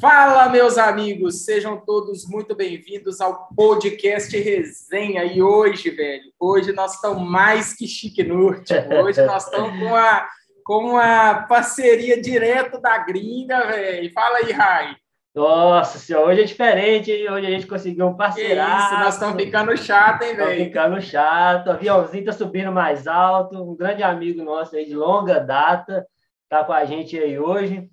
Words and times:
Fala, 0.00 0.48
meus 0.48 0.78
amigos, 0.78 1.44
sejam 1.44 1.76
todos 1.76 2.24
muito 2.24 2.54
bem-vindos 2.54 3.20
ao 3.20 3.48
podcast 3.48 4.38
Resenha. 4.38 5.24
E 5.24 5.42
hoje, 5.42 5.90
velho, 5.90 6.32
hoje 6.38 6.72
nós 6.72 6.94
estamos 6.94 7.28
mais 7.28 7.74
que 7.74 7.84
chique 7.88 8.22
último. 8.30 8.94
Hoje 9.02 9.20
nós 9.26 9.46
estamos 9.46 9.76
com 9.76 9.86
uma, 9.86 10.28
com 10.62 10.84
uma 10.90 11.42
parceria 11.48 12.22
direto 12.22 12.80
da 12.80 12.96
gringa, 12.98 13.66
velho. 13.66 14.12
Fala 14.12 14.38
aí, 14.38 14.52
Rai. 14.52 14.96
Nossa 15.34 15.98
senhora, 15.98 16.28
hoje 16.28 16.42
é 16.42 16.44
diferente, 16.44 17.10
hein? 17.10 17.28
Hoje 17.32 17.46
a 17.48 17.50
gente 17.50 17.66
conseguiu 17.66 18.06
um 18.06 18.14
parceiraço. 18.14 18.94
Isso, 18.94 19.02
nós 19.02 19.14
estamos 19.14 19.42
ficando 19.42 19.76
chato, 19.76 20.22
hein, 20.22 20.36
velho? 20.36 20.50
Estamos 20.50 20.64
ficando 20.64 21.00
chato. 21.00 21.66
O 21.66 21.70
aviãozinho 21.72 22.24
tá 22.24 22.32
subindo 22.32 22.70
mais 22.70 23.08
alto. 23.08 23.60
Um 23.60 23.74
grande 23.74 24.04
amigo 24.04 24.44
nosso 24.44 24.76
aí 24.76 24.84
de 24.84 24.94
longa 24.94 25.40
data 25.40 26.06
tá 26.48 26.62
com 26.62 26.72
a 26.72 26.84
gente 26.84 27.18
aí 27.18 27.36
hoje. 27.36 27.90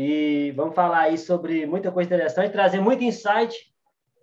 E 0.00 0.52
vamos 0.52 0.76
falar 0.76 1.00
aí 1.00 1.18
sobre 1.18 1.66
muita 1.66 1.90
coisa 1.90 2.06
interessante, 2.06 2.52
trazer 2.52 2.80
muito 2.80 3.02
insight 3.02 3.52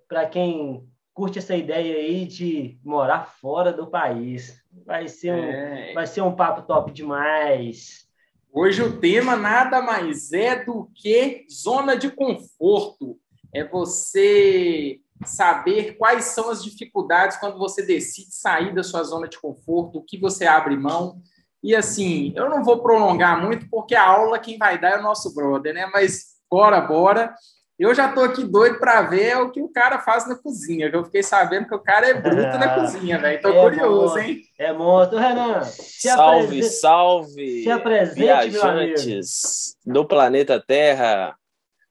para 0.07 0.25
quem 0.25 0.87
curte 1.13 1.37
essa 1.37 1.53
ideia 1.53 1.97
aí 1.97 2.25
de 2.25 2.79
morar 2.81 3.25
fora 3.25 3.73
do 3.73 3.85
país. 3.85 4.63
Vai 4.85 5.09
ser 5.09 5.33
um, 5.33 5.43
é. 5.43 5.93
vai 5.93 6.07
ser 6.07 6.21
um 6.21 6.33
papo 6.33 6.61
top 6.61 6.93
demais. 6.93 8.07
Hoje 8.53 8.81
o 8.81 9.01
tema 9.01 9.35
nada 9.35 9.81
mais 9.81 10.31
é 10.31 10.63
do 10.63 10.89
que 10.95 11.45
zona 11.51 11.97
de 11.97 12.09
conforto. 12.09 13.19
É 13.53 13.65
você 13.65 15.01
saber 15.25 15.97
quais 15.97 16.23
são 16.23 16.51
as 16.51 16.63
dificuldades 16.63 17.35
quando 17.35 17.57
você 17.57 17.85
decide 17.85 18.33
sair 18.33 18.73
da 18.73 18.81
sua 18.81 19.03
zona 19.03 19.27
de 19.27 19.37
conforto, 19.37 19.97
o 19.97 20.05
que 20.05 20.17
você 20.17 20.45
abre 20.45 20.77
mão. 20.77 21.21
E 21.65 21.75
assim, 21.75 22.31
eu 22.35 22.47
não 22.47 22.63
vou 22.63 22.77
prolongar 22.77 23.43
muito, 23.43 23.67
porque 23.71 23.95
a 23.95 24.07
aula 24.07 24.37
quem 24.37 24.55
vai 24.55 24.79
dar 24.79 24.91
é 24.91 24.99
o 24.99 25.01
nosso 25.01 25.33
brother, 25.33 25.73
né? 25.73 25.89
Mas 25.91 26.35
bora, 26.47 26.79
bora. 26.79 27.33
Eu 27.77 27.95
já 27.95 28.07
estou 28.07 28.23
aqui 28.23 28.43
doido 28.43 28.77
para 28.77 29.01
ver 29.01 29.35
o 29.37 29.49
que 29.49 29.59
o 29.63 29.67
cara 29.67 29.97
faz 29.97 30.29
na 30.29 30.35
cozinha. 30.35 30.91
Eu 30.93 31.03
fiquei 31.03 31.23
sabendo 31.23 31.67
que 31.67 31.73
o 31.73 31.79
cara 31.79 32.07
é 32.07 32.13
bruto 32.13 32.59
na 32.59 32.69
cozinha, 32.79 33.17
velho. 33.17 33.41
Tô 33.41 33.49
é 33.49 33.61
curioso, 33.63 34.01
monstro, 34.03 34.21
hein? 34.21 34.41
É 34.59 34.71
monstro. 34.71 35.17
Renan, 35.17 35.63
salve, 35.63 36.61
salve! 36.61 37.63
Se 37.63 37.71
apresente, 37.71 38.49
viajantes 38.49 39.75
do 39.83 40.05
planeta 40.05 40.63
Terra. 40.65 41.35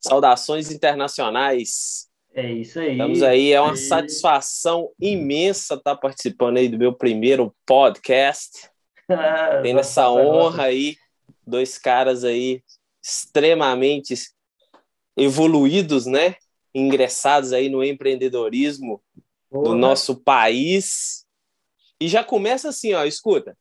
Saudações 0.00 0.70
internacionais. 0.70 2.06
É 2.32 2.48
isso 2.48 2.78
aí. 2.78 2.92
Estamos 2.92 3.22
aí, 3.24 3.52
é 3.52 3.60
uma 3.60 3.72
é 3.72 3.76
satisfação 3.76 4.88
imensa 5.00 5.74
estar 5.74 5.96
participando 5.96 6.58
aí 6.58 6.68
do 6.68 6.78
meu 6.78 6.92
primeiro 6.92 7.52
podcast. 7.66 8.72
Tendo 9.62 9.80
essa 9.80 10.08
honra 10.10 10.64
aí, 10.64 10.96
dois 11.46 11.78
caras 11.78 12.24
aí 12.24 12.62
extremamente 13.02 14.14
evoluídos, 15.16 16.06
né? 16.06 16.36
Ingressados 16.74 17.52
aí 17.52 17.68
no 17.68 17.84
empreendedorismo 17.84 19.02
Porra. 19.50 19.64
do 19.64 19.74
nosso 19.74 20.16
país. 20.16 21.24
E 22.00 22.08
já 22.08 22.24
começa 22.24 22.70
assim, 22.70 22.94
ó, 22.94 23.04
escuta. 23.04 23.56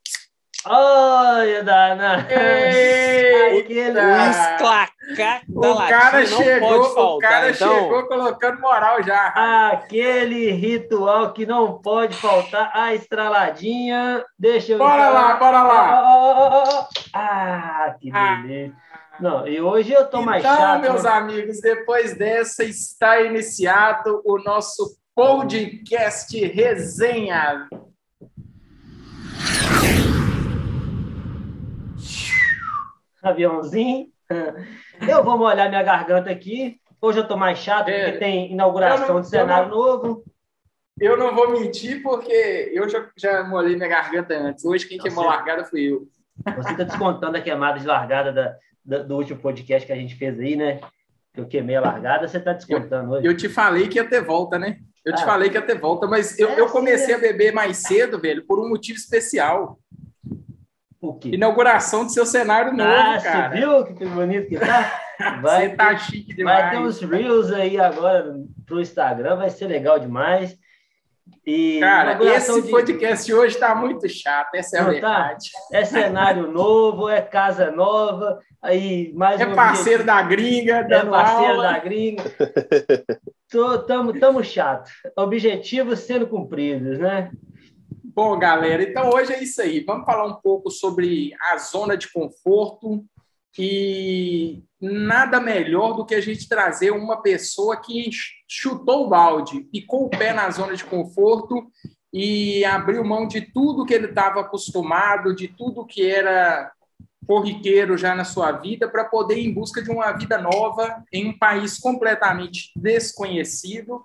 Olha, 0.66 1.64
Dana! 1.64 2.20
Aquele... 2.20 3.54
O 3.58 4.58
da 5.16 5.42
o 5.48 5.78
cara 5.78 6.26
chegou, 6.26 6.84
faltar, 6.86 7.16
O 7.16 7.20
cara 7.20 7.52
então... 7.52 7.76
chegou 7.76 8.04
colocando 8.08 8.62
moral 8.62 9.04
já. 9.04 9.28
Aquele 9.72 10.52
ritual 10.52 11.34
que 11.34 11.46
não 11.46 11.80
pode 11.80 12.16
faltar, 12.16 12.72
a 12.74 12.94
estraladinha. 12.94 14.24
Deixa 14.38 14.74
eu... 14.74 14.78
Bora 14.78 15.10
lá, 15.10 15.36
bora 15.36 15.64
lá! 15.64 16.88
Ah, 17.14 17.96
que 18.00 18.10
ah. 18.14 18.36
beleza! 18.42 18.74
Ah. 18.92 18.94
Não, 19.20 19.48
e 19.48 19.62
hoje 19.62 19.94
eu 19.94 20.06
tô 20.06 20.18
então, 20.18 20.26
mais 20.26 20.42
chato. 20.42 20.80
Então, 20.80 20.94
meus 20.94 21.06
amigos, 21.06 21.62
depois 21.62 22.18
dessa 22.18 22.64
está 22.64 23.22
iniciado 23.22 24.22
o 24.26 24.40
nosso 24.40 24.98
podcast 25.16 26.36
Resenha. 26.48 27.68
aviãozinho. 33.24 34.13
Eu 35.08 35.24
vou 35.24 35.38
molhar 35.38 35.70
minha 35.70 35.84
garganta 35.84 36.30
aqui. 36.30 36.80
Hoje 37.02 37.20
eu 37.20 37.28
tô 37.28 37.36
mais 37.36 37.60
chato 37.60 37.90
é, 37.90 38.06
porque 38.06 38.20
tem 38.20 38.54
inauguração 38.54 39.16
não, 39.16 39.22
de 39.22 39.28
cenário 39.28 39.70
não, 39.70 39.78
novo. 39.78 40.24
Eu 40.98 41.18
não 41.18 41.36
vou 41.36 41.52
mentir 41.52 42.02
porque 42.02 42.72
eu 42.74 42.88
já, 42.88 43.10
já 43.18 43.44
molhei 43.44 43.76
minha 43.76 43.90
garganta 43.90 44.34
antes. 44.34 44.64
Hoje 44.64 44.88
quem 44.88 44.98
queimou 44.98 45.26
a 45.26 45.36
largada 45.36 45.66
fui 45.66 45.92
eu. 45.92 46.08
Você 46.56 46.72
está 46.72 46.84
descontando 46.84 47.36
a 47.36 47.42
queimada 47.42 47.78
de 47.78 47.86
largada 47.86 48.32
da, 48.32 48.56
da, 48.86 49.04
do 49.04 49.18
último 49.18 49.40
podcast 49.40 49.86
que 49.86 49.92
a 49.92 49.98
gente 49.98 50.16
fez 50.16 50.40
aí, 50.40 50.56
né? 50.56 50.80
Eu 51.36 51.48
queimei 51.48 51.76
a 51.76 51.82
largada, 51.82 52.28
você 52.28 52.38
está 52.38 52.54
descontando 52.54 53.16
eu, 53.16 53.18
hoje. 53.18 53.28
Eu 53.28 53.36
te 53.36 53.50
falei 53.50 53.88
que 53.88 53.98
ia 53.98 54.08
ter 54.08 54.22
volta, 54.22 54.58
né? 54.58 54.78
Eu 55.04 55.14
ah, 55.14 55.18
te 55.18 55.26
falei 55.26 55.50
que 55.50 55.58
ia 55.58 55.62
ter 55.62 55.78
volta, 55.78 56.08
mas 56.08 56.40
eu, 56.40 56.50
é 56.50 56.60
eu 56.60 56.70
comecei 56.70 57.14
assim, 57.14 57.26
a 57.26 57.28
beber 57.28 57.52
mais 57.52 57.78
cedo, 57.78 58.20
velho, 58.20 58.46
por 58.46 58.60
um 58.60 58.70
motivo 58.70 58.98
especial. 58.98 59.78
O 61.04 61.14
quê? 61.16 61.32
Inauguração 61.34 62.06
do 62.06 62.12
seu 62.12 62.26
cenário 62.26 62.72
novo, 62.72 62.90
ah, 62.90 63.20
cara. 63.22 63.50
Você 63.50 63.56
viu 63.58 63.84
que 63.84 64.06
bonito 64.06 64.48
que 64.48 64.58
tá? 64.58 65.02
Vai 65.42 65.70
você 65.70 65.76
tá 65.76 65.98
chique 65.98 66.34
demais. 66.34 66.64
Vai 66.64 66.72
ter 66.72 66.78
uns 66.80 67.02
Reels 67.02 67.52
aí 67.52 67.78
agora 67.78 68.34
pro 68.66 68.80
Instagram, 68.80 69.36
vai 69.36 69.50
ser 69.50 69.68
legal 69.68 70.00
demais. 70.00 70.58
E 71.46 71.80
cara, 71.82 72.18
esse 72.36 72.62
de... 72.62 72.70
podcast 72.70 73.34
hoje 73.34 73.58
tá 73.58 73.76
muito 73.76 74.08
chato, 74.08 74.56
essa 74.56 74.78
é 74.78 74.80
a 74.80 74.84
Não, 74.84 74.88
tá? 74.88 74.94
verdade. 74.94 75.52
Tá? 75.52 75.78
É 75.78 75.86
cenário 75.86 76.48
novo, 76.52 77.10
é 77.10 77.22
casa 77.22 77.70
nova, 77.70 78.40
aí 78.62 79.12
mais 79.14 79.42
É 79.42 79.46
um 79.46 79.54
parceiro 79.54 80.04
objetivo. 80.04 80.06
da 80.06 80.22
gringa, 80.22 80.88
É 80.90 81.06
parceiro 81.06 81.52
aula. 81.52 81.64
da 81.64 81.80
gringa. 81.80 82.24
Tô, 83.52 83.78
tamo, 83.80 84.18
tamo 84.18 84.42
chato. 84.42 84.90
Objetivos 85.18 86.00
sendo 86.00 86.28
cumpridos, 86.28 86.98
né? 86.98 87.30
Bom, 88.16 88.38
galera, 88.38 88.84
então 88.84 89.10
hoje 89.10 89.34
é 89.34 89.42
isso 89.42 89.60
aí. 89.60 89.80
Vamos 89.80 90.06
falar 90.06 90.28
um 90.28 90.36
pouco 90.36 90.70
sobre 90.70 91.34
a 91.50 91.58
zona 91.58 91.98
de 91.98 92.12
conforto 92.12 93.04
e 93.58 94.62
nada 94.80 95.40
melhor 95.40 95.94
do 95.94 96.06
que 96.06 96.14
a 96.14 96.22
gente 96.22 96.48
trazer 96.48 96.92
uma 96.92 97.24
pessoa 97.24 97.76
que 97.76 98.12
chutou 98.48 99.06
o 99.06 99.10
balde, 99.10 99.62
picou 99.72 100.06
o 100.06 100.10
pé 100.12 100.32
na 100.32 100.48
zona 100.52 100.76
de 100.76 100.84
conforto 100.84 101.66
e 102.14 102.64
abriu 102.66 103.04
mão 103.04 103.28
de 103.28 103.42
tudo 103.42 103.84
que 103.84 103.96
ele 103.96 104.06
estava 104.06 104.42
acostumado, 104.42 105.36
de 105.36 105.48
tudo 105.48 105.84
que 105.84 106.08
era 106.08 106.72
corriqueiro 107.26 107.98
já 107.98 108.14
na 108.14 108.26
sua 108.26 108.52
vida, 108.52 108.88
para 108.88 109.06
poder 109.06 109.40
ir 109.40 109.48
em 109.48 109.54
busca 109.54 109.82
de 109.82 109.90
uma 109.90 110.12
vida 110.12 110.38
nova 110.38 111.04
em 111.12 111.30
um 111.30 111.38
país 111.40 111.80
completamente 111.80 112.72
desconhecido 112.76 114.04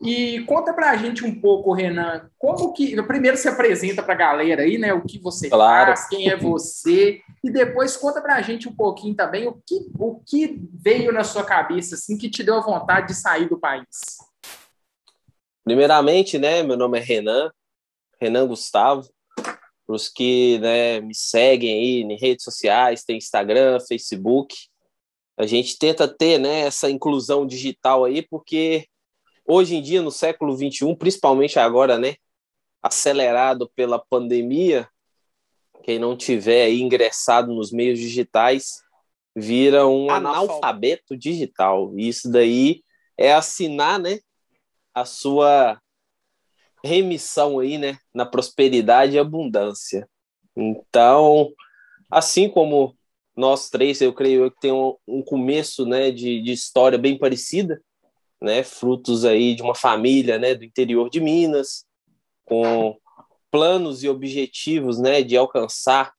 e 0.00 0.44
conta 0.44 0.72
para 0.72 0.90
a 0.90 0.96
gente 0.96 1.24
um 1.24 1.40
pouco, 1.40 1.72
Renan, 1.72 2.30
como 2.38 2.72
que. 2.72 3.00
Primeiro 3.02 3.36
se 3.36 3.48
apresenta 3.48 4.00
para 4.00 4.14
a 4.14 4.16
galera 4.16 4.62
aí, 4.62 4.78
né? 4.78 4.94
O 4.94 5.02
que 5.02 5.18
você 5.18 5.50
claro. 5.50 5.86
faz, 5.86 6.08
quem 6.08 6.30
é 6.30 6.36
você, 6.36 7.20
e 7.42 7.50
depois 7.50 7.96
conta 7.96 8.20
para 8.20 8.36
a 8.36 8.42
gente 8.42 8.68
um 8.68 8.74
pouquinho 8.74 9.16
também 9.16 9.48
o 9.48 9.60
que, 9.66 9.90
o 9.98 10.20
que 10.24 10.56
veio 10.72 11.12
na 11.12 11.24
sua 11.24 11.44
cabeça, 11.44 11.96
assim, 11.96 12.16
que 12.16 12.30
te 12.30 12.44
deu 12.44 12.54
a 12.54 12.60
vontade 12.60 13.08
de 13.08 13.14
sair 13.14 13.48
do 13.48 13.58
país. 13.58 14.18
Primeiramente, 15.64 16.38
né? 16.38 16.62
Meu 16.62 16.76
nome 16.76 16.98
é 16.98 17.02
Renan, 17.02 17.50
Renan 18.20 18.46
Gustavo. 18.46 19.08
Para 19.34 19.96
os 19.96 20.08
que 20.08 20.58
né, 20.60 21.00
me 21.00 21.14
seguem 21.14 21.72
aí 21.72 22.02
em 22.02 22.16
redes 22.16 22.44
sociais, 22.44 23.02
tem 23.02 23.16
Instagram, 23.16 23.80
Facebook. 23.80 24.54
A 25.36 25.46
gente 25.46 25.78
tenta 25.78 26.06
ter 26.06 26.38
né, 26.38 26.60
essa 26.60 26.90
inclusão 26.90 27.46
digital 27.46 28.04
aí, 28.04 28.22
porque 28.22 28.86
hoje 29.48 29.76
em 29.76 29.82
dia, 29.82 30.02
no 30.02 30.10
século 30.10 30.54
XXI, 30.54 30.94
principalmente 30.94 31.58
agora, 31.58 31.98
né, 31.98 32.16
acelerado 32.82 33.70
pela 33.74 33.98
pandemia, 33.98 34.86
quem 35.82 35.98
não 35.98 36.16
tiver 36.16 36.70
ingressado 36.70 37.54
nos 37.54 37.72
meios 37.72 37.98
digitais 37.98 38.82
vira 39.34 39.86
um 39.86 40.10
analfabeto 40.10 41.16
digital. 41.16 41.92
Isso 41.96 42.30
daí 42.30 42.82
é 43.16 43.32
assinar, 43.32 43.98
né, 43.98 44.18
a 44.92 45.04
sua 45.04 45.80
remissão 46.84 47.58
aí, 47.58 47.78
né, 47.78 47.98
na 48.12 48.26
prosperidade 48.26 49.16
e 49.16 49.18
abundância. 49.18 50.08
Então, 50.54 51.50
assim 52.10 52.48
como 52.48 52.96
nós 53.34 53.70
três, 53.70 54.00
eu 54.00 54.12
creio 54.12 54.50
que 54.50 54.60
tem 54.60 54.72
um, 54.72 54.96
um 55.06 55.22
começo, 55.22 55.86
né, 55.86 56.10
de, 56.10 56.42
de 56.42 56.52
história 56.52 56.98
bem 56.98 57.16
parecida, 57.16 57.80
né, 58.40 58.62
frutos 58.62 59.24
aí 59.24 59.54
de 59.54 59.62
uma 59.62 59.74
família, 59.74 60.38
né, 60.38 60.54
do 60.54 60.64
interior 60.64 61.10
de 61.10 61.20
Minas, 61.20 61.84
com 62.44 62.98
planos 63.50 64.02
e 64.02 64.08
objetivos, 64.08 64.98
né, 64.98 65.22
de 65.22 65.36
alcançar 65.36 66.12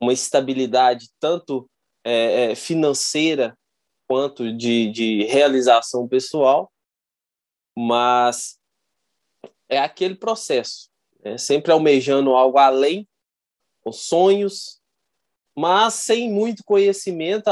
uma 0.00 0.12
estabilidade 0.12 1.08
tanto 1.18 1.68
é, 2.02 2.52
é, 2.52 2.54
financeira 2.54 3.56
quanto 4.08 4.56
de, 4.56 4.90
de 4.90 5.24
realização 5.24 6.08
pessoal, 6.08 6.72
mas 7.76 8.58
é 9.68 9.78
aquele 9.78 10.14
processo, 10.14 10.90
né, 11.22 11.36
sempre 11.38 11.70
almejando 11.70 12.34
algo 12.34 12.58
além, 12.58 13.06
com 13.82 13.92
sonhos, 13.92 14.80
mas 15.56 15.94
sem 15.94 16.30
muito 16.30 16.64
conhecimento 16.64 17.50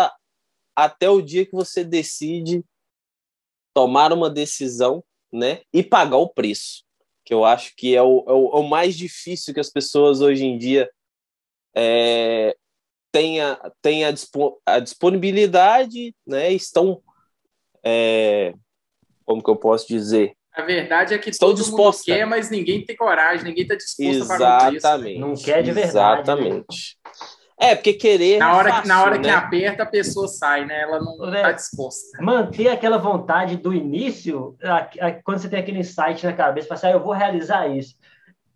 até 0.75 1.09
o 1.11 1.21
dia 1.21 1.45
que 1.45 1.53
você 1.53 1.85
decide 1.85 2.65
tomar 3.79 4.13
uma 4.13 4.29
decisão, 4.29 5.05
né, 5.33 5.61
e 5.73 5.85
pagar 5.85 6.17
o 6.17 6.29
preço, 6.29 6.83
que 7.25 7.33
eu 7.33 7.45
acho 7.45 7.77
que 7.77 7.95
é 7.95 8.03
o, 8.03 8.25
é 8.27 8.33
o, 8.33 8.51
é 8.55 8.57
o 8.57 8.69
mais 8.69 8.97
difícil 8.97 9.55
que 9.55 9.61
as 9.61 9.71
pessoas 9.71 10.21
hoje 10.21 10.45
em 10.45 10.59
dia 10.59 10.91
é, 11.77 12.57
têm, 13.13 13.41
a, 13.41 13.71
têm 13.81 14.05
a, 14.05 14.81
disponibilidade, 14.81 16.13
né, 16.27 16.51
estão, 16.51 17.01
é, 17.85 18.53
como 19.25 19.45
que 19.45 19.51
eu 19.51 19.55
posso 19.57 19.87
dizer, 19.87 20.35
a 20.53 20.63
verdade 20.63 21.15
é 21.15 21.19
que 21.19 21.31
Estou 21.31 21.51
todo 21.51 21.59
disposta. 21.59 22.11
mundo 22.11 22.19
quer, 22.19 22.27
mas 22.27 22.51
ninguém 22.51 22.85
tem 22.85 22.97
coragem, 22.97 23.45
ninguém 23.45 23.63
está 23.63 23.77
disposto 23.77 24.03
Exatamente. 24.03 24.43
a 24.43 24.59
pagar 24.59 24.75
Exatamente. 24.75 25.21
Não 25.21 25.35
quer 25.37 25.63
de 25.63 25.71
verdade. 25.71 26.17
Né? 26.17 26.23
Exatamente. 26.23 26.98
É, 27.61 27.75
porque 27.75 27.93
querer. 27.93 28.39
Na 28.39 28.57
hora, 28.57 28.69
é 28.69 28.73
fácil, 28.73 28.89
na 28.89 29.03
hora 29.03 29.17
né? 29.17 29.23
que 29.23 29.31
aperta, 29.31 29.83
a 29.83 29.87
pessoa 29.87 30.29
sai, 30.29 30.65
né? 30.65 30.83
Ela 30.83 31.01
não 31.01 31.15
está 31.35 31.51
disposta. 31.51 32.23
Manter 32.23 32.69
aquela 32.69 32.99
vontade 32.99 33.57
do 33.57 33.75
início, 33.75 34.57
a, 34.63 34.77
a, 34.77 35.13
quando 35.23 35.39
você 35.39 35.49
tem 35.49 35.59
aquele 35.59 35.81
insight 35.81 36.25
na 36.25 36.33
cabeça, 36.33 36.69
para 36.69 36.77
assim, 36.77 36.87
ah, 36.87 36.93
eu 36.93 37.03
vou 37.03 37.13
realizar 37.13 37.67
isso. 37.67 37.97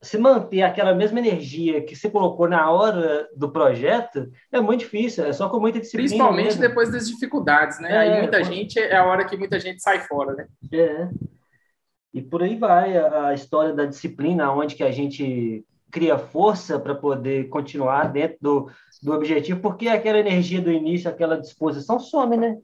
Se 0.01 0.19
manter 0.19 0.63
aquela 0.63 0.95
mesma 0.95 1.19
energia 1.19 1.83
que 1.83 1.95
você 1.95 2.11
colocou 2.11 2.49
na 2.49 2.71
hora 2.71 3.29
do 3.37 3.51
projeto 3.51 4.31
é 4.51 4.61
muito 4.61 4.81
difícil, 4.81 5.25
é 5.25 5.33
só 5.33 5.49
com 5.49 5.61
muita 5.61 5.81
disciplina. 5.81 6.09
Principalmente 6.09 6.47
mesmo. 6.47 6.61
depois 6.61 6.91
das 6.91 7.09
dificuldades, 7.09 7.81
né? 7.81 7.93
É, 7.93 7.99
Aí 7.99 8.21
muita 8.21 8.39
quando... 8.39 8.53
gente 8.53 8.79
é 8.79 8.97
a 8.97 9.05
hora 9.05 9.25
que 9.25 9.37
muita 9.37 9.59
gente 9.59 9.81
sai 9.81 10.01
fora, 10.01 10.35
né? 10.35 10.47
É. 10.73 11.09
E 12.15 12.21
por 12.21 12.43
aí 12.43 12.57
vai 12.57 12.97
a, 12.97 13.29
a 13.29 13.35
história 13.35 13.73
da 13.73 13.85
disciplina, 13.85 14.53
onde 14.53 14.75
que 14.75 14.83
a 14.83 14.91
gente 14.91 15.65
cria 15.93 16.19
força 16.19 16.81
para 16.81 16.95
poder 16.95 17.51
continuar 17.51 18.11
dentro 18.11 18.39
do, 18.41 18.71
do 19.03 19.13
objetivo, 19.13 19.61
porque 19.61 19.89
aquela 19.89 20.19
energia 20.19 20.61
do 20.61 20.73
início, 20.73 21.09
aquela 21.09 21.39
disposição 21.39 22.01
some, 22.01 22.37
né? 22.37 22.57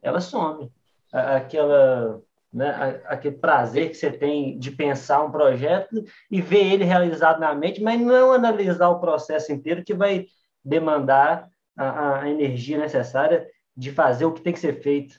Ela 0.00 0.20
some. 0.20 0.70
Aquela, 1.12 2.22
né, 2.50 3.02
aquele 3.06 3.36
prazer 3.36 3.90
que 3.90 3.96
você 3.96 4.10
tem 4.10 4.56
de 4.56 4.70
pensar 4.70 5.22
um 5.24 5.32
projeto 5.32 6.02
e 6.30 6.40
ver 6.40 6.72
ele 6.72 6.84
realizado 6.84 7.40
na 7.40 7.54
mente, 7.54 7.82
mas 7.82 8.00
não 8.00 8.32
analisar 8.32 8.88
o 8.88 9.00
processo 9.00 9.52
inteiro 9.52 9.84
que 9.84 9.92
vai 9.92 10.26
demandar 10.64 11.48
a, 11.76 12.20
a 12.20 12.30
energia 12.30 12.78
necessária 12.78 13.46
de 13.76 13.90
fazer 13.90 14.24
o 14.24 14.32
que 14.32 14.40
tem 14.40 14.52
que 14.52 14.60
ser 14.60 14.80
feito. 14.80 15.16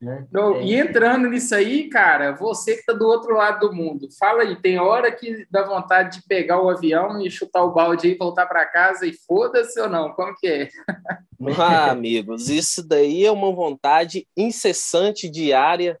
Né? 0.00 0.26
é. 0.32 0.64
E 0.64 0.74
entrando 0.74 1.28
nisso 1.28 1.54
aí, 1.54 1.88
cara, 1.88 2.32
você 2.32 2.72
que 2.74 2.80
está 2.80 2.92
do 2.94 3.06
outro 3.06 3.34
lado 3.34 3.68
do 3.68 3.74
mundo, 3.74 4.08
fala 4.18 4.42
aí, 4.42 4.56
tem 4.56 4.78
hora 4.78 5.12
que 5.12 5.46
dá 5.50 5.62
vontade 5.62 6.18
de 6.18 6.26
pegar 6.26 6.62
o 6.62 6.70
avião 6.70 7.20
e 7.20 7.30
chutar 7.30 7.62
o 7.62 7.72
balde 7.72 8.08
e 8.08 8.16
voltar 8.16 8.46
para 8.46 8.64
casa 8.64 9.06
e 9.06 9.12
foda-se 9.12 9.78
ou 9.78 9.90
não? 9.90 10.10
Como 10.12 10.34
que 10.36 10.46
é? 10.46 10.68
Ah, 11.58 11.90
amigos, 11.90 12.50
isso 12.50 12.86
daí 12.86 13.24
é 13.24 13.32
uma 13.32 13.50
vontade 13.50 14.28
incessante 14.36 15.26
diária, 15.26 15.98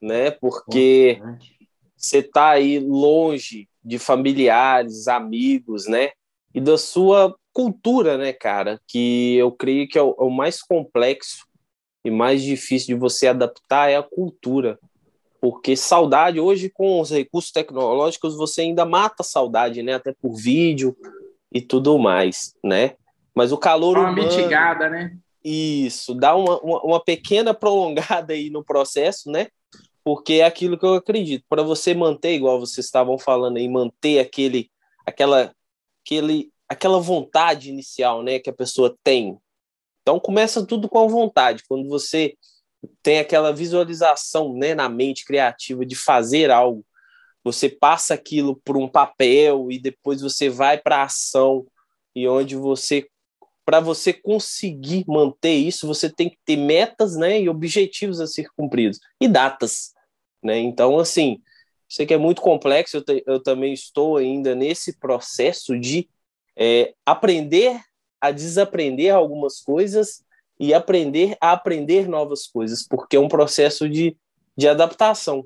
né? 0.00 0.30
Porque 0.30 1.20
você 1.94 2.20
está 2.20 2.50
aí 2.50 2.78
longe 2.78 3.68
de 3.84 3.98
familiares, 3.98 5.06
amigos, 5.06 5.86
né? 5.86 6.12
E 6.54 6.60
da 6.60 6.78
sua 6.78 7.36
cultura, 7.52 8.16
né, 8.16 8.32
cara? 8.32 8.80
Que 8.88 9.36
eu 9.36 9.52
creio 9.52 9.86
que 9.86 9.98
é 9.98 10.02
o, 10.02 10.16
é 10.18 10.22
o 10.22 10.30
mais 10.30 10.62
complexo 10.62 11.47
e 12.08 12.10
mais 12.10 12.42
difícil 12.42 12.94
de 12.94 13.00
você 13.00 13.28
adaptar 13.28 13.90
é 13.90 13.96
a 13.96 14.02
cultura. 14.02 14.78
Porque 15.40 15.76
saudade, 15.76 16.40
hoje, 16.40 16.68
com 16.68 17.00
os 17.00 17.10
recursos 17.10 17.52
tecnológicos, 17.52 18.36
você 18.36 18.62
ainda 18.62 18.84
mata 18.84 19.16
a 19.20 19.24
saudade, 19.24 19.82
né? 19.82 19.94
Até 19.94 20.12
por 20.12 20.34
vídeo 20.34 20.96
e 21.52 21.60
tudo 21.60 21.96
mais, 21.98 22.54
né? 22.64 22.94
Mas 23.34 23.52
o 23.52 23.58
calor. 23.58 23.94
Dá 23.94 24.00
uma 24.00 24.10
humano, 24.10 24.28
mitigada, 24.28 24.88
né? 24.88 25.16
Isso, 25.44 26.14
dá 26.14 26.34
uma, 26.34 26.58
uma, 26.60 26.82
uma 26.82 27.04
pequena 27.04 27.54
prolongada 27.54 28.32
aí 28.32 28.50
no 28.50 28.64
processo, 28.64 29.30
né? 29.30 29.46
Porque 30.02 30.34
é 30.34 30.44
aquilo 30.44 30.76
que 30.76 30.84
eu 30.84 30.94
acredito. 30.94 31.44
Para 31.48 31.62
você 31.62 31.94
manter, 31.94 32.34
igual 32.34 32.58
vocês 32.58 32.86
estavam 32.86 33.16
falando 33.18 33.58
aí, 33.58 33.68
manter 33.68 34.18
aquele, 34.18 34.70
aquela, 35.06 35.52
aquele, 36.04 36.50
aquela 36.68 36.98
vontade 36.98 37.68
inicial, 37.68 38.22
né? 38.22 38.40
Que 38.40 38.50
a 38.50 38.54
pessoa 38.54 38.96
tem 39.04 39.38
então 40.08 40.18
começa 40.18 40.64
tudo 40.64 40.88
com 40.88 41.04
a 41.04 41.06
vontade. 41.06 41.64
Quando 41.68 41.86
você 41.86 42.34
tem 43.02 43.18
aquela 43.18 43.52
visualização 43.52 44.54
né, 44.54 44.74
na 44.74 44.88
mente 44.88 45.22
criativa 45.22 45.84
de 45.84 45.94
fazer 45.94 46.50
algo, 46.50 46.82
você 47.44 47.68
passa 47.68 48.14
aquilo 48.14 48.58
por 48.64 48.78
um 48.78 48.88
papel 48.88 49.70
e 49.70 49.78
depois 49.78 50.22
você 50.22 50.48
vai 50.48 50.78
para 50.78 50.96
a 50.96 51.02
ação 51.02 51.66
e 52.16 52.26
onde 52.26 52.56
você 52.56 53.06
para 53.66 53.80
você 53.80 54.14
conseguir 54.14 55.04
manter 55.06 55.52
isso, 55.52 55.86
você 55.86 56.08
tem 56.08 56.30
que 56.30 56.38
ter 56.42 56.56
metas, 56.56 57.14
né, 57.14 57.38
e 57.38 57.50
objetivos 57.50 58.18
a 58.18 58.26
ser 58.26 58.48
cumpridos 58.56 58.98
e 59.20 59.28
datas, 59.28 59.92
né? 60.42 60.58
Então, 60.58 60.98
assim, 60.98 61.42
sei 61.86 62.06
que 62.06 62.14
é 62.14 62.18
muito 62.18 62.40
complexo. 62.40 62.96
Eu, 62.96 63.04
te, 63.04 63.22
eu 63.26 63.42
também 63.42 63.74
estou 63.74 64.16
ainda 64.16 64.54
nesse 64.54 64.98
processo 64.98 65.78
de 65.78 66.08
é, 66.56 66.94
aprender 67.04 67.78
a 68.20 68.30
desaprender 68.30 69.14
algumas 69.14 69.60
coisas 69.60 70.22
e 70.58 70.74
aprender 70.74 71.36
a 71.40 71.52
aprender 71.52 72.08
novas 72.08 72.46
coisas, 72.46 72.86
porque 72.86 73.16
é 73.16 73.20
um 73.20 73.28
processo 73.28 73.88
de, 73.88 74.16
de 74.56 74.68
adaptação. 74.68 75.44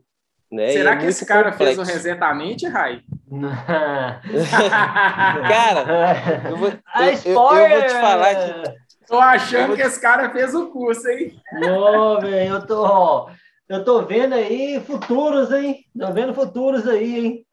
Né? 0.50 0.72
Será 0.72 0.92
é 0.92 0.96
que 0.98 1.06
esse 1.06 1.24
cara 1.24 1.50
complexo. 1.50 1.76
fez 1.76 1.88
o 1.88 1.92
resetamente, 1.92 2.66
Rai? 2.66 3.00
cara, 5.48 6.50
eu 6.50 6.56
vou, 6.56 6.69
eu, 6.69 6.78
eu, 7.24 7.26
eu, 7.26 7.69
vou 7.70 7.86
te 7.86 7.94
falar 7.94 8.34
que. 8.34 8.82
Tô 9.06 9.18
achando 9.18 9.75
que 9.75 9.82
esse 9.82 10.00
cara 10.00 10.30
fez 10.30 10.54
o 10.54 10.70
curso, 10.70 11.08
hein? 11.08 11.34
Ô, 11.70 12.20
velho, 12.20 12.54
eu 12.54 12.66
tô, 12.66 13.28
eu 13.68 13.84
tô 13.84 14.02
vendo 14.02 14.34
aí 14.34 14.82
futuros, 14.86 15.50
hein? 15.52 15.84
Tô 15.98 16.12
vendo 16.12 16.34
futuros 16.34 16.86
aí, 16.86 17.18
hein? 17.18 17.46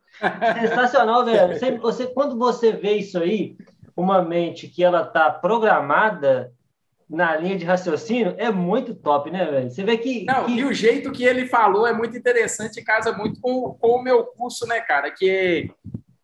Sensacional, 0.62 1.24
velho. 1.24 1.58
Você, 1.58 1.78
você, 1.78 2.08
quando 2.08 2.38
você 2.38 2.74
vê 2.74 2.96
isso 2.96 3.18
aí, 3.18 3.56
uma 4.00 4.22
mente 4.22 4.68
que 4.68 4.84
ela 4.84 5.02
está 5.02 5.30
programada 5.30 6.54
na 7.10 7.36
linha 7.36 7.58
de 7.58 7.66
raciocínio 7.66 8.36
é 8.38 8.52
muito 8.52 8.94
top, 8.94 9.32
né, 9.32 9.46
velho? 9.46 9.70
Você 9.70 9.84
vê 9.84 9.98
que, 9.98 10.24
Não, 10.26 10.46
que... 10.46 10.54
E 10.54 10.64
o 10.64 10.72
jeito 10.72 11.12
que 11.12 11.24
ele 11.24 11.48
falou 11.48 11.88
é 11.88 11.92
muito 11.92 12.16
interessante 12.16 12.80
e 12.80 12.84
casa 12.84 13.12
muito 13.12 13.42
com, 13.42 13.74
com 13.74 13.88
o 13.88 14.04
meu 14.04 14.24
curso, 14.24 14.66
né, 14.68 14.80
cara? 14.80 15.10
Que 15.12 15.30
é, 15.30 15.68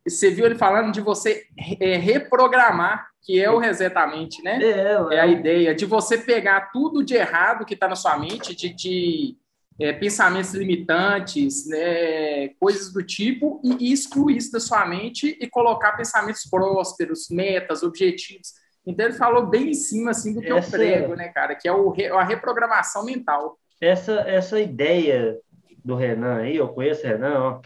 você 0.07 0.30
viu 0.30 0.45
ele 0.45 0.56
falando 0.56 0.92
de 0.92 1.01
você 1.01 1.44
é, 1.80 1.98
reprogramar, 1.98 3.07
que 3.24 3.42
é 3.42 3.50
o 3.50 3.57
resetamente, 3.57 4.44
né? 4.44 4.60
É, 4.62 5.16
é 5.16 5.19
a 5.19 5.27
ideia 5.27 5.74
de 5.74 5.86
você 5.86 6.18
pegar 6.18 6.69
tudo 6.72 7.04
de 7.04 7.16
errado 7.16 7.66
que 7.66 7.74
está 7.74 7.88
na 7.88 7.95
sua 7.95 8.18
mente, 8.18 8.56
de, 8.56 8.72
de 8.72 9.36
é, 9.79 9.91
pensamentos 9.94 10.53
limitantes, 10.53 11.67
né, 11.67 12.50
coisas 12.60 12.94
do 12.94 13.03
tipo, 13.03 13.62
e, 13.63 13.91
excluir 13.91 14.38
isso 14.38 14.51
da 14.51 14.60
sua 14.60 14.86
mente 14.86 15.38
e 15.39 15.50
colocar 15.50 15.94
pensamentos 15.94 16.46
prósperos, 16.50 17.29
metas, 17.29 17.84
objetivos. 17.84 18.53
Então 18.86 19.05
ele 19.05 19.15
falou 19.15 19.48
bem 19.48 19.70
em 19.70 19.74
cima 19.74 20.12
assim 20.12 20.34
do 20.34 20.41
que 20.41 20.51
essa, 20.51 20.75
eu 20.75 20.79
prego, 20.79 21.15
né, 21.15 21.29
cara? 21.29 21.55
Que 21.55 21.67
é 21.67 21.74
o, 21.74 21.94
a 22.13 22.24
reprogramação 22.24 23.03
mental. 23.03 23.58
Essa, 23.82 24.22
essa 24.22 24.60
ideia 24.60 25.38
do 25.84 25.96
Renan 25.96 26.38
aí, 26.38 26.55
eu 26.55 26.70
conheço 26.70 27.05
o 27.05 27.08
Renan, 27.08 27.39
ó, 27.39 27.62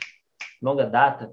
longa 0.62 0.86
data. 0.86 1.32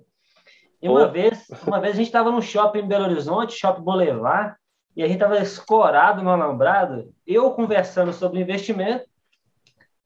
E 0.83 0.88
uma 0.88 1.06
oh. 1.06 1.11
vez, 1.11 1.47
uma 1.66 1.80
vez 1.80 1.95
a 1.95 1.97
gente 1.97 2.06
estava 2.06 2.30
no 2.30 2.42
shopping 2.42 2.80
em 2.80 2.88
Belo 2.88 3.04
Horizonte, 3.04 3.59
Shopping 3.59 3.83
Boulevard, 3.83 4.54
e 4.95 5.02
a 5.02 5.06
gente 5.06 5.16
estava 5.16 5.38
escorado 5.38 6.23
no 6.23 6.30
alambrado, 6.30 7.12
eu 7.26 7.50
conversando 7.52 8.12
sobre 8.12 8.40
investimento, 8.40 9.04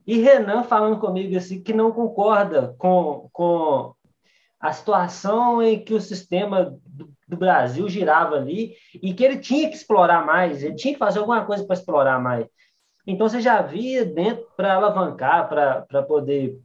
e 0.07 0.19
Renan 0.19 0.63
falando 0.63 0.99
comigo 0.99 1.37
assim 1.37 1.63
que 1.63 1.73
não 1.73 1.93
concorda 1.93 2.75
com, 2.79 3.29
com 3.33 3.95
a 4.61 4.73
situação 4.73 5.63
em 5.63 5.83
que 5.83 5.95
o 5.95 6.01
sistema 6.01 6.77
do, 6.85 7.11
do 7.27 7.37
Brasil 7.37 7.89
girava 7.89 8.37
ali 8.37 8.75
e 8.95 9.15
que 9.15 9.25
ele 9.25 9.39
tinha 9.39 9.69
que 9.69 9.77
explorar 9.77 10.25
mais, 10.25 10.63
ele 10.63 10.75
tinha 10.75 10.93
que 10.93 10.99
fazer 10.99 11.19
alguma 11.19 11.45
coisa 11.45 11.65
para 11.65 11.75
explorar 11.75 12.19
mais. 12.21 12.47
Então 13.07 13.29
você 13.29 13.41
já 13.41 13.63
via 13.63 14.05
dentro 14.05 14.47
para 14.57 14.75
alavancar, 14.75 15.49
para 15.49 16.03
poder 16.03 16.59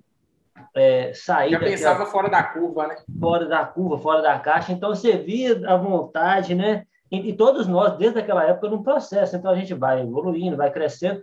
é, 0.76 1.14
sair. 1.14 1.52
Já 1.52 1.60
pensava 1.60 2.06
fora 2.06 2.30
da 2.30 2.44
curva, 2.44 2.88
né? 2.88 2.96
Fora 3.20 3.46
da 3.46 3.66
curva, 3.66 3.98
fora 3.98 4.22
da 4.22 4.38
caixa. 4.40 4.72
Então 4.72 4.90
você 4.90 5.18
via 5.18 5.62
a 5.68 5.78
vontade, 5.78 6.54
né? 6.54 6.86
E, 7.12 7.30
e 7.30 7.34
todos 7.34 7.68
nós, 7.68 7.98
desde 7.98 8.20
aquela 8.20 8.44
época, 8.44 8.70
num 8.70 8.84
processo. 8.84 9.36
Então 9.36 9.52
a 9.52 9.56
gente 9.56 9.74
vai 9.74 10.02
evoluindo, 10.02 10.58
vai 10.58 10.72
crescendo. 10.72 11.22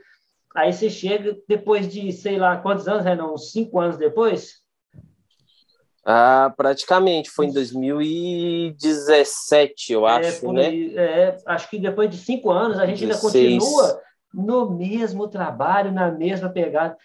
Aí 0.55 0.73
você 0.73 0.89
chega 0.91 1.37
depois 1.49 1.89
de, 1.89 2.13
sei 2.13 2.39
lá, 2.39 2.59
quantos 2.59 2.87
anos, 2.87 3.05
Renan? 3.05 3.33
Uns 3.33 3.51
cinco 3.53 3.81
anos 3.81 3.97
depois? 3.97 4.61
Ah, 6.05 6.53
praticamente, 6.57 7.31
foi 7.31 7.47
em 7.47 7.53
2017, 7.53 9.93
eu 9.93 10.05
é, 10.07 10.19
acho, 10.19 10.53
né? 10.53 10.75
É, 10.97 11.37
acho 11.47 11.71
que 11.71 11.79
depois 11.79 12.11
de 12.11 12.17
cinco 12.17 12.51
anos 12.51 12.77
a 12.79 12.87
gente 12.87 13.07
16. 13.07 13.35
ainda 13.35 13.61
continua 13.61 14.01
no 14.35 14.71
mesmo 14.71 15.29
trabalho, 15.29 15.93
na 15.93 16.11
mesma 16.11 16.49
pegada. 16.49 16.97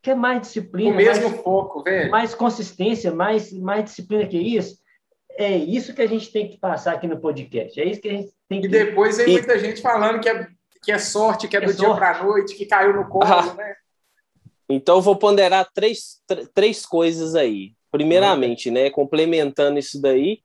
Quer 0.00 0.16
mais 0.16 0.40
disciplina? 0.40 0.92
O 0.92 0.96
mesmo 0.96 1.28
mais, 1.28 1.42
foco, 1.42 1.82
velho. 1.82 2.10
Mais 2.10 2.34
consistência, 2.34 3.12
mais, 3.12 3.52
mais 3.52 3.84
disciplina 3.84 4.26
que 4.26 4.38
isso. 4.38 4.80
É 5.36 5.54
isso 5.56 5.94
que 5.94 6.00
a 6.00 6.06
gente 6.06 6.32
tem 6.32 6.48
que 6.48 6.56
passar 6.58 6.94
aqui 6.94 7.06
no 7.06 7.20
podcast. 7.20 7.78
É 7.78 7.84
isso 7.84 8.00
que 8.00 8.08
a 8.08 8.12
gente 8.12 8.30
tem 8.48 8.62
que. 8.62 8.66
E 8.66 8.70
depois 8.70 9.18
vem 9.18 9.28
e... 9.28 9.32
muita 9.32 9.58
gente 9.58 9.82
falando 9.82 10.18
que 10.20 10.30
é 10.30 10.48
que 10.82 10.92
é 10.92 10.98
sorte, 10.98 11.48
que 11.48 11.56
é, 11.56 11.62
é 11.62 11.66
do 11.66 11.72
sorte. 11.72 11.80
dia 11.80 11.94
para 11.94 12.18
a 12.18 12.24
noite, 12.24 12.54
que 12.54 12.66
caiu 12.66 12.94
no 12.94 13.08
colo, 13.08 13.24
ah. 13.24 13.54
né? 13.54 13.74
Então, 14.68 14.96
eu 14.96 15.02
vou 15.02 15.16
ponderar 15.16 15.68
três, 15.74 16.22
três 16.54 16.86
coisas 16.86 17.34
aí. 17.34 17.72
Primeiramente, 17.90 18.70
né, 18.70 18.88
complementando 18.88 19.80
isso 19.80 20.00
daí, 20.00 20.42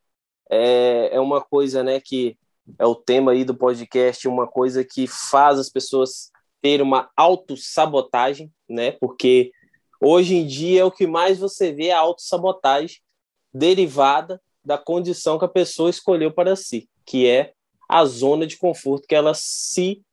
é, 0.50 1.10
é 1.14 1.20
uma 1.20 1.42
coisa, 1.42 1.84
né, 1.84 2.00
que 2.00 2.36
é 2.80 2.86
o 2.88 2.96
tema 2.96 3.34
aí 3.34 3.44
do 3.44 3.54
podcast, 3.54 4.28
uma 4.28 4.48
coisa 4.48 4.84
que 4.84 5.06
faz 5.06 5.60
as 5.60 5.70
pessoas 5.70 6.32
terem 6.60 6.84
uma 6.84 7.12
autossabotagem, 7.16 8.52
né, 8.68 8.92
porque 8.94 9.52
hoje 10.02 10.36
em 10.36 10.48
dia 10.48 10.82
é 10.82 10.86
o 10.86 10.92
que 10.92 11.06
mais 11.06 11.38
você 11.38 11.72
vê 11.72 11.88
é 11.88 11.94
a 11.94 12.00
autossabotagem 12.00 12.98
derivada 13.54 14.42
da 14.64 14.78
condição 14.78 15.38
que 15.38 15.46
a 15.46 15.50
pessoa 15.50 15.92
escolheu 15.92 16.32
para 16.32 16.56
si, 16.56 16.90
que 17.06 17.28
é 17.28 17.54
a 17.88 18.04
zona 18.06 18.48
de 18.48 18.58
conforto 18.58 19.08
que 19.08 19.14
ela 19.14 19.36
se 19.36 20.04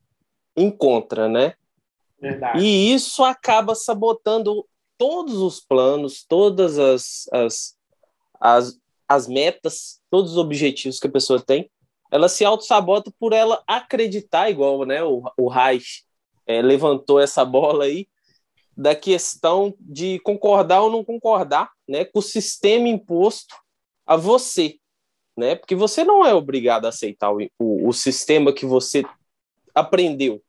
encontra, 0.57 1.29
né? 1.29 1.55
Verdade. 2.21 2.65
E 2.65 2.95
isso 2.95 3.25
acaba 3.25 3.75
sabotando 3.75 4.67
todos 4.97 5.35
os 5.35 5.61
planos, 5.61 6.25
todas 6.29 6.79
as, 6.79 7.29
as, 7.33 7.77
as, 8.41 8.79
as 9.09 9.27
metas, 9.27 10.01
todos 10.11 10.33
os 10.33 10.39
objetivos 10.39 11.01
que 11.01 11.09
a 11.09 11.13
pessoa 11.13 11.41
tem. 11.41 11.71
Ela 12.11 12.29
se 12.29 12.45
auto-sabota 12.45 13.11
por 13.19 13.33
ela 13.33 13.63
acreditar, 13.67 14.51
igual 14.51 14.85
né, 14.85 15.03
o, 15.03 15.23
o 15.37 15.49
Reich 15.49 16.05
é, 16.47 16.61
levantou 16.63 17.19
essa 17.19 17.45
bola 17.45 17.85
aí, 17.85 18.07
da 18.77 18.95
questão 18.95 19.75
de 19.79 20.19
concordar 20.21 20.83
ou 20.83 20.91
não 20.91 21.05
concordar 21.05 21.71
né, 21.89 22.05
com 22.05 22.21
o 22.21 22.23
sistema 22.23 22.89
imposto 22.89 23.55
a 24.07 24.17
você, 24.17 24.77
né? 25.37 25.55
Porque 25.55 25.75
você 25.75 26.05
não 26.05 26.25
é 26.25 26.35
obrigado 26.35 26.87
a 26.87 26.89
aceitar 26.89 27.33
o, 27.33 27.39
o, 27.59 27.89
o 27.89 27.93
sistema 27.93 28.53
que 28.53 28.65
você 28.65 29.05
aprendeu. 29.75 30.43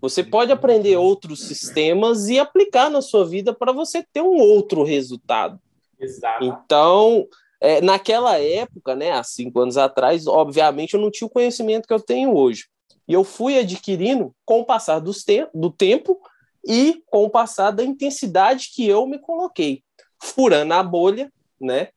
Você 0.00 0.22
pode 0.22 0.52
aprender 0.52 0.96
outros 0.96 1.46
sistemas 1.46 2.28
e 2.28 2.38
aplicar 2.38 2.90
na 2.90 3.00
sua 3.00 3.24
vida 3.24 3.54
para 3.54 3.72
você 3.72 4.04
ter 4.12 4.20
um 4.20 4.36
outro 4.36 4.82
resultado. 4.82 5.58
Exato. 5.98 6.44
Então, 6.44 7.26
é, 7.60 7.80
naquela 7.80 8.38
época, 8.38 8.94
né, 8.94 9.12
há 9.12 9.22
cinco 9.22 9.60
anos 9.60 9.78
atrás, 9.78 10.26
obviamente 10.26 10.94
eu 10.94 11.00
não 11.00 11.10
tinha 11.10 11.26
o 11.26 11.30
conhecimento 11.30 11.88
que 11.88 11.94
eu 11.94 12.00
tenho 12.00 12.36
hoje. 12.36 12.66
E 13.08 13.14
eu 13.14 13.24
fui 13.24 13.58
adquirindo 13.58 14.34
com 14.44 14.60
o 14.60 14.64
passar 14.64 15.00
te 15.00 15.48
do 15.54 15.70
tempo 15.70 16.20
e 16.66 17.02
com 17.06 17.24
o 17.24 17.30
passar 17.30 17.70
da 17.70 17.84
intensidade 17.84 18.70
que 18.74 18.86
eu 18.86 19.06
me 19.06 19.18
coloquei, 19.18 19.82
furando 20.22 20.74
a 20.74 20.82
bolha, 20.82 21.32
né, 21.60 21.88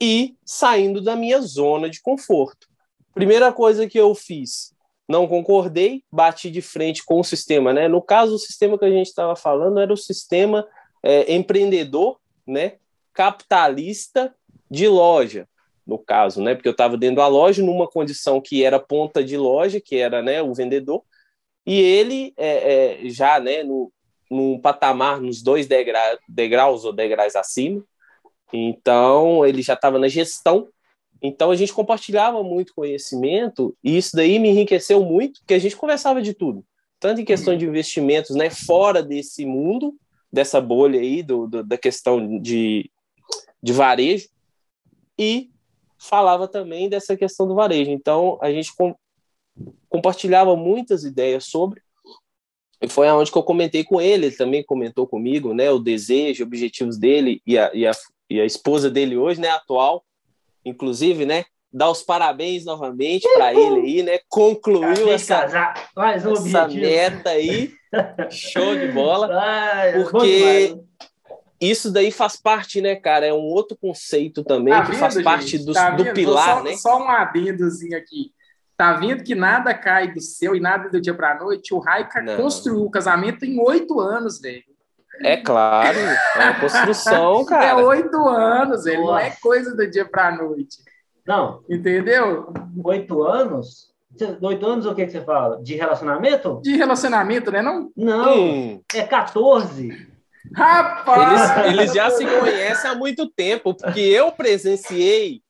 e 0.00 0.36
saindo 0.44 1.00
da 1.00 1.16
minha 1.16 1.40
zona 1.40 1.90
de 1.90 2.00
conforto. 2.00 2.68
Primeira 3.14 3.52
coisa 3.52 3.88
que 3.88 3.98
eu 3.98 4.14
fiz, 4.14 4.72
não 5.08 5.26
concordei, 5.26 6.02
bati 6.12 6.50
de 6.50 6.60
frente 6.60 7.04
com 7.04 7.20
o 7.20 7.24
sistema, 7.24 7.72
né? 7.72 7.88
No 7.88 8.02
caso, 8.02 8.34
o 8.34 8.38
sistema 8.38 8.78
que 8.78 8.84
a 8.84 8.90
gente 8.90 9.06
estava 9.06 9.34
falando 9.34 9.80
era 9.80 9.92
o 9.92 9.96
sistema 9.96 10.66
é, 11.02 11.32
empreendedor, 11.34 12.18
né? 12.46 12.74
Capitalista 13.12 14.34
de 14.70 14.86
loja, 14.86 15.48
no 15.86 15.98
caso, 15.98 16.42
né? 16.42 16.54
Porque 16.54 16.68
eu 16.68 16.72
estava 16.72 16.96
dentro 16.96 17.16
da 17.16 17.26
loja 17.26 17.62
numa 17.62 17.88
condição 17.88 18.40
que 18.40 18.62
era 18.62 18.78
ponta 18.78 19.24
de 19.24 19.36
loja, 19.36 19.80
que 19.80 19.96
era, 19.96 20.22
né, 20.22 20.42
o 20.42 20.52
vendedor, 20.52 21.02
e 21.64 21.80
ele 21.80 22.34
é, 22.36 23.04
é, 23.06 23.08
já, 23.08 23.40
né, 23.40 23.62
no, 23.62 23.92
no 24.30 24.60
patamar, 24.60 25.20
nos 25.20 25.42
dois 25.42 25.66
degra 25.66 26.18
degraus 26.28 26.84
ou 26.84 26.92
degraus 26.92 27.34
acima, 27.34 27.82
então, 28.52 29.44
ele 29.44 29.62
já 29.62 29.74
estava 29.74 29.98
na 29.98 30.08
gestão. 30.08 30.68
Então, 31.22 31.50
a 31.50 31.56
gente 31.56 31.72
compartilhava 31.72 32.42
muito 32.42 32.74
conhecimento 32.74 33.76
e 33.82 33.96
isso 33.96 34.14
daí 34.14 34.38
me 34.38 34.50
enriqueceu 34.50 35.02
muito, 35.04 35.40
porque 35.40 35.54
a 35.54 35.58
gente 35.58 35.76
conversava 35.76 36.22
de 36.22 36.32
tudo. 36.32 36.64
Tanto 37.00 37.20
em 37.20 37.24
questão 37.24 37.56
de 37.56 37.64
investimentos, 37.64 38.34
né, 38.34 38.50
fora 38.50 39.02
desse 39.02 39.44
mundo, 39.44 39.94
dessa 40.32 40.60
bolha 40.60 41.00
aí, 41.00 41.22
do, 41.22 41.46
do 41.46 41.64
da 41.64 41.76
questão 41.76 42.40
de, 42.40 42.90
de 43.62 43.72
varejo, 43.72 44.28
e 45.18 45.50
falava 45.98 46.46
também 46.46 46.88
dessa 46.88 47.16
questão 47.16 47.46
do 47.46 47.54
varejo. 47.54 47.90
Então, 47.90 48.38
a 48.40 48.50
gente 48.52 48.74
com, 48.74 48.94
compartilhava 49.88 50.54
muitas 50.56 51.04
ideias 51.04 51.44
sobre, 51.44 51.82
e 52.80 52.88
foi 52.88 53.08
aonde 53.08 53.32
que 53.32 53.38
eu 53.38 53.42
comentei 53.42 53.82
com 53.82 54.00
ele, 54.00 54.26
ele 54.26 54.36
também 54.36 54.62
comentou 54.62 55.06
comigo, 55.06 55.52
né, 55.52 55.70
o 55.70 55.80
desejo, 55.80 56.44
objetivos 56.44 56.96
dele 56.96 57.42
e 57.44 57.58
a, 57.58 57.70
e 57.74 57.86
a, 57.86 57.90
e 58.30 58.40
a 58.40 58.44
esposa 58.44 58.88
dele 58.88 59.16
hoje, 59.16 59.40
né, 59.40 59.48
atual, 59.48 60.04
inclusive, 60.68 61.24
né, 61.24 61.44
dar 61.72 61.90
os 61.90 62.02
parabéns 62.02 62.64
novamente 62.64 63.28
para 63.34 63.52
ele 63.52 63.80
aí, 63.80 64.02
né, 64.02 64.18
concluiu 64.28 65.10
essa, 65.10 65.74
Mais 65.96 66.24
um 66.24 66.32
essa 66.32 66.68
meta 66.68 67.30
aí, 67.30 67.72
show 68.30 68.76
de 68.76 68.88
bola, 68.88 69.28
Ai, 69.40 70.00
é 70.00 70.04
porque 70.04 70.78
isso 71.60 71.90
daí 71.90 72.10
faz 72.10 72.36
parte, 72.36 72.80
né, 72.80 72.94
cara, 72.94 73.26
é 73.26 73.32
um 73.32 73.44
outro 73.44 73.76
conceito 73.76 74.44
também, 74.44 74.72
tá 74.72 74.82
que 74.82 74.90
vendo, 74.92 75.00
faz 75.00 75.22
parte 75.22 75.58
do, 75.58 75.72
tá 75.72 75.90
do 75.90 76.12
pilar, 76.12 76.58
só, 76.58 76.62
né? 76.62 76.76
Só 76.76 76.98
um 76.98 77.08
adendozinho 77.08 77.96
aqui. 77.96 78.32
Tá 78.76 78.92
vendo 78.92 79.24
que 79.24 79.34
nada 79.34 79.74
cai 79.74 80.14
do 80.14 80.20
céu 80.20 80.54
e 80.54 80.60
nada 80.60 80.88
do 80.88 81.00
dia 81.00 81.12
para 81.12 81.36
noite? 81.36 81.74
O 81.74 81.80
Raika 81.80 82.24
construiu 82.36 82.84
o 82.84 82.90
casamento 82.90 83.44
em 83.44 83.58
oito 83.60 83.98
anos, 83.98 84.40
velho. 84.40 84.62
É 85.20 85.36
claro, 85.36 85.98
é 85.98 86.44
uma 86.44 86.60
construção, 86.60 87.44
cara. 87.44 87.64
É 87.64 87.74
oito 87.74 88.16
anos, 88.28 88.86
ele 88.86 88.98
Nossa. 88.98 89.12
não 89.12 89.18
é 89.18 89.36
coisa 89.40 89.76
do 89.76 89.90
dia 89.90 90.04
para 90.04 90.28
a 90.28 90.36
noite. 90.36 90.78
Não. 91.26 91.62
Entendeu? 91.68 92.52
Oito 92.84 93.22
anos? 93.22 93.88
Oito 94.40 94.66
anos 94.66 94.86
o 94.86 94.94
que, 94.94 95.04
que 95.04 95.12
você 95.12 95.20
fala? 95.22 95.62
De 95.62 95.74
relacionamento? 95.74 96.60
De 96.62 96.76
relacionamento, 96.76 97.50
né? 97.50 97.60
Não, 97.60 97.90
não 97.96 98.38
hum. 98.38 98.82
é 98.94 99.02
14. 99.02 100.08
Rapaz! 100.54 101.66
Eles, 101.66 101.80
eles, 101.80 101.94
já 101.94 102.10
se 102.10 102.24
conhecem 102.24 102.90
há 102.90 102.94
muito 102.94 103.28
tempo, 103.28 103.74
porque 103.74 104.00
eu 104.00 104.32
presenciei 104.32 105.42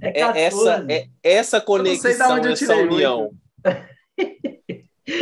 é 0.00 0.44
essa, 0.44 0.86
é, 0.88 1.06
essa 1.22 1.60
conexão, 1.60 2.38
essa 2.38 2.76
união. 2.76 3.30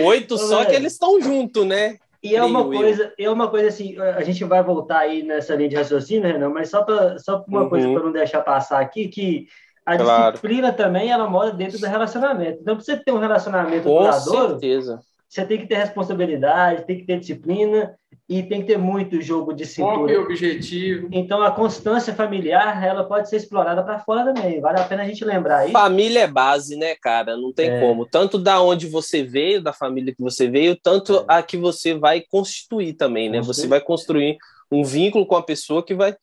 Oito, 0.02 0.38
só 0.38 0.64
que 0.64 0.74
eles 0.74 0.92
estão 0.92 1.20
juntos, 1.20 1.66
né? 1.66 1.98
E 2.24 2.34
é 2.34 2.42
uma 2.42 2.64
coisa, 2.64 3.12
é 3.18 3.30
uma 3.30 3.48
coisa 3.48 3.68
assim, 3.68 3.98
a 4.00 4.22
gente 4.22 4.42
vai 4.44 4.62
voltar 4.62 5.00
aí 5.00 5.22
nessa 5.22 5.54
linha 5.54 5.68
de 5.68 5.76
raciocínio, 5.76 6.26
Renan, 6.26 6.48
mas 6.48 6.70
só 6.70 6.82
para 6.82 7.18
só 7.18 7.44
uma 7.46 7.64
uhum. 7.64 7.68
coisa 7.68 7.92
para 7.92 8.02
não 8.02 8.12
deixar 8.12 8.40
passar 8.40 8.80
aqui, 8.80 9.08
que 9.08 9.46
a 9.84 9.98
claro. 9.98 10.32
disciplina 10.32 10.72
também 10.72 11.10
ela 11.10 11.28
mora 11.28 11.52
dentro 11.52 11.78
do 11.78 11.86
relacionamento. 11.86 12.60
Então, 12.62 12.76
para 12.76 12.82
você 12.82 12.96
ter 12.96 13.12
um 13.12 13.18
relacionamento 13.18 13.84
Com 13.84 13.98
duradouro, 13.98 14.48
certeza. 14.52 15.00
você 15.28 15.44
tem 15.44 15.58
que 15.58 15.66
ter 15.66 15.74
responsabilidade, 15.74 16.86
tem 16.86 16.96
que 16.96 17.04
ter 17.04 17.20
disciplina 17.20 17.94
e 18.26 18.42
tem 18.42 18.62
que 18.62 18.68
ter 18.68 18.78
muito 18.78 19.20
jogo 19.20 19.52
de 19.52 19.66
cintura. 19.66 19.96
Foco 19.96 20.10
e 20.10 20.16
objetivo. 20.16 21.08
Então, 21.12 21.42
a 21.42 21.50
constância 21.50 22.14
familiar, 22.14 22.82
ela 22.82 23.04
pode 23.04 23.28
ser 23.28 23.36
explorada 23.36 23.82
para 23.82 23.98
fora 23.98 24.32
também. 24.32 24.60
Vale 24.60 24.80
a 24.80 24.84
pena 24.84 25.02
a 25.02 25.06
gente 25.06 25.22
lembrar 25.24 25.58
aí. 25.58 25.72
Família 25.72 26.20
é 26.20 26.26
base, 26.26 26.74
né, 26.74 26.94
cara? 26.94 27.36
Não 27.36 27.52
tem 27.52 27.68
é. 27.68 27.80
como. 27.80 28.06
Tanto 28.06 28.38
da 28.38 28.62
onde 28.62 28.86
você 28.86 29.22
veio, 29.22 29.62
da 29.62 29.74
família 29.74 30.14
que 30.14 30.22
você 30.22 30.48
veio, 30.48 30.74
tanto 30.74 31.18
é. 31.18 31.24
a 31.28 31.42
que 31.42 31.58
você 31.58 31.92
vai 31.92 32.22
constituir 32.22 32.94
também, 32.94 33.28
né? 33.28 33.42
Você 33.42 33.66
vai 33.66 33.80
construir 33.80 34.38
um 34.72 34.82
vínculo 34.82 35.26
com 35.26 35.36
a 35.36 35.42
pessoa 35.42 35.84
que 35.84 35.94
vai 35.94 36.16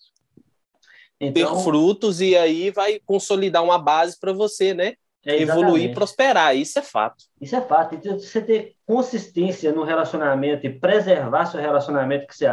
então, 1.20 1.55
ter 1.55 1.63
frutos 1.63 2.20
e 2.20 2.36
aí 2.36 2.72
vai 2.72 3.00
consolidar 3.05 3.63
uma 3.63 3.77
base 3.77 4.20
para 4.20 4.34
você, 4.34 4.74
né? 4.74 4.96
É, 5.25 5.40
evoluir 5.40 5.92
e 5.92 5.94
prosperar, 5.94 6.56
isso 6.56 6.80
é 6.80 6.82
fato. 6.82 7.25
Isso 7.40 7.56
é 7.56 7.62
fato. 7.62 7.94
Então, 7.94 8.18
você 8.18 8.42
ter 8.42 8.75
consistência 8.88 9.72
no 9.72 9.84
relacionamento 9.84 10.66
e 10.66 10.80
preservar 10.80 11.46
seu 11.46 11.62
relacionamento 11.62 12.25
que 12.25 12.36
você, 12.36 12.48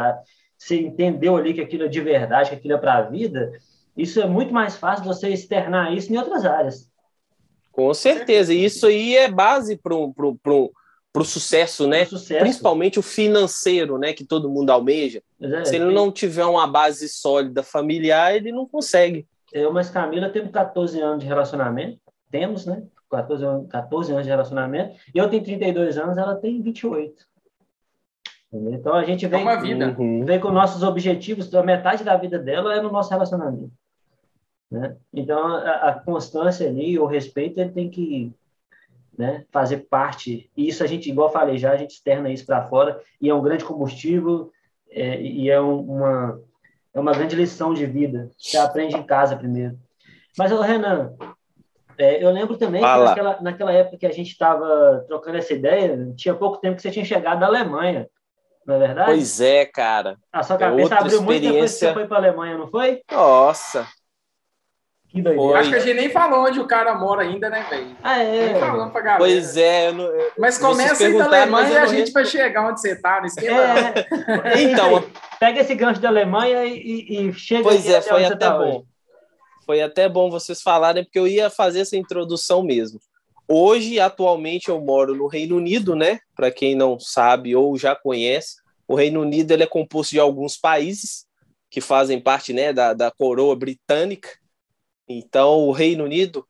você 0.55 0.79
entendeu 0.79 1.35
ali 1.35 1.53
que 1.53 1.61
aquilo 1.61 1.85
é 1.85 1.87
de 1.87 1.99
verdade, 1.99 2.51
que 2.51 2.55
aquilo 2.55 2.75
é 2.75 2.77
para 2.77 2.97
a 2.97 3.01
vida, 3.01 3.51
isso 3.97 4.21
é 4.21 4.27
muito 4.27 4.53
mais 4.53 4.75
fácil 4.75 5.03
você 5.03 5.29
externar 5.29 5.91
isso 5.93 6.13
em 6.13 6.17
outras 6.17 6.45
áreas. 6.45 6.87
Com 7.71 7.91
certeza. 7.93 8.53
E 8.53 8.63
isso 8.63 8.85
aí 8.85 9.15
é 9.17 9.31
base 9.31 9.75
para 9.75 9.95
o 9.95 10.13
pro, 10.13 10.35
pro, 10.35 10.71
pro 11.11 11.25
sucesso, 11.25 11.87
né? 11.87 12.05
Sucesso. 12.05 12.41
Principalmente 12.41 12.99
o 12.99 13.03
financeiro, 13.03 13.97
né? 13.97 14.13
Que 14.13 14.23
todo 14.23 14.49
mundo 14.49 14.69
almeja. 14.69 15.23
É, 15.41 15.65
Se 15.65 15.75
ele 15.75 15.91
não 15.91 16.11
tiver 16.11 16.45
uma 16.45 16.67
base 16.67 17.09
sólida 17.09 17.63
familiar, 17.63 18.35
ele 18.35 18.51
não 18.51 18.67
consegue. 18.67 19.25
Eu, 19.51 19.73
mas 19.73 19.89
Camila, 19.89 20.29
teve 20.29 20.49
14 20.49 21.01
anos 21.01 21.21
de 21.21 21.25
relacionamento 21.25 21.99
temos, 22.29 22.65
né? 22.65 22.83
14 23.09 23.43
anos, 23.43 23.67
14 23.69 24.11
anos 24.11 24.23
de 24.23 24.29
relacionamento. 24.29 24.95
Eu 25.13 25.29
tenho 25.29 25.43
32 25.43 25.97
anos, 25.97 26.17
ela 26.17 26.35
tem 26.35 26.61
28. 26.61 27.27
Então 28.51 28.93
a 28.93 29.03
gente 29.03 29.27
vem, 29.27 29.41
é 29.41 29.43
uma 29.43 29.61
vida. 29.61 29.95
Uhum. 29.97 30.25
vem 30.25 30.39
com 30.39 30.51
nossos 30.51 30.81
objetivos, 30.81 31.53
a 31.53 31.63
metade 31.63 32.03
da 32.03 32.17
vida 32.17 32.39
dela 32.39 32.75
é 32.75 32.81
no 32.81 32.91
nosso 32.91 33.09
relacionamento. 33.09 33.71
Né? 34.71 34.95
Então 35.13 35.45
a, 35.47 35.89
a 35.89 35.93
constância 35.99 36.67
ali, 36.67 36.97
o 36.97 37.05
respeito, 37.05 37.59
ele 37.59 37.71
tem 37.71 37.89
que 37.89 38.33
né, 39.17 39.45
fazer 39.51 39.87
parte. 39.89 40.49
E 40.55 40.67
isso 40.67 40.83
a 40.83 40.87
gente, 40.87 41.09
igual 41.09 41.27
eu 41.27 41.33
falei 41.33 41.57
já, 41.57 41.73
a 41.73 41.77
gente 41.77 41.91
externa 41.91 42.31
isso 42.31 42.45
para 42.45 42.67
fora 42.67 42.99
e 43.21 43.29
é 43.29 43.33
um 43.33 43.41
grande 43.41 43.65
combustível 43.65 44.51
é, 44.89 45.21
e 45.21 45.49
é 45.49 45.61
um, 45.61 45.79
uma, 45.81 46.41
é 46.93 46.99
uma 46.99 47.11
grande 47.11 47.35
lição 47.35 47.73
de 47.73 47.85
vida. 47.85 48.31
Você 48.37 48.57
aprende 48.57 48.95
em 48.95 49.03
casa 49.03 49.35
primeiro. 49.35 49.77
Mas, 50.37 50.51
Renan, 50.51 51.13
é, 51.99 52.23
eu 52.23 52.31
lembro 52.31 52.57
também 52.57 52.81
que 52.81 52.87
naquela, 52.87 53.41
naquela 53.41 53.71
época 53.73 53.97
que 53.97 54.05
a 54.05 54.11
gente 54.11 54.31
estava 54.31 55.03
trocando 55.07 55.37
essa 55.37 55.53
ideia, 55.53 56.13
tinha 56.15 56.33
pouco 56.33 56.57
tempo 56.57 56.77
que 56.77 56.81
você 56.81 56.91
tinha 56.91 57.05
chegado 57.05 57.39
da 57.39 57.45
Alemanha, 57.45 58.07
não 58.65 58.75
é 58.75 58.79
verdade? 58.79 59.11
Pois 59.11 59.41
é, 59.41 59.65
cara. 59.65 60.17
A 60.31 60.41
sua 60.41 60.55
é 60.55 60.59
cabeça 60.59 60.95
é 60.95 60.97
abriu 60.97 61.21
muito 61.21 61.41
depois 61.41 61.73
que 61.73 61.79
você 61.79 61.93
foi 61.93 62.07
para 62.07 62.17
a 62.17 62.19
Alemanha, 62.19 62.57
não 62.57 62.67
foi? 62.67 63.01
Nossa, 63.11 63.87
que 65.09 65.23
doideira. 65.23 65.59
Acho 65.59 65.69
que 65.71 65.75
a 65.75 65.79
gente 65.79 65.95
nem 65.95 66.09
falou 66.09 66.45
onde 66.45 66.59
o 66.59 66.67
cara 66.67 66.93
mora 66.93 67.23
ainda, 67.23 67.49
né, 67.49 67.65
velho? 67.67 67.95
Ah, 68.03 68.19
é. 68.19 68.53
Nem 68.53 68.59
falando 68.59 68.91
pra 68.91 69.01
galera. 69.01 69.17
Pois 69.17 69.57
é. 69.57 69.91
Não, 69.91 70.07
mas 70.37 70.59
começa 70.59 71.03
aí 71.03 71.17
da 71.17 71.25
Alemanha 71.25 71.69
e 71.69 71.77
a 71.77 71.85
gente 71.87 72.11
vai 72.11 72.25
chegar 72.25 72.69
onde 72.69 72.79
você 72.79 72.95
tá, 72.95 73.19
no 73.19 73.25
esquema. 73.25 73.57
É. 74.45 74.61
então, 74.61 75.03
pega 75.39 75.61
esse 75.61 75.73
gancho 75.73 75.99
da 75.99 76.09
Alemanha 76.09 76.63
e, 76.63 77.27
e 77.27 77.33
chega 77.33 77.63
Pois 77.63 77.89
é, 77.89 78.01
foi 78.01 78.23
até 78.23 78.35
tá 78.35 78.51
bom. 78.55 78.77
Hoje. 78.77 78.85
Foi 79.69 79.83
até 79.83 80.09
bom 80.09 80.31
vocês 80.31 80.63
falarem, 80.63 81.03
porque 81.03 81.19
eu 81.19 81.27
ia 81.27 81.47
fazer 81.47 81.81
essa 81.81 81.95
introdução 81.95 82.63
mesmo. 82.63 82.99
Hoje, 83.47 83.99
atualmente, 83.99 84.69
eu 84.69 84.81
moro 84.81 85.13
no 85.13 85.27
Reino 85.27 85.57
Unido, 85.57 85.95
né? 85.95 86.19
Para 86.35 86.49
quem 86.49 86.73
não 86.73 86.99
sabe 86.99 87.55
ou 87.55 87.77
já 87.77 87.95
conhece, 87.95 88.55
o 88.87 88.95
Reino 88.95 89.21
Unido 89.21 89.51
ele 89.51 89.61
é 89.61 89.67
composto 89.67 90.09
de 90.09 90.19
alguns 90.19 90.57
países 90.57 91.27
que 91.69 91.79
fazem 91.79 92.19
parte 92.19 92.51
né, 92.51 92.73
da, 92.73 92.95
da 92.95 93.11
coroa 93.11 93.55
britânica. 93.55 94.29
Então, 95.07 95.59
o 95.59 95.71
Reino 95.71 96.03
Unido, 96.03 96.47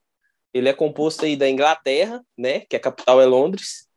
ele 0.53 0.69
é 0.69 0.73
composto 0.73 1.25
aí 1.25 1.35
da 1.35 1.49
Inglaterra, 1.49 2.25
né, 2.37 2.61
que 2.61 2.77
a 2.77 2.79
capital 2.79 3.19
é 3.19 3.25
Londres. 3.25 3.89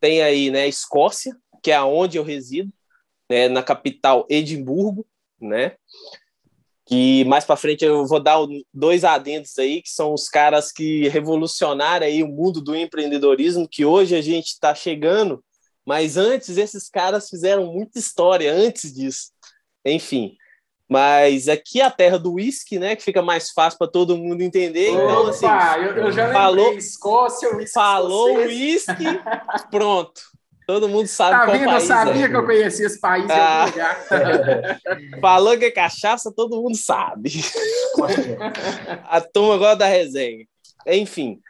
Tem 0.00 0.22
aí, 0.22 0.50
né, 0.50 0.66
Escócia, 0.66 1.36
que 1.62 1.70
é 1.70 1.76
aonde 1.76 2.18
eu 2.18 2.24
resido, 2.24 2.72
né, 3.30 3.48
na 3.48 3.62
capital 3.62 4.26
Edimburgo, 4.28 5.06
né? 5.40 5.76
Que 6.86 7.24
mais 7.24 7.44
para 7.44 7.56
frente 7.56 7.84
eu 7.84 8.06
vou 8.06 8.20
dar 8.20 8.38
dois 8.72 9.04
adendos 9.04 9.58
aí, 9.58 9.82
que 9.82 9.90
são 9.90 10.14
os 10.14 10.28
caras 10.28 10.70
que 10.70 11.08
revolucionaram 11.08 12.06
aí 12.06 12.22
o 12.22 12.28
mundo 12.28 12.60
do 12.60 12.76
empreendedorismo, 12.76 13.68
que 13.68 13.84
hoje 13.84 14.14
a 14.14 14.22
gente 14.22 14.46
está 14.46 14.74
chegando, 14.74 15.42
mas 15.84 16.16
antes 16.16 16.56
esses 16.56 16.88
caras 16.88 17.28
fizeram 17.28 17.66
muita 17.66 17.98
história 17.98 18.52
antes 18.52 18.94
disso. 18.94 19.30
Enfim, 19.84 20.36
mas 20.88 21.48
aqui 21.48 21.80
é 21.80 21.84
a 21.84 21.90
terra 21.90 22.18
do 22.18 22.34
uísque, 22.34 22.78
né? 22.78 22.94
Que 22.94 23.02
fica 23.02 23.20
mais 23.20 23.50
fácil 23.50 23.78
para 23.78 23.88
todo 23.88 24.16
mundo 24.16 24.40
entender. 24.42 24.90
Opa, 24.90 25.02
então, 25.02 25.26
assim, 25.26 25.46
eu, 25.84 25.96
eu 25.96 26.12
já 26.12 26.32
falou, 26.32 26.72
Escócia, 26.74 27.56
uísque 27.56 27.74
Falou 27.74 28.36
uísque, 28.36 29.04
pronto. 29.70 30.20
Todo 30.66 30.88
mundo 30.88 31.06
sabe 31.06 31.30
tá 31.30 31.44
qual 31.44 31.56
vendo? 31.56 31.70
país 31.70 31.82
Eu 31.82 31.88
sabia 31.88 32.24
é. 32.24 32.28
que 32.28 32.36
eu 32.36 32.44
conhecia 32.44 32.86
esse 32.86 33.00
país 33.00 33.26
ah. 33.30 33.66
Falou 35.20 35.56
que 35.56 35.66
é 35.66 35.70
cachaça, 35.70 36.32
todo 36.34 36.60
mundo 36.60 36.76
sabe. 36.76 37.30
a 39.08 39.20
turma 39.20 39.56
gosta 39.58 39.76
da 39.76 39.86
resenha. 39.86 40.44
Enfim, 40.84 41.40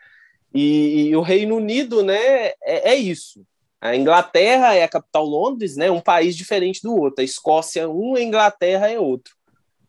e, 0.52 1.08
e 1.08 1.16
o 1.16 1.23
Reino 1.23 1.56
Unido, 1.56 2.02
né, 2.02 2.49
é, 2.62 2.90
é 2.90 2.94
isso. 2.94 3.42
A 3.80 3.96
Inglaterra 3.96 4.75
é 4.75 4.82
a 4.82 4.88
capital 4.88 5.25
Londres, 5.25 5.76
né? 5.76 5.90
Um 5.90 6.00
país 6.00 6.37
diferente 6.37 6.82
do 6.82 6.94
outro. 6.94 7.20
A 7.20 7.25
Escócia 7.25 7.82
é 7.82 7.87
um, 7.87 8.16
a 8.16 8.23
Inglaterra 8.23 8.90
é 8.90 8.99
outro. 8.99 9.35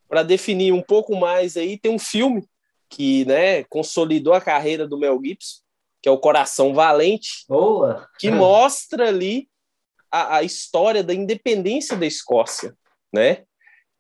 Para 0.08 0.24
definir 0.24 0.72
um 0.72 0.82
pouco 0.82 1.16
mais 1.16 1.58
aí, 1.58 1.78
tem 1.78 1.92
um 1.92 2.00
filme 2.00 2.46
que, 2.90 3.26
né, 3.26 3.64
consolidou 3.66 4.34
a 4.34 4.42
carreira 4.42 4.88
do 4.88 4.98
Mel 4.98 5.20
Gibson, 5.22 5.62
que 6.08 6.10
é 6.10 6.14
o 6.14 6.18
Coração 6.18 6.74
Valente, 6.74 7.44
Boa. 7.50 8.08
que 8.18 8.32
mostra 8.32 9.10
ali 9.10 9.50
a, 10.10 10.38
a 10.38 10.44
história 10.44 11.04
da 11.04 11.14
independência 11.14 11.98
da 11.98 12.06
Escócia, 12.06 12.74
né? 13.12 13.44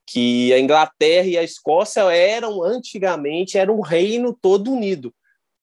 Que 0.05 0.53
a 0.53 0.59
Inglaterra 0.59 1.27
e 1.27 1.37
a 1.37 1.43
Escócia 1.43 2.03
eram 2.03 2.63
antigamente 2.63 3.57
era 3.57 3.73
um 3.73 3.81
reino 3.81 4.33
todo 4.41 4.71
unido. 4.71 5.13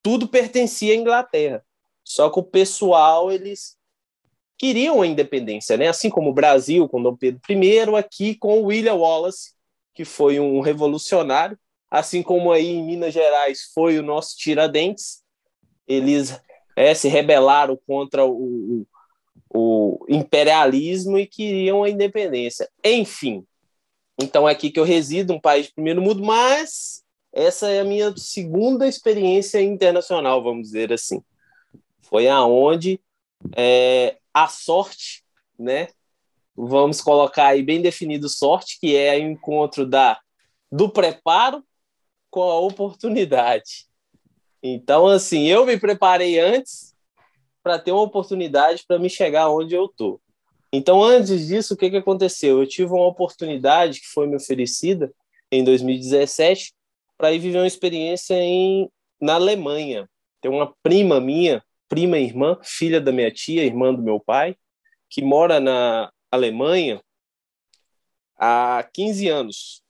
Tudo 0.03 0.27
pertencia 0.27 0.93
à 0.93 0.95
Inglaterra. 0.95 1.65
Só 2.03 2.29
que 2.29 2.37
o 2.37 2.43
pessoal 2.43 3.31
eles 3.31 3.75
queriam 4.55 5.01
a 5.01 5.07
independência, 5.07 5.75
né? 5.77 5.87
Assim 5.87 6.11
como 6.11 6.29
o 6.29 6.33
Brasil 6.33 6.87
com 6.87 7.01
Dom 7.01 7.15
Pedro 7.15 7.41
I, 7.49 7.95
aqui 7.97 8.35
com 8.35 8.61
William 8.61 8.93
Wallace, 8.93 9.53
que 9.95 10.05
foi 10.05 10.39
um 10.39 10.59
revolucionário, 10.59 11.57
assim 11.89 12.21
como 12.21 12.51
aí 12.51 12.67
em 12.67 12.85
Minas 12.85 13.15
Gerais 13.15 13.71
foi 13.73 13.97
o 13.97 14.03
nosso 14.03 14.37
Tiradentes, 14.37 15.24
eles 15.87 16.39
é, 16.75 16.93
se 16.93 17.07
rebelaram 17.07 17.79
contra 17.87 18.25
o, 18.25 18.85
o, 19.53 20.05
imperialismo 20.09 21.17
e 21.17 21.25
queriam 21.25 21.83
a 21.83 21.89
independência. 21.89 22.69
Enfim, 22.83 23.45
então 24.19 24.47
é 24.47 24.51
aqui 24.51 24.69
que 24.69 24.79
eu 24.79 24.83
resido, 24.83 25.33
um 25.33 25.39
país 25.39 25.67
de 25.67 25.73
primeiro 25.73 26.01
mundo, 26.01 26.23
mas 26.23 27.03
essa 27.31 27.69
é 27.69 27.79
a 27.79 27.85
minha 27.85 28.15
segunda 28.17 28.87
experiência 28.87 29.61
internacional, 29.61 30.43
vamos 30.43 30.67
dizer 30.67 30.91
assim. 30.91 31.21
Foi 32.01 32.27
aonde 32.27 32.99
é, 33.55 34.17
a 34.33 34.47
sorte, 34.47 35.23
né? 35.57 35.87
Vamos 36.55 37.01
colocar 37.01 37.47
aí 37.47 37.61
bem 37.61 37.81
definido 37.81 38.29
sorte, 38.29 38.79
que 38.79 38.95
é 38.95 39.15
o 39.17 39.31
encontro 39.31 39.85
da 39.85 40.19
do 40.71 40.89
preparo 40.89 41.63
com 42.29 42.41
a 42.41 42.59
oportunidade. 42.59 43.87
Então, 44.67 45.05
assim, 45.05 45.47
eu 45.47 45.63
me 45.63 45.79
preparei 45.79 46.39
antes 46.39 46.95
para 47.61 47.77
ter 47.77 47.91
uma 47.91 48.01
oportunidade 48.01 48.83
para 48.87 48.97
me 48.97 49.09
chegar 49.09 49.49
onde 49.49 49.75
eu 49.75 49.87
tô. 49.87 50.19
Então, 50.73 51.03
antes 51.03 51.47
disso, 51.47 51.75
o 51.75 51.77
que, 51.77 51.89
que 51.89 51.97
aconteceu? 51.97 52.59
Eu 52.59 52.67
tive 52.67 52.91
uma 52.91 53.05
oportunidade 53.05 54.01
que 54.01 54.07
foi 54.07 54.27
me 54.27 54.35
oferecida 54.35 55.13
em 55.51 55.63
2017 55.63 56.73
para 57.15 57.31
ir 57.31 57.39
viver 57.39 57.59
uma 57.59 57.67
experiência 57.67 58.33
em, 58.35 58.89
na 59.21 59.35
Alemanha. 59.35 60.09
Tem 60.41 60.49
uma 60.49 60.73
prima 60.81 61.21
minha 61.21 61.63
prima 61.87 62.17
irmã, 62.17 62.57
filha 62.63 62.99
da 62.99 63.11
minha 63.11 63.31
tia, 63.31 63.63
irmã 63.63 63.93
do 63.93 64.01
meu 64.01 64.19
pai, 64.19 64.55
que 65.09 65.21
mora 65.21 65.59
na 65.59 66.11
Alemanha 66.31 67.01
há 68.37 68.87
15 68.93 69.29
anos. 69.29 69.83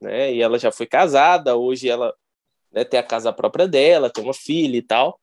Né? 0.00 0.34
E 0.34 0.42
ela 0.42 0.58
já 0.58 0.70
foi 0.70 0.86
casada, 0.86 1.56
hoje 1.56 1.88
ela 1.88 2.14
né, 2.72 2.84
tem 2.84 2.98
a 2.98 3.02
casa 3.02 3.32
própria 3.32 3.66
dela, 3.66 4.10
tem 4.10 4.24
uma 4.24 4.34
filha 4.34 4.76
e 4.76 4.82
tal. 4.82 5.20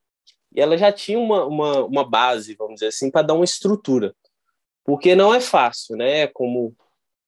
E 0.53 0.61
ela 0.61 0.77
já 0.77 0.91
tinha 0.91 1.19
uma, 1.19 1.45
uma, 1.45 1.85
uma 1.85 2.03
base, 2.03 2.55
vamos 2.55 2.75
dizer 2.75 2.87
assim, 2.87 3.11
para 3.11 3.21
dar 3.21 3.33
uma 3.33 3.45
estrutura. 3.45 4.15
Porque 4.83 5.15
não 5.15 5.33
é 5.33 5.41
fácil, 5.41 5.97
né? 5.97 6.27
Como 6.27 6.75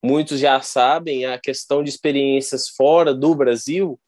muitos 0.03 0.39
já 0.39 0.61
sabem, 0.61 1.25
a 1.25 1.39
questão 1.39 1.83
de 1.83 1.89
experiências 1.89 2.69
fora 2.69 3.13
do 3.13 3.35
Brasil 3.35 3.99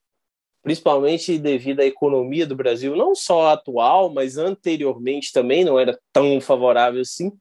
principalmente 0.62 1.38
devido 1.38 1.80
à 1.80 1.86
economia 1.86 2.46
do 2.46 2.56
Brasil, 2.56 2.96
não 2.96 3.16
só 3.16 3.50
atual, 3.50 4.14
mas 4.14 4.38
anteriormente 4.38 5.32
também 5.32 5.64
não 5.64 5.80
era 5.80 5.98
tão 6.12 6.40
favorável 6.42 7.02
assim, 7.02 7.32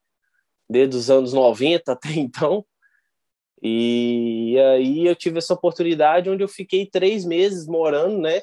desde 0.68 0.96
os 0.96 1.10
anos 1.10 1.32
90 1.32 1.92
até 1.92 2.10
então. 2.14 2.64
E 3.60 4.56
aí 4.72 5.06
eu 5.06 5.16
tive 5.16 5.38
essa 5.38 5.54
oportunidade 5.54 6.30
onde 6.30 6.44
eu 6.44 6.48
fiquei 6.48 6.86
três 6.86 7.24
meses 7.24 7.66
morando, 7.66 8.18
né, 8.18 8.40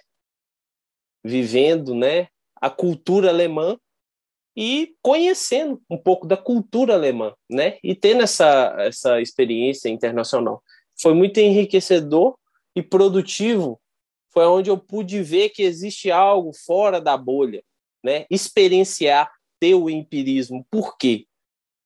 vivendo, 1.26 1.96
né, 1.96 2.28
a 2.62 2.70
cultura 2.70 3.30
alemã 3.30 3.78
e 4.56 4.96
conhecendo 5.02 5.82
um 5.90 5.98
pouco 5.98 6.28
da 6.28 6.38
cultura 6.38 6.94
alemã, 6.94 7.34
né, 7.50 7.78
e 7.84 7.96
tendo 7.96 8.22
essa 8.22 8.76
essa 8.80 9.20
experiência 9.20 9.90
internacional. 9.90 10.62
Foi 10.96 11.14
muito 11.14 11.40
enriquecedor 11.40 12.38
e 12.76 12.82
produtivo 12.82 13.82
foi 14.36 14.46
onde 14.46 14.70
eu 14.70 14.78
pude 14.78 15.24
ver 15.24 15.50
que 15.50 15.64
existe 15.64 16.12
algo 16.12 16.52
fora 16.54 17.00
da 17.00 17.16
bolha, 17.16 17.64
né? 18.04 18.26
Experienciar, 18.30 19.32
ter 19.62 19.74
o 19.76 19.90
empirismo. 19.90 20.68
Por 20.70 20.98
quê? 20.98 21.26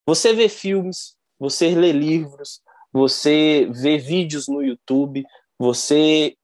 Você 0.03 0.33
vê 0.33 0.49
filmes, 0.49 1.15
você 1.37 1.75
lê 1.75 1.91
livros, 1.91 2.59
você 2.91 3.69
vê 3.71 3.99
vídeos 3.99 4.47
no 4.47 4.63
YouTube, 4.63 5.23
você 5.59 6.35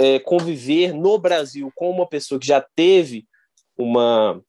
é, 0.00 0.18
conviver 0.18 0.94
no 0.94 1.18
Brasil 1.18 1.70
com 1.76 1.90
uma 1.90 2.08
pessoa 2.08 2.40
que 2.40 2.46
já 2.46 2.66
teve 2.74 3.28
uma, 3.76 4.42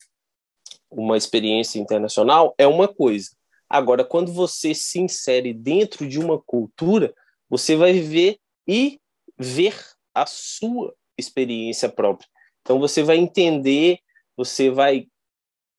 uma 0.89 1.17
experiência 1.17 1.77
internacional 1.77 2.55
é 2.57 2.65
uma 2.65 2.87
coisa. 2.87 3.31
Agora, 3.69 4.05
quando 4.05 4.31
você 4.31 4.73
se 4.73 4.97
insere 4.99 5.53
dentro 5.53 6.07
de 6.07 6.19
uma 6.19 6.41
cultura, 6.41 7.13
você 7.49 7.75
vai 7.75 7.91
viver 7.91 8.39
e 8.65 8.97
ver 9.37 9.75
a 10.15 10.25
sua 10.25 10.95
experiência 11.17 11.89
própria. 11.89 12.29
Então 12.61 12.79
você 12.79 13.03
vai 13.03 13.17
entender, 13.17 13.99
você 14.37 14.69
vai 14.69 15.07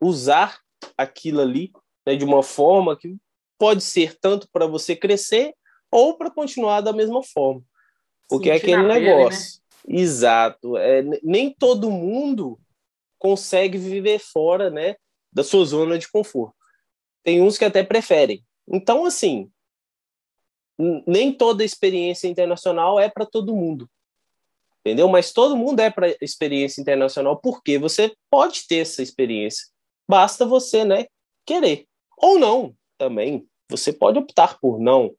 usar 0.02 0.60
aquilo 0.98 1.40
ali 1.40 1.72
né, 2.06 2.14
de 2.14 2.26
uma 2.26 2.42
forma 2.42 2.94
que 2.94 3.16
pode 3.58 3.82
ser 3.82 4.18
tanto 4.20 4.46
para 4.52 4.66
você 4.66 4.94
crescer 4.94 5.54
ou 5.90 6.18
para 6.18 6.30
continuar 6.30 6.82
da 6.82 6.92
mesma 6.92 7.22
forma. 7.22 7.62
Porque 8.28 8.50
é 8.50 8.56
aquele 8.56 8.82
negócio. 8.82 9.40
Pele, 9.40 9.56
né? 9.56 9.61
Exato. 9.86 10.76
É, 10.76 11.02
nem 11.22 11.52
todo 11.52 11.90
mundo 11.90 12.58
consegue 13.18 13.78
viver 13.78 14.18
fora 14.18 14.70
né, 14.70 14.96
da 15.32 15.44
sua 15.44 15.64
zona 15.64 15.98
de 15.98 16.10
conforto. 16.10 16.56
Tem 17.22 17.40
uns 17.40 17.56
que 17.56 17.64
até 17.64 17.82
preferem. 17.82 18.44
Então, 18.66 19.04
assim, 19.04 19.50
nem 21.06 21.32
toda 21.32 21.64
experiência 21.64 22.28
internacional 22.28 22.98
é 22.98 23.08
para 23.08 23.26
todo 23.26 23.54
mundo. 23.54 23.88
entendeu? 24.80 25.08
Mas 25.08 25.32
todo 25.32 25.56
mundo 25.56 25.80
é 25.80 25.90
para 25.90 26.16
experiência 26.20 26.80
internacional 26.80 27.36
porque 27.36 27.78
você 27.78 28.12
pode 28.30 28.66
ter 28.66 28.78
essa 28.78 29.02
experiência. 29.02 29.66
Basta 30.08 30.44
você, 30.44 30.84
né, 30.84 31.06
querer. 31.46 31.86
Ou 32.18 32.38
não, 32.38 32.74
também. 32.98 33.46
Você 33.70 33.92
pode 33.92 34.18
optar 34.18 34.58
por 34.60 34.80
não 34.80 35.14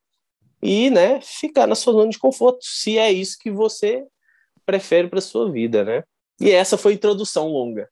e, 0.62 0.90
né, 0.90 1.20
ficar 1.22 1.68
na 1.68 1.76
sua 1.76 1.94
zona 1.94 2.10
de 2.10 2.20
conforto, 2.20 2.60
se 2.62 2.98
é 2.98 3.12
isso 3.12 3.38
que 3.40 3.52
você 3.52 4.06
prefere 4.66 5.08
para 5.08 5.22
sua 5.22 5.52
vida, 5.52 5.84
né? 5.84 6.04
E 6.40 6.52
essa 6.52 6.78
foi 6.78 6.94
a 6.94 6.96
introdução 6.96 7.48
longa. 7.48 7.88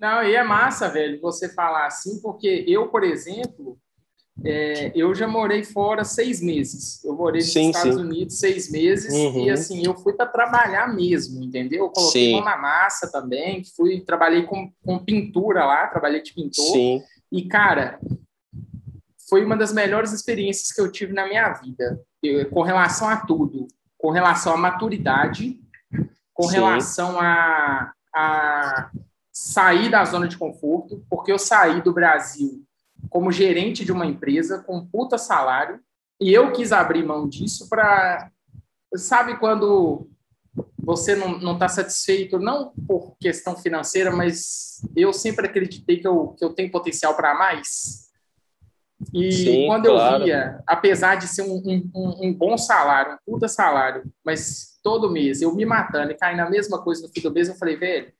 Não, 0.00 0.22
e 0.22 0.34
é 0.34 0.42
massa, 0.42 0.88
velho, 0.88 1.20
você 1.20 1.48
falar 1.48 1.86
assim, 1.86 2.20
porque 2.20 2.64
eu, 2.66 2.88
por 2.88 3.02
exemplo, 3.02 3.78
é, 4.44 4.92
eu 4.94 5.14
já 5.14 5.26
morei 5.26 5.64
fora 5.64 6.04
seis 6.04 6.40
meses. 6.42 7.02
Eu 7.04 7.14
morei 7.14 7.40
nos 7.40 7.52
sim, 7.52 7.70
Estados 7.70 7.94
sim. 7.94 8.00
Unidos 8.00 8.38
seis 8.38 8.70
meses 8.70 9.12
uhum. 9.12 9.44
e 9.44 9.50
assim 9.50 9.84
eu 9.84 9.94
fui 9.96 10.12
para 10.12 10.26
trabalhar 10.26 10.94
mesmo, 10.94 11.42
entendeu? 11.42 11.84
Eu 11.84 11.90
coloquei 11.90 12.32
sim. 12.32 12.40
uma 12.40 12.56
massa 12.56 13.10
também, 13.10 13.64
fui 13.76 14.00
trabalhei 14.00 14.42
com, 14.42 14.70
com 14.84 14.98
pintura 14.98 15.64
lá, 15.64 15.86
trabalhei 15.86 16.22
de 16.22 16.34
pintor. 16.34 16.72
Sim. 16.72 17.02
E 17.32 17.46
cara, 17.46 17.98
foi 19.28 19.44
uma 19.44 19.56
das 19.56 19.72
melhores 19.72 20.12
experiências 20.12 20.70
que 20.70 20.80
eu 20.80 20.90
tive 20.90 21.12
na 21.12 21.26
minha 21.26 21.52
vida, 21.54 22.00
eu, 22.22 22.48
com 22.50 22.62
relação 22.62 23.08
a 23.08 23.16
tudo, 23.16 23.66
com 23.98 24.10
relação 24.10 24.54
à 24.54 24.56
maturidade, 24.56 25.58
com 26.32 26.46
relação 26.46 27.18
a, 27.20 27.92
a 28.14 28.90
sair 29.32 29.90
da 29.90 30.04
zona 30.04 30.28
de 30.28 30.36
conforto, 30.36 31.04
porque 31.08 31.32
eu 31.32 31.38
saí 31.38 31.80
do 31.82 31.92
Brasil 31.92 32.64
como 33.10 33.32
gerente 33.32 33.84
de 33.84 33.92
uma 33.92 34.06
empresa 34.06 34.62
com 34.62 34.78
um 34.78 34.86
puta 34.86 35.18
salário 35.18 35.80
e 36.20 36.32
eu 36.32 36.52
quis 36.52 36.72
abrir 36.72 37.04
mão 37.04 37.28
disso 37.28 37.68
para 37.68 38.30
sabe 38.94 39.38
quando 39.38 40.08
você 40.78 41.14
não 41.14 41.54
está 41.54 41.68
satisfeito 41.68 42.38
não 42.38 42.72
por 42.86 43.16
questão 43.18 43.56
financeira 43.56 44.10
mas 44.10 44.80
eu 44.94 45.12
sempre 45.12 45.46
acreditei 45.46 45.98
que 45.98 46.08
eu, 46.08 46.28
que 46.28 46.44
eu 46.44 46.54
tenho 46.54 46.70
potencial 46.70 47.14
para 47.14 47.34
mais 47.34 48.05
e 49.12 49.30
Sim, 49.32 49.66
quando 49.66 49.88
claro. 49.88 50.22
eu 50.22 50.24
via 50.24 50.62
apesar 50.66 51.16
de 51.16 51.28
ser 51.28 51.42
um, 51.42 51.62
um, 51.94 52.28
um, 52.28 52.34
bom 52.34 52.56
salário 52.56 53.18
um 53.28 53.32
puta 53.32 53.46
salário 53.46 54.04
mas 54.24 54.78
todo 54.82 55.10
mês 55.10 55.42
eu 55.42 55.54
me 55.54 55.66
matando 55.66 56.12
e 56.12 56.16
cair 56.16 56.36
na 56.36 56.48
mesma 56.48 56.82
coisa 56.82 57.02
no 57.02 57.12
fim 57.12 57.20
do 57.20 57.30
mês 57.30 57.48
eu 57.48 57.56
falei 57.56 57.76
velho 57.76 58.10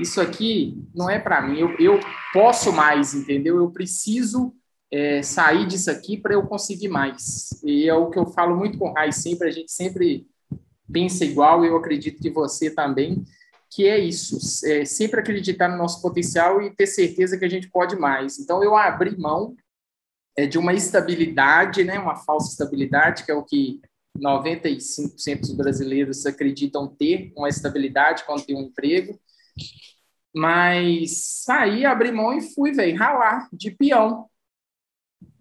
isso 0.00 0.20
aqui 0.20 0.82
não 0.94 1.10
é 1.10 1.18
para 1.18 1.42
mim, 1.42 1.58
eu, 1.58 1.76
eu, 1.78 2.00
posso 2.32 2.72
mais, 2.72 3.14
entendeu? 3.14 3.58
Eu 3.58 3.70
preciso 3.70 4.54
é, 4.90 5.22
sair 5.22 5.66
disso 5.66 5.90
aqui 5.90 6.16
para 6.16 6.34
eu 6.34 6.42
conseguir 6.46 6.88
mais. 6.88 7.50
E 7.62 7.88
é 7.88 7.94
o 7.94 8.10
que 8.10 8.18
eu 8.18 8.26
falo 8.26 8.56
muito 8.56 8.78
com 8.78 8.90
o 8.90 8.92
Rai 8.92 9.12
sempre, 9.12 9.48
a 9.48 9.50
gente 9.50 9.70
sempre 9.70 10.26
pensa 10.90 11.24
igual, 11.24 11.64
eu 11.64 11.76
acredito 11.76 12.20
que 12.20 12.30
você 12.30 12.70
também, 12.70 13.22
que 13.70 13.86
é 13.86 13.98
isso, 13.98 14.38
é 14.66 14.84
sempre 14.84 15.20
acreditar 15.20 15.68
no 15.68 15.76
nosso 15.76 16.02
potencial 16.02 16.60
e 16.60 16.74
ter 16.74 16.86
certeza 16.86 17.38
que 17.38 17.44
a 17.44 17.50
gente 17.50 17.70
pode 17.70 17.96
mais. 17.96 18.38
Então, 18.38 18.64
eu 18.64 18.74
abri 18.74 19.16
mão 19.16 19.54
é, 20.40 20.46
de 20.46 20.58
uma 20.58 20.72
estabilidade, 20.72 21.84
né, 21.84 21.98
uma 21.98 22.16
falsa 22.16 22.50
estabilidade, 22.50 23.24
que 23.24 23.30
é 23.30 23.34
o 23.34 23.44
que 23.44 23.78
95% 24.18 25.40
dos 25.40 25.52
brasileiros 25.52 26.24
acreditam 26.24 26.88
ter, 26.88 27.30
uma 27.36 27.48
estabilidade 27.48 28.24
quando 28.24 28.46
tem 28.46 28.56
um 28.56 28.62
emprego, 28.62 29.20
mas 30.34 31.42
saí, 31.44 31.84
abri 31.84 32.10
mão 32.10 32.32
e 32.32 32.40
fui, 32.40 32.72
velho, 32.72 32.96
ralar 32.96 33.48
de 33.52 33.70
peão. 33.70 34.30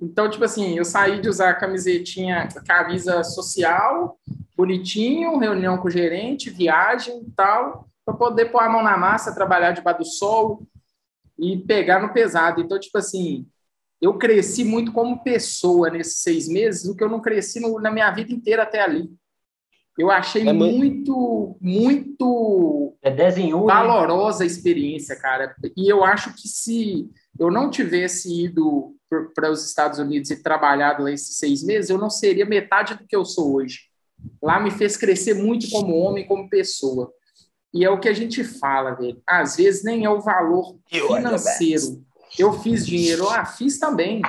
Então, 0.02 0.30
tipo 0.30 0.44
assim, 0.44 0.78
eu 0.78 0.84
saí 0.84 1.22
de 1.22 1.30
usar 1.30 1.54
camisetinha, 1.54 2.50
camisa 2.68 3.24
social, 3.24 4.20
bonitinho, 4.58 5.38
reunião 5.38 5.78
com 5.78 5.88
o 5.88 5.92
gerente, 5.92 6.50
viagem 6.50 7.22
e 7.26 7.32
tal, 7.32 7.88
para 8.04 8.16
poder 8.16 8.52
pôr 8.52 8.62
a 8.62 8.70
mão 8.70 8.84
na 8.84 8.98
massa, 8.98 9.34
trabalhar 9.34 9.72
debaixo 9.72 10.00
do 10.00 10.06
sol 10.06 10.68
e 11.38 11.58
pegar 11.58 12.02
no 12.02 12.12
pesado. 12.12 12.60
Então, 12.60 12.78
tipo 12.78 12.98
assim, 12.98 13.48
eu 14.02 14.18
cresci 14.18 14.64
muito 14.64 14.92
como 14.92 15.24
pessoa 15.24 15.90
nesses 15.90 16.22
seis 16.22 16.48
meses, 16.48 16.86
o 16.86 16.96
que 16.96 17.04
eu 17.04 17.10
não 17.10 17.20
cresci 17.20 17.60
no, 17.60 17.80
na 17.80 17.92
minha 17.92 18.10
vida 18.12 18.32
inteira 18.32 18.64
até 18.64 18.82
ali. 18.82 19.10
Eu 19.98 20.10
achei 20.10 20.48
é 20.48 20.54
muito, 20.54 21.58
muito 21.60 22.96
é 23.02 23.12
desenho, 23.12 23.66
valorosa 23.66 24.44
a 24.44 24.48
experiência, 24.48 25.14
cara. 25.18 25.54
E 25.76 25.92
eu 25.92 26.06
acho 26.06 26.34
que 26.34 26.48
se 26.48 27.10
eu 27.38 27.52
não 27.52 27.70
tivesse 27.70 28.46
ido 28.46 28.96
para 29.36 29.52
os 29.52 29.66
Estados 29.66 30.00
Unidos 30.00 30.32
e 30.32 30.42
trabalhado 30.42 31.04
lá 31.04 31.12
esses 31.12 31.36
seis 31.36 31.62
meses, 31.62 31.90
eu 31.90 31.98
não 31.98 32.10
seria 32.10 32.46
metade 32.46 32.96
do 32.96 33.06
que 33.06 33.16
eu 33.16 33.26
sou 33.26 33.56
hoje. 33.56 33.90
Lá 34.42 34.58
me 34.58 34.72
fez 34.72 34.96
crescer 34.96 35.34
muito 35.34 35.70
como 35.70 35.98
homem, 35.98 36.26
como 36.26 36.50
pessoa. 36.50 37.12
E 37.74 37.84
é 37.84 37.90
o 37.90 38.00
que 38.00 38.08
a 38.08 38.14
gente 38.14 38.44
fala, 38.44 38.92
velho. 38.92 39.22
Às 39.28 39.58
vezes 39.58 39.84
nem 39.84 40.06
é 40.06 40.10
o 40.10 40.22
valor 40.22 40.78
financeiro. 40.88 42.04
Eu 42.38 42.54
fiz 42.54 42.86
dinheiro, 42.86 43.28
ah, 43.30 43.46
fiz 43.46 43.80
também. 43.80 44.22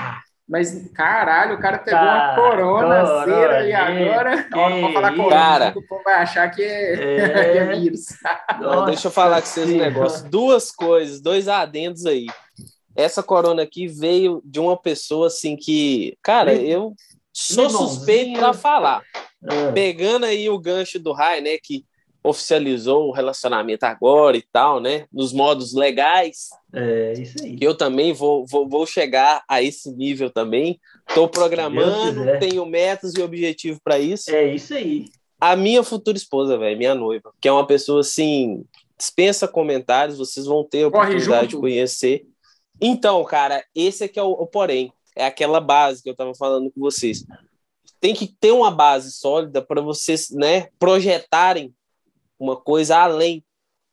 Mas, 0.49 0.91
caralho, 0.93 1.55
o 1.55 1.61
cara 1.61 1.79
pegou 1.79 2.01
uma 2.01 2.35
corona, 2.35 3.05
corona 3.25 3.61
e 3.61 3.73
agora. 3.73 4.49
Ó, 4.53 4.69
não 4.69 4.81
vou 4.81 4.93
falar 4.93 5.15
corona, 5.15 5.31
cara, 5.31 5.73
o 5.77 5.87
povo 5.87 6.03
vai 6.03 6.15
achar 6.15 6.51
que 6.51 6.61
é, 6.61 6.95
é... 7.55 7.57
é 7.59 7.77
vírus. 7.77 8.07
Não, 8.61 8.85
deixa 8.85 9.07
eu 9.07 9.13
falar 9.13 9.41
com 9.41 9.47
vocês 9.47 9.71
um 9.71 9.79
negócio. 9.79 10.29
Duas 10.29 10.73
coisas, 10.73 11.21
dois 11.21 11.47
adendos 11.47 12.05
aí. 12.05 12.27
Essa 12.97 13.23
corona 13.23 13.63
aqui 13.63 13.87
veio 13.87 14.43
de 14.45 14.59
uma 14.59 14.77
pessoa 14.77 15.29
assim 15.29 15.57
que, 15.57 16.19
cara, 16.21 16.53
eu 16.53 16.95
sou 17.33 17.71
suspeito 17.71 18.41
para 18.41 18.53
falar. 18.53 19.03
É. 19.49 19.73
Pegando 19.73 20.27
aí 20.27 20.51
o 20.51 20.59
gancho 20.59 20.99
do 20.99 21.13
Rai, 21.13 21.41
né? 21.41 21.59
Que 21.63 21.85
oficializou 22.23 23.09
o 23.09 23.13
relacionamento 23.13 23.85
agora 23.85 24.37
e 24.37 24.43
tal, 24.53 24.81
né? 24.81 25.07
Nos 25.13 25.33
modos 25.33 25.75
legais. 25.75 26.51
É, 26.73 27.15
isso 27.15 27.43
aí. 27.43 27.57
Eu 27.61 27.75
também 27.75 28.13
vou, 28.13 28.47
vou, 28.47 28.69
vou 28.69 28.87
chegar 28.87 29.43
a 29.49 29.63
esse 29.63 29.91
nível 29.91 30.31
também. 30.31 30.79
Estou 31.09 31.29
programando, 31.29 32.39
tenho 32.39 32.65
metas 32.67 33.15
e 33.15 33.23
objetivo 33.23 33.81
para 33.83 33.99
isso. 33.99 34.31
É 34.31 34.55
isso 34.55 34.75
aí. 34.75 35.07
A 35.41 35.57
minha 35.57 35.83
futura 35.83 36.19
esposa, 36.19 36.59
velho, 36.59 36.77
minha 36.77 36.95
noiva, 36.95 37.33
que 37.41 37.49
é 37.49 37.53
uma 37.53 37.67
pessoa 37.67 38.01
assim, 38.01 38.63
dispensa 38.99 39.49
comentários, 39.49 40.19
vocês 40.19 40.45
vão 40.45 40.63
ter 40.63 40.83
a 40.83 40.89
oportunidade 40.89 41.49
de 41.49 41.57
conhecer. 41.57 42.27
Então, 42.79 43.25
cara, 43.25 43.65
esse 43.75 44.05
aqui 44.05 44.19
é 44.19 44.23
o, 44.23 44.33
o 44.33 44.47
porém. 44.47 44.93
É 45.17 45.25
aquela 45.25 45.61
base 45.61 46.03
que 46.03 46.09
eu 46.09 46.13
estava 46.13 46.35
falando 46.35 46.71
com 46.71 46.81
vocês. 46.81 47.25
Tem 47.99 48.15
que 48.15 48.27
ter 48.27 48.53
uma 48.53 48.71
base 48.71 49.13
sólida 49.13 49.61
para 49.63 49.81
vocês, 49.81 50.31
né, 50.31 50.69
projetarem 50.79 51.75
uma 52.41 52.57
coisa 52.57 52.97
além. 52.97 53.45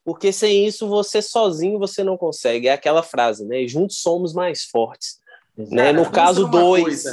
Porque 0.04 0.32
sem 0.32 0.66
isso, 0.66 0.88
você 0.88 1.22
sozinho 1.22 1.78
você 1.78 2.04
não 2.04 2.18
consegue. 2.18 2.70
É 2.70 2.72
aquela 2.72 3.04
frase, 3.04 3.46
né? 3.46 3.68
Juntos 3.68 4.02
somos 4.02 4.34
mais 4.34 4.64
fortes. 4.64 5.20
né? 5.58 5.92
No 5.92 6.10
caso 6.10 6.48
dois. 6.48 7.04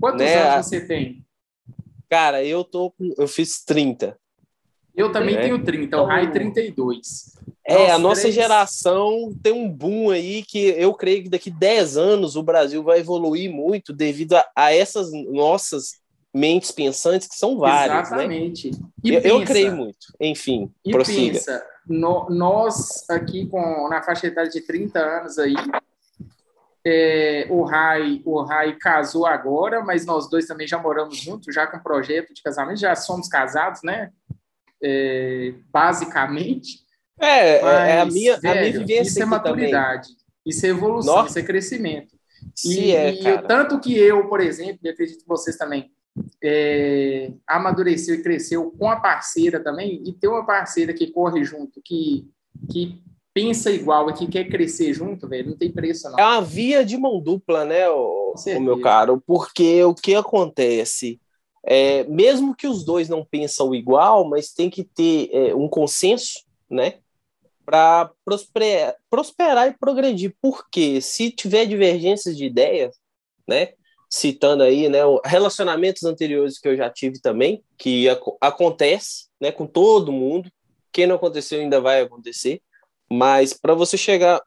Quantos 0.00 0.20
né? 0.20 0.36
anos 0.36 0.66
você 0.66 0.86
tem? 0.86 1.26
Cara, 2.08 2.44
eu 2.44 2.62
tô 2.62 2.94
eu 3.18 3.26
fiz 3.26 3.64
30. 3.64 4.16
Eu 4.94 5.12
também 5.12 5.34
né? 5.34 5.42
tenho 5.42 5.62
30, 5.62 6.00
o 6.00 6.04
Rai 6.06 6.30
32. 6.30 7.36
É, 7.66 7.90
a 7.90 7.98
nossa 7.98 8.22
três... 8.22 8.34
geração 8.34 9.36
tem 9.42 9.52
um 9.52 9.68
boom 9.68 10.10
aí 10.10 10.42
que 10.42 10.68
eu 10.78 10.94
creio 10.94 11.24
que 11.24 11.28
daqui 11.28 11.50
10 11.50 11.96
anos 11.96 12.36
o 12.36 12.42
Brasil 12.42 12.82
vai 12.82 13.00
evoluir 13.00 13.50
muito 13.50 13.92
devido 13.92 14.34
a, 14.34 14.46
a 14.54 14.72
essas 14.72 15.10
nossas 15.12 16.00
mentes 16.36 16.70
pensantes, 16.70 17.26
que 17.26 17.34
são 17.34 17.58
várias. 17.58 18.10
Né? 18.10 18.24
Exatamente. 18.24 18.70
Né? 18.70 18.78
Eu, 19.02 19.22
pensa, 19.22 19.28
eu, 19.28 19.44
creio 19.44 19.76
muito. 19.76 20.06
Enfim, 20.20 20.70
e 20.84 20.90
prossiga. 20.90 21.32
Pensa, 21.32 21.66
no, 21.88 22.28
nós 22.28 23.08
aqui 23.08 23.46
com, 23.46 23.88
na 23.88 24.02
faixa 24.02 24.26
etária 24.26 24.50
de 24.50 24.60
30 24.60 24.98
anos 24.98 25.38
aí, 25.38 25.54
é, 26.84 27.46
o 27.48 27.64
Rai 27.64 28.20
o 28.24 28.42
Rai 28.42 28.76
casou 28.78 29.26
agora, 29.26 29.82
mas 29.82 30.04
nós 30.04 30.28
dois 30.28 30.46
também 30.46 30.68
já 30.68 30.78
moramos 30.78 31.16
juntos, 31.16 31.54
já 31.54 31.66
com 31.66 31.78
projeto 31.78 32.34
de 32.34 32.42
casamento, 32.42 32.80
já 32.80 32.94
somos 32.94 33.28
casados, 33.28 33.80
né? 33.82 34.10
É, 34.82 35.54
basicamente. 35.72 36.84
É, 37.18 37.62
mas, 37.62 37.88
é 37.88 38.00
a 38.00 38.06
minha, 38.06 38.36
velho, 38.36 38.58
a 38.58 38.60
minha 38.60 38.78
vivência 38.80 39.10
Isso 39.10 39.22
é 39.22 39.24
maturidade, 39.24 40.08
também. 40.08 40.22
isso 40.44 40.66
é 40.66 40.68
evolução, 40.68 41.14
Nossa. 41.14 41.30
isso 41.30 41.38
é 41.38 41.42
crescimento. 41.42 42.14
E, 42.64 42.90
é, 42.92 43.10
e 43.10 43.42
tanto 43.42 43.80
que 43.80 43.96
eu, 43.96 44.28
por 44.28 44.40
exemplo, 44.40 44.80
e 44.82 44.88
acredito 44.88 45.20
que 45.20 45.28
vocês 45.28 45.56
também, 45.56 45.90
é, 46.42 47.32
amadureceu 47.46 48.14
e 48.14 48.22
cresceu 48.22 48.70
com 48.70 48.90
a 48.90 48.96
parceira 48.96 49.62
também, 49.62 50.02
e 50.06 50.12
ter 50.12 50.28
uma 50.28 50.44
parceira 50.44 50.92
que 50.92 51.08
corre 51.08 51.44
junto, 51.44 51.80
que, 51.84 52.28
que 52.70 53.02
pensa 53.34 53.70
igual 53.70 54.08
e 54.10 54.14
que 54.14 54.26
quer 54.26 54.44
crescer 54.44 54.94
junto, 54.94 55.28
velho, 55.28 55.50
não 55.50 55.56
tem 55.56 55.70
preço, 55.70 56.10
não. 56.10 56.18
É 56.18 56.24
uma 56.24 56.40
via 56.40 56.84
de 56.84 56.96
mão 56.96 57.20
dupla, 57.20 57.64
né, 57.64 57.88
o, 57.88 58.34
o 58.34 58.60
meu 58.60 58.80
caro? 58.80 59.22
Porque 59.26 59.82
o 59.84 59.94
que 59.94 60.14
acontece? 60.14 61.20
É, 61.68 62.04
mesmo 62.04 62.54
que 62.54 62.68
os 62.68 62.84
dois 62.84 63.08
não 63.08 63.24
pensam 63.24 63.74
igual, 63.74 64.28
mas 64.28 64.52
tem 64.52 64.70
que 64.70 64.84
ter 64.84 65.28
é, 65.32 65.54
um 65.54 65.68
consenso, 65.68 66.44
né? 66.70 67.00
Para 67.64 68.12
prosperar, 68.24 68.94
prosperar 69.10 69.66
e 69.66 69.76
progredir. 69.76 70.36
Porque 70.40 71.00
se 71.00 71.28
tiver 71.32 71.66
divergências 71.66 72.36
de 72.36 72.44
ideias, 72.44 72.96
né? 73.48 73.70
Citando 74.08 74.62
aí, 74.62 74.88
né, 74.88 75.00
relacionamentos 75.24 76.04
anteriores 76.04 76.58
que 76.58 76.68
eu 76.68 76.76
já 76.76 76.88
tive 76.88 77.20
também, 77.20 77.62
que 77.76 78.08
ac 78.08 78.22
acontece, 78.40 79.26
né, 79.40 79.50
com 79.50 79.66
todo 79.66 80.12
mundo, 80.12 80.50
que 80.92 81.06
não 81.06 81.16
aconteceu 81.16 81.60
ainda 81.60 81.80
vai 81.80 82.00
acontecer, 82.00 82.62
mas 83.10 83.52
para 83.52 83.74
você 83.74 83.96
chegar 83.96 84.40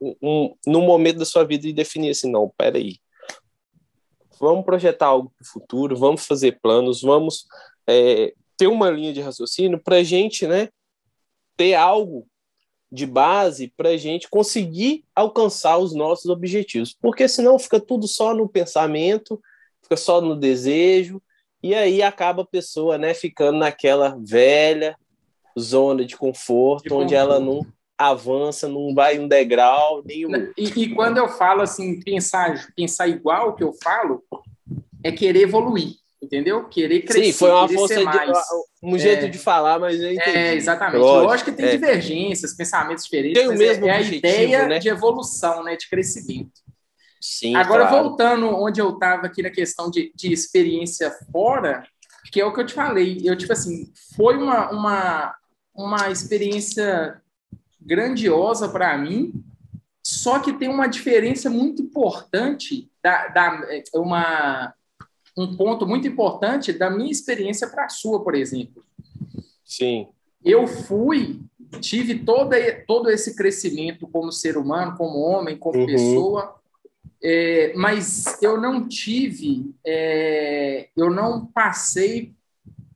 um, 0.00 0.54
num 0.66 0.84
momento 0.84 1.18
da 1.18 1.24
sua 1.24 1.44
vida 1.44 1.66
e 1.68 1.72
definir 1.72 2.10
assim, 2.10 2.30
não, 2.30 2.52
peraí, 2.56 2.98
vamos 4.40 4.64
projetar 4.64 5.06
algo 5.06 5.32
para 5.36 5.44
o 5.44 5.48
futuro, 5.48 5.96
vamos 5.96 6.26
fazer 6.26 6.58
planos, 6.60 7.02
vamos 7.02 7.46
é, 7.86 8.32
ter 8.56 8.66
uma 8.66 8.90
linha 8.90 9.12
de 9.12 9.20
raciocínio 9.20 9.80
para 9.82 9.96
a 9.96 10.02
gente, 10.02 10.46
né, 10.46 10.68
ter 11.56 11.74
algo 11.74 12.26
de 12.94 13.06
base 13.06 13.72
para 13.76 13.88
a 13.88 13.96
gente 13.96 14.30
conseguir 14.30 15.04
alcançar 15.16 15.78
os 15.78 15.92
nossos 15.92 16.30
objetivos, 16.30 16.96
porque 17.02 17.26
senão 17.26 17.58
fica 17.58 17.80
tudo 17.80 18.06
só 18.06 18.32
no 18.32 18.48
pensamento, 18.48 19.42
fica 19.82 19.96
só 19.96 20.20
no 20.20 20.36
desejo, 20.36 21.20
e 21.60 21.74
aí 21.74 22.02
acaba 22.02 22.42
a 22.42 22.46
pessoa, 22.46 22.96
né, 22.96 23.12
ficando 23.12 23.58
naquela 23.58 24.16
velha 24.20 24.96
zona 25.58 26.04
de 26.04 26.16
conforto, 26.16 26.84
de 26.84 26.94
onde 26.94 27.16
ela 27.16 27.40
não 27.40 27.66
avança, 27.98 28.68
não 28.68 28.94
vai 28.94 29.18
um 29.18 29.26
degrau, 29.26 30.00
nenhum. 30.04 30.30
E, 30.56 30.64
e, 30.64 30.94
quando 30.94 31.18
eu 31.18 31.28
falo 31.28 31.62
assim, 31.62 31.98
pensar, 32.00 32.68
pensar 32.76 33.08
igual 33.08 33.56
que 33.56 33.64
eu 33.64 33.72
falo, 33.82 34.22
é 35.02 35.10
querer 35.10 35.42
evoluir, 35.42 35.96
entendeu? 36.24 36.64
Querer 36.64 37.02
crescer. 37.02 37.32
Sim, 37.32 37.32
foi 37.32 37.50
uma 37.50 37.68
força 37.68 37.96
de, 37.96 38.04
mais. 38.04 38.38
um 38.82 38.98
jeito 38.98 39.26
é, 39.26 39.28
de 39.28 39.38
falar, 39.38 39.78
mas 39.78 40.00
eu 40.00 40.12
entendi. 40.12 40.36
É, 40.36 40.54
exatamente. 40.54 41.00
Lógico, 41.00 41.26
Lógico 41.26 41.50
que 41.50 41.56
tem 41.56 41.66
é. 41.66 41.70
divergências, 41.70 42.54
pensamentos 42.54 43.04
diferentes, 43.04 43.40
tem 43.40 43.48
o 43.48 43.56
mesmo 43.56 43.86
é, 43.86 43.88
é 43.88 43.92
a 43.92 44.00
ideia 44.00 44.66
né? 44.66 44.78
de 44.78 44.88
evolução, 44.88 45.62
né, 45.62 45.76
de 45.76 45.88
crescimento. 45.88 46.52
Sim, 47.20 47.54
Agora, 47.54 47.86
claro. 47.86 48.04
voltando 48.04 48.48
onde 48.48 48.80
eu 48.80 48.90
estava 48.90 49.26
aqui 49.26 49.42
na 49.42 49.50
questão 49.50 49.90
de, 49.90 50.12
de 50.14 50.32
experiência 50.32 51.10
fora, 51.32 51.86
que 52.30 52.40
é 52.40 52.44
o 52.44 52.52
que 52.52 52.60
eu 52.60 52.66
te 52.66 52.74
falei, 52.74 53.20
eu, 53.24 53.36
tipo 53.36 53.52
assim, 53.52 53.90
foi 54.16 54.36
uma, 54.36 54.70
uma, 54.70 55.34
uma 55.74 56.10
experiência 56.10 57.20
grandiosa 57.80 58.68
para 58.68 58.96
mim, 58.98 59.32
só 60.02 60.38
que 60.38 60.52
tem 60.52 60.68
uma 60.68 60.86
diferença 60.86 61.48
muito 61.48 61.80
importante, 61.80 62.90
da, 63.02 63.28
da, 63.28 63.60
uma, 63.94 64.74
um 65.36 65.56
ponto 65.56 65.86
muito 65.86 66.06
importante 66.06 66.72
da 66.72 66.90
minha 66.90 67.10
experiência 67.10 67.68
para 67.68 67.86
a 67.86 67.88
sua, 67.88 68.22
por 68.22 68.34
exemplo. 68.34 68.84
Sim. 69.64 70.08
Eu 70.44 70.66
fui, 70.66 71.40
tive 71.80 72.18
toda, 72.18 72.56
todo 72.86 73.10
esse 73.10 73.34
crescimento 73.34 74.06
como 74.06 74.30
ser 74.30 74.56
humano, 74.56 74.96
como 74.96 75.18
homem, 75.18 75.56
como 75.56 75.78
uhum. 75.80 75.86
pessoa, 75.86 76.54
é, 77.22 77.72
mas 77.74 78.42
eu 78.42 78.60
não 78.60 78.86
tive, 78.86 79.74
é, 79.84 80.88
eu 80.94 81.10
não 81.10 81.46
passei 81.46 82.34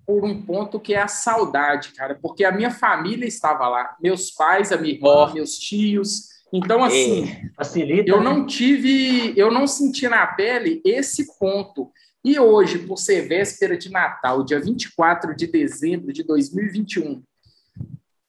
por 0.06 0.24
um 0.24 0.40
ponto 0.40 0.78
que 0.78 0.94
é 0.94 1.00
a 1.00 1.08
saudade, 1.08 1.92
cara, 1.92 2.14
porque 2.14 2.44
a 2.44 2.52
minha 2.52 2.70
família 2.70 3.26
estava 3.26 3.68
lá, 3.68 3.96
meus 4.00 4.30
pais, 4.30 4.70
a 4.70 4.76
minha 4.76 4.94
irmã, 4.94 5.28
oh. 5.30 5.34
meus 5.34 5.58
tios. 5.58 6.28
Então, 6.52 6.82
assim, 6.82 7.24
é, 7.24 7.50
facilita. 7.56 8.10
Eu 8.10 8.18
né? 8.18 8.24
não 8.24 8.46
tive, 8.46 9.32
eu 9.38 9.50
não 9.50 9.66
senti 9.66 10.08
na 10.08 10.26
pele 10.26 10.80
esse 10.84 11.38
ponto. 11.38 11.90
E 12.24 12.38
hoje, 12.38 12.78
por 12.80 12.96
ser 12.98 13.28
véspera 13.28 13.76
de 13.76 13.90
Natal, 13.90 14.44
dia 14.44 14.60
24 14.60 15.34
de 15.34 15.46
dezembro 15.46 16.12
de 16.12 16.22
2021, 16.22 17.22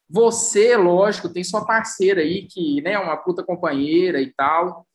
você, 0.10 0.76
lógico, 0.76 1.30
tem 1.30 1.44
sua 1.44 1.66
parceira 1.66 2.22
aí, 2.22 2.48
que 2.48 2.82
né, 2.82 2.94
é 2.94 3.00
uma 3.00 3.18
puta 3.18 3.44
companheira 3.44 4.20
e 4.20 4.34
tal. 4.34 4.86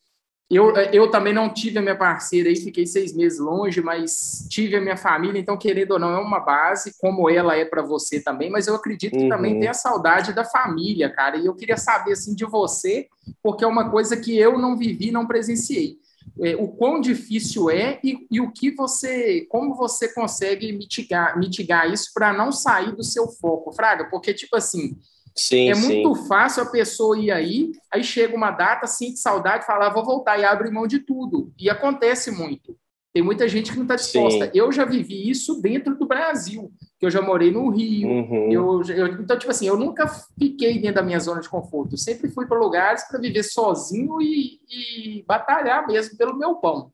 Eu, 0.50 0.72
eu 0.92 1.10
também 1.10 1.32
não 1.32 1.52
tive 1.52 1.78
a 1.78 1.82
minha 1.82 1.96
parceira 1.96 2.48
aí, 2.48 2.56
fiquei 2.56 2.86
seis 2.86 3.14
meses 3.14 3.38
longe, 3.38 3.80
mas 3.80 4.46
tive 4.50 4.76
a 4.76 4.80
minha 4.80 4.96
família, 4.96 5.40
então, 5.40 5.56
querendo 5.56 5.92
ou 5.92 5.98
não, 5.98 6.12
é 6.12 6.18
uma 6.18 6.38
base, 6.38 6.94
como 6.98 7.30
ela 7.30 7.56
é 7.56 7.64
para 7.64 7.82
você 7.82 8.20
também, 8.20 8.50
mas 8.50 8.66
eu 8.66 8.74
acredito 8.74 9.16
que 9.16 9.22
uhum. 9.24 9.28
também 9.28 9.58
tem 9.58 9.68
a 9.68 9.74
saudade 9.74 10.32
da 10.32 10.44
família, 10.44 11.08
cara. 11.08 11.38
E 11.38 11.46
eu 11.46 11.54
queria 11.54 11.76
saber, 11.76 12.12
assim, 12.12 12.34
de 12.34 12.44
você, 12.44 13.08
porque 13.42 13.64
é 13.64 13.66
uma 13.66 13.90
coisa 13.90 14.16
que 14.16 14.36
eu 14.36 14.58
não 14.58 14.76
vivi, 14.76 15.10
não 15.10 15.26
presenciei. 15.26 15.98
É, 16.40 16.56
o 16.56 16.68
quão 16.68 17.00
difícil 17.00 17.70
é 17.70 18.00
e, 18.02 18.26
e, 18.30 18.40
o 18.40 18.50
que 18.50 18.72
você, 18.72 19.46
como 19.48 19.76
você 19.76 20.12
consegue 20.12 20.72
mitigar, 20.72 21.38
mitigar 21.38 21.88
isso 21.92 22.10
para 22.12 22.32
não 22.32 22.50
sair 22.50 22.94
do 22.96 23.04
seu 23.04 23.28
foco, 23.28 23.72
Fraga? 23.72 24.08
Porque, 24.10 24.34
tipo 24.34 24.56
assim, 24.56 24.96
Sim, 25.36 25.68
é 25.68 25.74
sim. 25.74 26.02
muito 26.02 26.14
fácil 26.26 26.62
a 26.62 26.66
pessoa 26.66 27.18
ir 27.18 27.32
aí, 27.32 27.72
aí 27.92 28.04
chega 28.04 28.36
uma 28.36 28.52
data, 28.52 28.86
sente 28.86 29.18
saudade, 29.18 29.66
fala, 29.66 29.88
ah, 29.88 29.92
vou 29.92 30.04
voltar 30.04 30.38
e 30.38 30.44
abre 30.44 30.70
mão 30.70 30.86
de 30.86 31.00
tudo. 31.00 31.52
E 31.58 31.68
acontece 31.68 32.30
muito. 32.30 32.76
Tem 33.14 33.22
muita 33.22 33.48
gente 33.48 33.70
que 33.70 33.76
não 33.76 33.84
está 33.84 33.94
disposta. 33.94 34.46
Sim. 34.46 34.50
Eu 34.52 34.72
já 34.72 34.84
vivi 34.84 35.30
isso 35.30 35.62
dentro 35.62 35.96
do 35.96 36.04
Brasil, 36.04 36.72
que 36.98 37.06
eu 37.06 37.10
já 37.10 37.22
morei 37.22 37.48
no 37.52 37.70
Rio. 37.70 38.08
Uhum. 38.08 38.50
Eu, 38.50 38.82
eu, 38.88 39.06
então, 39.20 39.38
tipo 39.38 39.52
assim, 39.52 39.68
eu 39.68 39.78
nunca 39.78 40.08
fiquei 40.36 40.80
dentro 40.80 40.96
da 40.96 41.02
minha 41.02 41.20
zona 41.20 41.40
de 41.40 41.48
conforto. 41.48 41.94
Eu 41.94 41.98
sempre 41.98 42.28
fui 42.28 42.44
para 42.44 42.58
lugares 42.58 43.04
para 43.04 43.20
viver 43.20 43.44
sozinho 43.44 44.20
e, 44.20 44.58
e 44.68 45.24
batalhar 45.28 45.86
mesmo 45.86 46.18
pelo 46.18 46.36
meu 46.36 46.56
pão. 46.56 46.90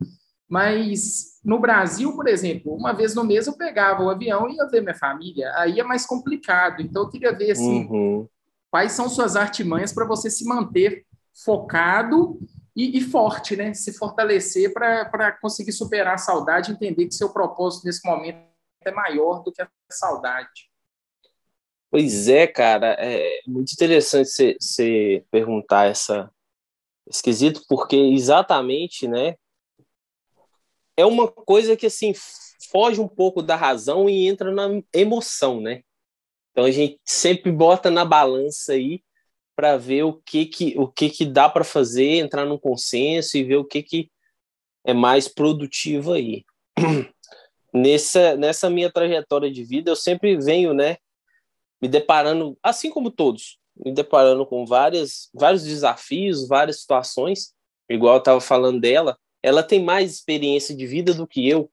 Mas 0.47 1.41
no 1.43 1.59
Brasil, 1.59 2.15
por 2.15 2.29
exemplo, 2.29 2.75
uma 2.75 2.93
vez 2.93 3.15
no 3.15 3.25
mês 3.25 3.47
eu 3.47 3.55
pegava 3.55 4.03
o 4.03 4.11
avião 4.11 4.47
e 4.47 4.57
ia 4.57 4.69
ver 4.69 4.83
minha 4.83 4.95
família. 4.95 5.51
Aí 5.57 5.81
é 5.81 5.85
mais 5.85 6.05
complicado. 6.05 6.83
Então 6.83 7.05
eu 7.05 7.09
queria 7.09 7.33
ver 7.33 7.53
assim, 7.53 7.87
uhum. 7.87 8.29
quais 8.71 8.93
são 8.93 9.09
suas 9.09 9.37
artimanhas 9.37 9.91
para 9.91 10.05
você 10.05 10.29
se 10.29 10.45
manter 10.45 11.07
focado 11.47 12.39
e, 12.75 12.99
e 12.99 13.01
forte, 13.01 13.57
né? 13.57 13.75
Se 13.75 13.93
fortalecer 13.93 14.73
para 14.73 15.33
conseguir 15.33 15.73
superar 15.73 16.15
a 16.15 16.19
saudade, 16.19 16.73
entender 16.73 17.07
que 17.07 17.15
seu 17.15 17.33
propósito 17.33 17.87
nesse 17.87 18.07
momento 18.07 18.39
é 18.85 18.91
maior 18.91 19.43
do 19.43 19.53
que 19.53 19.61
a 19.63 19.69
saudade. 19.91 20.71
Pois 21.91 22.29
é, 22.29 22.47
cara, 22.47 22.97
é 22.99 23.41
muito 23.47 23.73
interessante 23.73 24.57
você 24.61 25.25
perguntar 25.31 25.87
essa 25.87 26.31
esquisito, 27.09 27.63
porque 27.69 27.97
exatamente, 27.97 29.09
né, 29.09 29.35
é 30.97 31.05
uma 31.05 31.27
coisa 31.27 31.77
que 31.77 31.87
assim 31.87 32.13
foge 32.71 33.01
um 33.01 33.09
pouco 33.09 33.43
da 33.43 33.57
razão 33.57 34.09
e 34.09 34.29
entra 34.29 34.53
na 34.53 34.69
emoção, 34.93 35.61
né? 35.61 35.83
Então 36.53 36.65
a 36.65 36.71
gente 36.71 37.01
sempre 37.05 37.51
bota 37.51 37.91
na 37.91 38.05
balança 38.05 38.75
aí 38.75 39.03
para 39.61 39.77
ver 39.77 40.05
o 40.05 40.15
que 40.15 40.47
que 40.47 40.75
o 40.79 40.89
que 40.89 41.11
que 41.11 41.27
dá 41.27 41.47
para 41.47 41.63
fazer, 41.63 42.17
entrar 42.17 42.47
num 42.47 42.57
consenso 42.57 43.37
e 43.37 43.45
ver 43.45 43.57
o 43.57 43.65
que 43.65 43.83
que 43.83 44.11
é 44.83 44.95
mais 44.95 45.29
produtivo 45.29 46.15
aí. 46.15 46.47
Nessa 47.75 48.39
nessa 48.39 48.71
minha 48.71 48.91
trajetória 48.91 49.51
de 49.51 49.63
vida, 49.63 49.91
eu 49.91 49.97
sempre 49.97 50.35
venho, 50.39 50.73
né, 50.73 50.97
me 51.81 51.87
deparando, 51.89 52.59
assim 52.63 52.91
como 52.91 53.11
todos, 53.11 53.59
me 53.77 53.93
deparando 53.93 54.47
com 54.47 54.65
várias 54.65 55.29
vários 55.35 55.63
desafios, 55.63 56.49
várias 56.49 56.81
situações, 56.81 57.53
igual 57.89 58.15
eu 58.15 58.19
estava 58.19 58.41
falando 58.41 58.81
dela, 58.81 59.17
ela 59.43 59.63
tem 59.63 59.85
mais 59.85 60.11
experiência 60.11 60.75
de 60.75 60.87
vida 60.87 61.13
do 61.13 61.29
que 61.29 61.47
eu, 61.47 61.71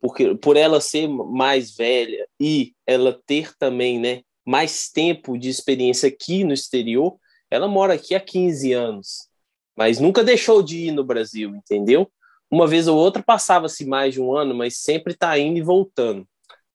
porque 0.00 0.34
por 0.36 0.56
ela 0.56 0.82
ser 0.82 1.08
mais 1.08 1.74
velha 1.74 2.28
e 2.38 2.74
ela 2.86 3.18
ter 3.26 3.56
também, 3.56 3.98
né, 3.98 4.22
mais 4.46 4.88
tempo 4.88 5.36
de 5.36 5.48
experiência 5.48 6.08
aqui 6.08 6.44
no 6.44 6.52
exterior, 6.54 7.18
ela 7.50 7.68
mora 7.68 7.94
aqui 7.94 8.14
há 8.14 8.20
15 8.20 8.72
anos, 8.72 9.28
mas 9.76 9.98
nunca 10.00 10.22
deixou 10.22 10.62
de 10.62 10.86
ir 10.86 10.92
no 10.92 11.04
Brasil, 11.04 11.54
entendeu? 11.54 12.10
Uma 12.50 12.66
vez 12.66 12.86
ou 12.86 12.96
outra 12.96 13.22
passava-se 13.22 13.84
mais 13.84 14.14
de 14.14 14.20
um 14.20 14.34
ano, 14.34 14.54
mas 14.54 14.78
sempre 14.78 15.12
está 15.12 15.36
indo 15.38 15.58
e 15.58 15.62
voltando, 15.62 16.26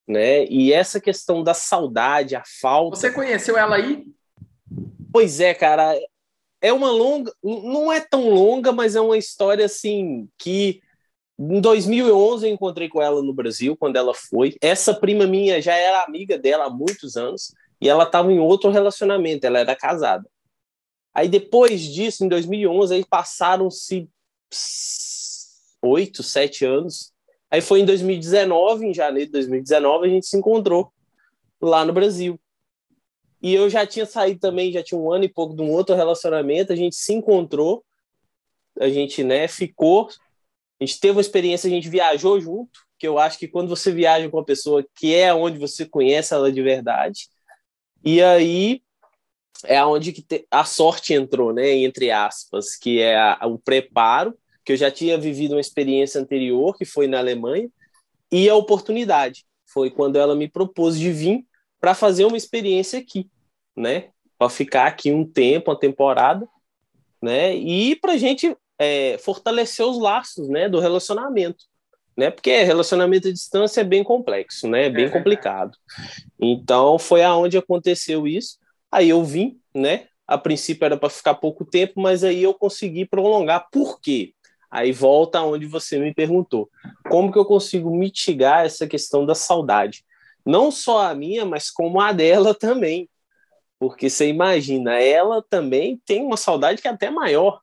né? 0.08 0.46
E 0.46 0.74
essa 0.74 1.00
questão 1.00 1.44
da 1.44 1.54
saudade, 1.54 2.36
a 2.36 2.44
falta. 2.62 2.98
Você 2.98 3.12
conheceu 3.12 3.58
ela 3.58 3.78
aí? 3.78 4.06
Pois 5.12 5.40
é, 5.40 5.54
cara 5.54 5.98
é 6.62 6.72
uma 6.72 6.92
longa, 6.92 7.34
não 7.44 7.92
é 7.92 8.00
tão 8.00 8.30
longa, 8.30 8.72
mas 8.72 8.96
é 8.96 9.02
uma 9.02 9.18
história 9.18 9.66
assim 9.66 10.30
que 10.38 10.80
em 11.42 11.60
2011 11.60 12.48
eu 12.48 12.54
encontrei 12.54 12.88
com 12.88 13.02
ela 13.02 13.24
no 13.24 13.34
Brasil 13.34 13.76
quando 13.76 13.96
ela 13.96 14.14
foi. 14.14 14.56
Essa 14.62 14.94
prima 14.94 15.26
minha 15.26 15.60
já 15.62 15.74
era 15.74 16.04
amiga 16.04 16.38
dela 16.38 16.66
há 16.66 16.70
muitos 16.70 17.18
anos 17.18 17.54
e 17.80 17.90
ela 17.90 18.04
estava 18.04 18.32
em 18.32 18.40
outro 18.40 18.70
relacionamento, 18.70 19.46
ela 19.48 19.60
era 19.60 19.76
casada. 19.76 20.30
Aí 21.14 21.28
depois 21.28 21.82
disso, 21.82 22.24
em 22.24 22.28
2011, 22.28 22.94
aí 22.94 23.06
passaram-se 23.06 24.08
oito, 25.82 26.22
sete 26.22 26.64
anos. 26.64 27.12
Aí 27.50 27.60
foi 27.60 27.82
em 27.82 27.86
2019, 27.86 28.86
em 28.86 28.94
janeiro 28.94 29.28
de 29.28 29.34
2019, 29.34 30.06
a 30.06 30.10
gente 30.10 30.28
se 30.28 30.38
encontrou 30.38 30.94
lá 31.60 31.84
no 31.84 31.92
Brasil. 31.92 32.40
E 33.42 33.54
eu 33.54 33.68
já 33.68 33.86
tinha 33.86 34.06
saído 34.06 34.40
também, 34.40 34.72
já 34.72 34.84
tinha 34.84 35.00
um 35.00 35.12
ano 35.12 35.24
e 35.24 35.30
pouco 35.30 35.56
de 35.56 35.62
um 35.64 35.72
outro 35.72 35.96
relacionamento, 35.96 36.72
a 36.72 36.76
gente 36.76 36.96
se 36.96 37.12
encontrou, 37.14 37.84
a 38.80 38.88
gente, 38.88 39.24
né, 39.24 39.48
ficou, 39.48 40.08
a 40.82 40.86
gente 40.86 41.00
teve 41.00 41.14
uma 41.14 41.22
experiência, 41.22 41.68
a 41.68 41.72
gente 41.72 41.88
viajou 41.88 42.42
junto, 42.42 42.80
que 42.98 43.08
eu 43.08 43.20
acho 43.20 43.38
que 43.38 43.48
quando 43.48 43.70
você 43.70 43.92
viaja 43.92 44.28
com 44.30 44.38
uma 44.38 44.46
pessoa 44.46 44.84
que 44.96 45.14
é 45.14 45.32
onde 45.32 45.60
você 45.60 45.86
conhece 45.86 46.34
ela 46.34 46.52
de 46.52 46.62
verdade, 46.62 47.28
e 48.04 48.22
aí 48.22 48.82
é 49.64 49.84
onde 49.86 50.12
que 50.12 50.46
a 50.50 50.66
sorte 50.66 51.14
entrou, 51.14 51.54
né, 51.54 51.70
entre 51.76 52.10
aspas, 52.10 52.76
que 52.76 53.00
é 53.00 53.16
a, 53.16 53.40
o 53.46 53.60
preparo, 53.60 54.36
que 54.66 54.72
eu 54.72 54.78
já 54.78 54.90
tinha 54.90 55.20
vivido 55.20 55.54
uma 55.54 55.62
experiência 55.62 56.20
anterior, 56.20 56.76
que 56.76 56.86
foi 56.86 57.06
na 57.06 57.20
Alemanha, 57.20 57.70
e 58.32 58.50
a 58.50 58.56
oportunidade, 58.56 59.46
foi 59.68 59.92
quando 59.92 60.16
ela 60.16 60.36
me 60.36 60.48
propôs 60.50 60.98
de 60.98 61.12
vir 61.12 61.46
para 61.80 61.94
fazer 61.94 62.26
uma 62.26 62.38
experiência 62.38 63.00
aqui. 63.00 63.30
né? 63.76 64.10
Para 64.38 64.50
ficar 64.50 64.88
aqui 64.88 65.12
um 65.12 65.26
tempo, 65.26 65.70
uma 65.70 65.80
temporada, 65.80 66.48
né? 67.22 67.56
E 67.56 67.96
para 67.96 68.18
gente 68.18 68.56
é, 68.82 69.20
fortalecer 69.20 69.86
os 69.86 70.00
laços, 70.00 70.50
né? 70.50 70.68
Do 70.68 70.80
relacionamento, 70.80 71.66
né? 72.18 72.32
Porque 72.32 72.64
relacionamento 72.64 73.28
à 73.28 73.32
distância 73.32 73.82
é 73.82 73.84
bem 73.84 74.04
complexo, 74.04 74.68
né? 74.68 74.88
É 74.88 74.90
bem 74.90 75.06
é 75.06 75.10
complicado. 75.10 75.78
Então 76.42 76.98
foi 76.98 77.22
aonde 77.22 77.60
aconteceu 77.60 78.28
isso. 78.28 78.58
Aí 78.92 79.10
eu 79.10 79.24
vim, 79.24 79.60
né? 79.74 80.08
A 80.28 80.36
princípio 80.36 80.84
era 80.84 80.98
para 80.98 81.10
ficar 81.10 81.36
pouco 81.36 81.64
tempo, 81.64 82.02
mas 82.02 82.24
aí 82.24 82.42
eu 82.42 82.56
consegui 82.56 83.06
prolongar. 83.06 83.68
Por 83.72 84.02
quê? 84.02 84.34
Aí 84.72 84.92
volta 84.92 85.38
aonde 85.38 85.68
você 85.68 86.00
me 86.00 86.12
perguntou. 86.12 86.68
Como 87.08 87.32
que 87.32 87.38
eu 87.38 87.46
consigo 87.46 87.96
mitigar 87.96 88.66
essa 88.66 88.88
questão 88.88 89.28
da 89.28 89.36
saudade? 89.36 90.04
Não 90.44 90.72
só 90.72 91.06
a 91.06 91.14
minha, 91.14 91.46
mas 91.46 91.70
como 91.70 92.02
a 92.02 92.12
dela 92.12 92.56
também. 92.56 93.08
Porque 93.78 94.10
você 94.10 94.28
imagina, 94.28 95.00
ela 95.00 95.44
também 95.48 96.02
tem 96.04 96.24
uma 96.24 96.38
saudade 96.38 96.82
que 96.82 96.88
é 96.88 96.92
até 96.92 97.12
maior. 97.12 97.62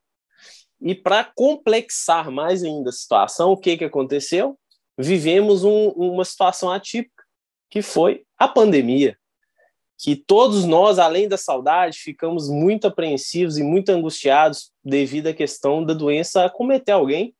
E 0.80 0.94
para 0.94 1.24
complexar 1.24 2.30
mais 2.30 2.62
ainda 2.62 2.90
a 2.90 2.92
situação, 2.92 3.52
o 3.52 3.56
que, 3.56 3.76
que 3.76 3.84
aconteceu? 3.84 4.58
Vivemos 4.96 5.64
um, 5.64 5.88
uma 5.90 6.24
situação 6.24 6.70
atípica, 6.70 7.24
que 7.70 7.82
foi 7.82 8.24
a 8.38 8.48
pandemia 8.48 9.16
que 9.98 10.14
todos 10.14 10.64
nós, 10.64 10.98
além 10.98 11.28
da 11.28 11.36
saudade, 11.36 11.98
ficamos 11.98 12.48
muito 12.48 12.86
apreensivos 12.86 13.58
e 13.58 13.64
muito 13.64 13.90
angustiados 13.90 14.70
devido 14.84 15.26
à 15.26 15.34
questão 15.34 15.84
da 15.84 15.92
doença 15.92 16.44
acometer 16.44 16.94
alguém 16.94 17.34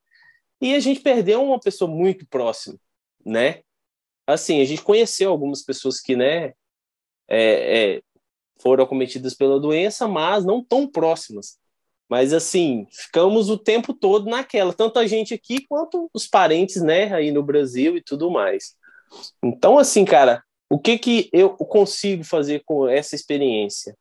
e 0.61 0.75
a 0.75 0.79
gente 0.81 0.99
perdeu 0.99 1.41
uma 1.41 1.57
pessoa 1.57 1.89
muito 1.89 2.27
próxima, 2.27 2.77
né? 3.25 3.61
Assim, 4.27 4.61
a 4.61 4.65
gente 4.65 4.83
conheceu 4.83 5.31
algumas 5.31 5.63
pessoas 5.63 6.01
que, 6.01 6.17
né, 6.17 6.53
é, 7.29 7.95
é, 7.95 8.01
foram 8.61 8.83
acometidas 8.83 9.33
pela 9.33 9.57
doença, 9.57 10.05
mas 10.05 10.43
não 10.43 10.61
tão 10.61 10.85
próximas. 10.85 11.57
Mas, 12.09 12.33
assim, 12.33 12.87
ficamos 12.91 13.49
o 13.49 13.57
tempo 13.57 13.93
todo 13.93 14.27
naquela, 14.27 14.73
tanto 14.73 14.97
a 14.97 15.05
gente 15.05 15.31
aqui 15.33 15.65
quanto 15.67 16.09
os 16.11 16.25
parentes, 16.25 16.81
né, 16.81 17.13
aí 17.13 17.31
no 17.31 17.43
Brasil 17.43 17.95
e 17.95 18.01
tudo 18.01 18.31
mais. 18.31 18.73
Então, 19.43 19.77
assim, 19.77 20.03
cara, 20.03 20.43
o 20.67 20.79
que, 20.79 20.97
que 20.97 21.29
eu 21.31 21.51
consigo 21.51 22.23
fazer 22.23 22.63
com 22.65 22.87
essa 22.87 23.15
experiência? 23.15 23.95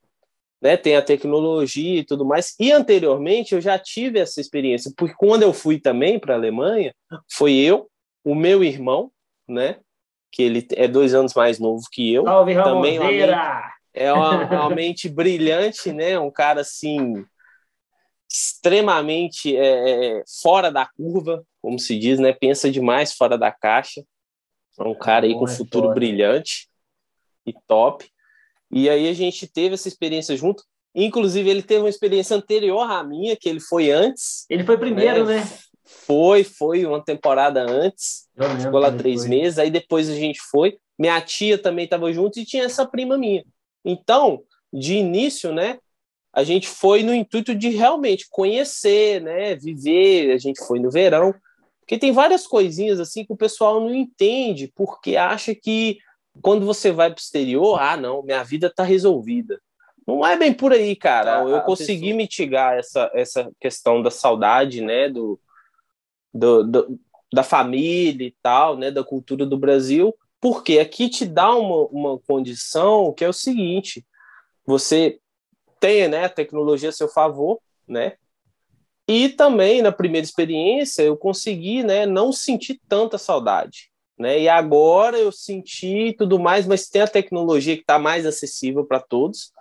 Né, 0.60 0.76
tem 0.76 0.96
a 0.96 1.02
tecnologia 1.02 2.00
e 2.00 2.04
tudo 2.04 2.24
mais. 2.24 2.54
E 2.58 2.72
anteriormente 2.72 3.54
eu 3.54 3.60
já 3.60 3.78
tive 3.78 4.18
essa 4.18 4.40
experiência, 4.40 4.90
porque 4.96 5.14
quando 5.14 5.42
eu 5.42 5.52
fui 5.52 5.78
também 5.78 6.18
para 6.18 6.34
a 6.34 6.36
Alemanha, 6.36 6.92
foi 7.30 7.52
eu, 7.54 7.88
o 8.24 8.34
meu 8.34 8.64
irmão, 8.64 9.12
né, 9.46 9.76
que 10.32 10.42
ele 10.42 10.66
é 10.72 10.88
dois 10.88 11.14
anos 11.14 11.34
mais 11.34 11.58
novo 11.58 11.84
que 11.92 12.12
eu, 12.12 12.24
Salve, 12.24 12.54
também 12.54 12.98
uma 12.98 13.10
mente, 13.10 13.32
é 13.94 14.12
uma, 14.12 14.44
uma 14.46 14.70
mente 14.70 15.08
brilhante, 15.08 15.92
né, 15.92 16.18
um 16.18 16.30
cara 16.30 16.62
assim 16.62 17.24
extremamente 18.30 19.56
é, 19.56 20.18
é, 20.18 20.22
fora 20.42 20.70
da 20.70 20.86
curva, 20.86 21.42
como 21.62 21.78
se 21.78 21.98
diz, 21.98 22.18
né, 22.18 22.32
pensa 22.32 22.70
demais 22.70 23.14
fora 23.14 23.38
da 23.38 23.50
caixa. 23.50 24.04
É 24.78 24.84
um 24.84 24.94
cara 24.94 25.26
aí 25.26 25.32
com 25.32 25.44
um 25.44 25.48
futuro 25.48 25.92
brilhante 25.92 26.68
e 27.44 27.52
top. 27.66 28.08
E 28.70 28.88
aí 28.88 29.08
a 29.08 29.12
gente 29.12 29.46
teve 29.46 29.74
essa 29.74 29.88
experiência 29.88 30.36
junto. 30.36 30.62
Inclusive, 30.94 31.48
ele 31.48 31.62
teve 31.62 31.80
uma 31.80 31.88
experiência 31.88 32.36
anterior 32.36 32.88
à 32.88 33.02
minha, 33.02 33.36
que 33.36 33.48
ele 33.48 33.60
foi 33.60 33.90
antes. 33.90 34.46
Ele 34.48 34.64
foi 34.64 34.78
primeiro, 34.78 35.24
né? 35.24 35.40
né? 35.40 35.58
Foi, 35.84 36.44
foi 36.44 36.84
uma 36.84 37.02
temporada 37.02 37.62
antes. 37.62 38.28
Ficou 38.60 38.78
lá 38.78 38.92
três 38.92 39.22
foi. 39.22 39.30
meses. 39.30 39.58
Aí 39.58 39.70
depois 39.70 40.08
a 40.08 40.14
gente 40.14 40.40
foi. 40.40 40.78
Minha 40.98 41.20
tia 41.20 41.56
também 41.56 41.84
estava 41.84 42.12
junto 42.12 42.38
e 42.38 42.44
tinha 42.44 42.64
essa 42.64 42.86
prima 42.86 43.16
minha. 43.16 43.44
Então, 43.84 44.42
de 44.72 44.94
início, 44.94 45.52
né? 45.52 45.78
A 46.32 46.44
gente 46.44 46.68
foi 46.68 47.02
no 47.02 47.14
intuito 47.14 47.54
de 47.54 47.70
realmente 47.70 48.26
conhecer, 48.30 49.20
né? 49.22 49.54
Viver. 49.54 50.32
A 50.32 50.38
gente 50.38 50.64
foi 50.64 50.78
no 50.78 50.90
verão. 50.90 51.34
Porque 51.80 51.98
tem 51.98 52.12
várias 52.12 52.46
coisinhas 52.46 53.00
assim 53.00 53.24
que 53.24 53.32
o 53.32 53.36
pessoal 53.36 53.80
não 53.80 53.94
entende, 53.94 54.70
porque 54.74 55.16
acha 55.16 55.54
que 55.54 55.98
quando 56.42 56.66
você 56.66 56.92
vai 56.92 57.08
para 57.08 57.18
o 57.18 57.20
exterior, 57.20 57.80
ah, 57.80 57.96
não, 57.96 58.22
minha 58.22 58.44
vida 58.44 58.66
está 58.66 58.82
resolvida. 58.82 59.58
Não 60.06 60.24
é 60.24 60.36
bem 60.36 60.52
por 60.52 60.72
aí, 60.72 60.94
cara. 60.94 61.42
eu 61.42 61.60
consegui 61.62 62.00
pessoa... 62.00 62.16
mitigar 62.16 62.78
essa, 62.78 63.10
essa 63.14 63.50
questão 63.60 64.02
da 64.02 64.10
saudade, 64.10 64.80
né, 64.80 65.08
do, 65.08 65.40
do, 66.32 66.64
do, 66.64 67.00
da 67.32 67.42
família 67.42 68.26
e 68.26 68.34
tal, 68.42 68.76
né, 68.76 68.90
da 68.90 69.04
cultura 69.04 69.44
do 69.44 69.58
Brasil, 69.58 70.14
porque 70.40 70.78
aqui 70.78 71.08
te 71.08 71.26
dá 71.26 71.54
uma, 71.54 71.86
uma 71.86 72.18
condição 72.18 73.12
que 73.12 73.24
é 73.24 73.28
o 73.28 73.34
seguinte: 73.34 74.06
você 74.64 75.18
tem 75.80 76.08
né, 76.08 76.24
a 76.24 76.28
tecnologia 76.28 76.88
a 76.88 76.92
seu 76.92 77.08
favor, 77.08 77.60
né? 77.86 78.14
E 79.06 79.30
também 79.30 79.80
na 79.80 79.90
primeira 79.90 80.24
experiência 80.24 81.02
eu 81.02 81.16
consegui, 81.16 81.82
né, 81.82 82.04
não 82.04 82.30
sentir 82.30 82.80
tanta 82.88 83.16
saudade, 83.16 83.90
né? 84.18 84.38
E 84.38 84.48
agora 84.48 85.18
eu 85.18 85.32
senti 85.32 86.14
tudo 86.18 86.38
mais, 86.38 86.66
mas 86.66 86.88
tem 86.88 87.02
a 87.02 87.08
tecnologia 87.08 87.74
que 87.74 87.82
está 87.82 87.98
mais 87.98 88.26
acessível 88.26 88.84
para 88.84 89.00
todos. 89.00 89.52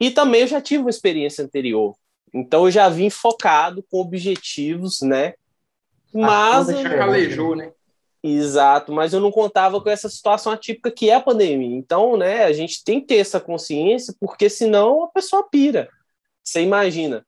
E 0.00 0.10
também 0.10 0.42
eu 0.42 0.46
já 0.46 0.60
tive 0.60 0.82
uma 0.82 0.90
experiência 0.90 1.44
anterior, 1.44 1.96
então 2.32 2.64
eu 2.66 2.70
já 2.70 2.88
vim 2.88 3.10
focado 3.10 3.82
com 3.90 4.00
objetivos, 4.00 5.02
né? 5.02 5.34
Mas 6.14 6.68
já 6.68 6.96
calejou, 6.96 7.56
né? 7.56 7.72
Exato, 8.22 8.92
mas 8.92 9.12
eu 9.12 9.20
não 9.20 9.32
contava 9.32 9.80
com 9.80 9.90
essa 9.90 10.08
situação 10.08 10.52
atípica 10.52 10.90
que 10.90 11.10
é 11.10 11.14
a 11.14 11.20
pandemia. 11.20 11.76
Então, 11.76 12.16
né, 12.16 12.44
a 12.44 12.52
gente 12.52 12.84
tem 12.84 13.00
que 13.00 13.08
ter 13.08 13.16
essa 13.16 13.40
consciência, 13.40 14.14
porque 14.20 14.48
senão 14.48 15.02
a 15.02 15.08
pessoa 15.08 15.48
pira. 15.48 15.88
Você 16.44 16.62
imagina, 16.62 17.26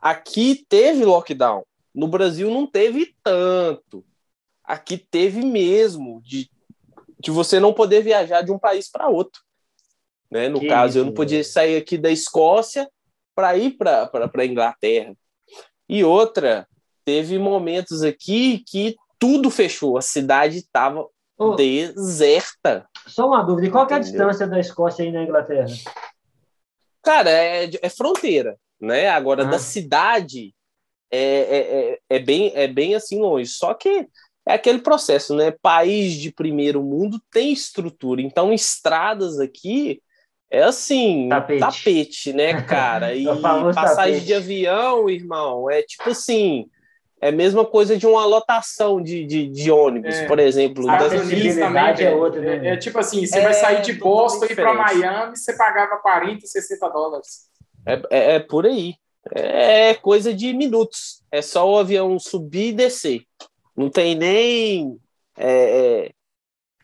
Aqui 0.00 0.64
teve 0.68 1.04
lockdown. 1.04 1.62
No 1.94 2.08
Brasil 2.08 2.50
não 2.50 2.66
teve 2.66 3.14
tanto. 3.22 4.04
Aqui 4.64 4.96
teve 4.96 5.42
mesmo 5.42 6.22
de, 6.24 6.48
de 7.18 7.30
você 7.30 7.60
não 7.60 7.72
poder 7.72 8.02
viajar 8.02 8.42
de 8.42 8.50
um 8.50 8.58
país 8.58 8.90
para 8.90 9.08
outro. 9.08 9.42
Né? 10.30 10.48
No 10.48 10.60
que 10.60 10.68
caso, 10.68 10.90
isso, 10.90 10.98
eu 10.98 11.04
não 11.04 11.12
podia 11.12 11.44
sair 11.44 11.76
aqui 11.76 11.98
da 11.98 12.10
Escócia 12.10 12.88
para 13.34 13.56
ir 13.56 13.76
para 13.76 14.10
a 14.38 14.46
Inglaterra. 14.46 15.14
E 15.88 16.02
outra, 16.02 16.66
teve 17.04 17.38
momentos 17.38 18.02
aqui 18.02 18.64
que 18.66 18.96
tudo 19.20 19.50
fechou, 19.50 19.96
a 19.96 20.02
cidade 20.02 20.56
estava 20.58 21.06
oh, 21.38 21.54
deserta. 21.54 22.88
Só 23.06 23.28
uma 23.28 23.42
dúvida, 23.42 23.70
qual 23.70 23.86
é 23.88 23.94
a 23.94 23.98
distância 24.00 24.48
da 24.48 24.58
Escócia 24.58 25.04
aí 25.04 25.12
na 25.12 25.22
Inglaterra? 25.22 25.68
Cara, 27.02 27.30
é, 27.30 27.70
é 27.80 27.88
fronteira 27.88 28.58
né? 28.80 29.08
Agora, 29.08 29.42
ah. 29.42 29.50
da 29.50 29.58
cidade 29.58 30.54
é, 31.10 31.18
é, 31.18 31.58
é, 31.58 31.98
é, 32.08 32.18
bem, 32.18 32.52
é 32.54 32.66
bem 32.66 32.94
assim 32.94 33.20
longe. 33.20 33.50
Só 33.50 33.74
que 33.74 34.08
é 34.46 34.54
aquele 34.54 34.80
processo, 34.80 35.36
né? 35.36 35.50
País 35.62 36.14
de 36.14 36.32
primeiro 36.32 36.82
mundo 36.82 37.20
tem 37.30 37.52
estrutura. 37.52 38.22
Então, 38.22 38.52
estradas 38.52 39.38
aqui 39.38 40.00
é 40.50 40.62
assim, 40.62 41.28
tapete, 41.28 41.60
tapete 41.60 42.32
né, 42.32 42.62
cara? 42.62 43.14
E 43.14 43.24
passagem 43.24 44.14
tapete. 44.14 44.26
de 44.26 44.34
avião, 44.34 45.10
irmão, 45.10 45.70
é 45.70 45.82
tipo 45.82 46.10
assim. 46.10 46.68
É 47.20 47.28
a 47.28 47.32
mesma 47.32 47.66
coisa 47.66 47.98
de 47.98 48.06
uma 48.06 48.24
lotação 48.24 49.02
de, 49.02 49.26
de, 49.26 49.46
de 49.46 49.70
ônibus, 49.70 50.14
é. 50.14 50.26
por 50.26 50.38
exemplo. 50.38 50.88
A 50.88 50.96
acessibilidade 50.96 52.02
é 52.02 52.14
outra, 52.14 52.40
né? 52.40 52.68
É, 52.68 52.72
é, 52.72 52.76
tipo 52.78 52.98
assim, 52.98 53.26
você 53.26 53.42
vai 53.42 53.52
sair 53.52 53.82
de 53.82 53.92
Boston 53.92 54.46
e 54.46 54.52
ir 54.52 54.54
para 54.56 54.72
Miami, 54.72 55.36
você 55.36 55.54
pagava 55.54 55.98
40, 55.98 56.46
60 56.46 56.88
dólares. 56.88 57.50
É, 57.84 58.02
é, 58.10 58.34
é 58.36 58.38
por 58.40 58.64
aí. 58.64 58.94
É 59.34 59.94
coisa 59.94 60.32
de 60.32 60.54
minutos. 60.54 61.22
É 61.30 61.42
só 61.42 61.70
o 61.70 61.76
avião 61.76 62.18
subir 62.18 62.68
e 62.68 62.72
descer. 62.72 63.22
Não 63.76 63.90
tem 63.90 64.14
nem 64.14 64.98
é, 65.36 66.10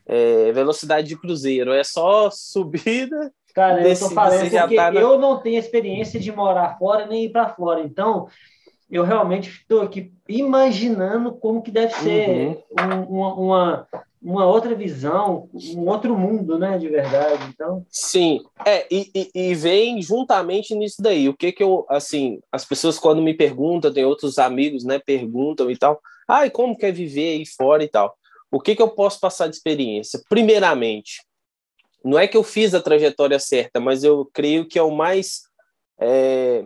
é, 0.07 0.47
é 0.47 0.51
velocidade 0.51 1.07
de 1.07 1.19
cruzeiro. 1.19 1.73
É 1.73 1.83
só 1.83 2.29
subida. 2.29 3.31
Cara, 3.55 3.87
eu 3.87 3.97
tô 3.97 4.11
falando 4.11 4.51
porque 4.51 4.75
tá 4.75 4.91
na... 4.91 4.99
eu 4.99 5.17
não 5.17 5.41
tenho 5.41 5.57
experiência 5.57 6.19
de 6.19 6.31
morar 6.31 6.77
fora 6.77 7.07
nem 7.07 7.25
ir 7.25 7.31
para 7.31 7.49
fora. 7.49 7.81
Então, 7.81 8.27
eu 8.89 9.03
realmente 9.03 9.49
estou 9.49 9.81
aqui 9.81 10.13
imaginando 10.27 11.33
como 11.33 11.61
que 11.61 11.71
deve 11.71 11.93
ser 11.93 12.63
uhum. 12.79 13.03
uma, 13.09 13.33
uma, 13.33 13.87
uma 14.21 14.45
outra 14.45 14.73
visão, 14.73 15.49
um 15.75 15.87
outro 15.87 16.17
mundo, 16.17 16.57
né, 16.57 16.77
de 16.77 16.87
verdade. 16.87 17.43
Então, 17.53 17.85
sim, 17.89 18.41
é 18.65 18.87
e, 18.89 19.11
e, 19.13 19.31
e, 19.33 19.55
vem 19.55 20.01
juntamente 20.01 20.73
nisso 20.73 21.01
daí. 21.01 21.27
O 21.27 21.35
que 21.35 21.51
que 21.51 21.63
eu, 21.63 21.85
assim, 21.89 22.39
as 22.51 22.63
pessoas 22.63 22.97
quando 22.97 23.21
me 23.21 23.33
perguntam, 23.33 23.93
tem 23.93 24.05
outros 24.05 24.39
amigos, 24.39 24.85
né, 24.85 24.99
perguntam 24.99 25.69
e 25.69 25.77
tal, 25.77 25.99
ai, 26.27 26.47
ah, 26.47 26.51
como 26.51 26.77
quer 26.77 26.91
viver 26.91 27.37
aí 27.37 27.45
fora 27.45 27.83
e 27.83 27.89
tal. 27.89 28.15
O 28.49 28.61
que 28.61 28.75
que 28.75 28.81
eu 28.81 28.89
posso 28.89 29.19
passar 29.19 29.47
de 29.47 29.55
experiência? 29.55 30.21
Primeiramente, 30.29 31.21
não 32.03 32.17
é 32.17 32.25
que 32.25 32.37
eu 32.37 32.43
fiz 32.43 32.73
a 32.73 32.81
trajetória 32.81 33.37
certa, 33.37 33.81
mas 33.81 34.03
eu 34.03 34.29
creio 34.33 34.65
que 34.65 34.79
é 34.79 34.83
o 34.83 34.91
mais 34.91 35.41
é, 35.99 36.65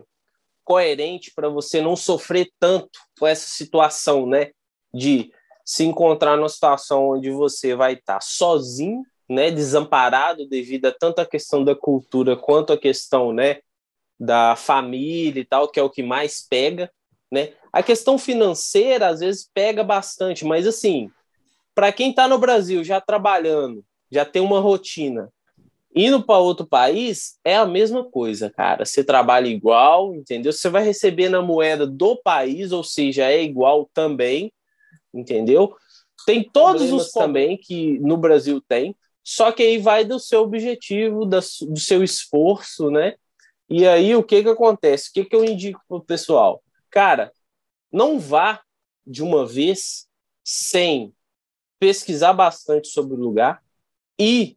coerente 0.72 1.30
para 1.36 1.50
você 1.50 1.82
não 1.82 1.94
sofrer 1.94 2.50
tanto 2.58 2.98
com 3.20 3.26
essa 3.26 3.46
situação, 3.46 4.26
né, 4.26 4.52
de 4.94 5.30
se 5.66 5.84
encontrar 5.84 6.34
numa 6.34 6.48
situação 6.48 7.10
onde 7.10 7.30
você 7.30 7.74
vai 7.74 7.92
estar 7.92 8.22
sozinho, 8.22 9.02
né, 9.28 9.50
desamparado 9.50 10.48
devido 10.48 10.86
a 10.86 10.92
tanto 10.92 11.18
a 11.18 11.26
questão 11.26 11.62
da 11.62 11.76
cultura 11.76 12.38
quanto 12.38 12.72
a 12.72 12.78
questão, 12.78 13.34
né, 13.34 13.58
da 14.18 14.56
família 14.56 15.42
e 15.42 15.44
tal, 15.44 15.68
que 15.68 15.78
é 15.78 15.82
o 15.82 15.90
que 15.90 16.02
mais 16.02 16.46
pega, 16.48 16.90
né? 17.30 17.52
A 17.70 17.82
questão 17.82 18.16
financeira 18.16 19.08
às 19.08 19.20
vezes 19.20 19.46
pega 19.52 19.84
bastante, 19.84 20.42
mas 20.42 20.66
assim, 20.66 21.10
para 21.74 21.92
quem 21.92 22.10
está 22.10 22.26
no 22.26 22.38
Brasil 22.38 22.82
já 22.82 22.98
trabalhando, 22.98 23.84
já 24.10 24.24
tem 24.24 24.40
uma 24.40 24.58
rotina, 24.58 25.30
indo 25.94 26.24
para 26.24 26.38
outro 26.38 26.66
país 26.66 27.38
é 27.44 27.56
a 27.56 27.66
mesma 27.66 28.04
coisa, 28.04 28.50
cara. 28.50 28.84
Você 28.84 29.04
trabalha 29.04 29.48
igual, 29.48 30.14
entendeu? 30.14 30.52
Você 30.52 30.68
vai 30.68 30.82
receber 30.82 31.28
na 31.28 31.42
moeda 31.42 31.86
do 31.86 32.16
país, 32.16 32.72
ou 32.72 32.82
seja, 32.82 33.30
é 33.30 33.42
igual 33.42 33.90
também, 33.92 34.52
entendeu? 35.12 35.76
Tem 36.24 36.42
todos 36.42 36.82
Problemas 36.82 37.06
os 37.06 37.12
também 37.12 37.56
que 37.56 37.98
no 37.98 38.16
Brasil 38.16 38.60
tem, 38.60 38.96
só 39.24 39.52
que 39.52 39.62
aí 39.62 39.78
vai 39.78 40.04
do 40.04 40.18
seu 40.18 40.42
objetivo, 40.42 41.24
do 41.24 41.40
seu 41.78 42.02
esforço, 42.02 42.90
né? 42.90 43.14
E 43.68 43.86
aí 43.86 44.14
o 44.14 44.22
que 44.22 44.42
que 44.42 44.48
acontece? 44.48 45.10
O 45.10 45.12
que 45.12 45.24
que 45.24 45.36
eu 45.36 45.44
indico 45.44 45.80
pro 45.88 46.02
pessoal? 46.02 46.62
Cara, 46.90 47.32
não 47.90 48.18
vá 48.18 48.60
de 49.06 49.22
uma 49.22 49.46
vez 49.46 50.06
sem 50.44 51.12
pesquisar 51.78 52.32
bastante 52.32 52.88
sobre 52.88 53.14
o 53.14 53.20
lugar 53.20 53.62
e 54.18 54.56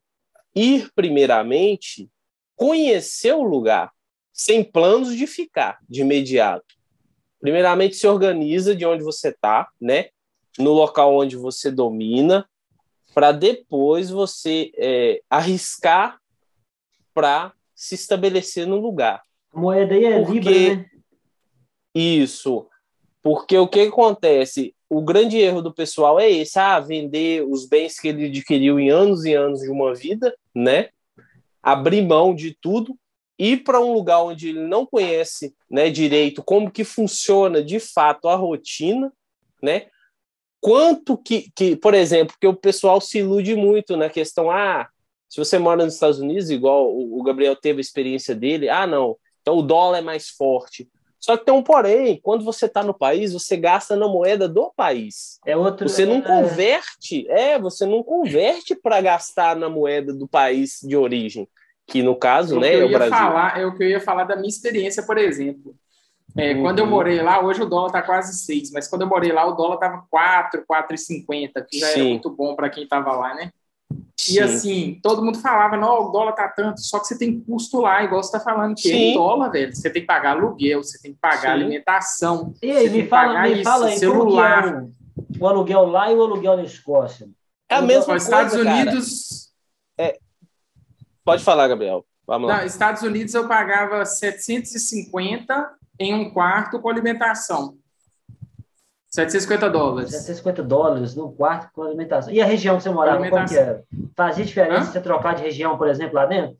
ir 0.56 0.92
primeiramente 0.96 2.10
conhecer 2.56 3.34
o 3.34 3.44
lugar, 3.44 3.92
sem 4.32 4.64
planos 4.64 5.16
de 5.16 5.28
ficar 5.28 5.80
de 5.88 6.02
imediato. 6.02 6.76
Primeiramente 7.40 7.96
se 7.96 8.08
organiza 8.08 8.76
de 8.76 8.86
onde 8.86 9.04
você 9.04 9.30
está, 9.30 9.68
né? 9.80 10.08
No 10.58 10.72
local 10.72 11.16
onde 11.16 11.36
você 11.36 11.70
domina, 11.70 12.48
para 13.14 13.32
depois 13.32 14.10
você 14.10 14.72
é, 14.78 15.22
arriscar 15.30 16.20
para 17.14 17.54
se 17.74 17.96
estabelecer 17.96 18.66
no 18.66 18.78
lugar. 18.78 19.22
A 19.54 19.60
moeda 19.60 19.94
aí 19.94 20.06
é 20.06 20.20
Porque, 20.20 20.34
Libra, 20.34 20.76
né? 20.76 20.90
Isso. 21.94 22.68
Porque 23.22 23.58
o 23.58 23.68
que 23.68 23.82
acontece? 23.82 24.75
O 24.90 25.02
grande 25.02 25.38
erro 25.38 25.62
do 25.62 25.74
pessoal 25.74 26.20
é 26.20 26.30
esse: 26.30 26.60
ah, 26.60 26.80
vender 26.80 27.44
os 27.48 27.66
bens 27.68 28.00
que 28.00 28.08
ele 28.08 28.26
adquiriu 28.26 28.80
em 28.80 28.90
anos 28.90 29.26
e 29.26 29.34
anos 29.34 29.62
de 29.62 29.70
uma 29.70 29.94
vida, 29.94 30.36
né? 30.54 30.90
Abrir 31.62 32.02
mão 32.04 32.36
de 32.36 32.56
tudo, 32.62 32.98
ir 33.38 33.64
para 33.64 33.80
um 33.80 33.94
lugar 33.94 34.24
onde 34.24 34.50
ele 34.50 34.62
não 34.62 34.86
conhece 34.86 35.54
né, 35.70 35.90
direito 35.90 36.44
como 36.44 36.72
que 36.72 36.84
funciona 36.84 37.64
de 37.64 37.80
fato 37.80 38.28
a 38.28 38.36
rotina, 38.36 39.12
né? 39.62 39.88
Quanto 40.62 41.18
que, 41.18 41.52
que, 41.56 41.76
por 41.76 41.94
exemplo, 41.94 42.36
que 42.40 42.48
o 42.48 42.56
pessoal 42.56 43.00
se 43.00 43.20
ilude 43.20 43.56
muito 43.56 43.96
na 43.96 44.10
questão, 44.10 44.50
ah, 44.50 44.88
se 45.30 45.38
você 45.38 45.60
mora 45.60 45.84
nos 45.84 45.96
Estados 45.96 46.20
Unidos, 46.20 46.50
igual 46.50 46.92
o 46.96 47.22
Gabriel 47.24 47.56
teve 47.56 47.80
a 47.80 47.82
experiência 47.82 48.34
dele, 48.34 48.70
ah, 48.70 48.88
não, 48.88 49.18
então 49.42 49.58
o 49.58 49.62
dólar 49.62 50.00
é 50.00 50.02
mais 50.02 50.30
forte. 50.30 50.90
Só 51.26 51.36
que 51.36 51.44
tem 51.44 51.56
um 51.56 51.64
porém, 51.64 52.20
quando 52.22 52.46
você 52.46 52.68
está 52.68 52.84
no 52.84 52.94
país, 52.94 53.34
você 53.34 53.58
gasta 53.58 53.96
na 53.96 54.08
moeda 54.08 54.48
do 54.48 54.72
país. 54.76 55.40
É 55.44 55.58
outro. 55.58 55.90
Você 55.90 56.06
não 56.06 56.18
é... 56.18 56.22
converte, 56.22 57.28
é, 57.28 57.58
você 57.58 57.84
não 57.84 58.04
converte 58.04 58.76
para 58.76 59.02
gastar 59.02 59.56
na 59.56 59.68
moeda 59.68 60.14
do 60.14 60.28
país 60.28 60.82
de 60.84 60.96
origem, 60.96 61.48
que 61.88 62.04
no 62.04 62.16
caso, 62.16 62.58
o 62.58 62.60
né, 62.60 62.76
é 62.76 62.86
o 62.86 62.90
Brasil. 62.92 63.18
Falar, 63.18 63.60
é 63.60 63.66
o 63.66 63.76
que 63.76 63.84
eu 63.84 63.90
ia 63.90 64.00
falar 64.00 64.26
da 64.26 64.36
minha 64.36 64.48
experiência, 64.48 65.02
por 65.02 65.18
exemplo. 65.18 65.76
É, 66.38 66.54
uhum. 66.54 66.62
Quando 66.62 66.78
eu 66.78 66.86
morei 66.86 67.20
lá, 67.20 67.44
hoje 67.44 67.64
o 67.64 67.66
dólar 67.66 67.88
está 67.88 68.04
quase 68.04 68.38
6, 68.46 68.70
mas 68.70 68.88
quando 68.88 69.02
eu 69.02 69.08
morei 69.08 69.32
lá, 69.32 69.48
o 69.48 69.54
dólar 69.54 69.76
estava 69.76 70.06
4, 70.08 70.64
4,50, 70.72 71.66
que 71.68 71.80
já 71.80 71.88
Sim. 71.88 72.02
era 72.02 72.10
muito 72.10 72.30
bom 72.30 72.56
para 72.56 72.70
quem 72.70 72.84
estava 72.84 73.12
lá, 73.14 73.34
né? 73.34 73.52
Sim. 74.18 74.34
E 74.34 74.40
assim, 74.40 75.00
todo 75.04 75.24
mundo 75.24 75.40
falava, 75.40 75.78
não, 75.78 76.08
o 76.08 76.12
dólar 76.12 76.34
tá 76.34 76.48
tanto, 76.48 76.82
só 76.82 77.00
que 77.00 77.08
você 77.08 77.18
tem 77.18 77.40
custo 77.40 77.80
lá, 77.80 78.04
igual 78.04 78.24
você 78.24 78.32
tá 78.32 78.40
falando, 78.40 78.76
que 78.76 78.90
Sim. 78.90 79.12
é 79.12 79.14
dólar, 79.14 79.50
velho. 79.50 79.76
Você 79.76 79.90
tem 79.90 80.02
que 80.02 80.08
pagar 80.08 80.32
aluguel, 80.32 80.84
você 80.84 81.00
tem 81.00 81.14
que 81.14 81.20
pagar 81.20 81.42
Sim. 81.42 81.48
alimentação. 81.48 82.54
E 82.62 82.72
aí, 82.72 82.90
me 82.90 83.08
fala, 83.08 83.42
me 83.44 83.54
isso, 83.54 83.64
fala 83.64 83.88
aí, 83.88 83.98
celular. 83.98 84.64
como 84.72 84.94
que 85.32 85.40
é 85.40 85.44
o, 85.44 85.48
aluguel 85.48 85.86
lá 85.86 86.12
e 86.12 86.16
o 86.16 86.22
aluguel 86.24 86.58
na 86.58 86.64
Escócia? 86.64 87.30
É 87.70 87.76
a 87.76 87.82
mesma 87.82 88.06
coisa, 88.06 88.26
Estados 88.26 88.54
Unidos... 88.54 89.52
É... 89.98 90.18
Pode 91.24 91.44
falar, 91.44 91.68
Gabriel. 91.68 92.06
Vamos 92.26 92.50
lá. 92.50 92.58
Não, 92.58 92.66
Estados 92.66 93.04
Unidos 93.04 93.34
eu 93.34 93.48
pagava 93.48 94.04
750 94.06 95.72
em 96.00 96.14
um 96.14 96.32
quarto 96.32 96.80
com 96.80 96.90
alimentação. 96.90 97.78
750 99.16 99.70
dólares. 99.70 100.12
750 100.12 100.64
dólares 100.64 101.16
no 101.16 101.32
quarto 101.32 101.72
com 101.72 101.84
alimentação. 101.84 102.34
E 102.34 102.42
a 102.42 102.46
região 102.46 102.76
que 102.76 102.84
você 102.84 102.90
morava, 102.90 103.30
como 103.30 103.48
que 103.48 103.58
era? 103.58 103.84
Fazia 104.16 104.44
diferença 104.44 104.90
Hã? 104.90 104.92
você 104.92 105.02
trocar 105.02 105.36
de 105.36 105.44
região, 105.44 105.78
por 105.78 105.88
exemplo, 105.88 106.16
lá 106.16 106.26
dentro? 106.26 106.58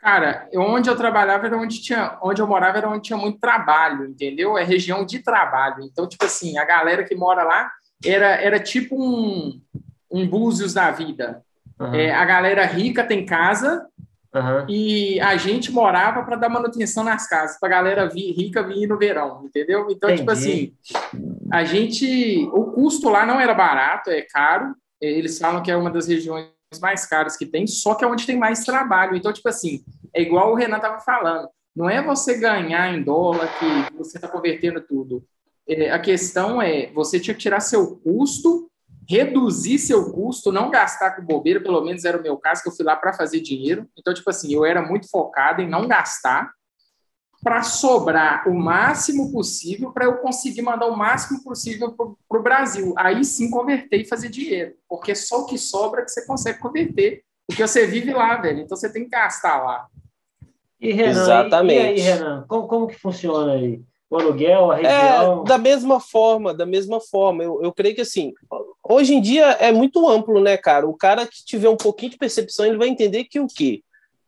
Cara, 0.00 0.48
onde 0.54 0.90
eu 0.90 0.96
trabalhava 0.96 1.46
era 1.46 1.56
onde 1.56 1.80
tinha, 1.80 2.18
onde 2.20 2.42
eu 2.42 2.46
morava 2.46 2.78
era 2.78 2.88
onde 2.88 3.02
tinha 3.02 3.16
muito 3.16 3.38
trabalho, 3.38 4.06
entendeu? 4.06 4.58
É 4.58 4.64
região 4.64 5.06
de 5.06 5.20
trabalho. 5.20 5.84
Então, 5.84 6.08
tipo 6.08 6.24
assim, 6.24 6.58
a 6.58 6.64
galera 6.64 7.04
que 7.04 7.14
mora 7.14 7.44
lá 7.44 7.70
era, 8.04 8.26
era 8.42 8.58
tipo 8.58 8.96
um, 9.00 9.60
um 10.10 10.28
Búzios 10.28 10.74
da 10.74 10.90
vida. 10.90 11.42
Uhum. 11.78 11.94
É, 11.94 12.12
a 12.12 12.24
galera 12.24 12.64
rica 12.66 13.04
tem 13.04 13.24
casa 13.24 13.86
Uhum. 14.36 14.66
E 14.68 15.18
a 15.20 15.36
gente 15.38 15.72
morava 15.72 16.22
para 16.22 16.36
dar 16.36 16.50
manutenção 16.50 17.02
nas 17.02 17.26
casas, 17.26 17.58
para 17.58 17.68
a 17.68 17.72
galera 17.72 18.08
vir, 18.08 18.32
rica 18.32 18.62
vir 18.62 18.86
no 18.86 18.98
verão, 18.98 19.42
entendeu? 19.46 19.86
Então, 19.90 20.14
tipo 20.14 20.30
Entendi. 20.30 20.76
tipo 20.76 20.90
assim, 20.90 21.48
a 21.50 21.64
gente. 21.64 22.46
O 22.52 22.66
custo 22.72 23.08
lá 23.08 23.24
não 23.24 23.40
era 23.40 23.54
barato, 23.54 24.10
é 24.10 24.20
caro. 24.20 24.74
Eles 25.00 25.38
falam 25.38 25.62
que 25.62 25.70
é 25.70 25.76
uma 25.76 25.90
das 25.90 26.06
regiões 26.06 26.48
mais 26.80 27.06
caras 27.06 27.36
que 27.36 27.46
tem, 27.46 27.66
só 27.66 27.94
que 27.94 28.04
é 28.04 28.06
onde 28.06 28.26
tem 28.26 28.36
mais 28.36 28.64
trabalho. 28.64 29.16
Então, 29.16 29.32
tipo 29.32 29.48
assim, 29.48 29.82
é 30.14 30.20
igual 30.20 30.52
o 30.52 30.54
Renan 30.54 30.76
estava 30.76 31.00
falando. 31.00 31.48
Não 31.74 31.88
é 31.88 32.02
você 32.02 32.38
ganhar 32.38 32.94
em 32.94 33.02
dólar 33.02 33.48
que 33.58 33.96
você 33.96 34.18
está 34.18 34.28
convertendo 34.28 34.80
tudo. 34.80 35.24
É, 35.68 35.90
a 35.90 35.98
questão 35.98 36.60
é 36.60 36.90
você 36.92 37.18
tinha 37.18 37.34
que 37.34 37.40
tirar 37.40 37.60
seu 37.60 37.96
custo 37.96 38.70
reduzir 39.08 39.78
seu 39.78 40.12
custo, 40.12 40.52
não 40.52 40.70
gastar 40.70 41.12
com 41.12 41.24
bobeira, 41.24 41.60
pelo 41.60 41.80
menos 41.80 42.04
era 42.04 42.18
o 42.18 42.22
meu 42.22 42.36
caso, 42.36 42.62
que 42.62 42.68
eu 42.68 42.72
fui 42.72 42.84
lá 42.84 42.96
para 42.96 43.12
fazer 43.12 43.40
dinheiro. 43.40 43.88
Então, 43.96 44.12
tipo 44.12 44.28
assim, 44.28 44.52
eu 44.52 44.64
era 44.64 44.82
muito 44.82 45.08
focado 45.08 45.62
em 45.62 45.68
não 45.68 45.86
gastar 45.86 46.50
para 47.42 47.62
sobrar 47.62 48.48
o 48.48 48.54
máximo 48.54 49.30
possível 49.30 49.92
para 49.92 50.06
eu 50.06 50.16
conseguir 50.16 50.62
mandar 50.62 50.86
o 50.86 50.96
máximo 50.96 51.42
possível 51.44 51.92
para 52.28 52.40
o 52.40 52.42
Brasil. 52.42 52.94
Aí 52.96 53.24
sim 53.24 53.50
converter 53.50 54.00
e 54.00 54.08
fazer 54.08 54.28
dinheiro, 54.28 54.74
porque 54.88 55.14
só 55.14 55.42
o 55.42 55.46
que 55.46 55.56
sobra 55.56 56.02
que 56.02 56.10
você 56.10 56.26
consegue 56.26 56.58
converter, 56.58 57.22
porque 57.46 57.66
você 57.66 57.86
vive 57.86 58.12
lá, 58.12 58.36
velho. 58.36 58.60
Então 58.60 58.76
você 58.76 58.92
tem 58.92 59.04
que 59.04 59.10
gastar 59.10 59.62
lá. 59.62 59.86
E 60.80 60.92
Renan, 60.92 61.22
Exatamente. 61.22 61.80
E, 61.80 61.86
aí, 61.86 62.00
Renan, 62.00 62.44
como, 62.48 62.66
como 62.66 62.86
que 62.86 62.98
funciona 62.98 63.52
aí? 63.52 63.80
O 64.08 64.16
aluguel, 64.16 64.70
a 64.70 64.76
região? 64.76 65.42
É, 65.42 65.48
da 65.48 65.58
mesma 65.58 65.98
forma, 65.98 66.54
da 66.54 66.64
mesma 66.64 67.00
forma. 67.00 67.42
Eu, 67.42 67.60
eu 67.62 67.72
creio 67.72 67.94
que 67.94 68.00
assim, 68.02 68.32
hoje 68.88 69.14
em 69.14 69.20
dia 69.20 69.46
é 69.52 69.72
muito 69.72 70.08
amplo, 70.08 70.40
né, 70.40 70.56
cara? 70.56 70.86
O 70.86 70.94
cara 70.94 71.26
que 71.26 71.44
tiver 71.44 71.68
um 71.68 71.76
pouquinho 71.76 72.12
de 72.12 72.18
percepção, 72.18 72.64
ele 72.64 72.78
vai 72.78 72.88
entender 72.88 73.24
que 73.24 73.40
o 73.40 73.48
quê? 73.48 73.82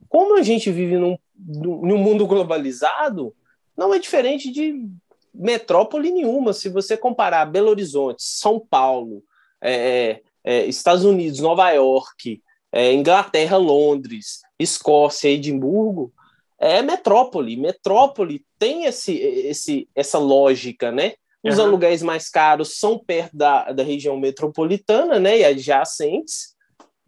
Como 0.08 0.36
a 0.36 0.42
gente 0.42 0.70
vive 0.70 0.96
num, 0.96 1.16
num 1.36 1.98
mundo 1.98 2.26
globalizado, 2.26 3.34
não 3.76 3.94
é 3.94 3.98
diferente 3.98 4.50
de 4.50 4.84
metrópole 5.32 6.10
nenhuma. 6.10 6.52
Se 6.52 6.68
você 6.68 6.96
comparar 6.96 7.46
Belo 7.46 7.70
Horizonte, 7.70 8.22
São 8.22 8.58
Paulo, 8.58 9.22
é, 9.60 10.20
é, 10.42 10.66
Estados 10.66 11.04
Unidos, 11.04 11.38
Nova 11.38 11.70
York, 11.70 12.42
é, 12.72 12.92
Inglaterra, 12.92 13.56
Londres, 13.56 14.40
Escócia, 14.58 15.28
Edimburgo, 15.28 16.12
é 16.58 16.82
metrópole. 16.82 17.56
Metrópole 17.56 18.44
tem 18.58 18.84
esse, 18.84 19.16
esse, 19.16 19.88
essa 19.94 20.18
lógica, 20.18 20.90
né? 20.90 21.14
Os 21.42 21.58
uhum. 21.58 21.66
aluguéis 21.66 22.02
mais 22.02 22.28
caros 22.28 22.78
são 22.78 22.98
perto 22.98 23.36
da, 23.36 23.70
da 23.70 23.82
região 23.82 24.18
metropolitana, 24.18 25.20
né? 25.20 25.38
E 25.38 25.44
adjacentes. 25.44 26.56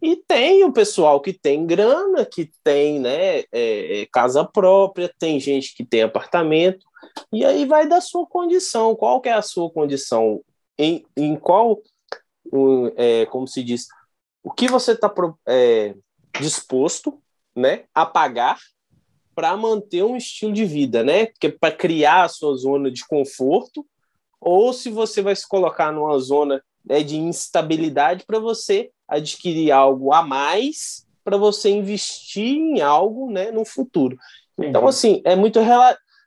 E 0.03 0.17
tem 0.17 0.65
o 0.65 0.73
pessoal 0.73 1.21
que 1.21 1.33
tem 1.33 1.67
grana, 1.67 2.25
que 2.25 2.51
tem 2.65 2.99
né, 2.99 3.41
é, 3.41 3.45
é, 3.53 4.07
casa 4.11 4.43
própria, 4.45 5.13
tem 5.19 5.39
gente 5.39 5.75
que 5.75 5.85
tem 5.85 6.03
apartamento, 6.03 6.87
e 7.31 7.45
aí 7.45 7.67
vai 7.67 7.87
da 7.87 8.01
sua 8.01 8.27
condição. 8.27 8.97
Qual 8.97 9.21
que 9.21 9.29
é 9.29 9.35
a 9.35 9.43
sua 9.43 9.71
condição? 9.71 10.43
Em, 10.79 11.05
em 11.15 11.37
qual, 11.37 11.83
é, 12.97 13.27
como 13.27 13.47
se 13.47 13.63
diz, 13.63 13.89
o 14.43 14.51
que 14.51 14.69
você 14.69 14.93
está 14.93 15.13
é, 15.47 15.95
disposto 16.41 17.21
né, 17.55 17.85
a 17.95 18.07
pagar 18.07 18.59
para 19.35 19.57
manter 19.57 20.03
um 20.03 20.17
estilo 20.17 20.53
de 20.53 20.65
vida, 20.65 21.03
né? 21.03 21.27
Porque 21.27 21.49
para 21.49 21.75
criar 21.75 22.25
a 22.25 22.29
sua 22.29 22.57
zona 22.57 22.91
de 22.91 23.07
conforto 23.07 23.87
ou 24.41 24.73
se 24.73 24.91
você 24.91 25.21
vai 25.21 25.37
se 25.37 25.47
colocar 25.47 25.93
numa 25.93 26.19
zona 26.19 26.63
né, 26.85 27.03
de 27.03 27.17
instabilidade 27.17 28.25
para 28.25 28.39
você 28.39 28.91
adquirir 29.07 29.71
algo 29.71 30.13
a 30.13 30.23
mais 30.23 31.07
para 31.23 31.37
você 31.37 31.71
investir 31.71 32.57
em 32.57 32.81
algo 32.81 33.31
né, 33.31 33.51
no 33.51 33.65
futuro. 33.65 34.17
Então, 34.59 34.87
assim, 34.87 35.21
é 35.25 35.37
muito 35.37 35.61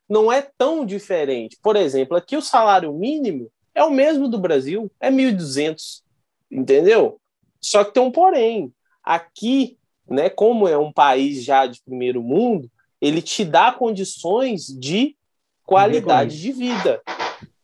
não 0.08 0.32
é 0.32 0.42
tão 0.58 0.86
diferente. 0.86 1.58
Por 1.62 1.76
exemplo, 1.76 2.16
aqui 2.16 2.38
o 2.38 2.42
salário 2.42 2.94
mínimo 2.94 3.50
é 3.74 3.84
o 3.84 3.92
mesmo 3.92 4.28
do 4.28 4.40
Brasil, 4.40 4.92
é 5.00 5.10
1.200, 5.10 6.04
entendeu? 6.52 7.20
Só 7.60 7.84
que 7.84 7.94
tem 7.94 8.04
um 8.04 8.12
porém. 8.12 8.72
aqui, 9.04 9.78
né, 10.08 10.30
como 10.30 10.68
é 10.68 10.78
um 10.78 10.92
país 10.92 11.44
já 11.44 11.66
de 11.66 11.82
primeiro 11.84 12.22
mundo, 12.22 12.70
ele 13.04 13.22
te 13.22 13.44
dá 13.44 13.70
condições 13.70 14.68
de 14.68 15.18
qualidade 15.66 16.40
de 16.40 16.54
vida, 16.54 17.02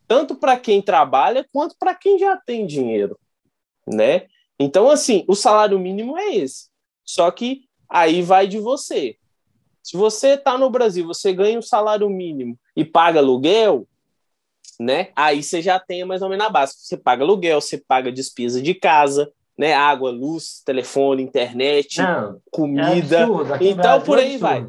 tanto 0.05 0.35
para 0.35 0.59
quem 0.59 0.81
trabalha 0.81 1.47
quanto 1.53 1.77
para 1.79 1.95
quem 1.95 2.19
já 2.19 2.35
tem 2.35 2.67
dinheiro, 2.67 3.17
né? 3.87 4.27
Então, 4.59 4.89
assim, 4.89 5.23
o 5.29 5.35
salário 5.35 5.79
mínimo 5.79 6.17
é 6.17 6.35
esse. 6.35 6.67
Só 7.05 7.31
que 7.31 7.61
aí 7.87 8.21
vai 8.21 8.47
de 8.47 8.59
você. 8.59 9.15
Se 9.81 9.95
você 9.95 10.31
está 10.31 10.57
no 10.57 10.69
Brasil, 10.69 11.07
você 11.07 11.31
ganha 11.31 11.57
um 11.57 11.61
salário 11.61 12.09
mínimo 12.09 12.59
e 12.75 12.83
paga 12.83 13.19
aluguel, 13.19 13.87
né? 14.77 15.11
Aí 15.15 15.41
você 15.41 15.61
já 15.61 15.79
tem 15.79 16.03
mais 16.03 16.21
ou 16.21 16.27
menos 16.27 16.45
a 16.45 16.49
base. 16.49 16.73
Você 16.79 16.97
paga 16.97 17.23
aluguel, 17.23 17.61
você 17.61 17.77
paga 17.77 18.11
despesa 18.11 18.61
de 18.61 18.73
casa, 18.73 19.31
né? 19.57 19.73
Água, 19.73 20.11
luz, 20.11 20.61
telefone, 20.65 21.23
internet, 21.23 22.01
Não, 22.01 22.41
comida. 22.51 23.21
É 23.61 23.67
então 23.67 24.01
por 24.01 24.17
aí 24.17 24.35
é 24.35 24.37
vai. 24.37 24.67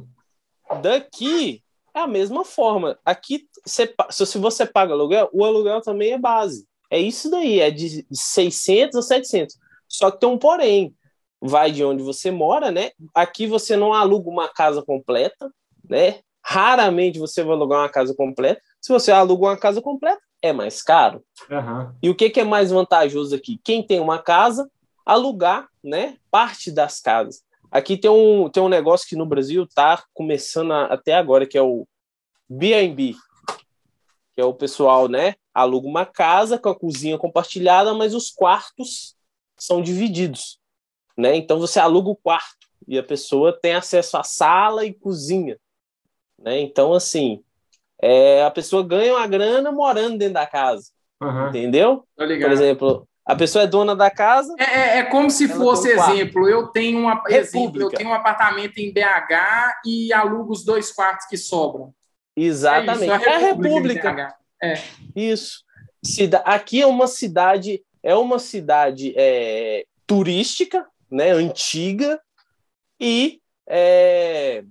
Daqui 0.77 1.62
é 1.95 2.01
a 2.01 2.07
mesma 2.07 2.45
forma. 2.45 2.99
Aqui, 3.05 3.49
você, 3.64 3.93
se 4.11 4.39
você 4.39 4.64
paga 4.66 4.93
aluguel, 4.93 5.29
o 5.33 5.45
aluguel 5.45 5.81
também 5.81 6.12
é 6.12 6.18
base. 6.18 6.66
É 6.91 6.99
isso 6.99 7.31
daí, 7.31 7.61
é 7.61 7.71
de 7.71 8.07
600 8.12 8.97
a 8.97 9.03
700. 9.03 9.57
Só 9.89 10.11
que 10.11 10.21
tem 10.21 10.29
um 10.29 10.39
porém. 10.39 10.95
Vai 11.41 11.71
de 11.71 11.83
onde 11.83 12.03
você 12.03 12.31
mora, 12.31 12.71
né? 12.71 12.91
Aqui 13.14 13.47
você 13.47 13.75
não 13.77 13.95
aluga 13.95 14.29
uma 14.29 14.49
casa 14.49 14.83
completa, 14.83 15.51
né? 15.89 16.21
Raramente 16.45 17.18
você 17.18 17.43
vai 17.43 17.55
alugar 17.55 17.81
uma 17.81 17.89
casa 17.89 18.14
completa. 18.14 18.61
Se 18.81 18.93
você 18.93 19.11
aluga 19.11 19.47
uma 19.47 19.57
casa 19.57 19.81
completa, 19.81 20.21
é 20.43 20.53
mais 20.53 20.83
caro. 20.83 21.25
Uhum. 21.51 21.93
E 22.03 22.11
o 22.11 22.14
que, 22.14 22.29
que 22.29 22.41
é 22.41 22.45
mais 22.45 22.71
vantajoso 22.71 23.35
aqui? 23.35 23.59
Quem 23.64 23.83
tem 23.87 24.01
uma 24.01 24.18
casa, 24.18 24.71
alugar 25.05 25.68
né, 25.83 26.16
parte 26.31 26.71
das 26.71 27.01
casas. 27.01 27.43
Aqui 27.71 27.97
tem 27.97 28.11
um, 28.11 28.49
tem 28.49 28.62
um 28.62 28.68
negócio 28.68 29.09
que 29.09 29.16
no 29.16 29.27
Brasil 29.27 29.64
está 29.64 30.03
começando 30.12 30.73
a, 30.73 30.87
até 30.87 31.14
agora, 31.14 31.47
que 31.47 31.57
é 31.57 31.62
o 31.62 31.87
B&B, 32.49 33.14
que 34.35 34.41
é 34.41 34.45
o 34.45 34.55
pessoal, 34.55 35.09
né, 35.09 35.35
aluga 35.55 35.87
uma 35.87 36.05
casa 36.05 36.59
com 36.59 36.68
a 36.68 36.75
cozinha 36.75 37.16
compartilhada, 37.16 37.95
mas 37.95 38.14
os 38.14 38.31
quartos 38.31 39.14
são 39.57 39.83
divididos, 39.83 40.59
né? 41.16 41.37
Então 41.37 41.59
você 41.59 41.79
aluga 41.79 42.09
o 42.09 42.16
quarto 42.16 42.66
e 42.89 42.99
a 42.99 43.03
pessoa 43.03 43.53
tem 43.53 43.75
acesso 43.75 44.16
à 44.16 44.25
sala 44.25 44.85
e 44.85 44.95
cozinha, 44.95 45.59
né? 46.39 46.59
Então 46.61 46.93
assim, 46.93 47.45
é, 48.01 48.43
a 48.43 48.51
pessoa 48.51 48.83
ganha 48.83 49.14
uma 49.14 49.27
grana 49.27 49.71
morando 49.71 50.18
dentro 50.18 50.35
da 50.35 50.47
casa. 50.47 50.91
Uhum. 51.23 51.49
Entendeu? 51.49 52.05
Por 52.16 52.31
exemplo, 52.51 53.09
a 53.31 53.37
pessoa 53.37 53.62
é 53.62 53.66
dona 53.66 53.95
da 53.95 54.11
casa. 54.11 54.55
É, 54.59 54.64
é, 54.64 54.99
é 54.99 55.03
como 55.05 55.31
se 55.31 55.47
fosse 55.47 55.89
um 55.89 55.93
exemplo. 55.93 56.49
Eu 56.49 56.66
tenho, 56.66 57.07
um, 57.07 57.20
exemplo, 57.28 57.81
eu 57.81 57.89
tenho 57.89 58.11
um 58.11 58.14
apartamento 58.14 58.78
em 58.78 58.93
BH 58.93 59.81
e 59.87 60.12
alugo 60.12 60.53
os 60.53 60.64
dois 60.64 60.91
quartos 60.91 61.26
que 61.26 61.37
sobram. 61.37 61.95
Exatamente. 62.37 63.11
É, 63.11 63.16
isso, 63.16 63.28
a 63.28 63.39
República. 63.39 64.09
É 64.09 64.11
a 64.11 64.16
República. 64.18 64.37
É. 64.62 64.74
Isso. 65.14 65.64
Cida 66.05 66.39
aqui 66.39 66.83
é 66.83 66.87
uma 66.87 67.07
cidade, 67.07 67.85
é 68.03 68.16
uma 68.16 68.39
cidade 68.39 69.14
é, 69.16 69.85
turística, 70.07 70.87
né, 71.11 71.31
antiga 71.31 72.20
e 72.99 73.41
é, 73.68 74.64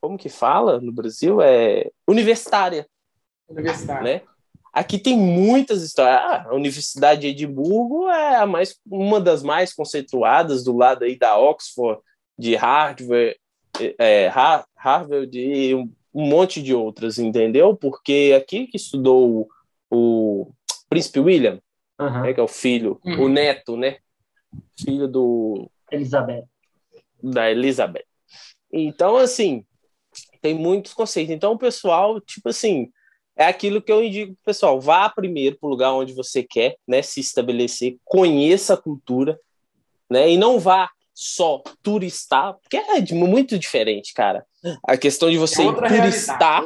como 0.00 0.18
que 0.18 0.28
fala 0.28 0.78
no 0.80 0.92
Brasil? 0.92 1.40
É 1.40 1.90
universitária. 2.06 2.86
Universitária. 3.48 4.02
Né? 4.02 4.22
Aqui 4.78 4.96
tem 4.96 5.18
muitas 5.18 5.82
histórias. 5.82 6.20
Ah, 6.22 6.46
a 6.50 6.54
Universidade 6.54 7.22
de 7.22 7.26
Edimburgo 7.26 8.08
é 8.08 8.36
a 8.36 8.46
mais, 8.46 8.78
uma 8.86 9.20
das 9.20 9.42
mais 9.42 9.74
conceituadas 9.74 10.62
do 10.62 10.76
lado 10.76 11.02
aí 11.04 11.18
da 11.18 11.36
Oxford, 11.36 12.00
de 12.38 12.54
Harvard, 12.54 13.36
é, 13.98 14.28
Harvard 14.76 15.36
e 15.36 15.74
um, 15.74 15.90
monte 16.14 16.62
de 16.62 16.72
outras, 16.72 17.18
entendeu? 17.18 17.74
Porque 17.74 18.32
aqui 18.40 18.68
que 18.68 18.76
estudou 18.76 19.48
o, 19.90 20.46
o 20.46 20.52
Príncipe 20.88 21.18
William, 21.18 21.60
uhum. 21.98 22.22
né, 22.22 22.32
que 22.32 22.38
é 22.38 22.42
o 22.44 22.46
filho, 22.46 23.00
uhum. 23.04 23.24
o 23.24 23.28
neto, 23.28 23.76
né? 23.76 23.96
Filho 24.80 25.08
do... 25.08 25.68
Elizabeth. 25.90 26.44
Da 27.20 27.50
Elizabeth. 27.50 28.06
Então, 28.72 29.16
assim, 29.16 29.64
tem 30.40 30.54
muitos 30.54 30.94
conceitos. 30.94 31.34
Então, 31.34 31.54
o 31.54 31.58
pessoal, 31.58 32.20
tipo 32.20 32.48
assim, 32.48 32.92
é 33.38 33.46
aquilo 33.46 33.80
que 33.80 33.92
eu 33.92 34.02
indico 34.02 34.34
pro 34.34 34.44
pessoal: 34.46 34.80
vá 34.80 35.08
primeiro 35.08 35.56
para 35.58 35.66
o 35.68 35.70
lugar 35.70 35.92
onde 35.92 36.12
você 36.12 36.42
quer 36.42 36.76
né, 36.86 37.00
se 37.00 37.20
estabelecer, 37.20 37.96
conheça 38.04 38.74
a 38.74 38.76
cultura, 38.76 39.38
né, 40.10 40.28
e 40.28 40.36
não 40.36 40.58
vá 40.58 40.90
só 41.14 41.62
turistar, 41.82 42.54
porque 42.62 42.76
é 42.76 43.14
muito 43.14 43.58
diferente, 43.58 44.12
cara. 44.14 44.44
A 44.86 44.96
questão 44.96 45.28
de 45.28 45.36
você 45.36 45.66
é 45.66 45.72
turistar 45.72 46.62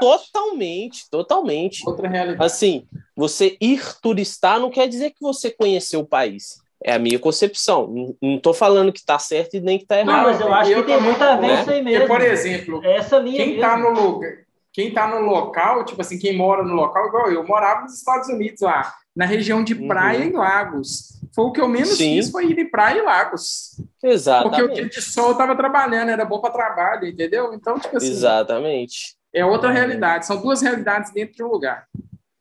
totalmente, 0.00 1.08
totalmente. 1.08 1.88
Outra 1.88 2.08
realidade. 2.08 2.44
Assim, 2.44 2.86
você 3.16 3.56
ir 3.60 3.80
turistar 4.02 4.58
não 4.58 4.68
quer 4.68 4.88
dizer 4.88 5.10
que 5.10 5.20
você 5.20 5.48
conheceu 5.48 6.00
o 6.00 6.06
país. 6.06 6.56
É 6.82 6.92
a 6.92 6.98
minha 6.98 7.20
concepção. 7.20 8.16
Não 8.20 8.36
estou 8.36 8.52
falando 8.52 8.92
que 8.92 8.98
está 8.98 9.18
certo 9.18 9.54
e 9.54 9.60
nem 9.60 9.78
que 9.78 9.84
está 9.84 10.00
errado. 10.00 10.16
Não, 10.16 10.24
mas 10.24 10.40
eu 10.40 10.52
acho 10.52 10.70
eu 10.72 10.84
que 10.84 10.92
tem 10.92 11.00
muita 11.00 11.32
a 11.32 11.36
ver 11.36 11.46
né? 11.46 11.60
isso 11.60 11.70
aí 11.70 11.82
mesmo. 11.82 12.06
Porque, 12.06 12.24
por 12.24 12.32
exemplo, 12.32 12.84
Essa 12.84 13.18
linha 13.18 13.44
quem 13.44 13.54
está 13.54 13.78
no 13.78 13.90
lugar, 13.90 14.43
quem 14.74 14.88
está 14.88 15.06
no 15.06 15.20
local, 15.20 15.84
tipo 15.84 16.00
assim, 16.02 16.18
quem 16.18 16.36
mora 16.36 16.64
no 16.64 16.74
local, 16.74 17.06
igual 17.06 17.30
eu, 17.30 17.46
morava 17.46 17.82
nos 17.82 17.96
Estados 17.96 18.28
Unidos 18.28 18.60
lá, 18.60 18.92
na 19.14 19.24
região 19.24 19.62
de 19.62 19.72
uhum. 19.72 19.86
praia 19.86 20.24
uhum. 20.24 20.30
e 20.30 20.32
lagos. 20.32 21.20
Foi 21.32 21.44
o 21.44 21.52
que 21.52 21.60
eu 21.60 21.68
menos 21.68 21.90
Sim. 21.90 22.16
fiz, 22.16 22.30
foi 22.30 22.46
ir 22.46 22.58
em 22.58 22.68
praia 22.68 22.98
e 22.98 23.02
lagos. 23.02 23.80
Exatamente. 24.02 24.58
Porque 24.58 24.72
o 24.72 24.74
dia 24.74 24.88
de 24.88 25.00
sol 25.00 25.26
eu 25.26 25.32
estava 25.32 25.54
trabalhando, 25.54 26.08
era 26.08 26.24
bom 26.24 26.40
para 26.40 26.50
trabalho, 26.50 27.06
entendeu? 27.06 27.54
Então, 27.54 27.78
tipo 27.78 27.96
assim. 27.96 28.08
Exatamente. 28.08 29.16
É 29.32 29.46
outra 29.46 29.70
realidade. 29.70 30.26
São 30.26 30.42
duas 30.42 30.60
realidades 30.60 31.12
dentro 31.12 31.36
de 31.36 31.44
um 31.44 31.48
lugar. 31.48 31.86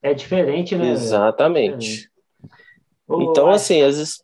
É 0.01 0.13
diferente, 0.13 0.75
né? 0.75 0.89
Exatamente. 0.89 2.09
Então, 3.07 3.49
assim, 3.49 3.81
às 3.83 3.97
vezes. 3.97 4.21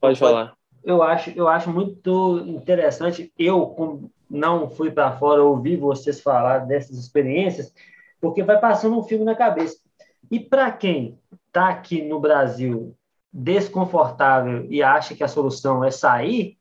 Pode 0.00 0.18
falar. 0.18 0.57
Eu 0.88 1.02
acho, 1.02 1.30
eu 1.36 1.46
acho 1.46 1.68
muito 1.68 2.42
interessante. 2.46 3.30
Eu 3.38 4.10
não 4.28 4.70
fui 4.70 4.90
para 4.90 5.18
fora 5.18 5.44
ouvir 5.44 5.76
vocês 5.76 6.18
falar 6.18 6.60
dessas 6.60 6.96
experiências, 6.96 7.70
porque 8.18 8.42
vai 8.42 8.58
passando 8.58 8.98
um 8.98 9.02
filme 9.02 9.22
na 9.22 9.34
cabeça. 9.34 9.76
E 10.30 10.40
para 10.40 10.72
quem 10.72 11.18
está 11.46 11.68
aqui 11.68 12.00
no 12.00 12.18
Brasil 12.18 12.96
desconfortável 13.30 14.64
e 14.70 14.82
acha 14.82 15.14
que 15.14 15.22
a 15.22 15.28
solução 15.28 15.84
é 15.84 15.90
sair 15.90 16.56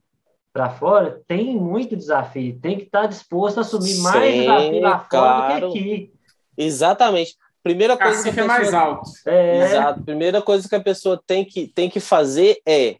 para 0.51 0.71
fora, 0.71 1.21
tem 1.25 1.55
muito 1.55 1.95
desafio. 1.95 2.59
Tem 2.59 2.75
que 2.75 2.83
estar 2.83 3.03
tá 3.03 3.07
disposto 3.07 3.59
a 3.59 3.61
assumir 3.61 3.93
Sim, 3.93 4.01
mais 4.01 4.33
desafio 4.33 4.81
lá 4.81 4.99
fora 4.99 5.07
claro. 5.09 5.67
do 5.67 5.71
que 5.71 5.79
aqui. 5.79 6.13
Exatamente. 6.57 7.37
Primeira 7.63 7.95
coisa 7.95 8.23
que 8.23 8.29
a 8.29 8.33
pessoa... 8.33 8.43
é 8.43 8.47
mais 8.47 8.73
alto. 8.73 9.09
É... 9.25 9.63
Exato. 9.63 10.03
Primeira 10.03 10.41
coisa 10.41 10.67
que 10.67 10.75
a 10.75 10.83
pessoa 10.83 11.17
tem 11.25 11.45
que, 11.45 11.65
tem 11.67 11.89
que 11.89 12.01
fazer 12.01 12.57
é 12.67 12.97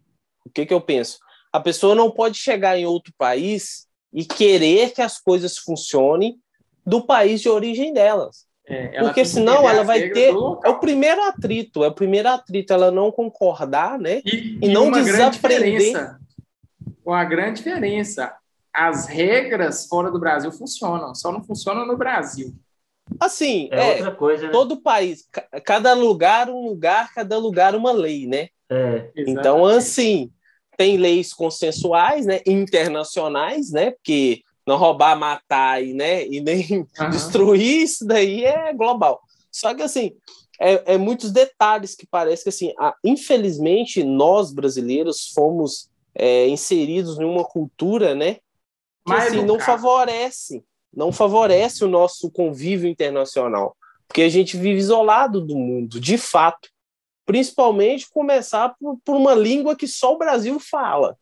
o 0.48 0.52
que, 0.52 0.66
que 0.66 0.74
eu 0.74 0.80
penso? 0.80 1.18
A 1.52 1.60
pessoa 1.60 1.94
não 1.94 2.10
pode 2.10 2.36
chegar 2.36 2.76
em 2.76 2.86
outro 2.86 3.12
país 3.16 3.86
e 4.12 4.24
querer 4.24 4.92
que 4.92 5.02
as 5.02 5.18
coisas 5.18 5.58
funcionem 5.58 6.38
do 6.84 7.04
país 7.04 7.40
de 7.40 7.48
origem 7.48 7.92
delas. 7.92 8.46
É, 8.66 9.00
Porque 9.00 9.24
senão 9.24 9.68
ela 9.68 9.82
vai 9.82 10.10
ter. 10.10 10.28
É 10.28 10.68
o 10.68 10.78
primeiro 10.78 11.22
atrito, 11.22 11.82
é 11.82 11.88
o 11.88 11.94
primeiro 11.94 12.28
atrito, 12.28 12.72
ela 12.72 12.90
não 12.90 13.10
concordar, 13.10 13.98
né? 13.98 14.20
E, 14.24 14.58
e 14.60 14.68
não 14.68 14.90
desaprender. 14.90 16.16
Uma 17.04 17.24
grande 17.24 17.62
diferença. 17.62 18.34
As 18.72 19.06
regras 19.06 19.86
fora 19.86 20.10
do 20.10 20.20
Brasil 20.20 20.52
funcionam, 20.52 21.14
só 21.14 21.32
não 21.32 21.42
funcionam 21.42 21.86
no 21.86 21.96
Brasil. 21.96 22.54
Assim, 23.18 23.70
é, 23.72 23.80
é 23.80 23.92
outra 23.94 24.10
coisa, 24.14 24.46
né? 24.46 24.52
todo 24.52 24.82
país, 24.82 25.26
cada 25.64 25.94
lugar 25.94 26.50
um 26.50 26.66
lugar, 26.66 27.12
cada 27.14 27.38
lugar 27.38 27.74
uma 27.74 27.90
lei, 27.90 28.26
né? 28.26 28.48
É, 28.70 29.10
então, 29.16 29.64
assim, 29.64 30.30
tem 30.78 30.96
leis 30.96 31.34
consensuais, 31.34 32.24
né, 32.24 32.40
internacionais, 32.46 33.70
né, 33.70 33.90
porque 33.90 34.42
não 34.66 34.78
roubar, 34.78 35.18
matar 35.18 35.84
e, 35.84 35.92
né, 35.92 36.26
e 36.26 36.40
nem 36.40 36.86
uhum. 36.98 37.10
destruir 37.10 37.82
isso 37.82 38.06
daí 38.06 38.44
é 38.44 38.72
global. 38.72 39.20
Só 39.50 39.74
que, 39.74 39.82
assim, 39.82 40.12
é, 40.60 40.94
é 40.94 40.98
muitos 40.98 41.32
detalhes 41.32 41.94
que 41.94 42.06
parece 42.06 42.44
que, 42.44 42.48
assim, 42.48 42.72
a, 42.78 42.94
infelizmente, 43.04 44.02
nós 44.04 44.52
brasileiros 44.52 45.30
fomos 45.34 45.90
é, 46.14 46.48
inseridos 46.48 47.18
em 47.18 47.24
uma 47.24 47.44
cultura, 47.44 48.14
né, 48.14 48.36
que, 49.04 49.12
assim, 49.12 49.42
não 49.42 49.58
favorece 49.58 50.62
não 50.94 51.12
favorece 51.12 51.84
o 51.84 51.88
nosso 51.88 52.30
convívio 52.30 52.88
internacional, 52.88 53.76
porque 54.06 54.22
a 54.22 54.28
gente 54.28 54.56
vive 54.56 54.78
isolado 54.78 55.40
do 55.40 55.56
mundo, 55.56 56.00
de 56.00 56.16
fato. 56.16 56.68
Principalmente 57.28 58.08
começar 58.08 58.74
por, 58.80 58.98
por 59.04 59.14
uma 59.14 59.34
língua 59.34 59.76
que 59.76 59.86
só 59.86 60.14
o 60.14 60.18
Brasil 60.18 60.58
fala. 60.58 61.14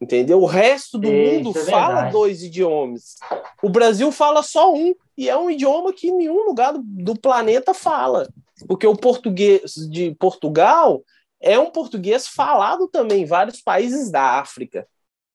Entendeu? 0.00 0.42
O 0.42 0.46
resto 0.46 0.98
do 0.98 1.06
Isso 1.06 1.44
mundo 1.44 1.56
é 1.56 1.64
fala 1.64 2.10
dois 2.10 2.42
idiomas. 2.42 3.14
O 3.62 3.68
Brasil 3.68 4.10
fala 4.10 4.42
só 4.42 4.74
um, 4.74 4.92
e 5.16 5.28
é 5.28 5.36
um 5.36 5.48
idioma 5.48 5.92
que 5.92 6.10
nenhum 6.10 6.44
lugar 6.44 6.72
do, 6.72 6.80
do 6.82 7.16
planeta 7.16 7.72
fala. 7.72 8.28
Porque 8.66 8.84
o 8.84 8.96
português 8.96 9.74
de 9.88 10.12
Portugal 10.16 11.04
é 11.40 11.56
um 11.56 11.70
português 11.70 12.26
falado 12.26 12.88
também 12.88 13.22
em 13.22 13.26
vários 13.26 13.60
países 13.60 14.10
da 14.10 14.40
África, 14.40 14.88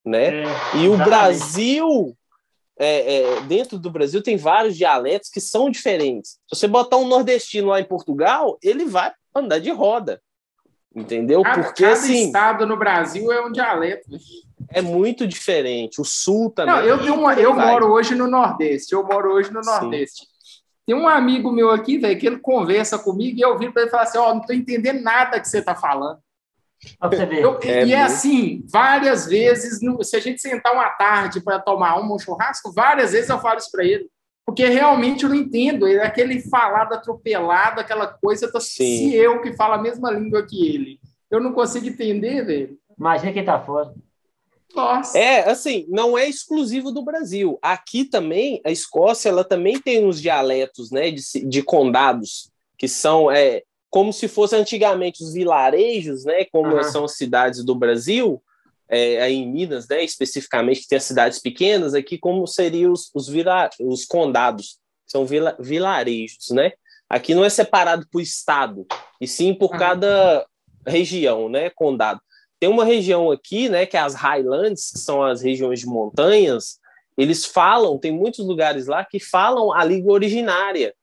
né? 0.06 0.44
É, 0.44 0.78
e 0.82 0.90
o 0.90 0.98
Brasil, 0.98 2.14
é, 2.78 3.22
é, 3.22 3.42
dentro 3.44 3.80
do 3.80 3.90
Brasil, 3.90 4.22
tem 4.22 4.36
vários 4.36 4.76
dialetos 4.76 5.30
que 5.30 5.40
são 5.40 5.70
diferentes. 5.70 6.32
Se 6.50 6.60
você 6.60 6.68
botar 6.68 6.98
um 6.98 7.08
nordestino 7.08 7.70
lá 7.70 7.80
em 7.80 7.86
Portugal, 7.86 8.58
ele 8.62 8.84
vai 8.84 9.14
andar 9.36 9.60
de 9.60 9.72
roda, 9.72 10.22
entendeu? 10.96 11.42
Cada, 11.44 11.64
Porque 11.64 11.84
cada 11.84 11.94
assim, 11.94 12.26
estado 12.26 12.66
no 12.66 12.78
Brasil 12.78 13.32
é 13.32 13.46
um 13.46 13.52
dialeto. 13.52 14.10
É 14.70 14.82
muito 14.82 15.28
diferente. 15.28 16.02
O 16.02 16.06
Sul 16.06 16.50
também. 16.50 16.74
Não, 16.74 16.82
eu, 16.82 17.00
tenho 17.00 17.16
uma, 17.16 17.34
eu 17.34 17.54
moro 17.54 17.92
hoje 17.92 18.16
no 18.16 18.28
Nordeste. 18.28 18.94
Eu 18.94 19.04
moro 19.04 19.34
hoje 19.34 19.52
no 19.52 19.62
Nordeste. 19.62 20.26
Sim. 20.26 20.34
Tem 20.86 20.96
um 20.96 21.08
amigo 21.08 21.52
meu 21.52 21.70
aqui, 21.70 21.98
velho, 21.98 22.20
que 22.20 22.28
ele 22.28 22.40
conversa 22.40 23.00
comigo 23.00 23.38
e 23.38 23.42
eu 23.42 23.58
viro 23.58 23.72
para 23.72 23.84
ele 23.84 23.92
falar 23.92 24.04
assim: 24.04 24.18
Ó, 24.18 24.30
oh, 24.30 24.34
não 24.34 24.42
estou 24.42 24.56
entendendo 24.56 25.02
nada 25.02 25.40
que 25.40 25.48
você 25.48 25.60
está 25.60 25.76
falando. 25.76 26.20
Eu, 27.32 27.60
é 27.64 27.86
e 27.86 27.94
é 27.94 28.02
assim, 28.02 28.64
várias 28.70 29.26
vezes, 29.26 29.82
no, 29.82 30.04
se 30.04 30.18
a 30.18 30.20
gente 30.20 30.42
sentar 30.42 30.74
uma 30.74 30.90
tarde 30.90 31.42
para 31.42 31.60
tomar 31.60 31.98
um, 32.00 32.14
um 32.14 32.20
churrasco, 32.20 32.74
várias 32.74 33.14
vezes 33.14 33.30
eu 33.30 33.40
falo 33.40 33.58
isso 33.58 33.72
para 33.72 33.86
ele. 33.86 34.10
Porque 34.46 34.68
realmente 34.68 35.24
eu 35.24 35.30
não 35.30 35.36
entendo. 35.36 35.88
É 35.88 36.06
aquele 36.06 36.42
falado 36.42 36.94
atropelado, 36.94 37.80
aquela 37.80 38.08
coisa. 38.08 38.52
Tô, 38.52 38.60
se 38.60 39.14
eu 39.16 39.42
que 39.42 39.54
falo 39.54 39.74
a 39.74 39.82
mesma 39.82 40.12
língua 40.12 40.46
que 40.46 40.68
ele, 40.68 41.00
eu 41.32 41.40
não 41.40 41.54
consigo 41.54 41.88
entender, 41.88 42.46
velho. 42.46 42.78
Imagina 42.98 43.34
quem 43.34 43.44
tá 43.44 43.60
fora. 43.60 43.94
Nossa. 44.76 45.18
É, 45.18 45.50
assim, 45.50 45.86
não 45.88 46.18
é 46.18 46.28
exclusivo 46.28 46.92
do 46.92 47.04
Brasil. 47.04 47.60
Aqui 47.62 48.06
também, 48.06 48.60
a 48.66 48.72
Escócia, 48.72 49.30
ela 49.30 49.44
também 49.44 49.80
tem 49.80 50.06
uns 50.06 50.20
dialetos, 50.20 50.92
né, 50.92 51.12
de, 51.12 51.22
de 51.46 51.62
condados, 51.62 52.52
que 52.78 52.88
são 52.88 53.30
é, 53.30 53.62
como 53.90 54.12
se 54.12 54.28
fossem 54.28 54.60
antigamente 54.60 55.24
os 55.24 55.34
vilarejos, 55.34 56.26
né, 56.26 56.46
como 56.46 56.76
uhum. 56.76 56.84
são 56.84 57.06
as 57.06 57.16
cidades 57.16 57.64
do 57.64 57.76
Brasil, 57.76 58.42
é, 58.90 59.22
aí 59.22 59.36
em 59.36 59.52
Minas, 59.52 59.88
né, 59.88 60.04
especificamente, 60.04 60.82
que 60.82 60.88
tem 60.88 60.98
as 60.98 61.04
cidades 61.04 61.40
pequenas, 61.40 61.94
aqui 61.94 62.18
como 62.18 62.46
seriam 62.46 62.92
os, 62.92 63.10
os, 63.14 63.28
vila, 63.28 63.70
os 63.80 64.06
condados, 64.06 64.80
são 65.06 65.26
vila, 65.26 65.56
vilarejos, 65.60 66.50
né? 66.52 66.74
Aqui 67.10 67.36
não 67.36 67.46
é 67.46 67.50
separado 67.50 68.08
por 68.12 68.22
estado, 68.22 68.86
e 69.22 69.28
sim 69.28 69.54
por 69.54 69.72
uhum. 69.72 69.78
cada 69.78 70.46
região, 70.86 71.50
né, 71.50 71.70
condado. 71.70 72.20
Tem 72.60 72.70
uma 72.70 72.86
região 72.86 73.30
aqui, 73.30 73.70
né, 73.70 73.86
que 73.86 73.98
é 73.98 74.00
as 74.00 74.16
Highlands, 74.16 74.92
que 74.92 75.00
são 75.00 75.22
as 75.22 75.42
regiões 75.42 75.80
de 75.80 75.86
montanhas, 75.86 76.80
eles 77.18 77.46
falam, 77.46 77.98
tem 77.98 78.12
muitos 78.12 78.46
lugares 78.46 78.88
lá 78.88 79.06
que 79.06 79.20
falam 79.20 79.72
a 79.72 79.84
língua 79.84 80.14
originária, 80.14 80.94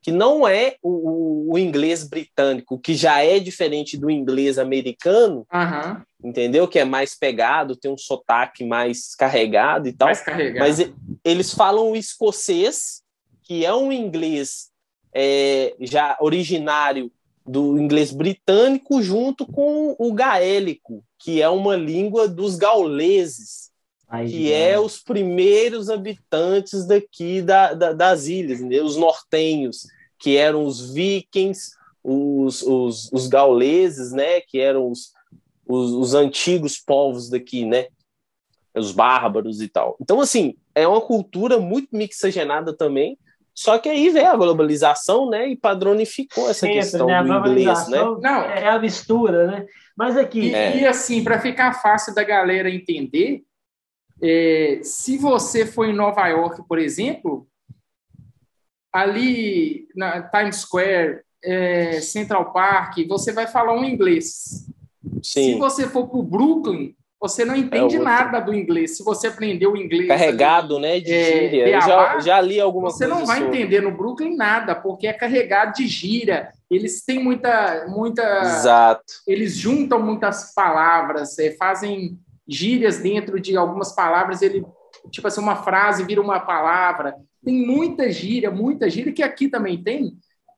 que 0.00 0.12
não 0.12 0.46
é 0.46 0.76
o, 0.82 1.52
o 1.52 1.58
inglês 1.58 2.04
britânico, 2.04 2.78
que 2.78 2.94
já 2.94 3.22
é 3.22 3.38
diferente 3.38 3.96
do 3.96 4.10
inglês 4.10 4.58
americano, 4.58 5.46
uhum. 5.52 6.02
entendeu? 6.22 6.68
Que 6.68 6.78
é 6.78 6.84
mais 6.84 7.16
pegado, 7.16 7.76
tem 7.76 7.90
um 7.90 7.98
sotaque 7.98 8.64
mais 8.64 9.14
carregado 9.14 9.88
e 9.88 9.92
tal. 9.92 10.06
Mais 10.06 10.20
carregado. 10.20 10.60
Mas 10.60 10.90
eles 11.24 11.52
falam 11.52 11.90
o 11.90 11.96
escocês, 11.96 13.02
que 13.42 13.64
é 13.64 13.74
um 13.74 13.92
inglês 13.92 14.68
é, 15.12 15.74
já 15.80 16.16
originário 16.20 17.10
do 17.46 17.78
inglês 17.78 18.12
britânico 18.12 19.02
junto 19.02 19.46
com 19.46 19.96
o 19.98 20.12
gaélico, 20.12 21.02
que 21.18 21.40
é 21.40 21.48
uma 21.48 21.74
língua 21.74 22.28
dos 22.28 22.56
gauleses, 22.56 23.70
Que 24.26 24.52
é 24.52 24.80
os 24.80 24.98
primeiros 24.98 25.90
habitantes 25.90 26.86
daqui 26.86 27.42
da, 27.42 27.74
da, 27.74 27.92
das 27.92 28.26
ilhas, 28.26 28.60
né? 28.60 28.80
os 28.80 28.96
nortenhos, 28.96 29.86
que 30.18 30.36
eram 30.36 30.64
os 30.64 30.92
vikings, 30.92 31.72
os, 32.02 32.62
os, 32.62 33.12
os 33.12 33.26
gauleses, 33.26 34.12
né? 34.12 34.40
que 34.40 34.58
eram 34.58 34.90
os, 34.90 35.12
os, 35.66 35.92
os 35.92 36.14
antigos 36.14 36.78
povos 36.78 37.28
daqui, 37.28 37.66
né? 37.66 37.86
os 38.74 38.92
bárbaros 38.92 39.60
e 39.60 39.68
tal. 39.68 39.96
Então, 40.00 40.20
assim, 40.20 40.54
é 40.74 40.86
uma 40.86 41.00
cultura 41.00 41.58
muito 41.58 41.88
mixagenada 41.92 42.72
também, 42.72 43.18
só 43.54 43.76
que 43.76 43.88
aí 43.88 44.08
veio 44.08 44.28
a 44.28 44.36
globalização, 44.36 45.28
né, 45.28 45.48
e 45.48 45.56
padronificou 45.56 46.44
essa 46.48 46.60
Sempre, 46.60 46.76
questão 46.76 47.08
né? 47.08 47.20
do 47.20 47.32
inglês, 47.32 47.88
né? 47.88 47.98
Não, 47.98 48.42
é 48.44 48.68
a 48.68 48.78
mistura, 48.78 49.48
né? 49.48 49.66
Mas 49.96 50.16
aqui... 50.16 50.50
E, 50.50 50.54
é. 50.54 50.76
e 50.78 50.86
assim, 50.86 51.24
para 51.24 51.40
ficar 51.40 51.72
fácil 51.82 52.14
da 52.14 52.22
galera 52.22 52.70
entender, 52.70 53.42
é, 54.22 54.80
se 54.82 55.16
você 55.16 55.64
for 55.64 55.86
em 55.86 55.94
Nova 55.94 56.26
York, 56.28 56.62
por 56.68 56.78
exemplo, 56.78 57.46
ali 58.92 59.86
na 59.94 60.22
Times 60.22 60.56
Square, 60.56 61.20
é, 61.42 62.00
Central 62.00 62.52
Park, 62.52 62.98
você 63.08 63.32
vai 63.32 63.46
falar 63.46 63.74
um 63.74 63.84
inglês. 63.84 64.66
Sim. 65.22 65.52
Se 65.52 65.58
você 65.58 65.88
for 65.88 66.08
para 66.08 66.18
o 66.18 66.22
Brooklyn, 66.22 66.94
você 67.20 67.44
não 67.44 67.56
entende 67.56 67.96
é 67.96 68.00
nada 68.00 68.38
do 68.38 68.54
inglês. 68.54 68.96
Se 68.96 69.02
você 69.02 69.26
aprendeu 69.26 69.76
inglês. 69.76 70.06
Carregado, 70.06 70.76
ali, 70.76 70.82
né? 70.82 71.00
De 71.00 71.12
é, 71.12 71.24
gíria. 71.24 71.68
Eu 71.68 71.80
já, 71.80 72.20
já 72.20 72.40
li 72.40 72.60
alguma 72.60 72.90
você 72.90 73.06
coisa. 73.06 73.14
Você 73.14 73.20
não 73.20 73.26
vai 73.26 73.40
sobre. 73.40 73.58
entender 73.58 73.80
no 73.80 73.90
Brooklyn 73.90 74.36
nada, 74.36 74.74
porque 74.74 75.06
é 75.06 75.12
carregado 75.12 75.74
de 75.74 75.86
gíria. 75.86 76.52
Eles 76.70 77.04
têm 77.04 77.22
muita. 77.22 77.86
muita 77.88 78.22
Exato. 78.40 79.02
Eles 79.26 79.56
juntam 79.56 80.00
muitas 80.00 80.54
palavras, 80.54 81.38
é, 81.38 81.52
fazem 81.52 82.18
gírias 82.48 82.98
dentro 82.98 83.38
de 83.38 83.56
algumas 83.56 83.94
palavras. 83.94 84.40
Ele, 84.42 84.64
tipo 85.10 85.28
assim, 85.28 85.40
uma 85.40 85.56
frase 85.56 86.04
vira 86.04 86.20
uma 86.20 86.40
palavra. 86.40 87.14
Tem 87.44 87.54
muita 87.54 88.10
gíria, 88.10 88.50
muita 88.50 88.88
gíria, 88.88 89.12
que 89.12 89.22
aqui 89.22 89.48
também 89.48 89.82
tem, 89.82 90.16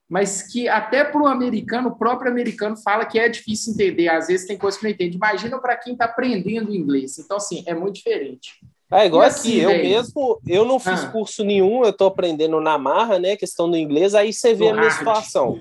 mas 0.08 0.42
que 0.42 0.68
até 0.68 1.04
para 1.04 1.20
o 1.20 1.26
americano, 1.26 1.90
o 1.90 1.96
próprio 1.96 2.30
americano 2.30 2.76
fala 2.76 3.04
que 3.04 3.18
é 3.18 3.28
difícil 3.28 3.74
entender. 3.74 4.08
Às 4.08 4.28
vezes 4.28 4.46
tem 4.46 4.56
coisa 4.56 4.78
que 4.78 4.84
não 4.84 4.90
entende. 4.90 5.16
Imagina 5.16 5.58
para 5.58 5.76
quem 5.76 5.92
está 5.92 6.06
aprendendo 6.06 6.74
inglês. 6.74 7.18
Então, 7.18 7.36
assim, 7.36 7.62
é 7.66 7.74
muito 7.74 7.96
diferente. 7.96 8.54
É 8.92 9.06
igual 9.06 9.22
e 9.22 9.26
aqui, 9.26 9.34
assim, 9.36 9.54
eu 9.54 9.70
véio... 9.70 9.84
mesmo, 9.84 10.40
eu 10.48 10.64
não 10.64 10.80
fiz 10.80 11.04
ah. 11.04 11.10
curso 11.10 11.44
nenhum, 11.44 11.84
eu 11.84 11.90
estou 11.90 12.08
aprendendo 12.08 12.60
na 12.60 12.76
marra, 12.76 13.20
né, 13.20 13.36
questão 13.36 13.70
do 13.70 13.76
inglês, 13.76 14.16
aí 14.16 14.32
você 14.32 14.52
vê 14.52 14.64
do 14.64 14.70
a 14.70 14.72
minha 14.72 14.88
hard. 14.88 14.98
situação. 14.98 15.60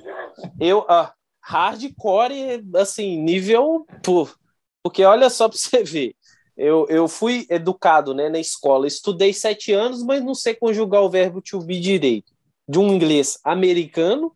Eu, 0.60 0.80
uh, 0.80 1.08
hardcore, 1.40 2.66
assim, 2.76 3.22
nível, 3.22 3.86
pô, 4.04 4.28
porque 4.84 5.04
olha 5.04 5.30
só 5.30 5.48
para 5.48 5.58
você 5.58 5.84
ver, 5.84 6.16
eu, 6.60 6.86
eu 6.90 7.08
fui 7.08 7.46
educado, 7.50 8.14
né, 8.14 8.30
na 8.30 8.40
escola, 8.40 8.86
estudei 8.86 9.34
sete 9.34 9.72
anos, 9.72 10.04
mas 10.04 10.24
não 10.24 10.36
sei 10.36 10.54
conjugar 10.54 11.02
o 11.02 11.10
verbo 11.10 11.42
to 11.42 11.60
be 11.62 11.80
direito, 11.80 12.32
de 12.68 12.78
um 12.78 12.94
inglês 12.94 13.40
americano 13.44 14.36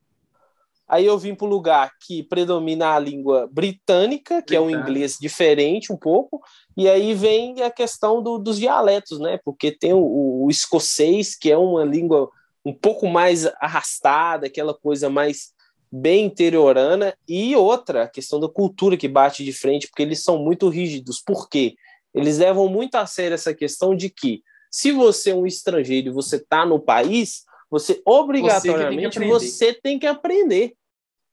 Aí 0.93 1.07
eu 1.07 1.17
vim 1.17 1.33
para 1.33 1.47
o 1.47 1.49
lugar 1.49 1.91
que 2.05 2.21
predomina 2.21 2.93
a 2.93 2.99
língua 2.99 3.49
britânica, 3.51 4.43
que 4.43 4.55
é 4.55 4.61
um 4.61 4.69
inglês 4.69 5.17
diferente 5.19 5.91
um 5.91 5.97
pouco, 5.97 6.41
e 6.77 6.89
aí 6.89 7.15
vem 7.15 7.63
a 7.63 7.71
questão 7.71 8.21
do, 8.21 8.37
dos 8.37 8.59
dialetos, 8.59 9.19
né? 9.19 9.39
Porque 9.43 9.71
tem 9.71 9.91
o, 9.91 10.43
o, 10.43 10.49
escocês, 10.51 11.35
que 11.35 11.49
é 11.49 11.57
uma 11.57 11.83
língua 11.83 12.29
um 12.65 12.71
pouco 12.71 13.07
mais 13.07 13.47
arrastada, 13.59 14.45
aquela 14.45 14.73
coisa 14.73 15.09
mais 15.09 15.51
bem 15.91 16.25
interiorana, 16.25 17.15
e 17.27 17.55
outra, 17.55 18.03
a 18.03 18.07
questão 18.07 18.39
da 18.39 18.47
cultura 18.47 18.95
que 18.95 19.07
bate 19.07 19.43
de 19.43 19.51
frente, 19.51 19.87
porque 19.87 20.03
eles 20.03 20.21
são 20.21 20.37
muito 20.37 20.69
rígidos. 20.69 21.21
Por 21.25 21.49
quê? 21.49 21.75
Eles 22.13 22.37
levam 22.37 22.67
muito 22.67 22.95
a 22.95 23.05
sério 23.05 23.35
essa 23.35 23.53
questão 23.53 23.95
de 23.95 24.09
que 24.09 24.41
se 24.71 24.91
você 24.91 25.31
é 25.31 25.35
um 25.35 25.45
estrangeiro 25.45 26.09
e 26.09 26.13
você 26.13 26.37
está 26.37 26.65
no 26.65 26.79
país, 26.79 27.43
você 27.69 28.01
obrigatoriamente 28.05 29.19
você 29.19 29.19
tem, 29.19 29.29
você 29.29 29.73
tem 29.73 29.99
que 29.99 30.07
aprender 30.07 30.75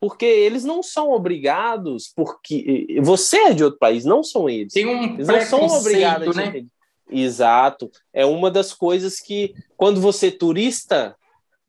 porque 0.01 0.25
eles 0.25 0.65
não 0.65 0.83
são 0.83 1.11
obrigados, 1.11 2.11
porque 2.17 2.87
você 3.03 3.37
é 3.37 3.53
de 3.53 3.63
outro 3.63 3.79
país, 3.79 4.07
não 4.07 4.25
são 4.25 4.49
eles. 4.49 4.73
Tem 4.73 4.87
um 4.87 5.15
eles 5.15 5.29
não 5.29 5.41
são 5.43 5.67
obrigados 5.67 6.35
né? 6.35 6.65
Exato. 7.11 7.91
É 8.13 8.25
uma 8.25 8.51
das 8.51 8.73
coisas 8.73 9.21
que, 9.21 9.53
quando 9.77 10.01
você 10.01 10.29
é 10.29 10.31
turista, 10.31 11.15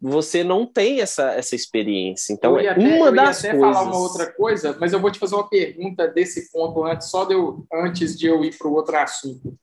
você 0.02 0.44
não 0.44 0.66
tem 0.66 1.00
essa, 1.00 1.32
essa 1.34 1.56
experiência. 1.56 2.34
Então, 2.34 2.58
é 2.58 2.74
uma 2.74 3.08
eu 3.08 3.16
das 3.16 3.44
ia 3.44 3.52
até 3.52 3.60
coisas. 3.60 3.78
falar 3.78 3.88
uma 3.88 4.00
outra 4.00 4.34
coisa, 4.34 4.76
mas 4.80 4.92
eu 4.92 5.00
vou 5.00 5.12
te 5.12 5.20
fazer 5.20 5.36
uma 5.36 5.48
pergunta 5.48 6.08
desse 6.08 6.52
ponto 6.52 6.84
antes, 6.84 7.10
só 7.10 7.24
de 7.24 7.36
eu, 7.36 7.64
antes 7.72 8.18
de 8.18 8.26
eu 8.26 8.44
ir 8.44 8.58
para 8.58 8.68
o 8.68 8.74
outro 8.74 8.98
assunto. 8.98 9.56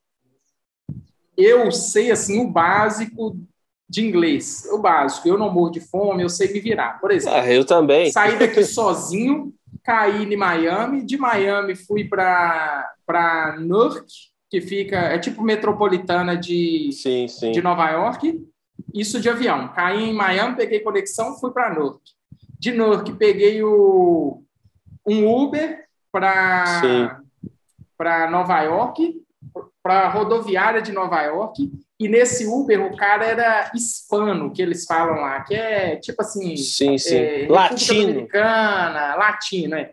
Eu 1.36 1.72
sei 1.72 2.12
assim 2.12 2.40
o 2.40 2.48
básico 2.48 3.36
de 3.88 4.06
inglês, 4.06 4.68
o 4.70 4.78
básico. 4.78 5.26
Eu 5.26 5.38
não 5.38 5.52
morro 5.52 5.70
de 5.70 5.80
fome, 5.80 6.22
eu 6.22 6.28
sei 6.28 6.52
me 6.52 6.60
virar. 6.60 7.00
Por 7.00 7.10
exemplo, 7.10 7.38
ah, 7.38 7.52
eu 7.52 7.64
também. 7.64 8.12
Saí 8.12 8.38
daqui 8.38 8.62
sozinho, 8.64 9.52
caí 9.82 10.22
em 10.22 10.36
Miami. 10.36 11.04
De 11.04 11.16
Miami 11.16 11.74
fui 11.74 12.04
para 12.04 13.56
Newark, 13.58 14.06
que 14.48 14.60
fica 14.60 14.98
é 14.98 15.18
tipo 15.18 15.42
metropolitana 15.42 16.36
de, 16.36 16.90
sim, 16.92 17.26
sim. 17.26 17.50
de 17.50 17.60
Nova 17.60 17.90
York. 17.90 18.40
Isso 18.92 19.20
de 19.20 19.28
avião. 19.28 19.68
Caí 19.68 20.10
em 20.10 20.14
Miami, 20.14 20.56
peguei 20.56 20.80
conexão, 20.80 21.38
fui 21.38 21.50
para 21.50 21.70
Newark. 21.70 22.00
De 22.58 22.72
Newark 22.72 23.12
peguei 23.14 23.62
o, 23.62 24.42
um 25.06 25.26
Uber 25.26 25.84
para 26.10 27.20
para 27.96 28.30
Nova 28.30 28.62
York, 28.62 29.20
para 29.82 30.02
a 30.02 30.08
rodoviária 30.08 30.80
de 30.80 30.92
Nova 30.92 31.20
York 31.22 31.68
e 32.00 32.08
nesse 32.08 32.46
Uber, 32.46 32.80
o 32.86 32.96
cara 32.96 33.24
era 33.24 33.72
hispano, 33.74 34.52
que 34.52 34.62
eles 34.62 34.84
falam 34.84 35.16
lá, 35.16 35.40
que 35.40 35.52
é 35.52 35.96
tipo 35.96 36.22
assim. 36.22 36.56
Sim, 36.56 36.96
sim. 36.96 37.16
É, 37.16 37.46
latino. 37.48 38.10
Americana, 38.10 39.16
latino, 39.16 39.74
é. 39.74 39.92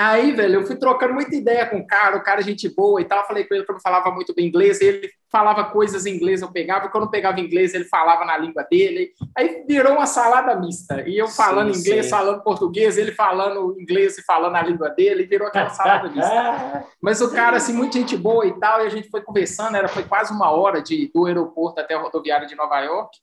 Aí, 0.00 0.30
velho, 0.30 0.60
eu 0.60 0.66
fui 0.66 0.76
trocando 0.76 1.12
muita 1.12 1.34
ideia 1.34 1.66
com 1.66 1.78
o 1.78 1.86
cara, 1.86 2.16
o 2.16 2.22
cara 2.22 2.40
gente 2.40 2.68
boa 2.68 3.00
e 3.00 3.04
tal. 3.04 3.26
Falei 3.26 3.42
com 3.42 3.52
ele 3.52 3.64
que 3.64 3.70
eu 3.72 3.74
não 3.74 3.80
falava 3.80 4.12
muito 4.12 4.32
bem 4.32 4.46
inglês, 4.46 4.80
ele 4.80 5.10
falava 5.28 5.64
coisas 5.64 6.06
em 6.06 6.14
inglês, 6.14 6.40
eu 6.40 6.52
pegava, 6.52 6.88
quando 6.88 7.04
eu 7.04 7.10
pegava 7.10 7.40
inglês, 7.40 7.74
ele 7.74 7.84
falava 7.84 8.24
na 8.24 8.38
língua 8.38 8.62
dele. 8.62 9.10
Aí 9.36 9.64
virou 9.66 9.94
uma 9.94 10.06
salada 10.06 10.54
mista. 10.54 11.02
E 11.02 11.18
eu 11.18 11.26
falando 11.26 11.74
sim, 11.74 11.80
inglês, 11.80 12.06
sim. 12.06 12.10
falando 12.12 12.44
português, 12.44 12.96
ele 12.96 13.10
falando 13.10 13.74
inglês 13.76 14.16
e 14.16 14.22
falando 14.22 14.54
a 14.54 14.62
língua 14.62 14.88
dele, 14.90 15.26
virou 15.26 15.48
aquela 15.48 15.70
salada 15.70 16.08
mista. 16.14 16.86
Mas 17.02 17.20
o 17.20 17.32
cara, 17.32 17.56
assim, 17.56 17.72
muita 17.72 17.98
gente 17.98 18.16
boa 18.16 18.46
e 18.46 18.52
tal, 18.52 18.84
e 18.84 18.86
a 18.86 18.90
gente 18.90 19.10
foi 19.10 19.20
conversando, 19.20 19.76
era, 19.76 19.88
foi 19.88 20.04
quase 20.04 20.32
uma 20.32 20.48
hora 20.52 20.80
de, 20.80 21.10
do 21.12 21.26
aeroporto 21.26 21.80
até 21.80 21.94
a 21.94 22.00
rodoviária 22.00 22.46
de 22.46 22.54
Nova 22.54 22.78
York. 22.78 23.18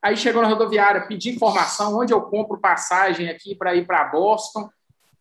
Aí 0.00 0.16
chegou 0.16 0.40
na 0.40 0.48
rodoviária, 0.48 1.06
pedi 1.06 1.30
informação 1.30 1.98
onde 1.98 2.12
eu 2.12 2.22
compro 2.22 2.60
passagem 2.60 3.28
aqui 3.28 3.56
para 3.56 3.74
ir 3.74 3.84
para 3.84 4.04
Boston 4.04 4.68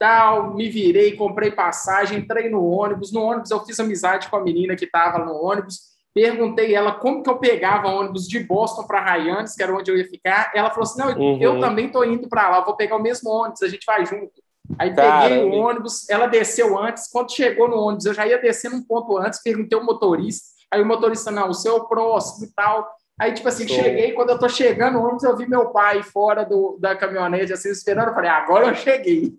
tal, 0.02 0.56
me 0.56 0.68
virei, 0.68 1.16
comprei 1.16 1.52
passagem, 1.52 2.18
entrei 2.18 2.50
no 2.50 2.66
ônibus. 2.66 3.14
No 3.14 3.22
ônibus 3.22 3.52
eu 3.52 3.64
fiz 3.64 3.80
amizade 3.80 4.28
com 4.30 4.36
a 4.36 4.42
menina 4.42 4.76
que 4.76 4.86
estava 4.86 5.24
no 5.24 5.36
ônibus. 5.36 5.92
Perguntei 6.12 6.74
ela 6.74 6.94
como 6.94 7.22
que 7.22 7.30
eu 7.30 7.38
pegava 7.38 7.88
ônibus 7.88 8.28
de 8.28 8.40
Boston 8.40 8.84
para 8.84 9.00
Ryan's, 9.00 9.54
que 9.56 9.62
era 9.62 9.72
onde 9.72 9.92
eu 9.92 9.96
ia 9.96 10.10
ficar. 10.10 10.52
Ela 10.56 10.72
falou 10.72 10.84
assim: 10.84 11.00
"Não, 11.00 11.16
uhum. 11.16 11.38
eu 11.40 11.60
também 11.60 11.86
estou 11.86 12.04
indo 12.04 12.28
para 12.28 12.50
lá, 12.50 12.62
vou 12.62 12.76
pegar 12.76 12.96
o 12.96 13.02
mesmo 13.02 13.30
ônibus, 13.30 13.62
a 13.62 13.68
gente 13.68 13.86
vai 13.86 14.04
junto". 14.04 14.34
Aí 14.80 14.92
peguei 14.94 15.44
o 15.44 15.54
ônibus, 15.54 16.10
ela 16.10 16.26
desceu 16.26 16.80
antes. 16.80 17.08
Quando 17.12 17.32
chegou 17.32 17.70
no 17.70 17.78
ônibus, 17.78 18.06
eu 18.06 18.14
já 18.16 18.26
ia 18.26 18.42
descendo 18.42 18.78
um 18.78 18.84
ponto 18.84 19.18
antes, 19.20 19.44
perguntei 19.44 19.78
ao 19.78 19.86
motorista. 19.86 20.48
Aí 20.72 20.82
o 20.82 20.86
motorista, 20.86 21.30
não, 21.30 21.50
o 21.50 21.54
seu 21.54 21.78
é 21.78 21.88
próximo 21.88 22.48
e 22.48 22.54
tal. 22.54 22.90
Aí, 23.22 23.34
tipo 23.34 23.48
assim, 23.48 23.68
Show. 23.68 23.78
cheguei, 23.78 24.14
quando 24.14 24.32
eu 24.32 24.40
tô 24.40 24.50
chegando 24.50 24.94
no 24.94 25.04
ônibus, 25.04 25.24
eu 25.24 25.38
vi 25.38 25.48
meu 25.48 25.70
pai 25.70 26.02
fora 26.02 26.44
do, 26.44 26.76
da 26.80 26.96
caminhonete, 26.96 27.54
assim, 27.54 27.70
esperando. 27.70 28.08
Eu 28.08 28.16
falei, 28.16 28.32
agora 28.32 28.70
eu 28.70 28.74
cheguei. 28.74 29.36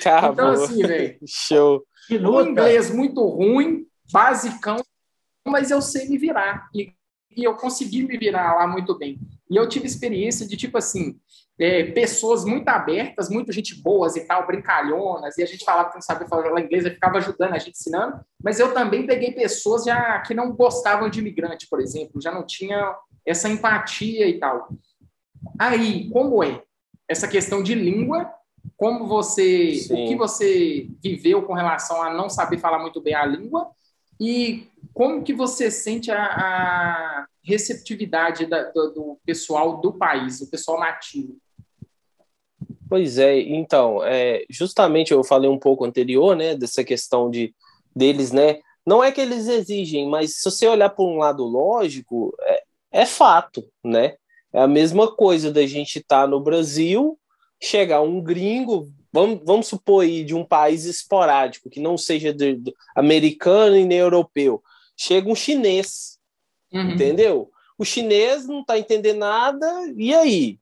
Acabou. 0.00 0.32
Então, 0.32 0.50
assim, 0.50 0.82
velho. 0.82 1.18
Show. 1.26 1.84
O 2.10 2.42
inglês 2.42 2.90
muito 2.90 3.24
ruim, 3.26 3.86
basicão, 4.12 4.76
mas 5.46 5.70
eu 5.70 5.80
sei 5.80 6.08
me 6.08 6.18
virar. 6.18 6.68
E, 6.74 6.92
e, 7.36 7.44
eu 7.44 7.54
consegui 7.54 8.02
me 8.04 8.18
virar 8.18 8.54
lá 8.54 8.66
muito 8.66 8.96
bem. 8.98 9.18
E 9.50 9.56
eu 9.56 9.68
tive 9.68 9.86
experiência 9.86 10.46
de, 10.46 10.56
tipo 10.56 10.76
assim, 10.78 11.18
é, 11.58 11.84
pessoas 11.84 12.44
muito 12.44 12.68
abertas, 12.68 13.28
muito 13.28 13.52
gente 13.52 13.80
boas 13.82 14.16
e 14.16 14.26
tal, 14.26 14.46
brincalhonas, 14.46 15.38
e 15.38 15.42
a 15.42 15.46
gente 15.46 15.64
falava 15.64 15.90
que 15.90 15.96
não 15.96 16.02
sabia 16.02 16.26
falar 16.26 16.60
inglês, 16.60 16.84
eu 16.84 16.92
ficava 16.92 17.18
ajudando, 17.18 17.54
a 17.54 17.58
gente 17.58 17.78
ensinando, 17.78 18.20
mas 18.42 18.58
eu 18.58 18.74
também 18.74 19.06
peguei 19.06 19.32
pessoas 19.32 19.84
já 19.84 20.20
que 20.20 20.34
não 20.34 20.52
gostavam 20.52 21.08
de 21.08 21.20
imigrante, 21.20 21.68
por 21.68 21.80
exemplo, 21.80 22.20
já 22.20 22.32
não 22.32 22.44
tinha 22.44 22.96
essa 23.24 23.48
empatia 23.48 24.26
e 24.26 24.38
tal. 24.38 24.70
Aí, 25.58 26.08
como 26.10 26.42
é? 26.42 26.62
Essa 27.08 27.28
questão 27.28 27.62
de 27.62 27.74
língua 27.74 28.32
como 28.76 29.06
você, 29.06 29.76
Sim. 29.76 29.94
o 29.94 30.08
que 30.08 30.16
você 30.16 30.88
viveu 31.02 31.42
com 31.42 31.52
relação 31.52 32.02
a 32.02 32.12
não 32.12 32.28
saber 32.28 32.58
falar 32.58 32.78
muito 32.78 33.00
bem 33.00 33.14
a 33.14 33.24
língua 33.24 33.70
e 34.20 34.66
como 34.92 35.22
que 35.22 35.32
você 35.32 35.70
sente 35.70 36.10
a, 36.10 36.22
a 36.22 37.26
receptividade 37.42 38.46
da, 38.46 38.64
do, 38.70 38.90
do, 38.92 39.18
pessoal 39.24 39.80
do 39.80 39.92
país, 39.92 40.40
o 40.40 40.50
pessoal 40.50 40.78
nativo? 40.78 41.36
Pois 42.88 43.18
é, 43.18 43.40
então, 43.40 44.04
é, 44.04 44.44
justamente 44.50 45.12
eu 45.12 45.24
falei 45.24 45.48
um 45.48 45.58
pouco 45.58 45.84
anterior, 45.84 46.36
né, 46.36 46.54
dessa 46.54 46.84
questão 46.84 47.30
de 47.30 47.54
deles, 47.94 48.32
né, 48.32 48.60
não 48.86 49.02
é 49.02 49.10
que 49.10 49.20
eles 49.20 49.48
exigem, 49.48 50.08
mas 50.08 50.36
se 50.36 50.50
você 50.50 50.66
olhar 50.66 50.90
por 50.90 51.08
um 51.08 51.18
lado 51.18 51.44
lógico, 51.44 52.34
é, 52.42 52.62
é 52.92 53.06
fato, 53.06 53.66
né, 53.82 54.16
é 54.52 54.60
a 54.60 54.66
mesma 54.66 55.10
coisa 55.10 55.50
da 55.50 55.66
gente 55.66 56.00
estar 56.00 56.22
tá 56.22 56.26
no 56.26 56.40
Brasil 56.40 57.18
chegar 57.62 58.00
um 58.00 58.20
gringo, 58.20 58.92
vamos, 59.12 59.40
vamos 59.44 59.66
supor 59.68 60.04
aí, 60.04 60.24
de 60.24 60.34
um 60.34 60.44
país 60.44 60.84
esporádico, 60.84 61.70
que 61.70 61.78
não 61.78 61.96
seja 61.96 62.34
de, 62.34 62.56
de, 62.56 62.74
americano 62.96 63.76
e 63.76 63.84
nem 63.84 63.98
europeu, 63.98 64.60
chega 64.96 65.30
um 65.30 65.34
chinês, 65.34 66.18
uhum. 66.72 66.90
entendeu? 66.90 67.50
O 67.78 67.84
chinês 67.84 68.46
não 68.48 68.60
está 68.60 68.76
entendendo 68.76 69.18
nada, 69.18 69.66
e 69.96 70.12
aí? 70.12 70.58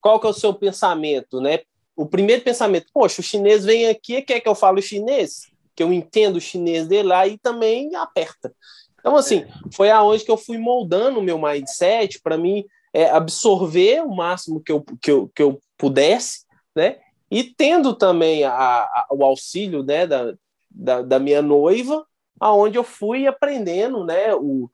Qual 0.00 0.20
que 0.20 0.26
é 0.26 0.30
o 0.30 0.34
seu 0.34 0.52
pensamento, 0.52 1.40
né? 1.40 1.60
O 1.96 2.04
primeiro 2.06 2.42
pensamento, 2.42 2.86
poxa, 2.92 3.20
o 3.20 3.24
chinês 3.24 3.64
vem 3.64 3.86
aqui 3.86 4.20
quer 4.20 4.40
que 4.40 4.48
eu 4.48 4.54
fale 4.54 4.82
chinês, 4.82 5.46
que 5.74 5.82
eu 5.82 5.92
entendo 5.92 6.36
o 6.36 6.40
chinês 6.40 6.86
dele 6.86 7.08
lá 7.08 7.26
e 7.26 7.38
também 7.38 7.94
aperta. 7.96 8.54
Então, 9.00 9.16
assim, 9.16 9.38
é. 9.38 9.48
foi 9.74 9.90
aonde 9.90 10.24
que 10.24 10.30
eu 10.30 10.36
fui 10.36 10.58
moldando 10.58 11.20
o 11.20 11.22
meu 11.22 11.38
mindset 11.38 12.20
para 12.20 12.36
mim 12.36 12.66
é, 12.92 13.10
absorver 13.10 14.02
o 14.02 14.14
máximo 14.14 14.60
que 14.60 14.70
eu, 14.70 14.84
que 15.00 15.10
eu, 15.10 15.30
que 15.34 15.42
eu 15.42 15.60
pudesse, 15.78 16.44
né? 16.76 16.98
E 17.30 17.42
tendo 17.42 17.94
também 17.94 18.44
a, 18.44 18.52
a, 18.52 19.06
o 19.10 19.24
auxílio 19.24 19.82
né, 19.82 20.06
da, 20.06 20.34
da, 20.70 21.02
da, 21.02 21.18
minha 21.18 21.40
noiva, 21.40 22.06
aonde 22.38 22.76
eu 22.76 22.84
fui 22.84 23.26
aprendendo, 23.26 24.04
né? 24.04 24.34
O, 24.34 24.70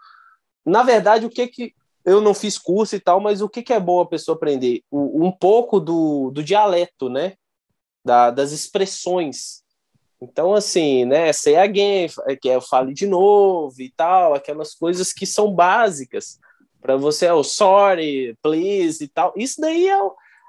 na 0.67 0.83
verdade, 0.83 1.25
o 1.25 1.31
que 1.31 1.47
que 1.47 1.73
eu 2.05 2.21
não 2.21 2.35
fiz 2.35 2.59
curso 2.59 2.97
e 2.97 3.01
tal, 3.01 3.21
mas 3.21 3.41
o 3.41 3.49
que, 3.49 3.63
que 3.63 3.73
é 3.73 3.79
bom 3.79 4.01
a 4.01 4.07
pessoa 4.07 4.35
aprender? 4.35 4.83
O, 4.91 5.25
um 5.25 5.31
pouco 5.31 5.79
do, 5.79 6.31
do 6.33 6.43
dialeto, 6.43 7.09
né? 7.09 7.35
Da, 8.05 8.31
das 8.31 8.51
expressões. 8.51 9.63
Então, 10.21 10.53
assim, 10.53 11.05
né? 11.05 11.33
Say 11.33 11.55
again, 11.55 12.09
que 12.41 12.49
é 12.49 12.57
eu 12.57 12.61
fale 12.61 12.93
de 12.93 13.07
novo 13.07 13.81
e 13.81 13.93
tal, 13.97 14.35
aquelas 14.35 14.75
coisas 14.75 15.13
que 15.13 15.25
são 15.25 15.55
básicas 15.55 16.41
para 16.89 16.97
você, 16.97 17.27
é 17.27 17.35
o 17.35 17.45
sorry, 17.45 18.35
please 18.43 19.05
e 19.05 19.09
tal. 19.09 19.35
Isso 19.37 19.61
daí 19.61 19.87
é 19.87 19.99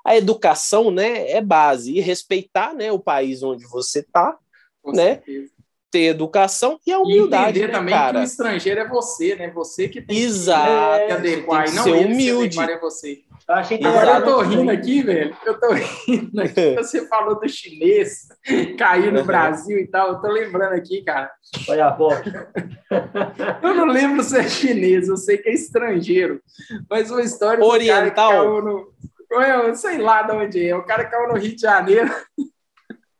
a 0.05 0.15
educação, 0.15 0.89
né? 0.89 1.29
É 1.29 1.41
base 1.41 1.93
e 1.93 1.99
respeitar, 1.99 2.73
né? 2.73 2.93
O 2.93 2.97
país 2.97 3.43
onde 3.43 3.67
você 3.67 3.99
está, 3.99 4.37
né? 4.85 5.15
Certeza. 5.15 5.51
Ter 5.91 6.05
educação 6.05 6.79
e 6.85 6.91
a 6.91 6.99
humildade, 6.99 7.59
e 7.59 7.63
entender 7.63 7.67
né, 7.67 7.79
também 7.79 7.93
cara? 7.95 8.13
que 8.13 8.19
o 8.19 8.23
estrangeiro 8.23 8.79
é 8.79 8.87
você, 8.87 9.35
né? 9.35 9.49
Você 9.49 9.89
que 9.89 10.01
tem 10.01 10.17
Exato, 10.19 11.07
que 11.07 11.11
adequar, 11.11 11.65
tem 11.65 11.73
que 11.73 11.81
ser 11.81 11.91
humilde. 12.05 12.59
é 12.59 12.79
você. 12.79 13.23
Eu 13.47 13.55
achei 13.55 13.77
que 13.79 13.87
Agora 13.87 14.19
eu 14.19 14.25
tô 14.25 14.41
rindo 14.41 14.69
aqui, 14.69 15.01
velho. 15.01 15.35
Eu 15.43 15.59
tô 15.59 15.71
rindo 15.71 16.37
aqui. 16.39 16.75
Você 16.75 17.07
falou 17.07 17.39
do 17.39 17.49
chinês 17.49 18.27
cair 18.77 19.11
no 19.11 19.23
Brasil 19.23 19.79
e 19.79 19.87
tal. 19.87 20.09
Eu 20.09 20.21
tô 20.21 20.27
lembrando 20.27 20.73
aqui, 20.73 21.01
cara. 21.01 21.31
Olha 21.67 21.87
a 21.87 21.91
pouco. 21.91 22.21
eu 23.63 23.73
não 23.73 23.85
lembro 23.87 24.21
se 24.23 24.37
é 24.37 24.47
chinês, 24.47 25.07
eu 25.07 25.17
sei 25.17 25.39
que 25.39 25.49
é 25.49 25.53
estrangeiro. 25.53 26.39
Mas 26.87 27.09
uma 27.09 27.23
história 27.23 27.65
Oriental. 27.65 28.03
do 28.05 28.11
cara 28.11 28.29
que 28.31 28.37
caiu 28.37 28.61
no. 28.61 28.93
Eu 29.31 29.75
sei 29.75 29.97
lá 29.97 30.21
de 30.21 30.31
onde 30.33 30.67
é. 30.67 30.75
O 30.75 30.83
cara 30.83 31.05
caiu 31.05 31.29
no 31.29 31.39
Rio 31.39 31.55
de 31.55 31.61
Janeiro. 31.61 32.13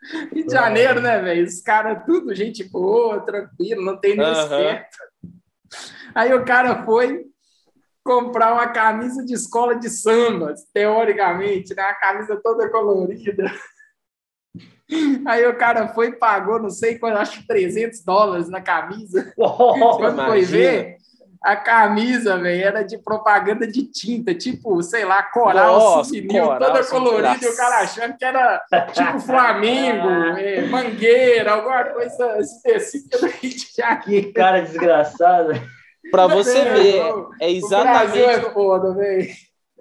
Rio 0.33 0.45
de 0.45 0.53
Janeiro, 0.53 1.01
né, 1.01 1.21
velho? 1.21 1.45
Os 1.45 1.61
caras, 1.61 2.03
tudo 2.05 2.33
gente 2.33 2.63
boa, 2.63 3.19
tranquilo, 3.21 3.83
não 3.83 3.97
tem 3.97 4.15
nenhum 4.15 4.31
esperto. 4.31 4.97
Aí 6.15 6.33
o 6.33 6.43
cara 6.43 6.83
foi, 6.83 7.25
comprar 8.03 8.53
uma 8.53 8.67
camisa 8.67 9.23
de 9.23 9.33
escola 9.33 9.75
de 9.75 9.89
samba, 9.89 10.53
teoricamente, 10.73 11.75
né? 11.75 11.83
Uma 11.83 11.93
camisa 11.93 12.39
toda 12.43 12.69
colorida. 12.69 13.51
Aí 15.27 15.45
o 15.45 15.55
cara 15.55 15.89
foi 15.89 16.07
e 16.07 16.15
pagou, 16.15 16.59
não 16.59 16.71
sei 16.71 16.97
quanto, 16.97 17.17
acho 17.17 17.45
300 17.45 18.03
dólares 18.03 18.49
na 18.49 18.61
camisa. 18.61 19.31
Oh, 19.37 19.97
Quando 19.97 20.13
imagina. 20.13 20.27
foi 20.27 20.41
ver, 20.41 20.97
a 21.41 21.55
camisa, 21.55 22.37
velho, 22.37 22.63
era 22.63 22.83
de 22.83 22.97
propaganda 22.97 23.65
de 23.65 23.83
tinta, 23.83 24.35
tipo, 24.35 24.81
sei 24.83 25.05
lá, 25.05 25.23
coral 25.23 25.79
Nossa, 25.79 26.09
souvenir, 26.09 26.41
toda 26.41 26.83
colorida, 26.83 27.45
e 27.45 27.49
o 27.49 27.55
cara 27.55 27.79
achando 27.79 28.17
que 28.17 28.25
era 28.25 28.61
tipo 28.93 29.19
Flamengo, 29.21 30.09
é, 30.37 30.61
Mangueira, 30.67 31.53
alguma 31.53 31.85
coisa 31.85 32.39
específica 32.39 33.17
do 33.19 33.27
Rio 33.27 33.51
de 33.51 33.67
Janeiro. 33.75 34.33
Cara 34.33 34.61
desgraçado. 34.61 35.53
Para 36.11 36.27
você 36.27 36.57
é, 36.57 36.73
ver, 36.73 37.13
é 37.39 37.51
exatamente. 37.51 37.89
O 37.89 38.11
Brasil 38.11 38.29
é 38.29 38.53
foda, 38.53 38.93
velho. 38.93 39.29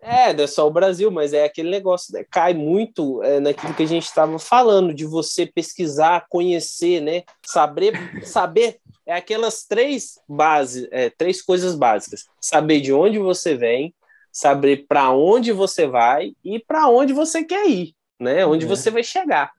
É, 0.01 0.33
não 0.33 0.45
é 0.45 0.47
só 0.47 0.67
o 0.67 0.71
Brasil, 0.71 1.11
mas 1.11 1.33
é 1.33 1.45
aquele 1.45 1.71
negócio, 1.71 2.15
né? 2.15 2.25
cai 2.31 2.55
muito 2.55 3.21
é, 3.25 3.41
naquilo 3.41 3.75
que 3.75 3.83
a 3.83 3.87
gente 3.87 4.05
estava 4.05 4.39
falando, 4.39 4.95
de 4.95 5.05
você 5.05 5.45
pesquisar, 5.45 6.27
conhecer, 6.29 7.01
né? 7.01 7.25
Saber, 7.45 8.25
saber 8.25 8.79
é 9.09 9.15
aquelas 9.15 9.65
três 9.65 10.21
bases, 10.29 10.87
é, 10.93 11.11
três 11.11 11.43
coisas 11.43 11.75
básicas: 11.75 12.27
saber 12.41 12.81
de 12.81 12.93
onde 12.93 13.19
você 13.19 13.57
vem, 13.57 13.95
saber 14.31 14.87
para 14.87 15.11
onde 15.11 15.51
você 15.51 15.87
vai 15.87 16.33
e 16.45 16.59
para 16.61 16.89
onde 16.89 17.13
você 17.13 17.43
quer 17.43 17.67
ir, 17.67 17.95
né? 18.21 18.45
Onde 18.47 18.67
é. 18.67 18.69
você 18.69 18.91
vai 18.91 19.03
chegar. 19.03 19.51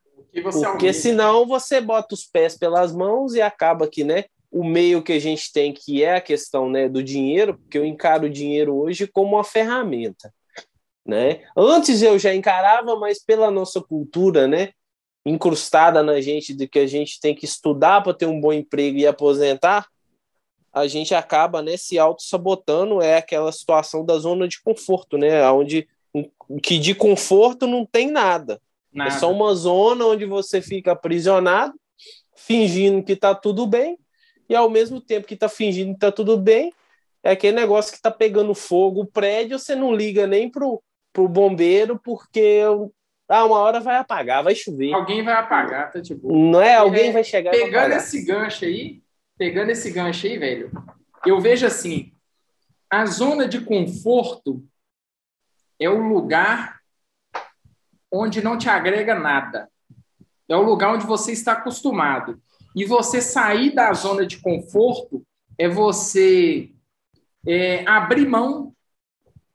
Você 0.44 0.66
Porque 0.66 0.94
senão 0.94 1.48
você 1.48 1.82
bota 1.82 2.14
os 2.14 2.24
pés 2.26 2.56
pelas 2.56 2.94
mãos 2.94 3.34
e 3.34 3.42
acaba 3.42 3.88
que, 3.88 4.04
né? 4.04 4.26
o 4.52 4.64
meio 4.64 5.04
que 5.04 5.14
a 5.14 5.20
gente 5.20 5.52
tem, 5.52 5.74
que 5.74 6.04
é 6.04 6.16
a 6.16 6.22
questão 6.22 6.70
né, 6.70 6.90
do 6.90 7.04
dinheiro, 7.04 7.58
porque 7.58 7.78
eu 7.78 7.86
encaro 7.86 8.26
o 8.26 8.30
dinheiro 8.30 8.76
hoje 8.76 9.08
como 9.08 9.36
uma 9.36 9.44
ferramenta. 9.44 10.34
Né? 11.06 11.44
Antes 11.56 12.02
eu 12.02 12.18
já 12.18 12.34
encarava, 12.34 12.96
mas 12.96 13.24
pela 13.24 13.52
nossa 13.52 13.82
cultura, 13.82 14.48
né, 14.48 14.70
incrustada 15.26 16.02
na 16.02 16.22
gente 16.22 16.54
de 16.54 16.68
que 16.68 16.80
a 16.80 16.88
gente 16.88 17.20
tem 17.20 17.36
que 17.36 17.46
estudar 17.46 18.02
para 18.02 18.14
ter 18.14 18.26
um 18.26 18.40
bom 18.40 18.54
emprego 18.54 18.98
e 18.98 19.08
aposentar, 19.08 19.88
a 20.72 20.88
gente 20.88 21.14
acaba 21.14 21.62
né, 21.62 21.78
se 21.78 21.98
auto-sabotando, 21.98 23.02
é 23.02 23.18
aquela 23.18 23.52
situação 23.52 24.06
da 24.06 24.18
zona 24.18 24.48
de 24.48 24.62
conforto, 24.62 25.18
né, 25.18 25.50
onde 25.52 25.88
que 26.64 26.80
de 26.80 26.96
conforto 26.96 27.68
não 27.68 27.86
tem 27.86 28.10
nada. 28.10 28.62
Nada. 28.92 29.10
É 29.10 29.20
só 29.20 29.32
uma 29.32 29.54
zona 29.54 30.06
onde 30.06 30.26
você 30.26 30.62
fica 30.62 30.94
aprisionado, 30.94 31.74
fingindo 32.36 33.04
que 33.04 33.14
está 33.14 33.36
tudo 33.36 33.68
bem, 33.68 33.98
e 34.48 34.56
ao 34.56 34.70
mesmo 34.70 35.00
tempo 35.00 35.28
que 35.28 35.36
está 35.36 35.48
fingindo 35.48 35.92
que 35.92 35.98
está 35.98 36.12
tudo 36.12 36.38
bem, 36.38 36.74
é 37.22 37.32
aquele 37.32 37.56
negócio 37.56 37.92
que 37.92 37.98
está 37.98 38.10
pegando 38.10 38.56
fogo 38.56 39.02
o 39.02 39.06
prédio, 39.06 39.60
você 39.60 39.76
não 39.76 39.94
liga 39.94 40.26
nem 40.26 40.50
pro, 40.50 40.82
pro 41.14 41.28
bombeiro, 41.28 42.00
porque 42.04 42.62
ah, 43.30 43.46
uma 43.46 43.60
hora 43.60 43.80
vai 43.80 43.98
apagar, 43.98 44.44
vai 44.44 44.56
chover. 44.56 44.92
Alguém 44.92 45.24
vai 45.24 45.36
apagar, 45.36 45.92
tá 45.92 46.02
tipo. 46.02 46.36
Não 46.36 46.60
é? 46.60 46.76
Alguém 46.76 47.10
é, 47.10 47.12
vai 47.12 47.24
chegar. 47.24 47.52
Pegando 47.52 47.94
esse 47.94 48.26
gancho 48.26 48.66
aí, 48.66 49.04
pegando 49.38 49.70
esse 49.70 49.92
gancho 49.92 50.26
aí, 50.26 50.40
velho, 50.40 50.72
eu 51.24 51.40
vejo 51.40 51.68
assim: 51.68 52.12
a 52.90 53.06
zona 53.06 53.48
de 53.48 53.62
conforto 53.62 54.66
é 55.80 55.88
o 55.88 56.02
lugar 56.02 56.80
onde 58.12 58.42
não 58.42 58.58
te 58.58 58.68
agrega 58.68 59.14
nada. 59.14 59.70
É 60.50 60.56
o 60.56 60.64
lugar 60.64 60.92
onde 60.92 61.06
você 61.06 61.32
está 61.32 61.52
acostumado. 61.52 62.42
E 62.76 62.84
você 62.84 63.22
sair 63.22 63.76
da 63.76 63.94
zona 63.94 64.26
de 64.26 64.40
conforto 64.40 65.24
é 65.56 65.68
você 65.68 66.72
é, 67.46 67.88
abrir 67.88 68.28
mão 68.28 68.74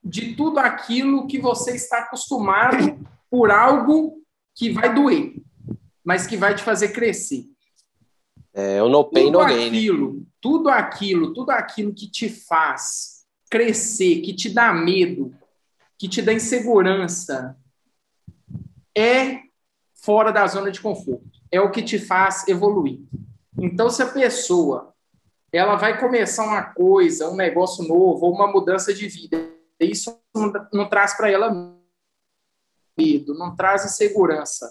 de 0.02 0.36
tudo 0.36 0.60
aquilo 0.60 1.26
que 1.26 1.40
você 1.40 1.74
está 1.74 1.98
acostumado 1.98 3.04
por 3.34 3.50
algo 3.50 4.22
que 4.54 4.70
vai 4.70 4.94
doer, 4.94 5.34
mas 6.04 6.24
que 6.24 6.36
vai 6.36 6.54
te 6.54 6.62
fazer 6.62 6.90
crescer. 6.90 7.44
É 8.52 8.80
o 8.80 8.88
no 8.88 9.02
pain, 9.02 9.24
tudo 9.24 9.40
no 9.40 9.44
gain. 9.44 9.66
Aquilo, 9.66 10.26
tudo 10.40 10.68
aquilo, 10.68 11.34
tudo 11.34 11.50
aquilo 11.50 11.92
que 11.92 12.08
te 12.08 12.28
faz 12.28 13.24
crescer, 13.50 14.20
que 14.20 14.32
te 14.32 14.48
dá 14.48 14.72
medo, 14.72 15.34
que 15.98 16.08
te 16.08 16.22
dá 16.22 16.32
insegurança, 16.32 17.58
é 18.96 19.40
fora 19.92 20.30
da 20.30 20.46
zona 20.46 20.70
de 20.70 20.80
conforto. 20.80 21.40
É 21.50 21.60
o 21.60 21.72
que 21.72 21.82
te 21.82 21.98
faz 21.98 22.46
evoluir. 22.46 23.00
Então, 23.58 23.90
se 23.90 24.00
a 24.00 24.06
pessoa 24.06 24.94
ela 25.52 25.74
vai 25.74 25.98
começar 25.98 26.44
uma 26.44 26.62
coisa, 26.62 27.28
um 27.28 27.34
negócio 27.34 27.82
novo, 27.82 28.26
ou 28.26 28.32
uma 28.32 28.46
mudança 28.46 28.94
de 28.94 29.08
vida, 29.08 29.44
isso 29.80 30.16
não, 30.32 30.52
não 30.72 30.88
traz 30.88 31.16
para 31.16 31.28
ela 31.28 31.73
medo, 32.96 33.34
não 33.34 33.54
traz 33.54 33.84
insegurança, 33.84 34.70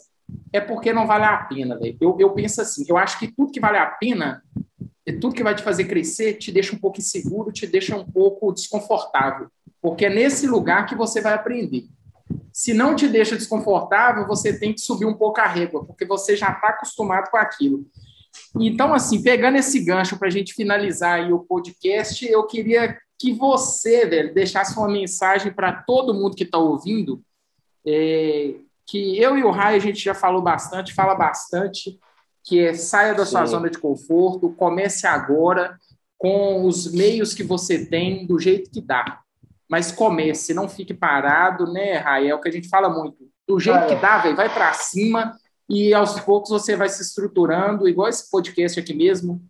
é 0.51 0.59
porque 0.59 0.93
não 0.93 1.05
vale 1.05 1.25
a 1.25 1.37
pena, 1.37 1.77
velho. 1.77 1.97
Eu, 1.99 2.17
eu 2.19 2.29
penso 2.31 2.61
assim, 2.61 2.85
eu 2.87 2.97
acho 2.97 3.19
que 3.19 3.31
tudo 3.31 3.51
que 3.51 3.59
vale 3.59 3.77
a 3.77 3.85
pena, 3.85 4.43
tudo 5.19 5.35
que 5.35 5.43
vai 5.43 5.55
te 5.55 5.63
fazer 5.63 5.85
crescer, 5.85 6.35
te 6.35 6.51
deixa 6.51 6.75
um 6.75 6.79
pouco 6.79 6.99
inseguro, 6.99 7.51
te 7.51 7.67
deixa 7.67 7.95
um 7.95 8.05
pouco 8.05 8.51
desconfortável, 8.53 9.47
porque 9.81 10.05
é 10.05 10.09
nesse 10.09 10.47
lugar 10.47 10.85
que 10.85 10.95
você 10.95 11.21
vai 11.21 11.33
aprender. 11.33 11.85
Se 12.51 12.73
não 12.73 12.95
te 12.95 13.07
deixa 13.07 13.35
desconfortável, 13.35 14.25
você 14.25 14.57
tem 14.57 14.73
que 14.73 14.81
subir 14.81 15.05
um 15.05 15.13
pouco 15.13 15.41
a 15.41 15.47
régua, 15.47 15.83
porque 15.83 16.05
você 16.05 16.35
já 16.35 16.51
está 16.51 16.69
acostumado 16.69 17.29
com 17.29 17.37
aquilo. 17.37 17.85
Então, 18.59 18.93
assim, 18.93 19.21
pegando 19.21 19.57
esse 19.57 19.79
gancho 19.79 20.17
para 20.17 20.27
a 20.27 20.31
gente 20.31 20.53
finalizar 20.53 21.31
o 21.31 21.39
podcast, 21.39 22.25
eu 22.25 22.45
queria 22.45 22.97
que 23.19 23.31
você, 23.33 24.05
velho, 24.05 24.33
deixasse 24.33 24.77
uma 24.77 24.87
mensagem 24.87 25.51
para 25.51 25.71
todo 25.71 26.13
mundo 26.13 26.35
que 26.35 26.43
está 26.43 26.57
ouvindo, 26.57 27.21
é, 27.85 28.55
que 28.85 29.17
eu 29.21 29.37
e 29.37 29.43
o 29.43 29.51
Rai 29.51 29.75
a 29.75 29.79
gente 29.79 30.03
já 30.03 30.13
falou 30.13 30.41
bastante, 30.41 30.93
fala 30.93 31.15
bastante, 31.15 31.99
que 32.43 32.59
é 32.59 32.73
saia 32.73 33.13
da 33.13 33.25
sua 33.25 33.45
Sim. 33.45 33.51
zona 33.51 33.69
de 33.69 33.77
conforto, 33.77 34.53
comece 34.53 35.07
agora 35.07 35.77
com 36.17 36.65
os 36.65 36.91
meios 36.91 37.33
que 37.33 37.43
você 37.43 37.85
tem, 37.85 38.25
do 38.25 38.39
jeito 38.39 38.71
que 38.71 38.81
dá. 38.81 39.19
Mas 39.69 39.91
comece, 39.91 40.53
não 40.53 40.69
fique 40.69 40.93
parado, 40.93 41.71
né, 41.71 41.97
Rai? 41.97 42.29
É 42.29 42.35
o 42.35 42.39
que 42.39 42.49
a 42.49 42.51
gente 42.51 42.69
fala 42.69 42.89
muito. 42.89 43.17
Do 43.47 43.59
jeito 43.59 43.79
ah, 43.79 43.87
que 43.87 43.95
dá, 43.95 44.19
velho, 44.19 44.35
vai 44.35 44.53
para 44.53 44.71
cima 44.73 45.37
e 45.69 45.93
aos 45.93 46.19
poucos 46.19 46.49
você 46.49 46.75
vai 46.75 46.89
se 46.89 47.01
estruturando, 47.01 47.87
igual 47.87 48.07
esse 48.07 48.29
podcast 48.29 48.79
aqui 48.79 48.93
mesmo. 48.93 49.41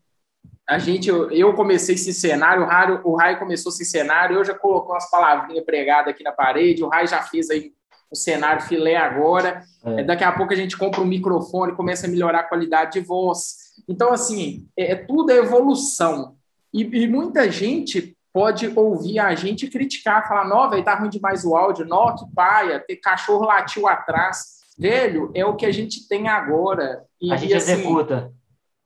A 0.68 0.80
gente, 0.80 1.10
eu, 1.10 1.30
eu 1.30 1.54
comecei 1.54 1.96
esse 1.96 2.14
cenário, 2.14 2.64
o 2.64 2.66
Rai, 2.66 3.02
o 3.04 3.16
Rai 3.16 3.40
começou 3.40 3.72
esse 3.72 3.84
cenário, 3.84 4.38
eu 4.38 4.46
já 4.46 4.54
colocou 4.54 4.94
umas 4.94 5.10
palavrinhas 5.10 5.66
pregadas 5.66 6.14
aqui 6.14 6.24
na 6.24 6.32
parede, 6.32 6.84
o 6.84 6.88
Rai 6.88 7.06
já 7.06 7.22
fez 7.22 7.50
aí 7.50 7.74
o 8.14 8.16
cenário 8.16 8.62
filé 8.62 8.96
agora. 8.96 9.64
É. 9.84 10.04
Daqui 10.04 10.24
a 10.24 10.32
pouco 10.32 10.54
a 10.54 10.56
gente 10.56 10.78
compra 10.78 11.02
um 11.02 11.06
microfone, 11.06 11.76
começa 11.76 12.08
a 12.08 12.10
melhorar 12.10 12.42
a 12.42 12.44
qualidade 12.44 12.94
de 12.94 13.00
voz. 13.02 13.56
Então, 13.90 14.14
assim, 14.14 14.68
é, 14.78 14.92
é 14.92 14.96
tudo 14.96 15.32
é 15.32 15.38
evolução. 15.38 16.36
E, 16.72 16.84
e, 16.84 17.08
muita 17.08 17.52
gente 17.52 18.16
pode 18.32 18.72
ouvir 18.76 19.20
a 19.20 19.36
gente 19.36 19.68
criticar, 19.68 20.28
falar, 20.28 20.48
não, 20.48 20.70
velho, 20.70 20.84
tá 20.84 20.96
ruim 20.96 21.10
demais 21.10 21.44
o 21.44 21.56
áudio, 21.56 21.86
nó, 21.86 22.16
que 22.16 22.26
paia, 22.34 22.80
ter 22.80 22.96
cachorro 22.98 23.46
latiu 23.46 23.88
atrás. 23.88 24.64
Velho, 24.78 25.32
é 25.36 25.46
o 25.46 25.56
que 25.56 25.66
a 25.66 25.72
gente 25.72 26.08
tem 26.08 26.28
agora. 26.28 27.04
E, 27.20 27.32
a 27.32 27.36
gente 27.36 27.52
e, 27.52 27.56
assim, 27.56 27.74
executa. 27.74 28.32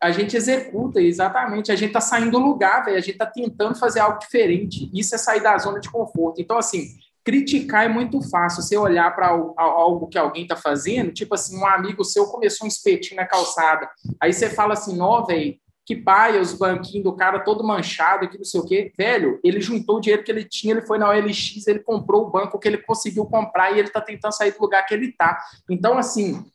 A 0.02 0.12
gente 0.12 0.38
executa, 0.38 1.02
exatamente. 1.02 1.72
A 1.72 1.76
gente 1.76 1.94
tá 1.94 2.02
saindo 2.02 2.32
do 2.32 2.40
lugar, 2.40 2.86
velho. 2.86 2.98
A 2.98 3.02
gente 3.02 3.18
tá 3.18 3.26
tentando 3.26 3.76
fazer 3.76 4.00
algo 4.00 4.20
diferente. 4.20 4.90
Isso 4.94 5.16
é 5.16 5.18
sair 5.18 5.42
da 5.42 5.58
zona 5.58 5.80
de 5.80 5.90
conforto. 5.90 6.40
Então, 6.40 6.58
assim, 6.58 6.88
criticar 7.28 7.84
é 7.84 7.90
muito 7.90 8.22
fácil. 8.30 8.64
Você 8.64 8.78
olhar 8.78 9.14
para 9.14 9.28
algo 9.28 10.08
que 10.08 10.18
alguém 10.18 10.44
está 10.44 10.56
fazendo, 10.56 11.12
tipo 11.12 11.36
assim, 11.36 11.60
um 11.60 11.68
amigo 11.68 12.06
seu 12.06 12.26
começou 12.28 12.64
um 12.64 12.70
espetinho 12.70 13.18
na 13.18 13.28
calçada. 13.28 13.90
Aí 14.18 14.32
você 14.32 14.50
fala 14.50 14.72
assim, 14.72 14.96
nó, 14.96 15.26
velho, 15.26 15.54
que 15.86 15.94
pai, 15.94 16.40
os 16.40 16.54
banquinhos 16.54 17.04
do 17.04 17.14
cara 17.18 17.42
todo 17.42 17.66
manchado, 17.66 18.30
que 18.30 18.38
não 18.38 18.46
sei 18.46 18.62
o 18.62 18.66
quê. 18.66 18.94
Velho, 18.98 19.42
ele 19.44 19.60
juntou 19.60 19.98
o 19.98 20.00
dinheiro 20.00 20.24
que 20.24 20.32
ele 20.32 20.46
tinha, 20.46 20.74
ele 20.74 20.88
foi 20.88 20.98
na 20.98 21.10
OLX, 21.10 21.68
ele 21.68 21.80
comprou 21.80 22.28
o 22.28 22.30
banco 22.30 22.58
que 22.58 22.66
ele 22.66 22.78
conseguiu 22.78 23.26
comprar 23.26 23.72
e 23.72 23.80
ele 23.80 23.90
está 23.90 24.00
tentando 24.00 24.32
sair 24.32 24.54
do 24.54 24.62
lugar 24.62 24.86
que 24.86 24.94
ele 24.94 25.08
está. 25.08 25.38
Então, 25.70 25.98
assim, 25.98 26.46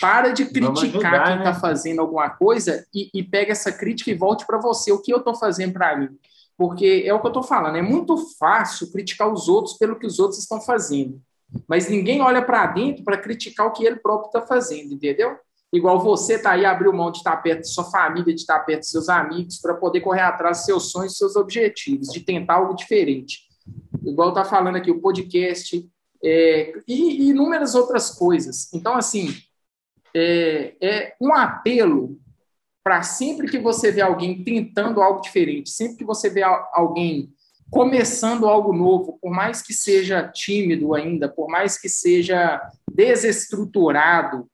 para 0.00 0.30
de 0.30 0.46
criticar 0.46 1.12
ajudar, 1.12 1.26
quem 1.26 1.36
está 1.36 1.52
né? 1.52 1.60
fazendo 1.60 2.00
alguma 2.00 2.30
coisa 2.30 2.86
e, 2.94 3.10
e, 3.12 3.22
pega 3.22 3.52
essa 3.52 3.70
crítica 3.70 4.10
e 4.10 4.14
volte 4.14 4.46
para 4.46 4.58
você. 4.58 4.90
O 4.92 5.02
que 5.02 5.12
eu 5.12 5.18
estou 5.18 5.34
fazendo 5.34 5.74
para 5.74 5.94
mim? 5.94 6.08
Porque 6.56 7.02
é 7.06 7.12
o 7.12 7.20
que 7.20 7.26
eu 7.26 7.30
estou 7.30 7.42
falando, 7.42 7.76
é 7.76 7.82
muito 7.82 8.16
fácil 8.38 8.90
criticar 8.92 9.32
os 9.32 9.48
outros 9.48 9.76
pelo 9.76 9.98
que 9.98 10.06
os 10.06 10.18
outros 10.18 10.40
estão 10.40 10.60
fazendo. 10.60 11.20
Mas 11.68 11.88
ninguém 11.88 12.20
olha 12.20 12.42
para 12.42 12.66
dentro 12.66 13.04
para 13.04 13.16
criticar 13.16 13.66
o 13.66 13.72
que 13.72 13.84
ele 13.84 13.96
próprio 13.96 14.26
está 14.26 14.42
fazendo, 14.42 14.94
entendeu? 14.94 15.36
Igual 15.72 16.00
você 16.00 16.38
tá 16.38 16.52
aí, 16.52 16.66
abriu 16.66 16.92
mão 16.92 17.10
de 17.10 17.18
estar 17.18 17.36
perto 17.38 17.62
de 17.62 17.72
sua 17.72 17.84
família, 17.84 18.34
de 18.34 18.40
estar 18.40 18.58
perto 18.60 18.80
de 18.80 18.88
seus 18.88 19.08
amigos, 19.08 19.58
para 19.58 19.74
poder 19.74 20.02
correr 20.02 20.20
atrás 20.20 20.58
dos 20.58 20.66
seus 20.66 20.90
sonhos, 20.90 21.12
dos 21.12 21.18
seus 21.18 21.36
objetivos, 21.36 22.08
de 22.08 22.20
tentar 22.20 22.54
algo 22.54 22.74
diferente. 22.74 23.48
Igual 24.04 24.34
tá 24.34 24.44
falando 24.44 24.76
aqui 24.76 24.90
o 24.90 25.00
podcast 25.00 25.88
é, 26.22 26.74
e, 26.86 27.22
e, 27.22 27.30
inúmeras 27.30 27.74
outras 27.74 28.10
coisas. 28.10 28.72
Então, 28.74 28.94
assim, 28.94 29.34
é, 30.14 30.74
é 30.80 31.16
um 31.20 31.34
apelo 31.34 32.20
para 32.82 33.02
sempre 33.02 33.48
que 33.48 33.58
você 33.58 33.90
vê 33.92 34.00
alguém 34.00 34.42
tentando 34.42 35.00
algo 35.00 35.20
diferente, 35.20 35.70
sempre 35.70 35.98
que 35.98 36.04
você 36.04 36.28
vê 36.28 36.42
alguém 36.42 37.32
começando 37.70 38.46
algo 38.46 38.72
novo, 38.72 39.18
por 39.20 39.30
mais 39.30 39.62
que 39.62 39.72
seja 39.72 40.28
tímido 40.28 40.94
ainda, 40.94 41.28
por 41.28 41.48
mais 41.48 41.78
que 41.78 41.88
seja 41.88 42.60
desestruturado, 42.92 44.46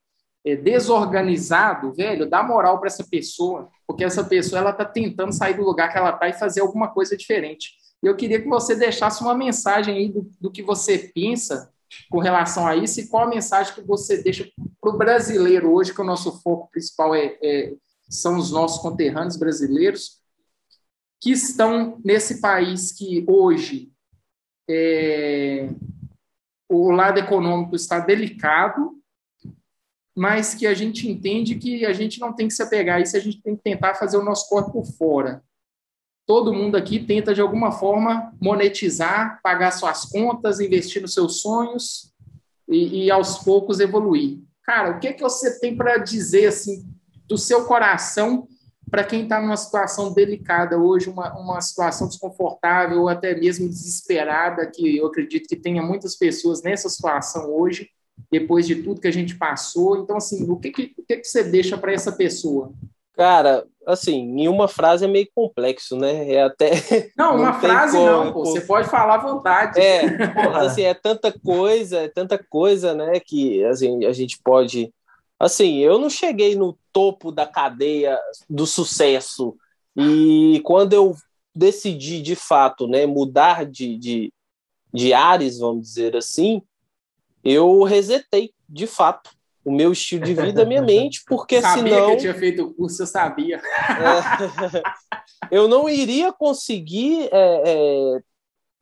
é, 0.47 0.55
desorganizado, 0.55 1.93
velho, 1.93 2.31
dá 2.31 2.43
moral 2.43 2.79
para 2.79 2.87
essa 2.87 3.05
pessoa, 3.05 3.69
porque 3.87 4.05
essa 4.05 4.23
pessoa 4.23 4.61
ela 4.61 4.71
está 4.71 4.85
tentando 4.85 5.33
sair 5.33 5.55
do 5.55 5.65
lugar 5.65 5.91
que 5.91 5.99
ela 5.99 6.11
está 6.11 6.29
e 6.29 6.33
fazer 6.33 6.61
alguma 6.61 6.89
coisa 6.89 7.17
diferente. 7.17 7.73
E 8.03 8.07
eu 8.07 8.15
queria 8.15 8.41
que 8.41 8.49
você 8.49 8.77
deixasse 8.77 9.21
uma 9.21 9.35
mensagem 9.35 9.97
aí 9.97 10.09
do, 10.09 10.31
do 10.41 10.51
que 10.51 10.63
você 10.63 11.11
pensa 11.13 11.73
com 12.11 12.19
relação 12.19 12.67
a 12.67 12.77
isso 12.77 13.01
e 13.01 13.09
qual 13.09 13.25
a 13.25 13.29
mensagem 13.29 13.75
que 13.75 13.81
você 13.81 14.23
deixa 14.23 14.49
para 14.81 14.91
o 14.91 14.97
brasileiro 14.97 15.73
hoje, 15.73 15.93
que 15.93 16.01
o 16.01 16.05
nosso 16.05 16.41
foco 16.41 16.71
principal 16.71 17.15
é, 17.15 17.37
é, 17.43 17.73
são 18.09 18.39
os 18.39 18.51
nossos 18.51 18.81
conterrâneos 18.81 19.37
brasileiros, 19.37 20.19
que 21.21 21.31
estão 21.31 22.01
nesse 22.05 22.41
país 22.41 22.93
que 22.93 23.25
hoje 23.29 23.93
é, 24.69 25.69
o 26.69 26.91
lado 26.91 27.19
econômico 27.19 27.75
está 27.75 27.99
delicado, 27.99 28.97
mas 30.17 30.55
que 30.55 30.67
a 30.67 30.75
gente 30.75 31.09
entende 31.09 31.57
que 31.57 31.85
a 31.87 31.93
gente 31.93 32.21
não 32.21 32.33
tem 32.33 32.49
que 32.49 32.55
se 32.55 32.63
apegar 32.63 32.97
a 32.97 33.01
isso, 33.01 33.17
a 33.17 33.21
gente 33.21 33.41
tem 33.41 33.57
que 33.57 33.63
tentar 33.63 33.95
fazer 33.95 34.17
o 34.17 34.25
nosso 34.25 34.49
corpo 34.49 34.83
fora. 34.85 35.43
Todo 36.27 36.53
mundo 36.53 36.77
aqui 36.77 36.99
tenta, 36.99 37.35
de 37.35 37.41
alguma 37.41 37.73
forma, 37.73 38.35
monetizar, 38.41 39.41
pagar 39.43 39.71
suas 39.71 40.05
contas, 40.05 40.61
investir 40.61 41.01
nos 41.01 41.15
seus 41.15 41.41
sonhos 41.41 42.13
e, 42.69 43.05
e 43.05 43.11
aos 43.11 43.39
poucos 43.39 43.81
evoluir. 43.81 44.41
Cara, 44.63 44.91
o 44.91 45.01
que, 45.01 45.09
é 45.09 45.13
que 45.13 45.23
você 45.23 45.59
tem 45.59 45.75
para 45.75 45.97
dizer 45.97 46.49
assim 46.49 46.87
do 47.29 47.37
seu 47.37 47.65
coração 47.65 48.49
para 48.91 49.05
quem 49.05 49.25
está 49.25 49.41
numa 49.41 49.57
situação 49.57 50.13
delicada 50.13 50.79
hoje, 50.79 51.11
uma, 51.11 51.39
uma 51.39 51.61
situação 51.61 52.09
desconfortável 52.09 53.03
ou 53.03 53.09
até 53.09 53.35
mesmo 53.35 53.69
desesperada, 53.69 54.67
que 54.67 54.97
eu 54.97 55.07
acredito 55.07 55.47
que 55.47 55.57
tenha 55.57 55.83
muitas 55.83 56.17
pessoas 56.17 56.63
nessa 56.63 56.89
situação 56.89 57.55
hoje, 57.55 57.91
depois 58.31 58.67
de 58.67 58.83
tudo 58.83 59.01
que 59.01 59.09
a 59.09 59.13
gente 59.13 59.37
passou. 59.37 59.99
Então, 59.99 60.17
assim, 60.17 60.51
o 60.51 60.57
que, 60.57 60.71
que, 60.71 60.95
o 60.97 61.03
que, 61.05 61.19
que 61.19 61.29
você 61.29 61.45
deixa 61.45 61.77
para 61.77 61.93
essa 61.93 62.13
pessoa? 62.13 62.73
Cara, 63.19 63.67
assim, 63.85 64.15
em 64.15 64.47
uma 64.47 64.69
frase 64.69 65.05
é 65.05 65.09
meio 65.09 65.27
complexo, 65.35 65.97
né? 65.97 66.31
É 66.31 66.45
até. 66.45 66.71
Não, 67.19 67.35
uma 67.35 67.53
não 67.53 67.61
frase 67.61 67.97
como, 67.97 68.07
não, 68.07 68.33
pô. 68.33 68.45
Você 68.45 68.61
pode 68.61 68.89
falar 68.89 69.17
à 69.17 69.19
vontade. 69.19 69.81
É, 69.81 70.03
assim, 70.55 70.83
é 70.83 70.95
tanta 70.95 71.33
coisa, 71.33 71.99
é 71.99 72.09
tanta 72.09 72.39
coisa, 72.39 72.95
né? 72.95 73.19
Que 73.19 73.65
assim, 73.65 74.05
a 74.05 74.13
gente 74.13 74.39
pode. 74.41 74.95
Assim, 75.39 75.79
eu 75.79 75.99
não 75.99 76.11
cheguei 76.11 76.57
no 76.57 76.77
topo 76.93 77.31
da 77.31 77.47
cadeia 77.47 78.19
do 78.49 78.67
sucesso. 78.67 79.57
E 79.97 80.61
quando 80.65 80.93
eu 80.93 81.17
decidi, 81.55 82.21
de 82.21 82.35
fato, 82.35 82.87
né, 82.87 83.07
mudar 83.07 83.65
de, 83.65 83.97
de, 83.97 84.33
de 84.93 85.13
ares, 85.13 85.59
vamos 85.59 85.83
dizer 85.83 86.17
assim, 86.17 86.63
eu 87.45 87.83
resetei, 87.83 88.53
de 88.69 88.87
fato 88.87 89.31
o 89.65 89.73
meu 89.73 89.93
estilo 89.93 90.25
de 90.25 90.35
vida, 90.35 90.63
a 90.63 90.67
minha 90.67 90.81
mente, 90.83 91.23
porque 91.27 91.61
sabia 91.61 91.95
senão. 91.95 92.07
que 92.07 92.13
eu 92.13 92.19
tinha 92.19 92.35
feito 92.35 92.65
o 92.65 92.75
curso, 92.75 93.03
eu 93.03 93.07
sabia. 93.07 93.61
É, 93.61 94.83
eu 95.51 95.69
não 95.69 95.89
iria 95.89 96.33
conseguir 96.33 97.29
é, 97.31 97.63
é, 97.67 98.21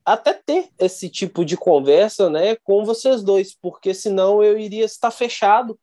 até 0.05 0.33
ter 0.33 0.69
esse 0.79 1.09
tipo 1.09 1.45
de 1.45 1.57
conversa 1.57 2.31
né, 2.31 2.57
com 2.63 2.85
vocês 2.85 3.23
dois, 3.23 3.55
porque 3.55 3.93
senão 3.93 4.43
eu 4.43 4.59
iria 4.59 4.85
estar 4.85 5.11
fechado 5.11 5.79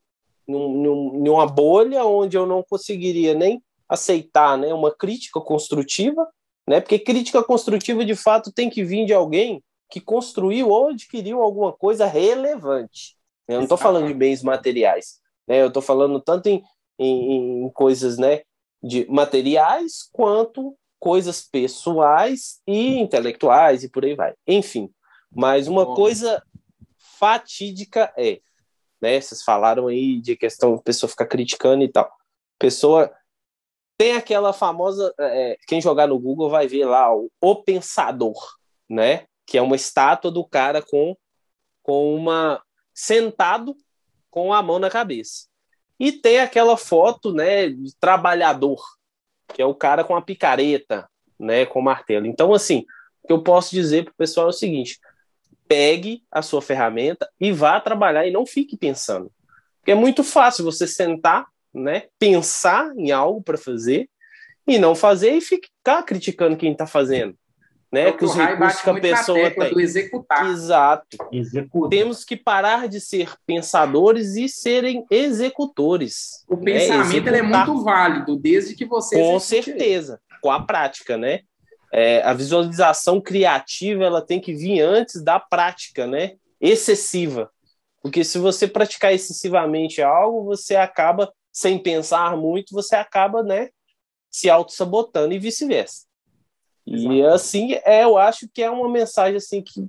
num, 0.48 1.14
numa 1.20 1.46
bolha 1.46 2.06
onde 2.06 2.38
eu 2.38 2.46
não 2.46 2.64
conseguiria 2.64 3.34
nem 3.34 3.62
aceitar 3.88 4.58
né, 4.58 4.74
uma 4.74 4.94
crítica 4.94 5.40
construtiva, 5.40 6.28
né, 6.68 6.80
porque 6.80 6.98
crítica 6.98 7.44
construtiva 7.44 8.06
de 8.06 8.16
fato 8.16 8.52
tem 8.52 8.70
que 8.70 8.84
vir 8.84 9.06
de 9.06 9.14
alguém 9.14 9.62
que 9.90 10.02
construiu 10.02 10.70
ou 10.70 10.88
adquiriu 10.90 11.42
alguma 11.42 11.72
coisa 11.72 12.06
relevante. 12.06 13.16
Eu 13.48 13.58
não 13.58 13.64
estou 13.64 13.78
falando 13.78 14.08
de 14.08 14.14
bens 14.14 14.42
materiais, 14.42 15.20
né? 15.48 15.62
Eu 15.62 15.68
estou 15.68 15.84
falando 15.84 16.20
tanto 16.20 16.48
em, 16.48 16.64
em, 16.98 17.66
em, 17.66 17.70
coisas, 17.70 18.18
né, 18.18 18.42
de 18.82 19.06
materiais 19.08 20.10
quanto 20.12 20.76
coisas 21.00 21.42
pessoais 21.42 22.62
e 22.66 22.98
intelectuais 22.98 23.84
e 23.84 23.90
por 23.90 24.04
aí 24.04 24.16
vai. 24.16 24.34
Enfim, 24.48 24.90
mas 25.32 25.68
uma 25.68 25.94
coisa 25.94 26.42
fatídica 27.20 28.12
é, 28.18 28.40
né? 29.04 29.20
Vocês 29.20 29.44
falaram 29.44 29.88
aí 29.88 30.22
de 30.22 30.38
questão 30.38 30.78
de 30.78 30.82
pessoa 30.82 31.10
ficar 31.10 31.26
criticando 31.26 31.84
e 31.84 31.90
tal. 31.90 32.10
Pessoa 32.58 33.12
tem 33.98 34.16
aquela 34.16 34.54
famosa, 34.54 35.14
é, 35.20 35.58
quem 35.68 35.82
jogar 35.82 36.08
no 36.08 36.18
Google 36.18 36.50
vai 36.50 36.68
ver 36.70 36.86
lá 36.86 37.14
o, 37.14 37.30
o 37.42 37.56
pensador, 37.58 38.38
né? 38.90 39.26
Que 39.46 39.58
é 39.58 39.62
uma 39.62 39.76
estátua 39.76 40.32
do 40.32 40.46
cara 40.46 40.82
com 40.82 41.18
com 41.82 42.16
uma 42.16 42.64
sentado 42.94 43.76
com 44.32 44.54
a 44.54 44.64
mão 44.64 44.80
na 44.80 44.90
cabeça. 44.90 45.48
E 46.00 46.14
tem 46.14 46.40
aquela 46.40 46.78
foto, 46.78 47.34
né, 47.34 47.68
de 47.68 47.94
trabalhador, 48.00 48.82
que 49.54 49.62
é 49.62 49.66
o 49.66 49.76
cara 49.76 50.02
com 50.06 50.16
a 50.16 50.22
picareta, 50.22 51.10
né, 51.38 51.66
com 51.66 51.80
o 51.80 51.84
martelo. 51.84 52.26
Então, 52.26 52.54
assim, 52.54 52.86
o 53.22 53.28
que 53.28 53.34
eu 53.34 53.44
posso 53.44 53.72
dizer 53.72 54.06
para 54.06 54.12
o 54.12 54.16
pessoal 54.16 54.48
é 54.48 54.50
o 54.50 54.54
seguinte: 54.54 54.98
pegue 55.68 56.24
a 56.32 56.42
sua 56.42 56.62
ferramenta 56.62 57.30
e 57.40 57.52
vá 57.52 57.80
trabalhar 57.80 58.28
e 58.28 58.32
não 58.32 58.46
fique 58.46 58.78
pensando. 58.78 59.32
Porque 59.80 59.92
é 59.92 59.96
muito 59.96 60.24
fácil 60.24 60.64
você 60.64 60.88
sentar, 60.88 61.48
né, 61.74 62.04
pensar 62.20 62.92
em 62.96 63.12
algo 63.12 63.42
para 63.42 63.58
fazer 63.58 64.10
e 64.66 64.78
não 64.78 64.96
fazer 64.96 65.32
e 65.32 65.42
ficar 65.42 66.04
criticando 66.04 66.56
quem 66.56 66.72
está 66.72 66.88
fazendo 66.88 67.38
né? 67.94 68.12
que 68.12 68.26
os 68.26 68.34
recursos 68.34 68.82
que 68.82 68.90
a 68.90 68.94
pessoa 68.96 69.52
tem. 69.52 69.80
executar. 69.80 70.50
Exato. 70.50 71.18
Executa. 71.32 71.90
Temos 71.96 72.26
que 72.26 72.36
parar 72.36 72.88
de 72.88 73.00
ser 73.00 73.32
pensadores 73.46 74.36
e 74.36 74.50
serem 74.50 75.06
executores. 75.12 76.44
O 76.50 76.56
né? 76.56 76.74
pensamento 76.74 77.30
é 77.30 77.42
muito 77.44 77.84
válido, 77.84 78.36
desde 78.36 78.74
que 78.74 78.84
você. 78.84 79.16
Com 79.16 79.40
certeza, 79.40 80.20
com 80.42 80.50
a 80.50 80.60
prática, 80.66 81.16
né? 81.18 81.42
É, 81.96 82.24
a 82.24 82.34
visualização 82.34 83.22
criativa 83.22 84.04
ela 84.04 84.20
tem 84.20 84.42
que 84.42 84.52
vir 84.52 84.82
antes 84.82 85.22
da 85.24 85.40
prática, 85.40 86.08
né? 86.08 86.38
Excessiva. 86.60 87.52
Porque 88.02 88.24
se 88.24 88.40
você 88.40 88.68
praticar 88.68 89.14
excessivamente 89.14 90.02
algo, 90.02 90.44
você 90.44 90.76
acaba, 90.76 91.32
sem 91.52 91.78
pensar 91.78 92.36
muito, 92.36 92.74
você 92.74 92.96
acaba, 92.96 93.44
né? 93.44 93.70
Se 94.32 94.50
auto-sabotando 94.50 95.36
e 95.36 95.40
vice-versa. 95.40 96.08
E 96.86 97.22
assim, 97.24 97.74
é, 97.86 98.04
eu 98.04 98.18
acho 98.18 98.50
que 98.52 98.64
é 98.64 98.70
uma 98.72 98.90
mensagem 98.90 99.38
assim 99.38 99.62
que 99.62 99.88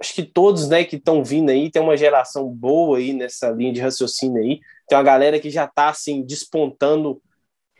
acho 0.00 0.14
que 0.14 0.22
todos, 0.22 0.68
né, 0.68 0.84
que 0.84 0.96
estão 0.96 1.22
vindo 1.24 1.50
aí, 1.50 1.70
tem 1.70 1.82
uma 1.82 1.96
geração 1.96 2.48
boa 2.48 2.98
aí 2.98 3.12
nessa 3.12 3.50
linha 3.50 3.72
de 3.72 3.80
raciocínio 3.80 4.40
aí. 4.40 4.60
Tem 4.88 4.96
uma 4.96 5.04
galera 5.04 5.40
que 5.40 5.50
já 5.50 5.64
está 5.64 5.88
assim 5.88 6.22
despontando 6.22 7.20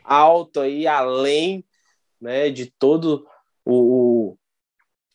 alto 0.05 0.61
aí 0.61 0.87
além, 0.87 1.65
né, 2.21 2.51
de 2.51 2.67
todo 2.67 3.27
o 3.71 4.37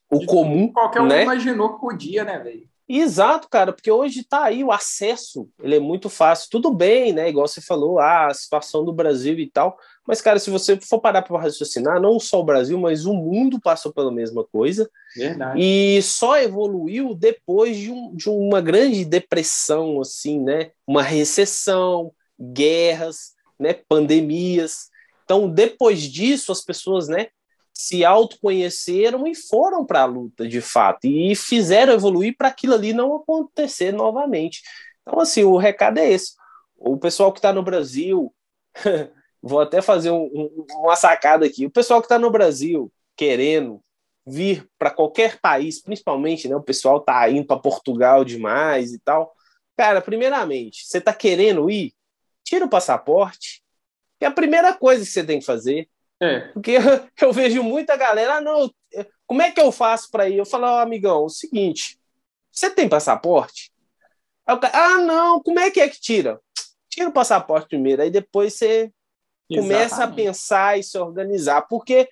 o, 0.09 0.17
o 0.17 0.25
comum, 0.25 0.71
qualquer 0.71 1.01
um 1.01 1.07
né? 1.07 1.23
imaginou 1.23 1.73
que 1.73 1.81
podia, 1.81 2.23
né, 2.23 2.39
velho? 2.39 2.67
Exato, 2.87 3.49
cara, 3.49 3.73
porque 3.73 3.89
hoje 3.89 4.19
está 4.19 4.43
aí 4.43 4.63
o 4.63 4.71
acesso, 4.71 5.49
ele 5.59 5.75
é 5.75 5.79
muito 5.79 6.07
fácil. 6.07 6.49
Tudo 6.51 6.71
bem, 6.71 7.11
né? 7.11 7.27
Igual 7.29 7.47
você 7.47 7.59
falou, 7.59 7.97
ah, 7.97 8.27
a 8.27 8.33
situação 8.33 8.85
do 8.85 8.93
Brasil 8.93 9.39
e 9.39 9.49
tal. 9.49 9.75
Mas, 10.07 10.21
cara, 10.21 10.37
se 10.37 10.51
você 10.51 10.79
for 10.79 10.99
parar 10.99 11.23
para 11.23 11.39
raciocinar, 11.39 11.99
não 11.99 12.19
só 12.19 12.39
o 12.39 12.43
Brasil, 12.43 12.77
mas 12.77 13.07
o 13.07 13.13
mundo 13.15 13.59
passou 13.59 13.91
pela 13.91 14.11
mesma 14.11 14.43
coisa. 14.43 14.87
Verdade. 15.15 15.59
E 15.59 15.99
só 16.03 16.37
evoluiu 16.37 17.15
depois 17.15 17.75
de, 17.75 17.91
um, 17.91 18.15
de 18.15 18.29
uma 18.29 18.61
grande 18.61 19.03
depressão, 19.03 19.99
assim, 19.99 20.39
né? 20.39 20.69
Uma 20.85 21.01
recessão, 21.01 22.11
guerras, 22.39 23.33
né? 23.59 23.73
Pandemias. 23.73 24.89
Então, 25.23 25.49
depois 25.49 26.03
disso, 26.03 26.51
as 26.51 26.61
pessoas, 26.61 27.07
né? 27.07 27.29
Se 27.75 28.05
autoconheceram 28.05 29.27
e 29.27 29.35
foram 29.35 29.85
para 29.85 30.03
a 30.03 30.05
luta 30.05 30.47
de 30.47 30.61
fato 30.61 31.05
e 31.05 31.35
fizeram 31.35 31.93
evoluir 31.93 32.35
para 32.37 32.47
aquilo 32.47 32.73
ali 32.73 32.93
não 32.93 33.13
acontecer 33.17 33.91
novamente. 33.91 34.61
Então, 35.01 35.19
assim, 35.19 35.43
o 35.43 35.57
recado 35.57 35.97
é 35.97 36.09
esse. 36.09 36.33
O 36.77 36.97
pessoal 36.97 37.33
que 37.33 37.39
está 37.39 37.51
no 37.51 37.61
Brasil, 37.61 38.33
vou 39.43 39.59
até 39.59 39.81
fazer 39.81 40.09
um, 40.09 40.23
um, 40.23 40.65
uma 40.79 40.95
sacada 40.95 41.45
aqui. 41.45 41.65
O 41.65 41.71
pessoal 41.71 41.99
que 41.99 42.05
está 42.05 42.17
no 42.17 42.31
Brasil 42.31 42.91
querendo 43.15 43.81
vir 44.25 44.67
para 44.79 44.89
qualquer 44.89 45.39
país, 45.39 45.81
principalmente, 45.81 46.47
né? 46.47 46.55
O 46.55 46.63
pessoal 46.63 47.01
tá 47.01 47.29
indo 47.29 47.45
para 47.45 47.59
Portugal 47.59 48.23
demais 48.23 48.93
e 48.93 48.99
tal. 48.99 49.35
Cara, 49.77 50.01
primeiramente, 50.01 50.85
você 50.85 50.97
está 50.97 51.13
querendo 51.13 51.69
ir? 51.69 51.93
Tira 52.43 52.65
o 52.65 52.69
passaporte. 52.69 53.61
Que 54.17 54.25
é 54.25 54.27
a 54.29 54.31
primeira 54.31 54.73
coisa 54.73 55.03
que 55.03 55.11
você 55.11 55.23
tem 55.23 55.39
que 55.39 55.45
fazer 55.45 55.89
é. 56.21 56.39
Porque 56.53 56.71
eu, 56.71 56.81
eu, 57.21 57.33
vejo 57.33 57.63
muita 57.63 57.95
galera, 57.95 58.35
ah, 58.35 58.41
não, 58.41 58.71
como 59.27 59.41
é 59.41 59.51
que 59.51 59.59
eu 59.59 59.71
faço 59.71 60.09
para 60.09 60.29
ir? 60.29 60.37
Eu 60.37 60.45
falo, 60.45 60.65
oh, 60.65 60.79
amigão, 60.79 61.25
o 61.25 61.29
seguinte, 61.29 61.99
você 62.51 62.69
tem 62.69 62.87
passaporte? 62.87 63.71
Aí, 64.45 64.57
ah, 64.73 64.97
não, 64.99 65.41
como 65.41 65.59
é 65.59 65.69
que 65.71 65.79
é 65.79 65.89
que 65.89 65.99
tira? 65.99 66.39
Tira 66.89 67.09
o 67.09 67.13
passaporte 67.13 67.67
primeiro, 67.67 68.01
aí 68.01 68.09
depois 68.09 68.53
você 68.53 68.91
Exatamente. 69.49 69.61
começa 69.61 70.03
a 70.03 70.11
pensar 70.11 70.79
e 70.79 70.83
se 70.83 70.97
organizar, 70.97 71.63
porque 71.63 72.07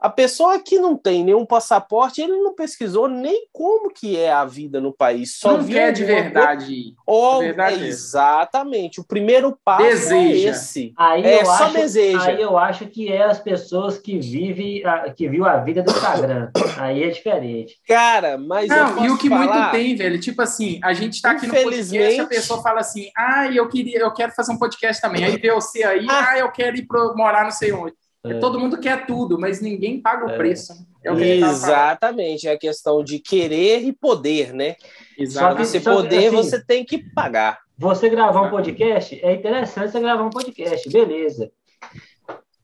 a 0.00 0.08
pessoa 0.08 0.58
que 0.58 0.78
não 0.78 0.96
tem 0.96 1.22
nenhum 1.22 1.44
passaporte, 1.44 2.22
ele 2.22 2.38
não 2.38 2.54
pesquisou 2.54 3.06
nem 3.06 3.46
como 3.52 3.92
que 3.92 4.16
é 4.16 4.32
a 4.32 4.46
vida 4.46 4.80
no 4.80 4.92
país. 4.92 5.36
Só 5.36 5.58
não 5.58 5.66
quer 5.66 5.92
de 5.92 6.04
verdade. 6.04 6.94
Ou, 7.06 7.40
verdade 7.40 7.84
é 7.84 7.86
exatamente. 7.86 8.98
O 8.98 9.04
primeiro 9.04 9.58
passo 9.62 9.82
é 9.82 9.90
deseja. 9.90 10.48
é 10.48 10.50
esse. 10.50 10.94
Aí 10.96 11.22
é, 11.22 11.44
só 11.44 11.64
acho, 11.64 11.74
deseja. 11.74 12.22
Aí 12.22 12.40
eu 12.40 12.56
acho 12.56 12.86
que 12.86 13.12
é 13.12 13.24
as 13.24 13.38
pessoas 13.38 13.98
que 13.98 14.18
vivem, 14.18 14.82
que 15.14 15.28
viu 15.28 15.44
a 15.44 15.58
vida 15.58 15.82
do 15.82 15.90
Instagram. 15.90 16.50
aí 16.78 17.02
é 17.02 17.08
diferente. 17.10 17.76
Cara, 17.86 18.38
mas 18.38 18.68
não, 18.68 19.04
e 19.04 19.10
o 19.10 19.18
que 19.18 19.28
falar... 19.28 19.46
muito 19.46 19.70
tem, 19.72 19.94
velho, 19.94 20.18
tipo 20.18 20.40
assim, 20.40 20.80
a 20.82 20.94
gente 20.94 21.20
tá 21.20 21.32
aqui 21.32 21.46
no 21.46 21.52
podcast, 21.52 22.20
a 22.20 22.26
pessoa 22.26 22.62
fala 22.62 22.80
assim: 22.80 23.10
"Ah, 23.14 23.52
eu 23.52 23.68
queria, 23.68 23.98
eu 23.98 24.12
quero 24.14 24.32
fazer 24.32 24.52
um 24.52 24.58
podcast 24.58 25.02
também". 25.02 25.24
Aí 25.24 25.36
vê 25.36 25.52
você 25.52 25.84
aí: 25.84 26.06
"Ah, 26.08 26.38
eu 26.38 26.50
quero 26.50 26.76
ir 26.76 26.86
pro, 26.86 27.14
morar 27.14 27.44
não 27.44 27.50
sei 27.50 27.72
onde". 27.72 27.94
É. 28.24 28.34
Todo 28.38 28.60
mundo 28.60 28.78
quer 28.78 29.06
tudo, 29.06 29.38
mas 29.38 29.60
ninguém 29.60 30.00
paga 30.00 30.26
o 30.26 30.30
é. 30.30 30.36
preço. 30.36 30.86
É 31.02 31.10
o 31.10 31.18
Exatamente, 31.18 32.46
é 32.46 32.52
a 32.52 32.58
questão 32.58 33.02
de 33.02 33.18
querer 33.18 33.82
e 33.82 33.92
poder, 33.92 34.52
né? 34.52 34.76
Exato. 35.18 35.56
Você 35.56 35.80
poder, 35.80 36.26
assim, 36.26 36.36
você 36.36 36.62
tem 36.62 36.84
que 36.84 36.98
pagar. 36.98 37.58
Você 37.78 38.10
gravar 38.10 38.42
um 38.42 38.50
podcast, 38.50 39.18
é 39.22 39.32
interessante 39.32 39.92
você 39.92 40.00
gravar 40.00 40.24
um 40.24 40.30
podcast, 40.30 40.88
beleza. 40.90 41.50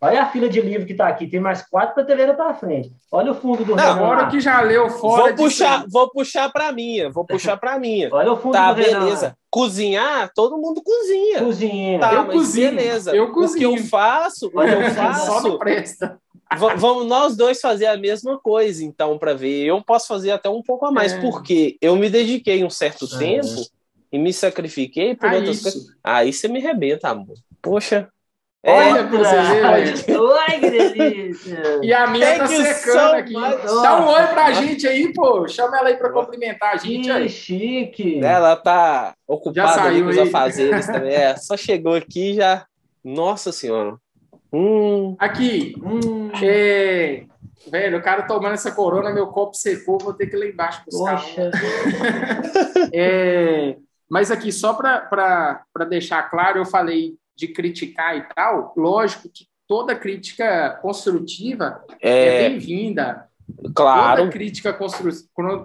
Olha 0.07 0.23
a 0.23 0.27
fila 0.27 0.49
de 0.49 0.61
livro 0.61 0.87
que 0.87 0.93
está 0.93 1.09
aqui, 1.09 1.27
tem 1.27 1.41
mais 1.41 1.63
quatro 1.63 1.95
prateleiras 1.95 2.37
para 2.37 2.55
frente. 2.55 2.93
Olha 3.11 3.33
o 3.33 3.35
fundo 3.35 3.65
do 3.65 3.75
Não, 3.75 3.85
Agora 3.85 4.29
que 4.29 4.41
já 4.41 4.61
leu 4.61 4.89
fora. 4.89 5.35
Vou 5.35 5.45
puxar, 5.45 5.85
vou 5.89 6.11
puxar 6.11 6.53
para 6.53 6.71
minha, 6.71 7.11
vou 7.11 7.25
puxar 7.25 7.57
para 7.57 7.79
minha. 7.79 8.09
Olha 8.15 8.33
o 8.33 8.37
fundo 8.37 8.53
tá, 8.53 8.73
do 8.73 8.77
beleza. 8.77 9.27
Renan. 9.27 9.37
Cozinhar, 9.51 10.31
todo 10.35 10.59
mundo 10.59 10.81
cozinha. 10.83 11.43
Cozinha. 11.43 11.99
Tá, 11.99 12.15
eu 12.15 12.27
cozinho. 12.27 12.71
beleza. 12.71 13.17
Eu 13.17 13.33
cozinho. 13.33 13.73
O 13.73 13.75
que 13.75 13.81
eu 13.81 13.87
faço, 13.87 14.47
o 14.47 14.51
que 14.51 14.59
eu 14.59 14.91
faço. 14.95 15.27
Só 15.27 15.41
não 15.41 15.59
presta. 15.59 16.21
Vamos 16.77 17.07
nós 17.07 17.37
dois 17.37 17.61
fazer 17.61 17.87
a 17.87 17.97
mesma 17.97 18.39
coisa, 18.39 18.85
então, 18.85 19.19
para 19.19 19.35
ver. 19.35 19.65
Eu 19.65 19.83
posso 19.83 20.07
fazer 20.07 20.31
até 20.31 20.49
um 20.49 20.63
pouco 20.63 20.87
a 20.87 20.93
mais, 20.93 21.15
é. 21.15 21.21
porque 21.21 21.77
eu 21.81 21.97
me 21.97 22.09
dediquei 22.09 22.63
um 22.63 22.71
certo 22.71 23.07
é. 23.17 23.19
tempo 23.19 23.67
e 24.13 24.19
me 24.19 24.33
sacrifiquei 24.33 25.17
por 25.17 25.29
ah, 25.29 25.35
outras 25.35 25.57
isso. 25.57 25.63
coisas. 25.65 25.97
Aí 26.05 26.33
você 26.33 26.47
me 26.47 26.61
rebenta, 26.61 27.09
amor. 27.09 27.35
Poxa, 27.61 28.09
Olha 28.67 29.07
pra 29.07 29.19
você 29.19 30.05
ver, 30.05 30.19
Oi, 30.19 30.61
que 30.61 30.71
delícia! 30.71 31.81
E 31.83 31.93
a 31.93 32.07
minha 32.09 32.39
tá 32.39 32.47
secando 32.47 33.15
aqui. 33.15 33.33
Dá 33.33 34.01
um 34.01 34.09
oi 34.09 34.27
pra 34.27 34.53
gente 34.53 34.87
aí, 34.89 35.13
pô. 35.13 35.47
Chama 35.47 35.79
ela 35.79 35.89
aí 35.89 35.97
pra 35.97 36.11
cumprimentar 36.11 36.75
a 36.75 36.77
gente 36.77 37.05
Que 37.05 37.11
aí. 37.11 37.29
chique! 37.29 38.21
Ela 38.25 38.57
tá 38.57 39.15
ocupada 39.27 39.75
Já 39.75 39.85
ali 39.85 40.03
com 40.03 40.09
os 40.09 40.19
afazeres 40.19 40.87
também. 40.87 41.15
É, 41.15 41.37
só 41.37 41.57
chegou 41.57 41.95
aqui 41.95 42.33
e 42.33 42.35
já. 42.35 42.67
Nossa 43.05 43.53
senhora. 43.53 43.97
Hum, 44.53 45.15
Aqui, 45.19 45.75
Hum, 45.83 46.31
é... 46.43 47.25
Velho, 47.71 47.99
o 47.99 48.03
cara 48.03 48.23
tomando 48.23 48.55
essa 48.55 48.71
corona, 48.71 49.13
meu 49.13 49.27
copo 49.27 49.55
secou, 49.55 49.99
vou 49.99 50.13
ter 50.15 50.27
que 50.29 50.37
ir 50.37 50.39
lá 50.39 50.47
embaixo 50.47 50.83
buscar. 50.87 51.17
poxa, 51.21 51.51
É, 52.93 53.77
mas 54.09 54.31
aqui, 54.31 54.53
só 54.53 54.73
para 54.75 55.61
deixar 55.89 56.23
claro, 56.31 56.59
eu 56.59 56.65
falei 56.65 57.15
de 57.37 57.49
criticar 57.49 58.17
e 58.17 58.23
tal. 58.35 58.73
Lógico 58.77 59.29
que 59.29 59.47
toda 59.69 59.95
crítica 59.95 60.79
construtiva 60.81 61.85
é, 62.01 62.45
é, 62.45 62.49
bem-vinda. 62.49 63.27
claro. 63.75 64.21
Toda 64.23 64.31
crítica 64.33 64.73
constru- 64.73 65.13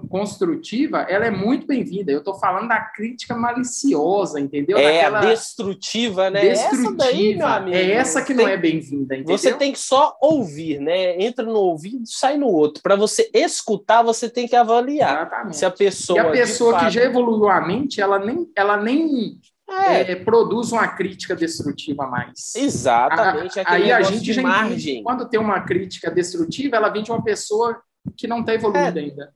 construtiva, 0.09 0.99
ela 1.09 1.25
é 1.25 1.31
muito 1.31 1.65
bem-vinda. 1.65 2.11
Eu 2.11 2.19
estou 2.19 2.33
falando 2.35 2.67
da 2.67 2.79
crítica 2.81 3.35
maliciosa, 3.35 4.39
entendeu? 4.39 4.77
É 4.77 4.93
Daquela 4.93 5.21
destrutiva, 5.21 6.29
né? 6.29 6.41
destrutiva. 6.41 6.81
Essa 6.87 6.95
daí, 6.95 7.35
meu 7.35 7.47
amigo. 7.47 7.75
é 7.77 7.91
essa 7.91 8.21
que 8.23 8.33
não 8.33 8.43
tem- 8.45 8.53
é 8.53 8.57
bem-vinda, 8.57 9.15
entendeu? 9.15 9.37
Você 9.37 9.53
tem 9.53 9.71
que 9.71 9.79
só 9.79 10.15
ouvir, 10.21 10.79
né? 10.79 11.19
Entra 11.21 11.45
no 11.45 11.57
ouvido, 11.59 12.03
sai 12.05 12.37
no 12.37 12.47
outro. 12.47 12.81
Para 12.83 12.95
você 12.95 13.29
escutar, 13.33 14.01
você 14.03 14.29
tem 14.29 14.47
que 14.47 14.55
avaliar 14.55 15.15
Exatamente. 15.21 15.57
se 15.57 15.65
a 15.65 15.71
pessoa. 15.71 16.17
E 16.17 16.19
a 16.19 16.31
pessoa 16.31 16.73
que 16.73 16.79
fato- 16.85 16.91
já 16.93 17.03
evoluiu 17.03 17.47
a 17.49 17.61
mente, 17.61 18.01
ela 18.01 18.19
nem, 18.19 18.47
ela 18.55 18.77
nem 18.77 19.39
É, 19.71 20.11
é, 20.11 20.15
produz 20.15 20.71
uma 20.71 20.87
crítica 20.87 21.35
destrutiva 21.35 22.05
mais. 22.07 22.53
exatamente. 22.55 23.59
A- 23.59 23.63
aquele 23.63 23.83
Aí 23.83 23.91
a 23.91 24.01
gente 24.01 24.33
já 24.33 24.41
margem. 24.41 25.03
Quando 25.03 25.27
tem 25.29 25.39
uma 25.39 25.61
crítica 25.61 26.09
destrutiva, 26.11 26.75
ela 26.75 26.89
vem 26.89 27.03
de 27.03 27.11
uma 27.11 27.23
pessoa 27.23 27.81
que 28.17 28.27
não 28.27 28.39
está 28.41 28.53
evoluída 28.53 28.99
É. 28.99 29.03
ainda. 29.03 29.33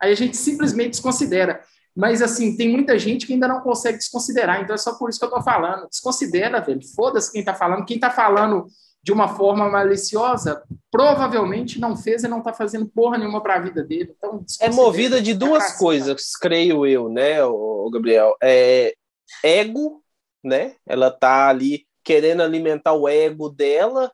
Aí 0.00 0.12
a 0.12 0.16
gente 0.16 0.36
simplesmente 0.36 0.90
desconsidera. 0.90 1.60
Mas, 1.98 2.20
assim, 2.20 2.54
tem 2.56 2.68
muita 2.68 2.98
gente 2.98 3.26
que 3.26 3.32
ainda 3.32 3.48
não 3.48 3.60
consegue 3.60 3.96
desconsiderar. 3.96 4.60
Então 4.62 4.74
é 4.74 4.78
só 4.78 4.94
por 4.98 5.08
isso 5.08 5.18
que 5.18 5.24
eu 5.24 5.28
estou 5.30 5.42
falando. 5.42 5.88
Desconsidera, 5.88 6.60
velho. 6.60 6.80
Foda-se 6.94 7.32
quem 7.32 7.40
está 7.40 7.54
falando. 7.54 7.86
Quem 7.86 7.96
está 7.96 8.10
falando 8.10 8.66
de 9.02 9.12
uma 9.12 9.28
forma 9.28 9.68
maliciosa, 9.70 10.62
provavelmente 10.90 11.80
não 11.80 11.96
fez 11.96 12.24
e 12.24 12.28
não 12.28 12.38
está 12.38 12.52
fazendo 12.52 12.86
porra 12.88 13.16
nenhuma 13.16 13.40
para 13.40 13.54
a 13.54 13.60
vida 13.60 13.82
dele. 13.82 14.12
Então, 14.18 14.44
É 14.60 14.68
movida 14.68 15.22
de 15.22 15.32
duas 15.32 15.62
Caceta. 15.62 15.78
coisas, 15.78 16.32
creio 16.40 16.84
eu, 16.86 17.08
né, 17.08 17.42
o 17.44 17.88
Gabriel? 17.92 18.34
É 18.42 18.94
ego, 19.42 20.02
né? 20.42 20.74
Ela 20.86 21.10
tá 21.10 21.48
ali 21.48 21.86
querendo 22.04 22.42
alimentar 22.42 22.92
o 22.92 23.08
ego 23.08 23.48
dela, 23.48 24.12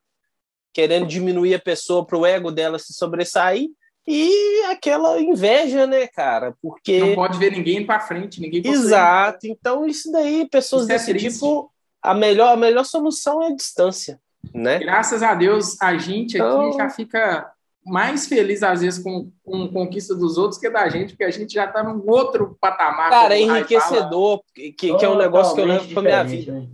querendo 0.73 1.07
diminuir 1.07 1.55
a 1.55 1.59
pessoa 1.61 2.05
para 2.07 2.17
o 2.19 2.25
ego 2.25 2.51
dela 2.51 2.79
se 2.79 2.93
sobressair, 2.95 3.69
e 4.07 4.63
aquela 4.71 5.21
inveja, 5.21 5.87
né, 5.87 6.07
cara? 6.09 6.55
Porque 6.61 6.99
Não 6.99 7.15
pode 7.15 7.39
ver 7.39 7.53
ninguém 7.53 7.85
para 7.87 8.01
frente, 8.01 8.41
ninguém. 8.41 8.67
Exato. 8.67 9.47
Então, 9.47 9.87
isso 9.87 10.11
daí, 10.11 10.49
pessoas 10.49 10.83
Isso 10.85 10.93
é 10.93 10.95
desse 10.95 11.11
triste. 11.13 11.35
tipo, 11.35 11.71
a 12.03 12.13
melhor, 12.15 12.53
a 12.53 12.57
melhor 12.57 12.85
solução 12.85 13.43
é 13.43 13.49
a 13.49 13.55
distância, 13.55 14.19
né? 14.53 14.79
Graças 14.81 15.23
a 15.23 15.35
Deus, 15.35 15.81
a 15.81 15.97
gente 15.99 16.37
aqui 16.41 16.49
Então- 16.49 16.73
já 16.73 16.89
fica 16.91 17.53
mais 17.85 18.27
feliz, 18.27 18.63
às 18.63 18.81
vezes, 18.81 19.03
com, 19.03 19.31
com 19.45 19.69
conquista 19.69 20.15
dos 20.15 20.39
outros 20.39 20.61
que 20.61 20.71
da 20.71 20.89
gente, 20.89 21.11
porque 21.11 21.25
a 21.25 21.31
gente 21.31 21.53
já 21.53 21.65
está 21.65 21.83
num 21.83 22.09
outro 22.09 22.57
patamar. 22.61 23.11
Cara, 23.11 23.35
é 23.35 23.41
enriquecedor, 23.41 24.43
que, 24.55 24.73
que 24.73 25.05
é 25.05 25.09
um 25.09 25.19
negócio 25.19 25.55
que 25.55 25.61
eu 25.61 25.67
levo 25.67 25.93
para 25.93 26.03
minha 26.03 26.23
vida. 26.23 26.53
né? 26.53 26.69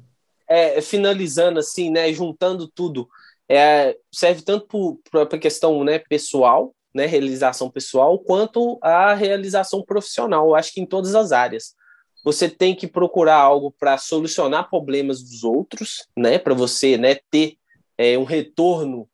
É, 0.47 0.81
finalizando 0.81 1.59
assim, 1.59 1.91
né, 1.91 2.11
juntando 2.13 2.67
tudo, 2.67 3.09
é, 3.49 3.97
serve 4.13 4.43
tanto 4.43 5.01
para 5.11 5.23
a 5.23 5.39
questão 5.39 5.83
né, 5.85 5.99
pessoal, 5.99 6.75
né, 6.95 7.07
realização 7.07 7.71
pessoal, 7.71 8.19
quanto 8.19 8.79
a 8.83 9.15
realização 9.15 9.83
profissional. 9.83 10.49
Eu 10.49 10.55
acho 10.55 10.73
que 10.73 10.81
em 10.81 10.87
todas 10.87 11.15
as 11.15 11.33
áreas. 11.33 11.77
Você 12.25 12.49
tem 12.49 12.75
que 12.75 12.87
procurar 12.87 13.37
algo 13.37 13.73
para 13.79 13.97
solucionar 13.97 14.69
problemas 14.69 15.23
dos 15.23 15.45
outros, 15.45 16.07
né, 16.17 16.39
para 16.39 16.53
você 16.53 16.99
né, 16.99 17.17
ter 17.31 17.57
é, 17.97 18.19
um 18.19 18.25
retorno 18.25 19.09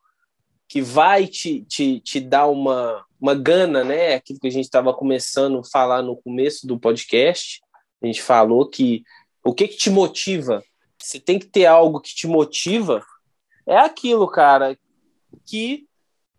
que 0.74 0.82
vai 0.82 1.28
te, 1.28 1.62
te, 1.66 2.00
te 2.00 2.18
dar 2.18 2.48
uma, 2.48 3.06
uma 3.20 3.32
gana, 3.32 3.84
né? 3.84 4.16
Aquilo 4.16 4.40
que 4.40 4.48
a 4.48 4.50
gente 4.50 4.64
estava 4.64 4.92
começando 4.92 5.60
a 5.60 5.64
falar 5.64 6.02
no 6.02 6.16
começo 6.16 6.66
do 6.66 6.76
podcast. 6.76 7.62
A 8.02 8.06
gente 8.08 8.20
falou 8.20 8.68
que 8.68 9.04
o 9.44 9.54
que, 9.54 9.68
que 9.68 9.76
te 9.76 9.88
motiva? 9.88 10.64
Você 10.98 11.20
tem 11.20 11.38
que 11.38 11.46
ter 11.46 11.66
algo 11.66 12.00
que 12.00 12.12
te 12.12 12.26
motiva. 12.26 13.06
É 13.64 13.76
aquilo, 13.76 14.26
cara, 14.26 14.76
que 15.46 15.86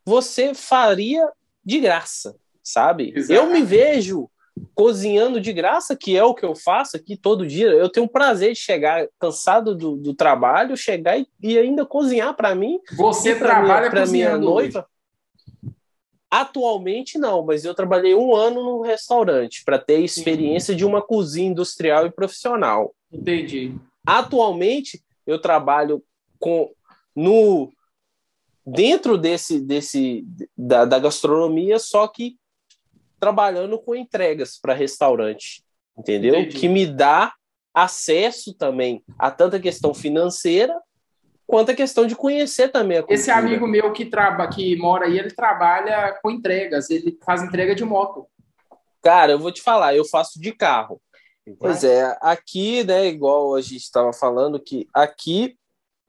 você 0.03 0.53
faria 0.53 1.25
de 1.63 1.79
graça, 1.79 2.35
sabe? 2.61 3.13
Exato. 3.15 3.31
Eu 3.31 3.49
me 3.49 3.61
vejo 3.61 4.29
cozinhando 4.75 5.39
de 5.39 5.53
graça, 5.53 5.95
que 5.95 6.17
é 6.17 6.23
o 6.23 6.35
que 6.35 6.45
eu 6.45 6.53
faço 6.53 6.97
aqui 6.97 7.15
todo 7.15 7.47
dia. 7.47 7.67
Eu 7.67 7.89
tenho 7.89 8.05
o 8.05 8.09
prazer 8.09 8.53
de 8.53 8.59
chegar 8.59 9.07
cansado 9.17 9.73
do, 9.73 9.95
do 9.95 10.13
trabalho, 10.13 10.75
chegar 10.75 11.17
e, 11.17 11.25
e 11.41 11.57
ainda 11.57 11.85
cozinhar 11.85 12.35
para 12.35 12.53
mim 12.53 12.79
Você 12.97 13.35
trabalha 13.35 13.89
pra 13.89 14.05
minha 14.05 14.37
noiva. 14.37 14.85
Atualmente 16.29 17.17
não, 17.17 17.45
mas 17.45 17.63
eu 17.63 17.73
trabalhei 17.73 18.13
um 18.13 18.35
ano 18.35 18.61
num 18.61 18.81
restaurante 18.81 19.63
para 19.63 19.79
ter 19.79 20.01
experiência 20.01 20.75
de 20.75 20.83
uma 20.83 21.01
cozinha 21.01 21.49
industrial 21.49 22.05
e 22.05 22.11
profissional. 22.11 22.93
Entendi. 23.09 23.73
Atualmente 24.05 25.01
eu 25.25 25.39
trabalho 25.39 26.03
com 26.37 26.69
no 27.15 27.71
dentro 28.67 29.17
desse 29.17 29.61
desse 29.61 30.25
da, 30.57 30.83
da 30.83 30.99
gastronomia, 30.99 31.79
só 31.79 32.05
que 32.07 32.35
trabalhando 33.25 33.79
com 33.79 33.95
entregas 33.95 34.59
para 34.61 34.75
restaurante, 34.75 35.63
entendeu? 35.97 36.35
Entendi. 36.35 36.59
Que 36.59 36.67
me 36.69 36.85
dá 36.85 37.33
acesso 37.73 38.53
também 38.53 39.03
a 39.17 39.31
tanta 39.31 39.59
questão 39.59 39.95
financeira 39.95 40.79
quanto 41.47 41.71
a 41.71 41.75
questão 41.75 42.05
de 42.05 42.15
conhecer 42.15 42.69
também 42.69 42.99
a 42.99 43.01
cultura. 43.01 43.19
Esse 43.19 43.31
amigo 43.31 43.65
meu 43.65 43.91
que, 43.91 44.05
traba, 44.05 44.47
que 44.47 44.75
mora 44.75 45.07
aí, 45.07 45.17
ele 45.17 45.31
trabalha 45.31 46.19
com 46.21 46.29
entregas, 46.29 46.91
ele 46.91 47.17
faz 47.25 47.41
entrega 47.41 47.73
de 47.73 47.83
moto. 47.83 48.27
Cara, 49.01 49.31
eu 49.31 49.39
vou 49.39 49.51
te 49.51 49.63
falar, 49.63 49.95
eu 49.95 50.05
faço 50.05 50.39
de 50.39 50.51
carro. 50.51 51.01
Pois 51.59 51.83
é, 51.83 52.15
aqui, 52.21 52.83
né, 52.83 53.07
igual 53.07 53.55
a 53.55 53.61
gente 53.61 53.77
estava 53.81 54.13
falando, 54.13 54.59
que 54.59 54.87
aqui 54.93 55.55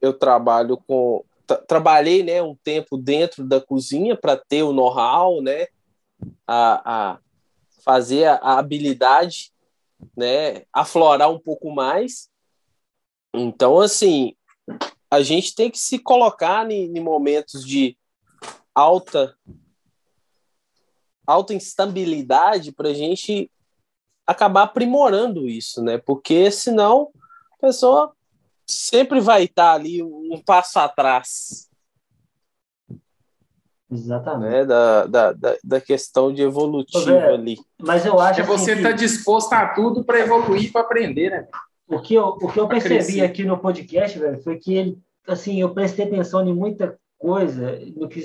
eu 0.02 0.12
trabalho 0.12 0.78
com. 0.86 1.24
tra- 1.46 1.62
trabalhei 1.66 2.22
né, 2.22 2.42
um 2.42 2.54
tempo 2.62 2.98
dentro 2.98 3.42
da 3.42 3.58
cozinha 3.58 4.14
para 4.14 4.36
ter 4.36 4.62
o 4.62 4.72
know-how, 4.72 5.40
né? 5.40 5.66
A, 6.46 7.12
a 7.14 7.18
fazer 7.84 8.24
a, 8.24 8.58
habilidade, 8.58 9.52
né? 10.16 10.64
Aflorar 10.72 11.30
um 11.30 11.38
pouco 11.38 11.70
mais. 11.70 12.28
Então, 13.34 13.80
assim, 13.80 14.34
a 15.10 15.22
gente 15.22 15.54
tem 15.54 15.70
que 15.70 15.78
se 15.78 15.98
colocar 15.98 16.70
em, 16.70 16.96
em 16.96 17.00
momentos 17.00 17.64
de 17.64 17.96
alta 18.74 19.36
alta 21.26 21.52
instabilidade 21.55 22.70
para 22.70 22.90
a 22.90 22.94
gente 22.94 23.51
acabar 24.26 24.62
aprimorando 24.62 25.48
isso, 25.48 25.82
né? 25.82 25.98
Porque 25.98 26.51
senão 26.51 27.10
a 27.52 27.56
pessoa 27.59 28.14
sempre 28.66 29.20
vai 29.20 29.44
estar 29.44 29.72
ali 29.72 30.02
um 30.02 30.40
passo 30.44 30.78
atrás 30.78 31.65
Exatamente. 33.90 34.50
né? 34.50 34.64
da, 34.64 35.06
da, 35.06 35.32
da, 35.32 35.56
da 35.62 35.80
questão 35.80 36.32
de 36.32 36.42
evolutiva 36.42 36.98
Ô, 36.98 37.04
Zé, 37.04 37.28
ali. 37.28 37.56
Mas 37.80 38.04
eu 38.04 38.18
acho 38.18 38.40
É 38.40 38.44
você 38.44 38.72
assim, 38.72 38.80
estar 38.80 38.92
que 38.92 38.98
disposto 38.98 39.52
a 39.52 39.68
tudo 39.68 40.04
para 40.04 40.20
evoluir, 40.20 40.72
para 40.72 40.80
aprender, 40.80 41.30
né? 41.30 41.46
o 41.88 42.00
que 42.00 42.14
eu, 42.14 42.26
o 42.28 42.52
que 42.52 42.58
eu 42.58 42.66
pra 42.66 42.78
percebi 42.80 42.98
crescer. 42.98 43.20
aqui 43.22 43.44
no 43.44 43.58
podcast, 43.58 44.18
velho, 44.18 44.42
foi 44.42 44.56
que 44.58 44.74
ele, 44.74 44.98
assim, 45.26 45.60
eu 45.60 45.72
prestei 45.72 46.06
atenção 46.06 46.46
em 46.46 46.52
muita 46.52 46.98
coisa, 47.16 47.78
no 47.96 48.08
que, 48.08 48.20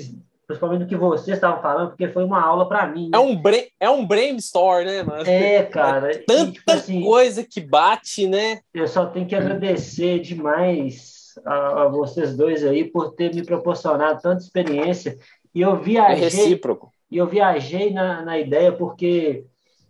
principalmente 0.46 0.80
no 0.80 0.88
que 0.88 0.96
vocês 0.96 1.36
estavam 1.36 1.62
falando, 1.62 1.90
porque 1.90 2.08
foi 2.08 2.24
uma 2.24 2.42
aula 2.42 2.68
para 2.68 2.86
mim. 2.86 3.10
É 3.14 3.18
né? 3.18 3.18
um, 3.18 3.36
brain, 3.36 3.64
é 3.78 3.88
um 3.88 4.04
brainstorm, 4.04 4.84
né? 4.84 5.02
Mano? 5.02 5.28
É, 5.28 5.62
cara. 5.62 6.12
e, 6.12 6.18
Tanta 6.18 6.52
tipo 6.52 6.72
assim, 6.72 7.02
coisa 7.02 7.44
que 7.44 7.60
bate, 7.60 8.26
né? 8.26 8.60
eu 8.74 8.88
só 8.88 9.06
tenho 9.06 9.26
que 9.26 9.34
agradecer 9.34 10.18
demais 10.20 11.34
a, 11.46 11.84
a 11.84 11.88
vocês 11.88 12.36
dois 12.36 12.64
aí 12.64 12.84
por 12.84 13.12
ter 13.12 13.34
me 13.34 13.44
proporcionado 13.44 14.20
tanta 14.20 14.42
experiência. 14.42 15.16
E 15.54 15.60
eu 15.60 15.74
É 15.74 15.80
viajei, 15.80 16.24
recíproco. 16.24 16.92
e 17.10 17.16
eu 17.16 17.26
viajei 17.26 17.92
na, 17.92 18.22
na 18.22 18.38
ideia 18.38 18.72
porque 18.72 19.44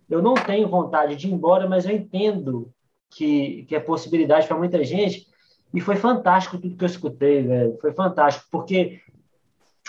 eu 0.09 0.21
não 0.21 0.33
tenho 0.33 0.67
vontade 0.67 1.15
de 1.15 1.27
ir 1.27 1.31
embora, 1.31 1.67
mas 1.67 1.85
eu 1.85 1.95
entendo 1.95 2.69
que, 3.09 3.63
que 3.67 3.75
é 3.75 3.79
possibilidade 3.79 4.47
para 4.47 4.57
muita 4.57 4.83
gente. 4.83 5.27
E 5.73 5.79
foi 5.81 5.95
fantástico 5.95 6.57
tudo 6.57 6.75
que 6.77 6.83
eu 6.83 6.87
escutei, 6.87 7.43
velho. 7.43 7.77
Foi 7.81 7.91
fantástico, 7.93 8.45
porque 8.51 8.99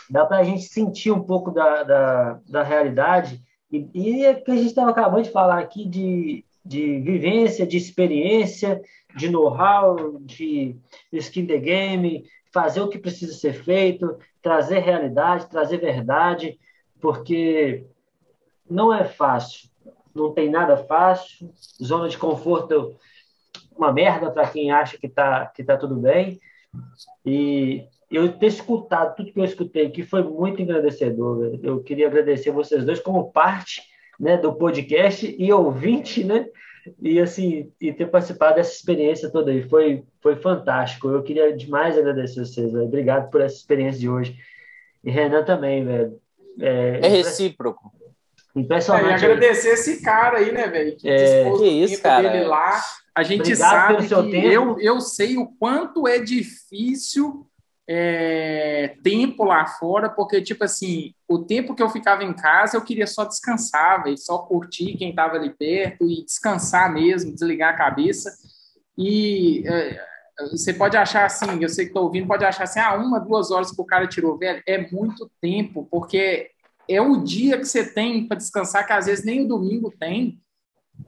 dá 0.09 0.25
para 0.25 0.39
a 0.39 0.45
gente 0.45 0.63
sentir 0.63 1.11
um 1.11 1.23
pouco 1.23 1.51
da, 1.51 1.83
da, 1.83 2.41
da 2.49 2.63
realidade. 2.63 3.43
E, 3.71 3.89
e 3.95 4.25
é 4.25 4.35
que 4.35 4.51
a 4.51 4.57
gente 4.57 4.69
estava 4.69 4.91
acabando 4.91 5.25
de 5.25 5.31
falar 5.31 5.59
aqui 5.59 5.85
de, 5.87 6.45
de 6.65 7.01
vivência, 7.01 7.67
de 7.67 7.77
experiência, 7.77 8.81
de 9.17 9.29
know-how, 9.29 10.19
de 10.21 10.77
skin 11.13 11.47
the 11.47 11.59
game, 11.59 12.25
fazer 12.53 12.81
o 12.81 12.89
que 12.89 12.99
precisa 12.99 13.35
ser 13.35 13.53
feito, 13.53 14.17
trazer 14.45 14.81
realidade, 14.81 15.49
trazer 15.49 15.79
verdade, 15.79 16.61
porque 17.01 17.87
não 18.69 18.93
é 18.93 19.03
fácil, 19.03 19.71
não 20.15 20.35
tem 20.35 20.51
nada 20.51 20.77
fácil, 20.77 21.51
zona 21.83 22.11
de 22.11 22.19
conforto 22.19 22.95
uma 23.75 23.91
merda 23.91 24.31
para 24.31 24.47
quem 24.47 24.71
acha 24.71 24.99
que 24.99 25.07
está 25.07 25.47
que 25.47 25.65
tá 25.65 25.79
tudo 25.79 25.97
bem. 25.97 26.39
E 27.25 27.87
eu 28.11 28.31
ter 28.39 28.49
escutado 28.49 29.17
tudo 29.17 29.33
que 29.33 29.41
eu 29.41 29.45
escutei, 29.45 29.91
que 29.91 30.03
foi 30.03 30.23
muito 30.23 30.61
engrandecedor. 30.61 31.59
Eu 31.63 31.83
queria 31.83 32.07
agradecer 32.07 32.51
vocês 32.51 32.85
dois 32.85 33.01
como 33.01 33.33
parte 33.33 33.83
né, 34.21 34.37
do 34.37 34.55
podcast 34.55 35.35
e 35.39 35.53
ouvinte, 35.53 36.23
né? 36.23 36.47
E 37.01 37.19
assim, 37.19 37.73
e 37.81 37.93
ter 37.93 38.07
participado 38.07 38.57
dessa 38.57 38.73
experiência 38.73 39.31
toda 39.31 39.51
aí 39.51 39.63
foi 39.69 40.05
foi 40.21 40.37
fantástico. 40.37 41.09
Eu 41.09 41.23
queria 41.23 41.57
demais 41.57 41.97
agradecer 41.97 42.45
vocês, 42.45 42.73
velho. 42.73 42.85
Obrigado 42.85 43.31
por 43.31 43.41
essa 43.41 43.57
experiência 43.57 44.01
de 44.01 44.09
hoje. 44.09 44.37
E 45.03 45.11
Renan 45.11 45.45
também, 45.45 45.85
velho. 45.85 46.19
É, 46.61 47.01
é 47.03 47.09
recíproco. 47.09 47.93
Impressionante. 48.55 49.07
É, 49.07 49.11
e 49.11 49.15
agradecer 49.15 49.69
aí. 49.69 49.75
esse 49.75 50.03
cara 50.03 50.39
aí, 50.39 50.53
né, 50.53 50.69
velho? 50.69 50.97
Que, 50.97 51.09
é, 51.09 51.51
que 51.51 51.67
isso, 51.67 52.03
cara. 52.03 52.29
Dele 52.29 52.45
lá. 52.45 52.81
A 53.15 53.23
gente 53.23 53.53
Obrigado 53.53 54.07
sabe 54.07 54.09
que 54.09 54.37
eu, 54.37 54.79
eu 54.81 55.01
sei 55.01 55.37
o 55.37 55.47
quanto 55.47 56.07
é 56.07 56.19
difícil 56.19 57.47
é, 57.87 58.97
tempo 59.03 59.45
lá 59.45 59.67
fora, 59.67 60.09
porque, 60.09 60.41
tipo 60.41 60.65
assim, 60.65 61.13
o 61.29 61.39
tempo 61.39 61.75
que 61.75 61.83
eu 61.83 61.91
ficava 61.91 62.25
em 62.25 62.33
casa, 62.33 62.77
eu 62.77 62.83
queria 62.83 63.07
só 63.07 63.25
descansar, 63.25 64.03
véio, 64.03 64.17
só 64.17 64.39
curtir 64.39 64.97
quem 64.97 65.11
estava 65.11 65.37
ali 65.37 65.51
perto 65.51 66.09
e 66.09 66.25
descansar 66.25 66.93
mesmo, 66.93 67.33
desligar 67.33 67.75
a 67.75 67.77
cabeça. 67.77 68.31
E 68.97 69.63
é, 69.67 70.01
você 70.51 70.73
pode 70.73 70.97
achar 70.97 71.27
assim, 71.27 71.63
eu 71.63 71.69
sei 71.69 71.85
que 71.85 71.91
estou 71.91 72.05
ouvindo, 72.05 72.27
pode 72.27 72.45
achar 72.45 72.65
assim, 72.65 72.81
ah, 72.81 72.95
uma, 72.95 73.21
duas 73.21 73.51
horas 73.51 73.71
que 73.71 73.81
o 73.81 73.87
cara 73.87 74.07
tirou, 74.07 74.39
velho, 74.39 74.63
é 74.67 74.91
muito 74.91 75.31
tempo, 75.41 75.87
porque 75.91 76.51
é 76.89 77.01
o 77.01 77.23
dia 77.23 77.59
que 77.59 77.65
você 77.65 77.85
tem 77.85 78.27
para 78.27 78.37
descansar, 78.37 78.87
que 78.87 78.93
às 78.93 79.07
vezes 79.07 79.25
nem 79.25 79.45
o 79.45 79.49
domingo 79.49 79.93
tem. 79.99 80.41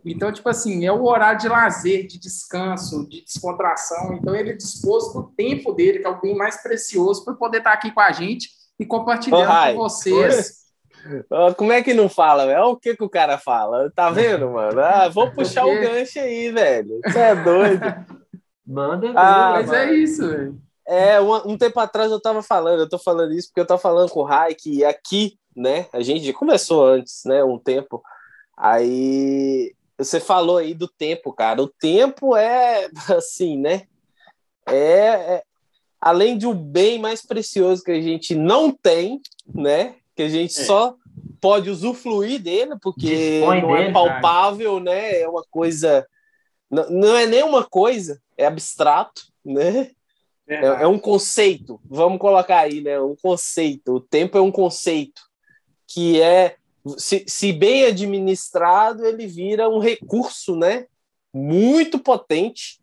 Então, 0.04 0.32
tipo 0.32 0.48
assim, 0.48 0.86
é 0.86 0.92
o 0.92 1.04
horário 1.04 1.40
de 1.40 1.48
lazer, 1.48 2.06
de 2.06 2.18
descanso, 2.18 3.08
de 3.08 3.24
descontração. 3.24 4.14
Então, 4.14 4.34
ele 4.34 4.54
dispôs 4.54 5.12
do 5.12 5.32
tempo 5.36 5.72
dele, 5.72 5.98
que 5.98 6.06
é 6.06 6.08
o 6.08 6.20
bem 6.20 6.36
mais 6.36 6.62
precioso, 6.62 7.24
para 7.24 7.34
poder 7.34 7.58
estar 7.58 7.72
aqui 7.72 7.90
com 7.90 8.00
a 8.00 8.12
gente 8.12 8.50
e 8.78 8.86
compartilhando 8.86 9.50
oh, 9.50 9.72
com 9.72 9.78
vocês. 9.78 10.66
Como 11.56 11.72
é 11.72 11.82
que 11.82 11.94
não 11.94 12.08
fala, 12.08 12.46
velho? 12.46 12.60
Olha 12.60 12.68
o 12.68 12.76
que, 12.76 12.96
que 12.96 13.04
o 13.04 13.10
cara 13.10 13.38
fala. 13.38 13.90
Tá 13.94 14.10
vendo, 14.10 14.50
mano? 14.50 14.80
Ah, 14.80 15.08
vou 15.12 15.30
puxar 15.30 15.64
o 15.64 15.80
gancho 15.80 16.18
aí, 16.18 16.50
velho. 16.50 17.00
Você 17.04 17.18
é 17.18 17.34
doido. 17.34 17.84
Manda 18.66 19.12
ah, 19.14 19.52
Mas 19.52 19.72
é 19.72 19.92
isso, 19.92 20.28
velho. 20.28 20.60
É, 20.88 21.20
um, 21.20 21.52
um, 21.52 21.58
tempo 21.58 21.78
atrás 21.80 22.10
eu 22.10 22.20
tava 22.20 22.42
falando, 22.42 22.80
eu 22.80 22.88
tô 22.88 22.98
falando 22.98 23.32
isso 23.32 23.48
porque 23.48 23.60
eu 23.60 23.66
tô 23.66 23.76
falando 23.76 24.08
com 24.08 24.20
o 24.20 24.24
Rai 24.24 24.54
que 24.54 24.84
aqui, 24.84 25.36
né, 25.54 25.86
a 25.92 26.00
gente 26.00 26.32
começou 26.32 26.86
antes, 26.86 27.22
né, 27.24 27.42
um 27.42 27.58
tempo, 27.58 28.00
aí 28.56 29.74
você 29.98 30.20
falou 30.20 30.58
aí 30.58 30.74
do 30.74 30.88
tempo, 30.88 31.32
cara. 31.32 31.62
O 31.62 31.68
tempo 31.68 32.36
é 32.36 32.88
assim, 33.16 33.56
né? 33.56 33.82
É, 34.68 34.74
é 34.74 35.42
além 36.00 36.36
de 36.36 36.46
um 36.46 36.54
bem 36.54 36.98
mais 36.98 37.24
precioso 37.24 37.82
que 37.82 37.90
a 37.90 38.00
gente 38.00 38.34
não 38.34 38.70
tem, 38.70 39.20
né? 39.52 39.96
Que 40.14 40.22
a 40.22 40.28
gente 40.28 40.58
é. 40.60 40.64
só 40.64 40.94
pode 41.40 41.70
usufruir 41.70 42.40
dele, 42.40 42.76
porque 42.80 43.06
Dispõe 43.06 43.62
não 43.62 43.74
é 43.74 43.78
dele, 43.78 43.90
é 43.90 43.92
palpável, 43.92 44.72
cara. 44.74 44.84
né? 44.84 45.20
É 45.20 45.28
uma 45.28 45.44
coisa. 45.50 46.06
Não, 46.70 46.90
não 46.90 47.16
é 47.16 47.26
nem 47.26 47.42
uma 47.42 47.64
coisa, 47.64 48.20
é 48.36 48.46
abstrato, 48.46 49.22
né? 49.44 49.90
É, 50.48 50.64
é, 50.64 50.86
um 50.86 50.98
conceito, 50.98 51.80
vamos 51.84 52.20
colocar 52.20 52.60
aí, 52.60 52.80
né? 52.80 53.00
Um 53.00 53.16
conceito. 53.16 53.94
O 53.94 54.00
tempo 54.00 54.38
é 54.38 54.40
um 54.40 54.52
conceito 54.52 55.22
que 55.88 56.20
é 56.20 56.56
se, 56.96 57.24
se 57.26 57.52
bem 57.52 57.84
administrado, 57.84 59.04
ele 59.04 59.26
vira 59.26 59.68
um 59.68 59.78
recurso, 59.78 60.56
né? 60.56 60.86
Muito 61.32 61.98
potente. 61.98 62.80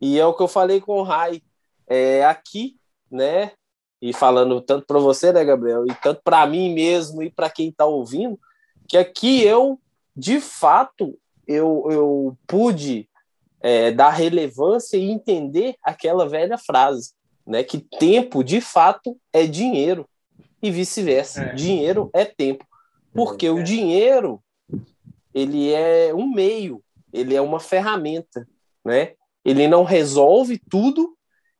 E 0.00 0.18
é 0.18 0.26
o 0.26 0.34
que 0.34 0.42
eu 0.42 0.48
falei 0.48 0.80
com 0.80 0.98
o 0.98 1.02
Rai 1.02 1.42
é, 1.86 2.24
aqui, 2.24 2.76
né? 3.10 3.52
E 4.00 4.12
falando 4.12 4.60
tanto 4.60 4.86
para 4.86 4.98
você, 4.98 5.32
né, 5.32 5.44
Gabriel, 5.44 5.84
e 5.86 5.94
tanto 5.94 6.22
para 6.24 6.46
mim 6.46 6.72
mesmo 6.72 7.22
e 7.22 7.30
para 7.30 7.50
quem 7.50 7.68
está 7.68 7.84
ouvindo, 7.84 8.38
que 8.88 8.96
aqui 8.96 9.42
eu, 9.42 9.78
de 10.16 10.40
fato, 10.40 11.18
eu, 11.46 11.86
eu 11.90 12.38
pude 12.46 13.08
é, 13.60 13.90
dar 13.90 14.10
relevância 14.10 14.96
e 14.96 15.10
entender 15.10 15.76
aquela 15.82 16.26
velha 16.26 16.56
frase, 16.56 17.12
né? 17.46 17.62
Que 17.62 17.78
tempo, 17.78 18.42
de 18.42 18.60
fato, 18.60 19.18
é 19.32 19.46
dinheiro 19.46 20.08
e 20.62 20.70
vice-versa. 20.70 21.42
É. 21.42 21.54
Dinheiro 21.54 22.10
é 22.12 22.24
tempo. 22.24 22.66
Porque 23.12 23.48
o 23.48 23.62
dinheiro, 23.62 24.42
ele 25.34 25.72
é 25.72 26.14
um 26.14 26.28
meio, 26.28 26.82
ele 27.12 27.34
é 27.34 27.40
uma 27.40 27.60
ferramenta, 27.60 28.46
né? 28.84 29.14
Ele 29.44 29.66
não 29.66 29.84
resolve 29.84 30.60
tudo 30.70 31.16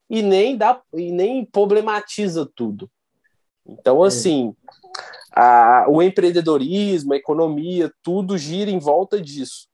e 0.09 0.23
nem 0.23 0.57
dá 0.57 0.81
e 0.93 1.11
nem 1.11 1.45
problematiza 1.45 2.49
tudo. 2.55 2.91
Então, 3.67 4.05
é. 4.05 4.09
assim, 4.09 4.55
a, 5.33 5.87
o 5.89 6.03
empreendedorismo, 6.03 7.13
a 7.13 7.17
economia, 7.17 7.93
tudo 8.03 8.37
gira 8.37 8.71
em 8.71 8.79
volta 8.79 9.21
disso. 9.21 9.69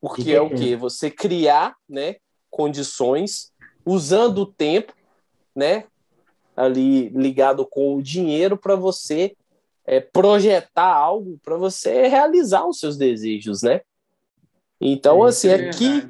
Porque 0.00 0.32
é 0.32 0.40
o 0.40 0.50
que 0.50 0.76
você 0.76 1.10
criar, 1.10 1.74
né, 1.88 2.16
condições 2.50 3.52
usando 3.84 4.38
o 4.38 4.46
tempo, 4.46 4.92
né, 5.54 5.84
ali 6.56 7.08
ligado 7.10 7.66
com 7.66 7.96
o 7.96 8.02
dinheiro 8.02 8.56
para 8.56 8.76
você 8.76 9.36
é, 9.86 10.00
projetar 10.00 10.92
algo 10.92 11.38
para 11.44 11.56
você 11.56 12.08
realizar 12.08 12.66
os 12.66 12.78
seus 12.78 12.96
desejos, 12.96 13.62
né? 13.62 13.80
Então, 14.80 15.24
é, 15.24 15.28
assim, 15.28 15.48
é 15.48 15.54
aqui 15.54 16.08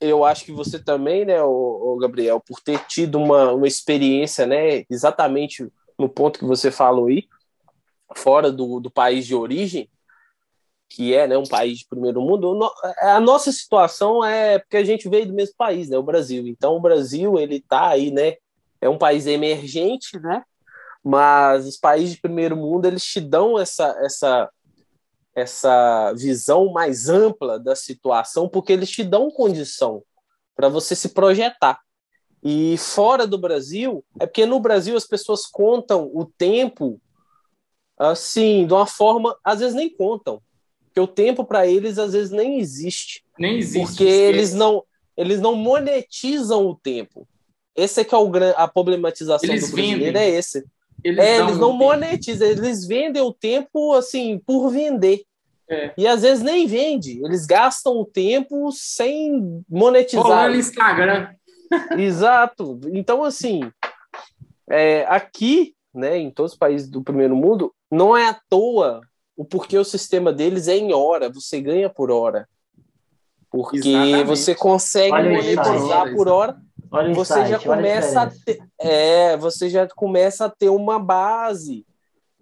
eu 0.00 0.24
acho 0.24 0.46
que 0.46 0.52
você 0.52 0.78
também, 0.78 1.26
né, 1.26 1.42
o, 1.42 1.96
Gabriel, 2.00 2.40
por 2.40 2.58
ter 2.60 2.78
tido 2.86 3.18
uma, 3.18 3.52
uma 3.52 3.68
experiência, 3.68 4.46
né, 4.46 4.84
exatamente 4.88 5.70
no 5.98 6.08
ponto 6.08 6.38
que 6.38 6.44
você 6.46 6.70
falou 6.70 7.06
aí, 7.06 7.28
fora 8.16 8.50
do, 8.50 8.80
do 8.80 8.90
país 8.90 9.26
de 9.26 9.34
origem, 9.34 9.90
que 10.88 11.14
é 11.14 11.28
né, 11.28 11.36
um 11.36 11.44
país 11.44 11.80
de 11.80 11.86
primeiro 11.86 12.22
mundo, 12.22 12.72
a 12.98 13.20
nossa 13.20 13.52
situação 13.52 14.24
é 14.24 14.58
porque 14.58 14.78
a 14.78 14.84
gente 14.84 15.08
veio 15.08 15.26
do 15.26 15.34
mesmo 15.34 15.54
país, 15.56 15.88
né, 15.90 15.98
o 15.98 16.02
Brasil. 16.02 16.48
Então, 16.48 16.76
o 16.76 16.80
Brasil, 16.80 17.38
ele 17.38 17.56
está 17.56 17.88
aí, 17.90 18.10
né, 18.10 18.36
é 18.80 18.88
um 18.88 18.96
país 18.96 19.26
emergente, 19.26 20.18
né, 20.18 20.42
mas 21.02 21.66
os 21.66 21.76
países 21.76 22.14
de 22.14 22.20
primeiro 22.20 22.56
mundo 22.56 22.86
eles 22.86 23.04
te 23.04 23.20
dão 23.20 23.58
essa 23.58 23.96
essa 24.00 24.50
essa 25.34 26.12
visão 26.14 26.72
mais 26.72 27.08
ampla 27.08 27.58
da 27.58 27.74
situação 27.74 28.48
porque 28.48 28.72
eles 28.72 28.90
te 28.90 29.02
dão 29.02 29.30
condição 29.30 30.02
para 30.54 30.68
você 30.68 30.94
se 30.94 31.10
projetar 31.10 31.80
e 32.42 32.76
fora 32.78 33.26
do 33.26 33.38
Brasil 33.38 34.04
é 34.18 34.26
porque 34.26 34.44
no 34.44 34.60
Brasil 34.60 34.96
as 34.96 35.06
pessoas 35.06 35.46
contam 35.46 36.10
o 36.12 36.26
tempo 36.26 37.00
assim 37.98 38.66
de 38.66 38.72
uma 38.72 38.86
forma 38.86 39.36
às 39.42 39.60
vezes 39.60 39.74
nem 39.74 39.88
contam 39.88 40.42
porque 40.84 41.00
o 41.00 41.06
tempo 41.06 41.44
para 41.44 41.66
eles 41.66 41.98
às 41.98 42.12
vezes 42.12 42.30
nem 42.30 42.58
existe 42.58 43.24
nem 43.38 43.56
existe 43.56 43.86
porque 43.86 44.04
esquece. 44.04 44.22
eles 44.22 44.52
não 44.52 44.84
eles 45.16 45.40
não 45.40 45.54
monetizam 45.54 46.66
o 46.66 46.76
tempo 46.76 47.26
esse 47.74 48.00
é 48.00 48.04
que 48.04 48.14
é 48.14 48.18
o, 48.18 48.30
a 48.56 48.68
problematização 48.68 49.48
eles 49.48 49.70
do 49.70 49.76
brasileiro 49.76 50.04
vendem. 50.04 50.22
é 50.22 50.28
esse 50.30 50.66
eles, 51.04 51.18
é, 51.18 51.38
eles 51.38 51.58
não 51.58 51.72
monetizam, 51.72 52.48
eles 52.48 52.86
vendem 52.86 53.22
o 53.22 53.32
tempo 53.32 53.94
assim 53.94 54.38
por 54.38 54.70
vender. 54.70 55.22
É. 55.68 55.92
E 55.96 56.06
às 56.06 56.22
vezes 56.22 56.42
nem 56.42 56.66
vende, 56.66 57.24
eles 57.24 57.46
gastam 57.46 58.00
o 58.00 58.04
tempo 58.04 58.70
sem 58.72 59.64
monetizar. 59.68 60.24
Rolando 60.24 60.56
Instagram. 60.56 61.28
Exato. 61.96 62.80
Então, 62.92 63.22
assim, 63.22 63.60
é, 64.68 65.04
aqui, 65.08 65.74
né, 65.94 66.18
em 66.18 66.30
todos 66.30 66.52
os 66.52 66.58
países 66.58 66.88
do 66.88 67.02
primeiro 67.02 67.36
mundo, 67.36 67.72
não 67.90 68.16
é 68.16 68.28
à 68.28 68.40
toa 68.48 69.00
o 69.36 69.44
porquê 69.44 69.78
o 69.78 69.84
sistema 69.84 70.32
deles 70.32 70.68
é 70.68 70.76
em 70.76 70.92
hora, 70.92 71.30
você 71.30 71.60
ganha 71.60 71.88
por 71.88 72.10
hora. 72.10 72.48
Porque 73.50 73.78
Exatamente. 73.78 74.24
você 74.24 74.54
consegue 74.54 75.12
Olha 75.12 75.30
monetizar 75.30 76.14
por 76.14 76.28
hora 76.28 76.56
Olha 76.90 77.14
você 77.14 77.34
insight, 77.34 77.50
já 77.50 77.58
começa 77.58 78.22
a, 78.22 78.30
ter, 78.44 78.58
é, 78.78 79.36
você 79.36 79.68
já 79.68 79.88
começa 79.88 80.46
a 80.46 80.50
ter 80.50 80.68
uma 80.68 80.98
base 80.98 81.86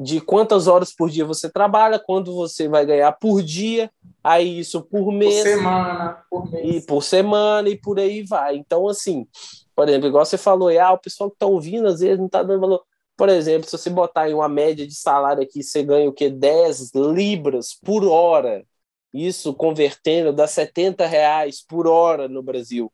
de 0.01 0.20
quantas 0.20 0.66
horas 0.69 0.95
por 0.95 1.11
dia 1.11 1.25
você 1.25 1.51
trabalha, 1.51 1.99
quanto 1.99 2.35
você 2.35 2.69
vai 2.69 2.87
ganhar 2.87 3.12
por 3.12 3.43
dia, 3.43 3.91
aí 4.23 4.61
isso 4.61 4.81
por 4.81 5.12
mês, 5.12 5.43
por 5.43 5.51
semana, 5.51 6.25
por 6.31 6.51
mês. 6.51 6.77
e 6.77 6.87
por 6.87 7.03
semana 7.03 7.69
e 7.69 7.77
por 7.77 7.99
aí 7.99 8.23
vai. 8.23 8.57
Então 8.57 8.89
assim, 8.89 9.27
por 9.75 9.89
exemplo, 9.89 10.09
igual 10.09 10.25
você 10.25 10.39
falou, 10.39 10.70
ah, 10.79 10.93
o 10.93 10.99
pessoal 10.99 11.31
que 11.31 11.37
está 11.37 11.47
ouvindo 11.47 11.89
às 11.89 12.01
vezes 12.01 12.19
não 12.19 12.27
está 12.27 12.43
dando 12.43 12.61
valor. 12.61 12.83
Por 13.16 13.29
exemplo, 13.29 13.69
se 13.69 13.77
você 13.77 13.91
botar 13.91 14.31
em 14.31 14.35
uma 14.35 14.49
média 14.49 14.87
de 14.87 14.95
salário 14.95 15.43
aqui, 15.43 15.62
você 15.62 15.83
ganha 15.83 16.09
o 16.09 16.12
que 16.12 16.31
10 16.31 16.95
libras 16.95 17.77
por 17.85 18.05
hora. 18.05 18.65
Isso 19.12 19.53
convertendo 19.53 20.33
dá 20.33 20.47
70 20.47 21.05
reais 21.05 21.61
por 21.61 21.89
hora 21.89 22.29
no 22.29 22.43
Brasil. 22.43 22.93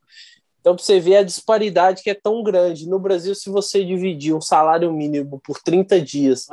Então, 0.64 0.74
para 0.74 0.82
você 0.82 0.98
ver 0.98 1.16
a 1.16 1.22
disparidade 1.22 2.02
que 2.02 2.08
é 2.08 2.14
tão 2.14 2.42
grande. 2.42 2.88
No 2.88 2.98
Brasil, 2.98 3.34
se 3.34 3.50
você 3.50 3.84
dividir 3.84 4.34
um 4.34 4.40
salário 4.40 4.90
mínimo 4.90 5.38
por 5.44 5.60
30 5.60 6.00
dias 6.00 6.46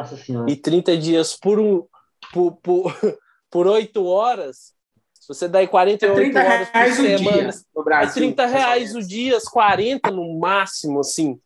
e 0.50 0.54
30 0.58 0.98
dias 0.98 1.34
por 1.34 1.58
um 1.58 1.88
por, 2.34 2.58
por, 2.58 2.94
por 3.50 3.68
8 3.68 4.06
horas, 4.06 4.74
se 5.14 5.30
você 5.30 5.48
dá 5.48 5.60
aí 5.60 5.68
48 5.68 6.38
é 6.38 6.46
horas 6.46 6.70
por 6.70 6.94
semana, 6.94 7.54
no 7.74 7.84
Brasil, 7.86 8.10
é 8.10 8.14
30 8.28 8.46
reais 8.48 8.96
o 8.96 9.02
dia, 9.02 9.38
40 9.50 10.12
no 10.12 10.38
máximo, 10.38 11.00
assim. 11.00 11.40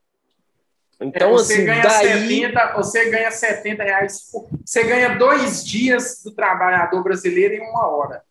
Então, 1.00 1.30
é, 1.30 1.32
você 1.34 1.54
assim, 1.54 1.66
ganha 1.66 1.84
daí... 1.84 2.28
70, 2.28 2.74
você 2.74 3.10
ganha 3.12 3.30
70 3.30 3.84
reais. 3.84 4.32
Você 4.66 4.84
ganha 4.86 5.16
dois 5.20 5.64
dias 5.64 6.24
do 6.24 6.32
trabalhador 6.32 7.04
brasileiro 7.04 7.54
em 7.54 7.62
uma 7.62 7.88
hora. 7.88 8.24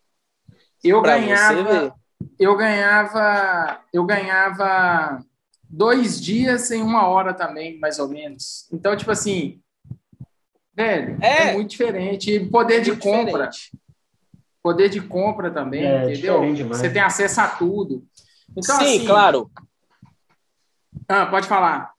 Eu 0.83 1.01
pra 1.01 1.19
ganhava 1.19 1.95
eu 2.39 2.55
ganhava, 2.55 3.81
eu 3.93 4.05
ganhava 4.05 5.23
dois 5.69 6.21
dias 6.21 6.71
em 6.71 6.81
uma 6.81 7.07
hora 7.07 7.33
também, 7.33 7.79
mais 7.79 7.99
ou 7.99 8.07
menos. 8.07 8.67
Então, 8.71 8.95
tipo 8.95 9.11
assim, 9.11 9.61
velho, 10.73 11.17
é, 11.21 11.49
é 11.49 11.53
muito 11.53 11.71
diferente. 11.71 12.31
E 12.31 12.45
poder 12.45 12.81
de 12.81 12.95
compra. 12.95 13.47
Diferente. 13.47 13.71
Poder 14.61 14.89
de 14.89 15.01
compra 15.01 15.51
também, 15.51 15.85
é, 15.85 16.11
entendeu? 16.11 16.41
Você 16.67 16.89
tem 16.89 17.01
acesso 17.01 17.39
a 17.41 17.47
tudo. 17.47 18.03
Então, 18.51 18.77
Sim, 18.77 18.97
assim, 18.97 19.05
claro. 19.05 19.51
Ah, 21.07 21.25
pode 21.27 21.47
falar. 21.47 21.93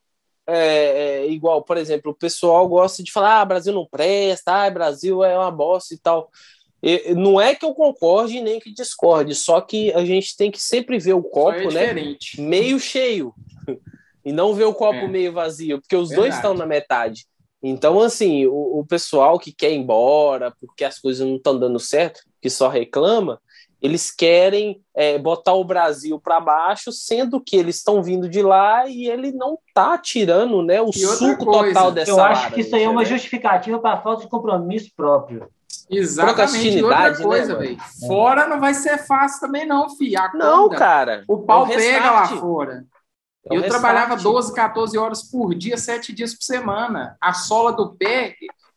É, 0.48 1.24
é, 1.24 1.30
igual, 1.30 1.62
por 1.62 1.76
exemplo, 1.76 2.12
o 2.12 2.14
pessoal 2.14 2.68
gosta 2.68 3.02
de 3.02 3.12
falar: 3.12 3.40
ah, 3.40 3.44
Brasil 3.44 3.72
não 3.72 3.86
presta, 3.86 4.64
ah, 4.64 4.70
Brasil 4.70 5.24
é 5.24 5.36
uma 5.36 5.50
bosta 5.50 5.94
e 5.94 5.98
tal. 5.98 6.30
Não 7.16 7.40
é 7.40 7.54
que 7.54 7.64
eu 7.64 7.74
concorde 7.74 8.40
nem 8.40 8.60
que 8.60 8.72
discorde, 8.72 9.34
só 9.34 9.60
que 9.60 9.92
a 9.92 10.04
gente 10.04 10.36
tem 10.36 10.50
que 10.50 10.62
sempre 10.62 10.98
ver 10.98 11.14
o 11.14 11.22
copo, 11.22 11.58
é 11.58 11.94
né, 11.94 12.16
meio 12.38 12.78
cheio 12.78 13.34
e 14.24 14.30
não 14.30 14.54
ver 14.54 14.64
o 14.64 14.74
copo 14.74 14.98
é. 14.98 15.08
meio 15.08 15.32
vazio, 15.32 15.80
porque 15.80 15.96
os 15.96 16.10
Verdade. 16.10 16.28
dois 16.28 16.36
estão 16.36 16.54
na 16.54 16.66
metade. 16.66 17.26
Então, 17.62 18.00
assim, 18.00 18.46
o, 18.46 18.80
o, 18.80 18.86
pessoal 18.86 19.38
que 19.38 19.52
quer 19.52 19.72
ir 19.72 19.76
embora 19.76 20.52
porque 20.60 20.84
as 20.84 20.98
coisas 20.98 21.26
não 21.26 21.36
estão 21.36 21.58
dando 21.58 21.80
certo, 21.80 22.20
que 22.40 22.50
só 22.50 22.68
reclama, 22.68 23.40
eles 23.80 24.10
querem 24.10 24.80
é, 24.94 25.18
botar 25.18 25.54
o 25.54 25.64
Brasil 25.64 26.18
para 26.20 26.40
baixo, 26.40 26.92
sendo 26.92 27.40
que 27.40 27.56
eles 27.56 27.76
estão 27.76 28.02
vindo 28.02 28.28
de 28.28 28.42
lá 28.42 28.88
e 28.88 29.06
ele 29.06 29.32
não 29.32 29.58
está 29.68 29.98
tirando 29.98 30.62
né, 30.62 30.80
o 30.80 30.92
suco 30.92 31.44
coisa, 31.44 31.74
total 31.74 31.92
dessa 31.92 32.10
Eu 32.10 32.20
acho 32.20 32.52
que 32.52 32.60
isso 32.60 32.74
aí 32.74 32.84
é 32.84 32.88
uma 32.88 33.04
justificativa 33.04 33.78
para 33.78 33.94
a 33.94 34.02
falta 34.02 34.22
de 34.22 34.28
compromisso 34.28 34.90
próprio. 34.96 35.48
Exatamente. 35.90 36.82
Outra 36.82 37.10
né, 37.10 37.16
coisa, 37.16 37.54
né, 37.54 37.66
velho. 37.66 37.78
Fora 38.06 38.48
não 38.48 38.60
vai 38.60 38.74
ser 38.74 38.98
fácil 38.98 39.40
também, 39.40 39.66
não, 39.66 39.88
fi. 39.96 40.14
não, 40.34 40.68
cara. 40.68 41.24
O 41.28 41.38
pau 41.38 41.66
é 41.66 41.76
pega 41.76 42.10
lá 42.10 42.26
fora. 42.26 42.84
É 43.48 43.56
eu 43.56 43.62
trabalhava 43.68 44.16
12, 44.16 44.52
14 44.52 44.98
horas 44.98 45.22
por 45.22 45.54
dia, 45.54 45.76
7 45.76 46.12
dias 46.12 46.34
por 46.34 46.42
semana. 46.42 47.16
A 47.20 47.32
sola 47.32 47.72
do 47.72 47.94
pé, 47.94 48.34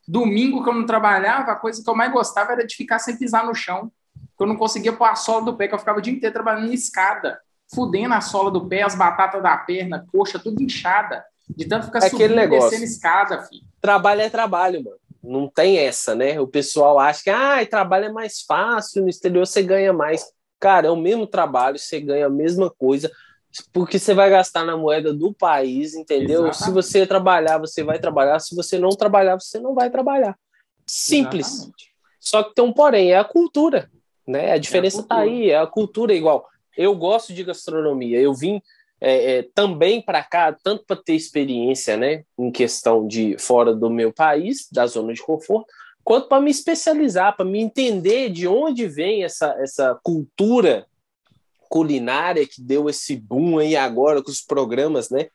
domingo 0.07 0.63
que 0.63 0.69
eu 0.69 0.73
não 0.73 0.85
trabalhava, 0.85 1.51
a 1.51 1.55
coisa 1.55 1.83
que 1.83 1.89
eu 1.89 1.95
mais 1.95 2.11
gostava 2.11 2.51
era 2.51 2.65
de 2.65 2.75
ficar 2.75 2.99
sem 2.99 3.17
pisar 3.17 3.45
no 3.45 3.55
chão. 3.55 3.91
Eu 4.39 4.45
não 4.45 4.55
conseguia 4.55 4.93
pôr 4.93 5.05
a 5.05 5.15
sola 5.15 5.43
do 5.43 5.55
pé, 5.55 5.67
que 5.67 5.73
eu 5.73 5.79
ficava 5.79 5.97
o 5.97 6.01
dia 6.01 6.13
inteiro 6.13 6.33
trabalhando 6.33 6.69
em 6.69 6.73
escada, 6.73 7.39
fudendo 7.73 8.13
a 8.13 8.21
sola 8.21 8.51
do 8.51 8.67
pé, 8.67 8.83
as 8.83 8.95
batatas 8.95 9.41
da 9.41 9.57
perna, 9.57 10.05
coxa, 10.11 10.37
tudo 10.37 10.61
inchada. 10.61 11.25
De 11.49 11.65
tanto 11.67 11.87
ficar 11.87 11.99
é 11.99 12.09
subindo 12.09 12.39
e 12.39 12.47
descendo 12.47 12.83
escada, 12.83 13.41
filho. 13.41 13.63
Trabalho 13.81 14.21
é 14.21 14.29
trabalho, 14.29 14.83
mano 14.83 14.98
não 15.23 15.47
tem 15.47 15.77
essa, 15.77 16.15
né? 16.15 16.39
O 16.39 16.47
pessoal 16.47 16.99
acha 16.99 17.23
que 17.23 17.29
ah, 17.29 17.65
trabalho 17.65 18.05
é 18.05 18.11
mais 18.11 18.41
fácil, 18.41 19.03
no 19.03 19.09
exterior 19.09 19.45
você 19.45 19.61
ganha 19.61 19.91
mais. 19.91 20.25
Cara, 20.59 20.87
é 20.87 20.91
o 20.91 20.95
mesmo 20.95 21.27
trabalho, 21.27 21.77
você 21.77 21.99
ganha 21.99 22.27
a 22.27 22.29
mesma 22.29 22.69
coisa, 22.69 23.11
porque 23.71 23.97
você 23.97 24.13
vai 24.13 24.29
gastar 24.29 24.65
na 24.65 24.77
moeda 24.77 25.13
do 25.13 25.33
país, 25.33 25.93
entendeu? 25.93 26.47
Exatamente. 26.47 26.63
Se 26.63 26.71
você 26.71 27.07
trabalhar, 27.07 27.57
você 27.57 27.83
vai 27.83 27.99
trabalhar, 27.99 28.39
se 28.39 28.55
você 28.55 28.77
não 28.77 28.89
trabalhar, 28.89 29.39
você 29.39 29.59
não 29.59 29.73
vai 29.73 29.89
trabalhar. 29.89 30.37
Simples. 30.85 31.47
Exatamente. 31.47 31.89
Só 32.19 32.43
que 32.43 32.53
tem 32.53 32.65
um 32.65 32.73
porém, 32.73 33.11
é 33.11 33.17
a 33.17 33.23
cultura, 33.23 33.89
né? 34.27 34.51
A 34.51 34.57
diferença 34.57 34.99
é 34.99 35.01
a 35.01 35.03
tá 35.03 35.17
aí, 35.19 35.49
é 35.49 35.57
a 35.57 35.67
cultura 35.67 36.13
igual. 36.13 36.47
Eu 36.77 36.95
gosto 36.95 37.33
de 37.33 37.43
gastronomia, 37.43 38.19
eu 38.19 38.33
vim 38.33 38.61
é, 39.01 39.37
é, 39.37 39.43
também 39.55 40.01
para 40.01 40.23
cá, 40.23 40.51
tanto 40.51 40.83
para 40.85 40.95
ter 40.95 41.13
experiência 41.13 41.95
né, 41.95 42.23
em 42.37 42.51
questão 42.51 43.07
de 43.07 43.37
fora 43.37 43.73
do 43.73 43.89
meu 43.89 44.11
país, 44.11 44.67
da 44.71 44.85
zona 44.85 45.13
de 45.13 45.21
conforto, 45.21 45.67
quanto 46.03 46.27
para 46.27 46.41
me 46.41 46.51
especializar, 46.51 47.35
para 47.35 47.45
me 47.45 47.59
entender 47.59 48.29
de 48.29 48.47
onde 48.47 48.87
vem 48.87 49.23
essa, 49.23 49.55
essa 49.59 49.97
cultura 50.03 50.85
culinária 51.69 52.47
que 52.47 52.61
deu 52.61 52.89
esse 52.89 53.15
boom 53.15 53.59
aí 53.59 53.75
agora 53.75 54.21
com 54.21 54.31
os 54.31 54.41
programas 54.41 55.09
né, 55.09 55.27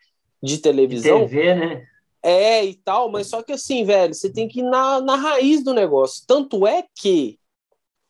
de 0.42 0.58
televisão. 0.58 1.20
TV, 1.20 1.54
né? 1.54 1.86
É, 2.22 2.64
e 2.64 2.74
tal, 2.74 3.10
mas 3.10 3.26
só 3.26 3.42
que 3.42 3.52
assim, 3.52 3.84
velho, 3.84 4.14
você 4.14 4.32
tem 4.32 4.48
que 4.48 4.60
ir 4.60 4.62
na, 4.62 4.98
na 5.00 5.14
raiz 5.14 5.62
do 5.62 5.74
negócio. 5.74 6.24
Tanto 6.26 6.66
é 6.66 6.82
que 6.94 7.38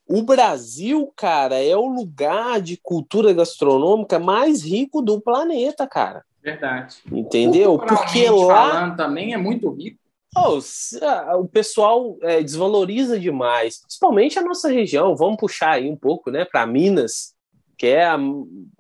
o 0.07 0.23
Brasil, 0.23 1.13
cara, 1.17 1.63
é 1.63 1.77
o 1.77 1.87
lugar 1.87 2.61
de 2.61 2.77
cultura 2.77 3.33
gastronômica 3.33 4.19
mais 4.19 4.63
rico 4.63 5.01
do 5.01 5.21
planeta, 5.21 5.87
cara. 5.87 6.25
Verdade. 6.43 6.97
Entendeu? 7.11 7.79
Porque 7.79 8.29
lá 8.29 8.91
também 8.95 9.33
é 9.33 9.37
muito 9.37 9.71
rico. 9.71 9.99
Oh, 10.37 10.59
o 11.39 11.49
pessoal 11.49 12.17
é, 12.21 12.43
desvaloriza 12.43 13.19
demais, 13.19 13.81
principalmente 13.81 14.39
a 14.39 14.43
nossa 14.43 14.69
região. 14.69 15.15
Vamos 15.15 15.37
puxar 15.39 15.73
aí 15.73 15.89
um 15.89 15.97
pouco, 15.97 16.31
né, 16.31 16.45
para 16.45 16.67
Minas, 16.67 17.35
que 17.79 17.87
é 17.87 18.09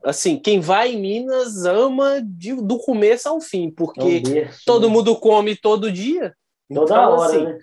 assim, 0.04 0.36
quem 0.36 0.60
vai 0.60 0.92
em 0.92 1.00
Minas 1.00 1.64
ama 1.64 2.20
de, 2.22 2.54
do 2.54 2.78
começo 2.78 3.28
ao 3.28 3.40
fim, 3.40 3.70
porque 3.70 4.20
berço, 4.20 4.62
todo 4.66 4.88
né? 4.88 4.92
mundo 4.92 5.16
come 5.16 5.56
todo 5.56 5.92
dia. 5.92 6.34
Toda 6.72 6.94
então, 6.94 7.12
hora, 7.12 7.26
assim, 7.26 7.44
né? 7.44 7.58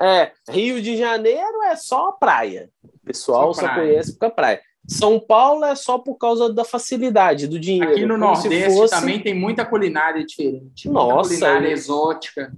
É, 0.00 0.32
Rio 0.48 0.80
de 0.80 0.96
Janeiro 0.96 1.62
é 1.64 1.76
só 1.76 2.12
praia. 2.12 2.70
O 2.84 3.06
pessoal 3.06 3.52
só, 3.52 3.62
só 3.62 3.74
conhece 3.74 4.12
porque 4.12 4.26
é 4.26 4.30
praia. 4.30 4.60
São 4.86 5.20
Paulo 5.20 5.64
é 5.66 5.74
só 5.74 5.98
por 5.98 6.16
causa 6.16 6.50
da 6.50 6.64
facilidade, 6.64 7.46
do 7.46 7.60
dinheiro. 7.60 7.92
Aqui 7.92 8.06
no 8.06 8.16
Nordeste 8.16 8.74
fosse... 8.74 8.94
também 8.94 9.20
tem 9.20 9.34
muita 9.34 9.64
culinária 9.64 10.24
diferente. 10.24 10.88
Nossa. 10.88 11.28
culinária 11.28 11.68
exótica. 11.68 12.52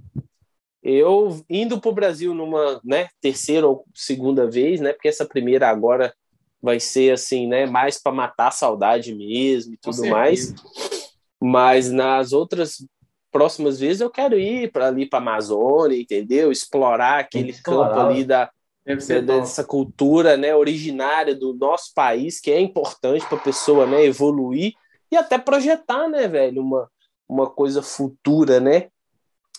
Eu 0.81 1.43
indo 1.49 1.79
para 1.79 1.89
o 1.89 1.93
Brasil 1.93 2.33
numa 2.33 2.79
né, 2.85 3.09
terceira 3.19 3.67
ou 3.67 3.85
segunda 3.93 4.49
vez, 4.49 4.79
né? 4.79 4.93
Porque 4.93 5.09
essa 5.09 5.25
primeira 5.25 5.69
agora 5.69 6.13
vai 6.61 6.79
ser 6.79 7.11
assim, 7.11 7.47
né? 7.47 7.65
Mais 7.65 8.01
para 8.01 8.13
matar 8.13 8.47
a 8.47 8.51
saudade 8.51 9.13
mesmo 9.13 9.73
e 9.73 9.77
tudo 9.77 10.07
mais. 10.07 10.53
Mas 11.41 11.91
nas 11.91 12.31
outras 12.31 12.77
próximas 13.31 13.79
vezes 13.79 14.01
eu 14.01 14.09
quero 14.09 14.37
ir 14.37 14.71
para 14.71 14.87
ali 14.87 15.05
para 15.05 15.19
a 15.19 15.21
Amazônia, 15.21 15.99
entendeu? 15.99 16.51
Explorar 16.51 17.19
aquele 17.19 17.53
campo 17.53 17.99
ali 17.99 18.23
da, 18.23 18.49
dessa 18.85 19.63
cultura, 19.63 20.35
né, 20.35 20.55
originária 20.55 21.35
do 21.35 21.53
nosso 21.53 21.93
país, 21.93 22.39
que 22.39 22.51
é 22.51 22.59
importante 22.59 23.25
para 23.25 23.37
a 23.37 23.41
pessoa, 23.41 23.85
né, 23.85 24.03
evoluir 24.03 24.73
e 25.11 25.17
até 25.17 25.37
projetar, 25.37 26.07
né, 26.07 26.27
velho, 26.27 26.61
uma, 26.61 26.89
uma 27.27 27.49
coisa 27.49 27.81
futura, 27.81 28.59
né, 28.59 28.87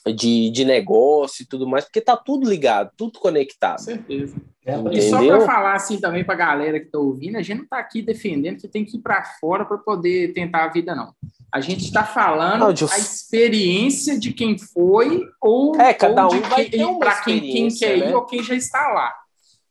de, 0.06 0.50
de 0.50 0.64
negócio 0.64 1.42
e 1.42 1.46
tudo 1.46 1.66
mais, 1.66 1.84
porque 1.84 2.00
tá 2.00 2.16
tudo 2.16 2.48
ligado, 2.48 2.90
tudo 2.96 3.18
conectado. 3.18 3.78
Com 3.78 3.84
certeza. 3.84 4.36
É, 4.64 4.74
e 4.92 5.02
só 5.02 5.24
para 5.24 5.40
falar 5.40 5.74
assim 5.74 5.98
também 6.00 6.24
para 6.24 6.34
a 6.34 6.38
galera 6.38 6.78
que 6.78 6.86
está 6.86 6.98
ouvindo, 6.98 7.36
a 7.36 7.42
gente 7.42 7.58
não 7.58 7.64
está 7.64 7.78
aqui 7.78 8.00
defendendo 8.00 8.60
que 8.60 8.68
tem 8.68 8.84
que 8.84 8.96
ir 8.96 9.00
para 9.00 9.24
fora 9.40 9.64
para 9.64 9.78
poder 9.78 10.32
tentar 10.32 10.64
a 10.64 10.68
vida, 10.68 10.94
não. 10.94 11.12
A 11.52 11.60
gente 11.60 11.84
está 11.84 12.02
falando 12.02 12.60
não, 12.60 12.68
a 12.68 12.98
experiência 12.98 14.18
de 14.18 14.32
quem 14.32 14.56
foi 14.58 15.22
ou, 15.38 15.78
é, 15.78 15.92
cada 15.92 16.26
ou 16.26 16.34
um 16.34 16.40
vai 16.40 16.70
para 16.98 17.22
quem, 17.22 17.40
quem 17.40 17.68
quer 17.68 17.98
né? 17.98 18.10
ir 18.10 18.14
ou 18.14 18.24
quem 18.24 18.42
já 18.42 18.54
está 18.54 18.88
lá. 18.88 19.12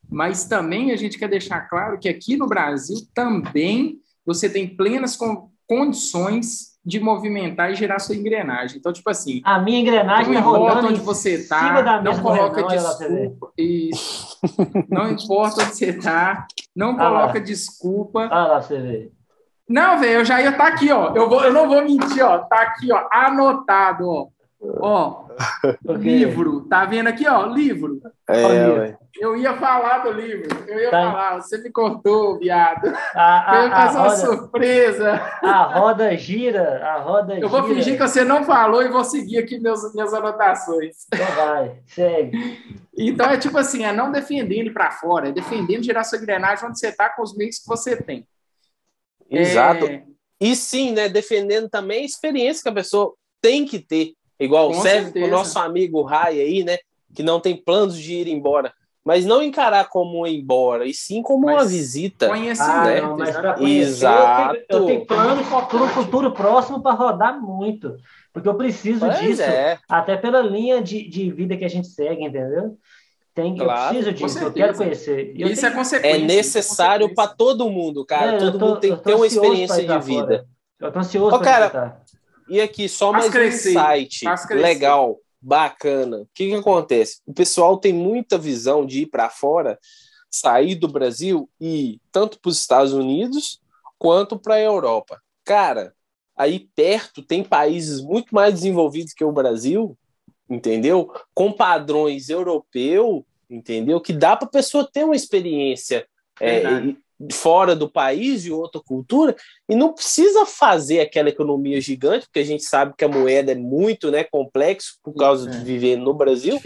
Mas 0.08 0.46
também 0.46 0.92
a 0.92 0.96
gente 0.96 1.18
quer 1.18 1.28
deixar 1.28 1.62
claro 1.62 1.98
que 1.98 2.08
aqui 2.08 2.38
no 2.38 2.48
Brasil 2.48 2.98
também 3.16 4.00
você 4.24 4.48
tem 4.48 4.68
plenas 4.68 5.18
condições 5.66 6.72
de 6.84 7.00
movimentar 7.00 7.72
e 7.72 7.76
gerar 7.76 8.00
sua 8.00 8.16
engrenagem. 8.16 8.78
Então, 8.78 8.92
tipo 8.92 9.10
assim. 9.10 9.42
A 9.44 9.60
minha 9.60 9.80
engrenagem 9.80 10.34
não 10.34 10.40
importa 10.40 10.88
onde 10.88 11.00
você 11.00 11.36
está, 11.36 12.02
não 12.02 12.20
coloca 12.20 12.64
desculpa. 12.64 13.52
Isso. 13.58 14.38
não 14.90 15.12
importa 15.12 15.64
onde 15.64 15.76
você 15.76 15.90
está, 15.90 16.48
não 16.76 16.92
ah 16.92 16.98
coloca 16.98 17.34
lá. 17.34 17.40
desculpa. 17.40 18.28
Ah 18.32 18.48
lá, 18.48 18.62
você 18.62 18.80
vê. 18.80 19.12
Não, 19.72 20.00
velho, 20.00 20.20
eu 20.20 20.26
já 20.26 20.42
ia 20.42 20.50
estar 20.50 20.66
tá 20.66 20.68
aqui, 20.68 20.92
ó. 20.92 21.14
Eu, 21.16 21.30
vou, 21.30 21.44
eu 21.44 21.54
não 21.54 21.68
vou 21.68 21.82
mentir, 21.82 22.24
ó. 22.24 22.40
Tá 22.40 22.62
aqui, 22.62 22.92
ó, 22.92 23.08
anotado, 23.12 24.08
ó. 24.08 24.28
Ó, 24.80 25.26
livro, 25.98 26.62
tá 26.70 26.86
vendo 26.86 27.08
aqui, 27.08 27.28
ó, 27.28 27.48
livro. 27.48 28.00
É, 28.30 28.96
eu 29.20 29.36
ia 29.36 29.58
falar 29.58 30.00
do 30.00 30.12
livro, 30.12 30.48
eu 30.68 30.80
ia 30.80 30.92
tá. 30.92 31.12
falar, 31.12 31.42
você 31.42 31.58
me 31.58 31.72
cortou, 31.72 32.38
viado. 32.38 32.94
A, 33.16 33.52
a, 33.52 33.56
eu 33.56 33.68
ia 33.68 33.76
fazer 33.76 33.98
uma 33.98 34.04
roda, 34.04 34.16
surpresa. 34.18 35.22
A 35.42 35.64
roda 35.64 36.16
gira, 36.16 36.86
a 36.86 37.00
roda 37.00 37.40
Eu 37.40 37.50
vou 37.50 37.64
fingir 37.64 37.98
que 37.98 38.08
você 38.08 38.24
não 38.24 38.44
falou 38.44 38.84
e 38.84 38.90
vou 38.90 39.04
seguir 39.04 39.40
aqui 39.40 39.60
meus, 39.60 39.94
minhas 39.96 40.14
anotações. 40.14 41.08
Então 41.12 41.36
vai, 41.36 41.80
segue. 41.88 42.82
Então 42.96 43.26
é 43.32 43.38
tipo 43.38 43.58
assim, 43.58 43.84
é 43.84 43.92
não 43.92 44.12
defendendo 44.12 44.72
para 44.72 44.92
fora, 44.92 45.30
é 45.30 45.32
defendendo 45.32 45.84
gerar 45.84 46.04
sua 46.04 46.20
engrenagem 46.20 46.68
onde 46.68 46.78
você 46.78 46.92
tá 46.92 47.10
com 47.10 47.24
os 47.24 47.36
meios 47.36 47.58
que 47.58 47.68
você 47.68 47.96
tem. 47.96 48.28
Exato. 49.32 49.86
É... 49.86 50.04
e 50.40 50.56
sim, 50.56 50.92
né, 50.92 51.08
defendendo 51.08 51.70
também 51.70 52.02
a 52.02 52.06
experiência 52.06 52.64
que 52.64 52.70
a 52.70 52.74
pessoa 52.74 53.14
tem 53.42 53.66
que 53.66 53.80
ter. 53.80 54.14
Igual 54.40 54.72
Com 54.72 54.82
serve 54.82 55.12
para 55.12 55.28
o 55.28 55.32
nosso 55.32 55.58
amigo 55.60 56.02
Rai 56.02 56.40
aí, 56.40 56.64
né? 56.64 56.78
Que 57.14 57.22
não 57.22 57.40
tem 57.40 57.56
planos 57.56 57.98
de 57.98 58.14
ir 58.14 58.28
embora. 58.28 58.74
Mas 59.04 59.26
não 59.26 59.42
encarar 59.42 59.90
como 59.90 60.28
ir 60.28 60.40
embora, 60.40 60.86
e 60.86 60.94
sim 60.94 61.24
como 61.24 61.48
mas 61.48 61.56
uma 61.56 61.66
visita. 61.66 62.28
Conhecimento, 62.28 62.72
ah, 62.72 63.02
não, 63.02 63.18
mas 63.18 63.36
conhecer, 63.36 63.90
Exato. 63.90 64.56
Eu 64.56 64.66
tenho, 64.68 64.80
eu 64.80 64.86
tenho 64.86 65.06
planos 65.08 65.48
para 65.48 65.84
o 65.84 65.90
futuro 65.90 66.32
próximo 66.32 66.82
para 66.82 66.96
rodar 66.96 67.42
muito. 67.42 67.98
Porque 68.32 68.48
eu 68.48 68.56
preciso 68.56 69.00
pois 69.00 69.20
disso. 69.20 69.42
É. 69.42 69.80
Até 69.90 70.18
pela 70.18 70.42
linha 70.42 70.82
de, 70.82 71.08
de 71.08 71.32
vida 71.32 71.58
que 71.58 71.66
a 71.66 71.70
gente 71.70 71.88
segue, 71.88 72.24
entendeu? 72.24 72.78
Tem, 73.34 73.56
claro, 73.56 73.96
eu 73.96 74.04
preciso 74.04 74.14
disso, 74.14 74.40
eu 74.44 74.54
quero 74.54 74.76
conhecer. 74.76 75.34
Eu 75.38 75.48
Isso 75.48 75.62
tenho... 75.62 75.74
é 75.74 75.76
consequência. 75.76 76.16
É 76.16 76.20
necessário 76.20 77.16
para 77.16 77.30
todo 77.30 77.70
mundo, 77.70 78.06
cara. 78.06 78.34
É, 78.34 78.38
todo 78.38 78.60
tô, 78.60 78.66
mundo 78.66 78.80
tem 78.80 78.96
que 78.96 79.04
ter 79.04 79.16
uma 79.16 79.28
experiência 79.28 79.88
de 79.88 80.00
vida. 80.00 80.28
Fora. 80.28 80.48
Eu 80.80 80.92
tô 80.92 81.00
ansioso 81.00 81.40
para 81.40 81.70
cara, 81.70 82.02
E 82.50 82.60
aqui, 82.60 82.90
só 82.90 83.14
mais 83.14 83.30
crescer, 83.30 83.78
um 83.78 83.96
insight 83.96 84.26
legal, 84.52 85.18
bacana. 85.42 86.18
O 86.18 86.28
que, 86.34 86.50
que 86.50 86.56
acontece? 86.56 87.22
O 87.26 87.34
pessoal 87.34 87.78
tem 87.78 87.94
muita 87.94 88.38
visão 88.38 88.86
de 88.86 89.04
ir 89.04 89.06
para 89.06 89.30
fora, 89.30 89.80
sair 90.30 90.76
do 90.76 90.88
Brasil 90.88 91.50
e 91.60 91.94
ir 91.94 92.02
tanto 92.12 92.40
para 92.40 92.50
os 92.50 92.60
Estados 92.60 92.92
Unidos 92.92 93.62
quanto 93.98 94.38
para 94.38 94.56
a 94.56 94.62
Europa. 94.62 95.22
Cara, 95.46 95.94
aí 96.36 96.68
perto 96.76 97.22
tem 97.22 97.44
países 97.44 98.02
muito 98.02 98.36
mais 98.36 98.56
desenvolvidos 98.56 99.14
que 99.14 99.24
o 99.24 99.32
Brasil 99.32 99.98
entendeu? 100.52 101.12
Com 101.34 101.52
padrões 101.52 102.30
europeu, 102.30 103.26
entendeu? 103.50 104.02
Que 104.02 104.12
dá 104.12 104.36
para 104.36 104.48
a 104.48 104.52
pessoa 104.52 104.88
ter 104.92 105.06
uma 105.06 105.16
experiência 105.16 106.06
é, 106.40 106.62
fora 107.32 107.76
do 107.76 107.90
país 107.90 108.46
e 108.46 108.52
outra 108.52 108.82
cultura 108.82 109.36
e 109.70 109.76
não 109.76 109.94
precisa 109.94 110.46
fazer 110.46 111.00
aquela 111.00 111.30
economia 111.30 111.80
gigante, 111.80 112.26
porque 112.26 112.40
a 112.40 112.46
gente 112.46 112.64
sabe 112.64 112.94
que 112.98 113.06
a 113.06 113.08
moeda 113.08 113.54
é 113.54 113.56
muito, 113.56 114.12
né, 114.12 114.24
complexo 114.24 114.98
por 115.04 115.14
causa 115.14 115.50
é. 115.50 115.52
de 115.52 115.64
viver 115.64 115.96
no 115.96 116.14
Brasil. 116.14 116.60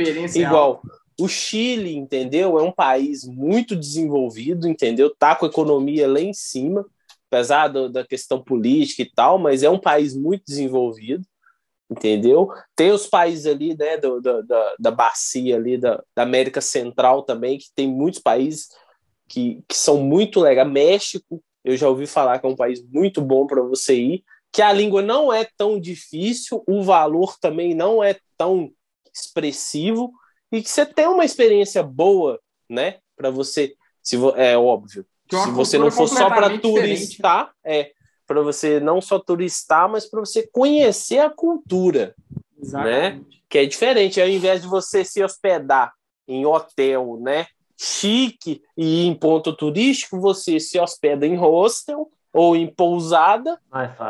Igual 0.48 0.82
o 1.20 1.28
Chile, 1.28 1.96
entendeu? 1.96 2.58
É 2.60 2.64
um 2.64 2.72
país 2.72 3.24
muito 3.26 3.76
desenvolvido, 3.76 4.68
entendeu? 4.68 5.14
Tá 5.16 5.36
com 5.36 5.46
a 5.46 5.50
economia 5.50 6.08
lá 6.08 6.20
em 6.20 6.34
cima, 6.34 6.86
apesar 7.30 7.68
do, 7.70 7.90
da 7.90 8.06
questão 8.06 8.42
política 8.42 9.02
e 9.02 9.10
tal, 9.10 9.38
mas 9.38 9.64
é 9.64 9.70
um 9.70 9.80
país 9.80 10.16
muito 10.16 10.44
desenvolvido 10.46 11.26
entendeu? 11.90 12.50
Tem 12.76 12.92
os 12.92 13.08
países 13.08 13.46
ali, 13.46 13.76
né, 13.78 13.98
do, 13.98 14.20
do, 14.22 14.44
da, 14.44 14.76
da 14.80 14.92
bacia 14.92 15.56
ali 15.56 15.78
da, 15.78 16.04
da, 16.16 16.24
América 16.24 16.62
Central 16.62 17.24
também, 17.24 17.58
que 17.58 17.68
tem 17.76 17.88
muitos 17.88 18.20
países 18.20 18.70
que, 19.28 19.64
que 19.68 19.76
são 19.76 19.98
muito 19.98 20.40
legais. 20.40 20.70
México, 20.70 21.42
eu 21.64 21.78
já 21.78 21.88
ouvi 21.88 22.08
falar 22.08 22.40
que 22.40 22.46
é 22.46 22.50
um 22.50 22.56
país 22.56 22.84
muito 22.92 23.22
bom 23.22 23.46
para 23.46 23.62
você 23.62 23.96
ir, 23.96 24.24
que 24.52 24.62
a 24.62 24.72
língua 24.72 25.02
não 25.02 25.32
é 25.32 25.48
tão 25.58 25.80
difícil, 25.80 26.64
o 26.68 26.84
valor 26.84 27.38
também 27.40 27.74
não 27.74 28.04
é 28.04 28.18
tão 28.38 28.72
expressivo 29.14 30.12
e 30.52 30.62
que 30.62 30.70
você 30.70 30.86
tem 30.86 31.08
uma 31.08 31.26
experiência 31.26 31.84
boa, 31.84 32.40
né, 32.70 32.98
para 33.16 33.30
você, 33.30 33.76
se 34.02 34.16
é 34.36 34.58
óbvio. 34.58 35.06
Se 35.30 35.52
você 35.52 35.78
não 35.78 35.90
for 35.90 36.08
só 36.08 36.30
para 36.30 36.58
turistar, 36.60 37.52
é, 37.64 37.92
para 38.28 38.42
você 38.42 38.80
não 38.80 39.02
só 39.02 39.20
turistar, 39.20 39.90
mas 39.90 40.06
para 40.06 40.20
você 40.20 40.48
conhecer 40.52 41.20
a 41.20 41.30
cultura, 41.30 42.16
né? 42.30 42.42
Exatamente. 42.62 43.18
né? 43.18 43.40
Que 43.50 43.58
é 43.60 43.66
diferente. 43.66 44.22
Ao 44.22 44.28
invés 44.28 44.62
de 44.62 44.68
você 44.68 45.06
se 45.06 45.24
hospedar 45.24 45.94
em 46.28 46.46
hotel, 46.46 47.18
né, 47.22 47.48
chique 47.78 48.64
e 48.76 49.06
em 49.06 49.14
ponto 49.14 49.54
turístico, 49.54 50.20
você 50.20 50.60
se 50.60 50.80
hospeda 50.80 51.26
em 51.26 51.36
hostel 51.36 52.10
ou 52.34 52.56
em 52.56 52.68
pousada, 52.68 53.60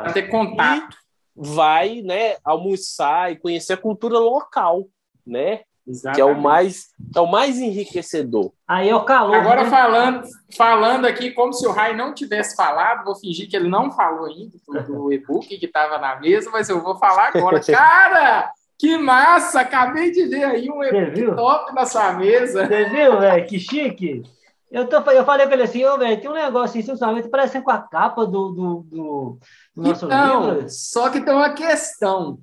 vai 0.04 0.14
ter 0.14 0.30
contato, 0.30 0.98
vai, 1.36 2.02
né, 2.02 2.38
almoçar 2.44 3.32
e 3.32 3.36
conhecer 3.36 3.74
a 3.74 3.78
cultura 3.78 4.18
local, 4.18 4.88
né? 5.26 5.62
Exatamente. 5.88 6.16
que 6.16 6.22
é 6.22 6.26
o 6.26 6.42
mais 6.42 6.88
é 7.16 7.20
o 7.22 7.28
mais 7.28 7.58
enriquecedor. 7.60 8.52
Aí 8.68 8.90
é 8.90 8.96
o 8.96 9.06
calor. 9.06 9.36
Agora 9.36 9.64
né? 9.64 9.70
falando 9.70 10.24
falando 10.56 11.06
aqui 11.06 11.32
como 11.32 11.54
se 11.54 11.68
o 11.68 11.72
Rai 11.72 11.96
não 11.96 12.14
tivesse 12.14 12.56
falado, 12.56 13.06
vou 13.06 13.16
fingir 13.16 13.50
que 13.50 13.56
ele 13.56 13.70
não 13.70 13.92
falou 13.92 14.26
ainda 14.26 14.58
do, 14.68 14.84
do 14.84 15.14
e-book 15.14 15.48
que 15.48 15.66
estava 15.66 15.98
na 16.00 16.20
mesa, 16.20 16.50
mas 16.52 16.70
eu 16.70 16.82
vou 16.82 16.98
falar 16.98 17.32
agora. 17.36 17.60
Cara, 17.64 18.52
que 18.80 18.98
massa! 18.98 19.62
Acabei 19.62 20.12
de 20.12 20.26
ver 20.26 20.44
aí 20.44 20.70
um 20.70 20.84
e-book 20.84 21.36
top 21.36 21.74
na 21.74 21.86
sua 21.86 22.14
mesa. 22.14 22.66
Você 22.66 22.86
viu, 22.86 23.20
velho? 23.20 23.48
Que 23.48 23.60
chique. 23.60 24.24
Eu, 24.72 24.88
tô, 24.88 24.98
eu 25.12 25.24
falei 25.24 25.48
com 25.48 25.54
ele 25.54 25.64
assim, 25.64 25.86
ô, 25.86 25.94
oh, 25.94 25.98
velho, 25.98 26.20
tem 26.20 26.30
um 26.30 26.34
negócio 26.34 26.80
assim, 26.80 26.82
simplesmente 26.82 27.30
parecendo 27.30 27.64
com 27.64 27.72
a 27.72 27.78
capa 27.78 28.26
do, 28.26 28.50
do, 28.50 28.86
do, 28.90 29.40
do 29.74 29.84
nosso 29.84 30.06
então, 30.06 30.50
livro. 30.50 30.70
Só 30.70 31.10
que 31.10 31.22
tem 31.22 31.34
uma 31.34 31.54
questão. 31.54 32.40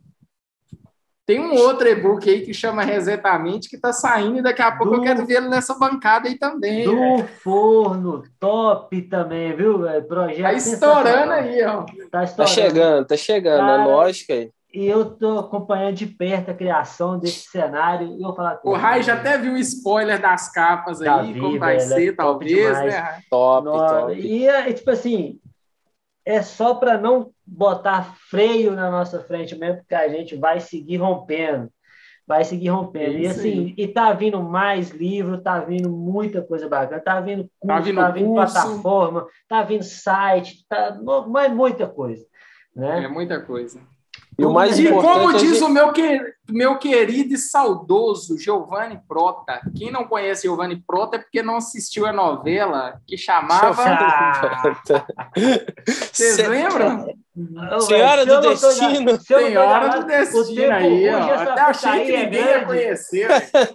Tem 1.24 1.38
um 1.38 1.54
outro 1.54 1.88
e-book 1.88 2.28
aí 2.28 2.40
que 2.40 2.52
chama 2.52 2.82
Resetamente, 2.82 3.68
que 3.68 3.76
está 3.76 3.92
saindo 3.92 4.38
e 4.38 4.42
daqui 4.42 4.60
a 4.60 4.72
pouco 4.72 4.94
do... 4.94 4.96
eu 4.96 5.02
quero 5.02 5.24
vê-lo 5.24 5.48
nessa 5.48 5.78
bancada 5.78 6.28
aí 6.28 6.36
também. 6.36 6.84
Do 6.84 6.96
véio. 6.96 7.28
forno, 7.42 8.24
top 8.40 9.00
também, 9.02 9.54
viu? 9.54 9.80
Projeto 10.08 10.42
tá 10.42 10.52
estourando 10.52 11.32
aí, 11.32 11.62
ó. 11.64 11.84
Tá, 12.10 12.24
estourando. 12.24 12.36
tá 12.36 12.46
chegando, 12.46 13.06
tá 13.06 13.16
chegando, 13.16 13.60
Cara, 13.60 13.82
a 13.82 13.86
lógica 13.86 14.34
aí. 14.34 14.50
E 14.74 14.86
eu 14.86 15.04
tô 15.04 15.38
acompanhando 15.38 15.96
de 15.96 16.06
perto 16.06 16.50
a 16.50 16.54
criação 16.54 17.18
desse 17.18 17.50
cenário. 17.50 18.08
E 18.08 18.14
eu 18.14 18.28
vou 18.28 18.34
falar 18.34 18.58
o 18.64 18.72
Rai 18.72 19.02
já 19.02 19.14
até 19.14 19.36
viu 19.36 19.52
um 19.52 19.58
spoiler 19.58 20.18
das 20.20 20.50
capas 20.50 21.02
aí, 21.02 21.38
como 21.38 21.58
vai 21.58 21.78
ser, 21.78 22.08
é 22.08 22.12
talvez, 22.12 22.78
né? 22.78 23.20
Top, 23.30 23.66
top. 23.66 24.14
E, 24.14 24.48
e, 24.48 24.72
tipo 24.72 24.90
assim, 24.90 25.38
é 26.24 26.40
só 26.40 26.74
para 26.74 26.96
não 26.96 27.30
botar 27.46 28.16
freio 28.30 28.72
na 28.72 28.90
nossa 28.90 29.20
frente 29.20 29.56
mesmo, 29.56 29.78
porque 29.78 29.94
a 29.94 30.08
gente 30.08 30.36
vai 30.36 30.60
seguir 30.60 30.96
rompendo. 30.96 31.70
Vai 32.26 32.44
seguir 32.44 32.68
rompendo. 32.68 33.18
e 33.18 33.26
assim, 33.26 33.74
e 33.76 33.88
tá 33.88 34.12
vindo 34.12 34.40
mais 34.42 34.90
livro, 34.90 35.42
tá 35.42 35.58
vindo 35.60 35.90
muita 35.90 36.40
coisa 36.40 36.68
bacana, 36.68 37.02
tá 37.02 37.20
vindo 37.20 37.50
curso, 37.58 37.76
tá 37.76 37.80
vindo, 37.80 37.96
tá 37.96 38.10
vindo 38.10 38.34
plataforma, 38.34 39.26
tá 39.48 39.62
vindo 39.62 39.82
site, 39.82 40.64
tá 40.68 40.98
mas 41.28 41.52
muita 41.52 41.86
coisa. 41.88 42.24
Né? 42.74 43.04
É 43.04 43.08
muita 43.08 43.40
coisa. 43.40 43.80
E, 44.38 44.44
o 44.44 44.52
mais 44.52 44.78
e 44.78 44.88
como 44.88 45.30
é 45.30 45.34
diz 45.34 45.58
gente... 45.58 45.64
o 45.64 45.68
meu, 45.68 45.92
que, 45.92 46.20
meu 46.48 46.78
querido 46.78 47.34
e 47.34 47.38
saudoso 47.38 48.38
Giovanni 48.38 48.98
Prota, 49.06 49.60
quem 49.76 49.90
não 49.90 50.04
conhece 50.04 50.42
Giovanni 50.42 50.82
Prota 50.86 51.16
é 51.16 51.18
porque 51.18 51.42
não 51.42 51.56
assistiu 51.56 52.06
a 52.06 52.12
novela 52.12 53.00
que 53.06 53.18
chamava. 53.18 53.74
Vocês 55.86 56.34
Se... 56.34 56.48
lembram? 56.48 57.06
Senhora 57.80 58.26
do 58.26 58.40
Destino. 58.40 59.20
Senhora 59.20 60.00
do 60.00 60.06
Destino 60.06 60.72
aí, 60.72 61.08
ó. 61.08 61.34
Até 61.34 61.60
achei 61.60 62.04
que 62.04 62.16
ninguém 62.16 62.44
ia 62.44 62.64
conhecer. 62.64 63.28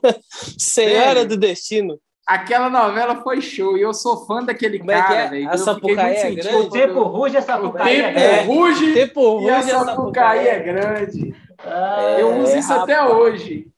Senhora 0.57 1.25
do 1.25 1.37
Destino. 1.37 1.99
Aquela 2.27 2.69
novela 2.69 3.21
foi 3.21 3.39
show 3.39 3.77
e 3.77 3.81
eu 3.81 3.93
sou 3.93 4.25
fã 4.25 4.43
daquele 4.43 4.79
Como 4.79 4.91
cara, 4.91 5.15
é 5.15 5.29
velho. 5.29 5.47
É? 5.47 5.53
A 5.53 5.57
Sapucaí 5.57 6.15
é 6.15 6.31
grande. 6.35 6.57
O 6.57 6.69
tempo 6.69 7.03
ruge, 7.03 7.37
a 7.37 7.41
Sapucaí 7.41 8.01
é 8.01 8.11
grande. 8.11 8.17
O 8.17 8.37
tempo 8.37 8.51
ruge, 8.51 8.93
tempo 8.93 9.37
ruge 9.37 9.45
e 9.45 9.49
a 9.49 9.61
Sapucaí 9.61 10.47
é 10.47 10.59
grande. 10.59 11.35
Ah, 11.59 12.17
eu 12.19 12.37
uso 12.37 12.51
é, 12.51 12.59
isso 12.59 12.67
rapaz. 12.67 12.83
até 12.83 13.13
hoje. 13.13 13.71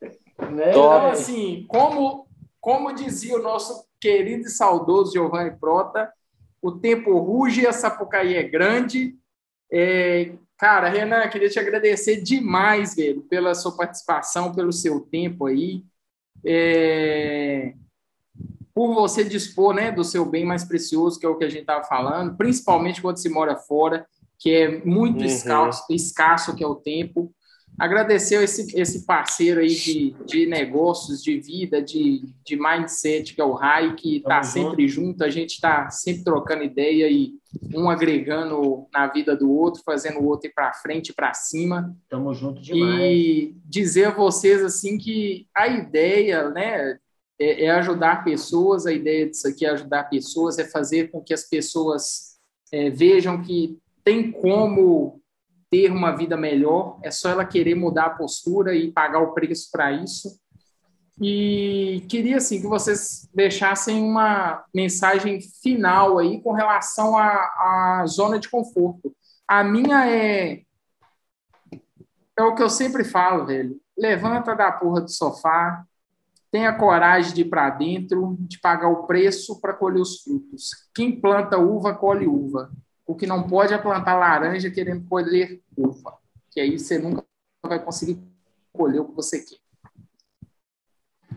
Né? 0.49 0.69
Então, 0.71 1.07
assim, 1.11 1.63
como, 1.67 2.25
como 2.59 2.91
dizia 2.91 3.35
o 3.37 3.41
nosso 3.41 3.85
querido 4.01 4.47
e 4.47 4.49
saudoso 4.49 5.11
Giovanni 5.11 5.51
Prota, 5.51 6.11
o 6.59 6.71
tempo 6.71 7.19
ruge, 7.19 7.67
a 7.67 7.71
Sapucaí 7.71 8.35
é 8.35 8.41
grande. 8.41 9.15
É, 9.71 10.31
cara, 10.57 10.89
Renan, 10.89 11.27
queria 11.27 11.49
te 11.49 11.59
agradecer 11.59 12.15
demais, 12.15 12.95
velho, 12.95 13.21
pela 13.21 13.53
sua 13.53 13.77
participação, 13.77 14.55
pelo 14.55 14.73
seu 14.73 15.01
tempo 15.01 15.45
aí. 15.45 15.83
É, 16.43 17.73
por 18.73 18.93
você 18.93 19.23
dispor 19.23 19.73
né, 19.73 19.91
do 19.91 20.03
seu 20.03 20.25
bem 20.25 20.45
mais 20.45 20.63
precioso, 20.63 21.19
que 21.19 21.25
é 21.25 21.29
o 21.29 21.37
que 21.37 21.45
a 21.45 21.49
gente 21.49 21.61
estava 21.61 21.83
falando, 21.83 22.35
principalmente 22.37 23.01
quando 23.01 23.17
se 23.17 23.29
mora 23.29 23.55
fora, 23.55 24.05
que 24.37 24.51
é 24.51 24.85
muito 24.85 25.19
uhum. 25.19 25.25
escasso, 25.25 25.85
escasso, 25.89 26.55
que 26.55 26.63
é 26.63 26.67
o 26.67 26.75
tempo. 26.75 27.33
Agradecer 27.77 28.43
esse, 28.43 28.77
esse 28.77 29.05
parceiro 29.05 29.61
aí 29.61 29.69
de, 29.69 30.13
de 30.25 30.45
negócios, 30.45 31.23
de 31.23 31.39
vida, 31.39 31.81
de, 31.81 32.23
de 32.45 32.57
mindset, 32.57 33.33
que 33.33 33.39
é 33.39 33.43
o 33.43 33.53
Rai, 33.53 33.95
que 33.95 34.17
está 34.17 34.43
sempre 34.43 34.85
junto, 34.87 35.23
a 35.23 35.29
gente 35.29 35.51
está 35.51 35.89
sempre 35.89 36.23
trocando 36.25 36.63
ideia 36.63 37.09
e 37.09 37.33
um 37.73 37.89
agregando 37.89 38.85
na 38.93 39.07
vida 39.07 39.35
do 39.35 39.49
outro, 39.49 39.81
fazendo 39.85 40.19
o 40.19 40.25
outro 40.25 40.49
ir 40.49 40.53
para 40.53 40.73
frente, 40.73 41.13
para 41.13 41.33
cima. 41.33 41.95
Tamo 42.09 42.33
junto 42.33 42.61
demais. 42.61 42.99
E 43.01 43.55
dizer 43.63 44.07
a 44.07 44.15
vocês 44.15 44.61
assim 44.61 44.97
que 44.97 45.47
a 45.55 45.67
ideia, 45.67 46.49
né, 46.49 46.99
é, 47.39 47.65
é, 47.65 47.69
ajudar 47.71 48.23
pessoas. 48.23 48.85
A 48.85 48.91
ideia 48.91 49.29
disso 49.29 49.47
aqui 49.47 49.65
é 49.65 49.69
ajudar 49.69 50.09
pessoas, 50.09 50.59
é 50.59 50.65
fazer 50.65 51.09
com 51.09 51.21
que 51.21 51.33
as 51.33 51.43
pessoas 51.43 52.37
é, 52.71 52.89
vejam 52.89 53.41
que 53.41 53.79
tem 54.03 54.31
como 54.31 55.21
ter 55.69 55.91
uma 55.91 56.15
vida 56.15 56.35
melhor, 56.35 56.99
é 57.03 57.11
só 57.11 57.29
ela 57.29 57.45
querer 57.45 57.75
mudar 57.75 58.05
a 58.05 58.09
postura 58.09 58.73
e 58.73 58.91
pagar 58.91 59.19
o 59.19 59.33
preço 59.33 59.69
para 59.71 59.91
isso. 59.91 60.39
E 61.21 62.05
queria 62.09 62.37
assim 62.37 62.61
que 62.61 62.67
vocês 62.67 63.29
deixassem 63.33 64.01
uma 64.01 64.63
mensagem 64.73 65.39
final 65.61 66.17
aí 66.17 66.41
com 66.41 66.53
relação 66.53 67.17
à, 67.17 68.01
à 68.01 68.05
zona 68.07 68.39
de 68.39 68.49
conforto. 68.49 69.13
A 69.47 69.63
minha 69.63 70.09
é. 70.09 70.61
É 72.37 72.43
o 72.43 72.55
que 72.55 72.63
eu 72.63 72.69
sempre 72.69 73.03
falo, 73.03 73.45
velho. 73.45 73.77
Levanta 73.97 74.55
da 74.55 74.71
porra 74.71 75.01
do 75.01 75.11
sofá, 75.11 75.83
tenha 76.51 76.73
coragem 76.73 77.33
de 77.33 77.41
ir 77.41 77.45
para 77.45 77.69
dentro, 77.69 78.35
de 78.39 78.59
pagar 78.59 78.89
o 78.89 79.05
preço 79.05 79.59
para 79.59 79.73
colher 79.73 80.01
os 80.01 80.21
frutos. 80.21 80.71
Quem 80.93 81.19
planta 81.19 81.57
uva, 81.57 81.93
colhe 81.93 82.27
uva. 82.27 82.71
O 83.05 83.15
que 83.15 83.27
não 83.27 83.47
pode 83.47 83.73
é 83.73 83.77
plantar 83.77 84.15
laranja 84.15 84.69
querendo 84.69 85.07
colher 85.07 85.61
uva. 85.77 86.17
Que 86.51 86.59
aí 86.59 86.77
você 86.77 86.97
nunca 86.97 87.23
vai 87.63 87.83
conseguir 87.83 88.19
colher 88.71 89.01
o 89.01 89.05
que 89.05 89.15
você 89.15 89.39
quer. 89.39 89.57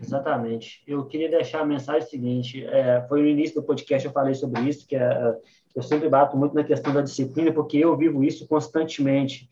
Exatamente. 0.03 0.83
Eu 0.87 1.07
queria 1.07 1.31
deixar 1.31 1.61
a 1.61 1.67
mensagem 1.67 2.09
seguinte: 2.09 2.65
é, 2.65 3.05
foi 3.09 3.23
no 3.23 3.29
início 3.29 3.55
do 3.55 3.67
podcast 3.67 4.07
eu 4.07 4.13
falei 4.13 4.35
sobre 4.35 4.63
isso, 4.63 4.87
que 4.87 4.97
é, 4.97 5.37
eu 5.75 5.83
sempre 5.83 6.09
bato 6.09 6.37
muito 6.37 6.55
na 6.55 6.65
questão 6.65 6.93
da 6.93 7.03
disciplina, 7.03 7.53
porque 7.53 7.79
eu 7.79 7.97
vivo 7.97 8.25
isso 8.25 8.47
constantemente. 8.47 9.49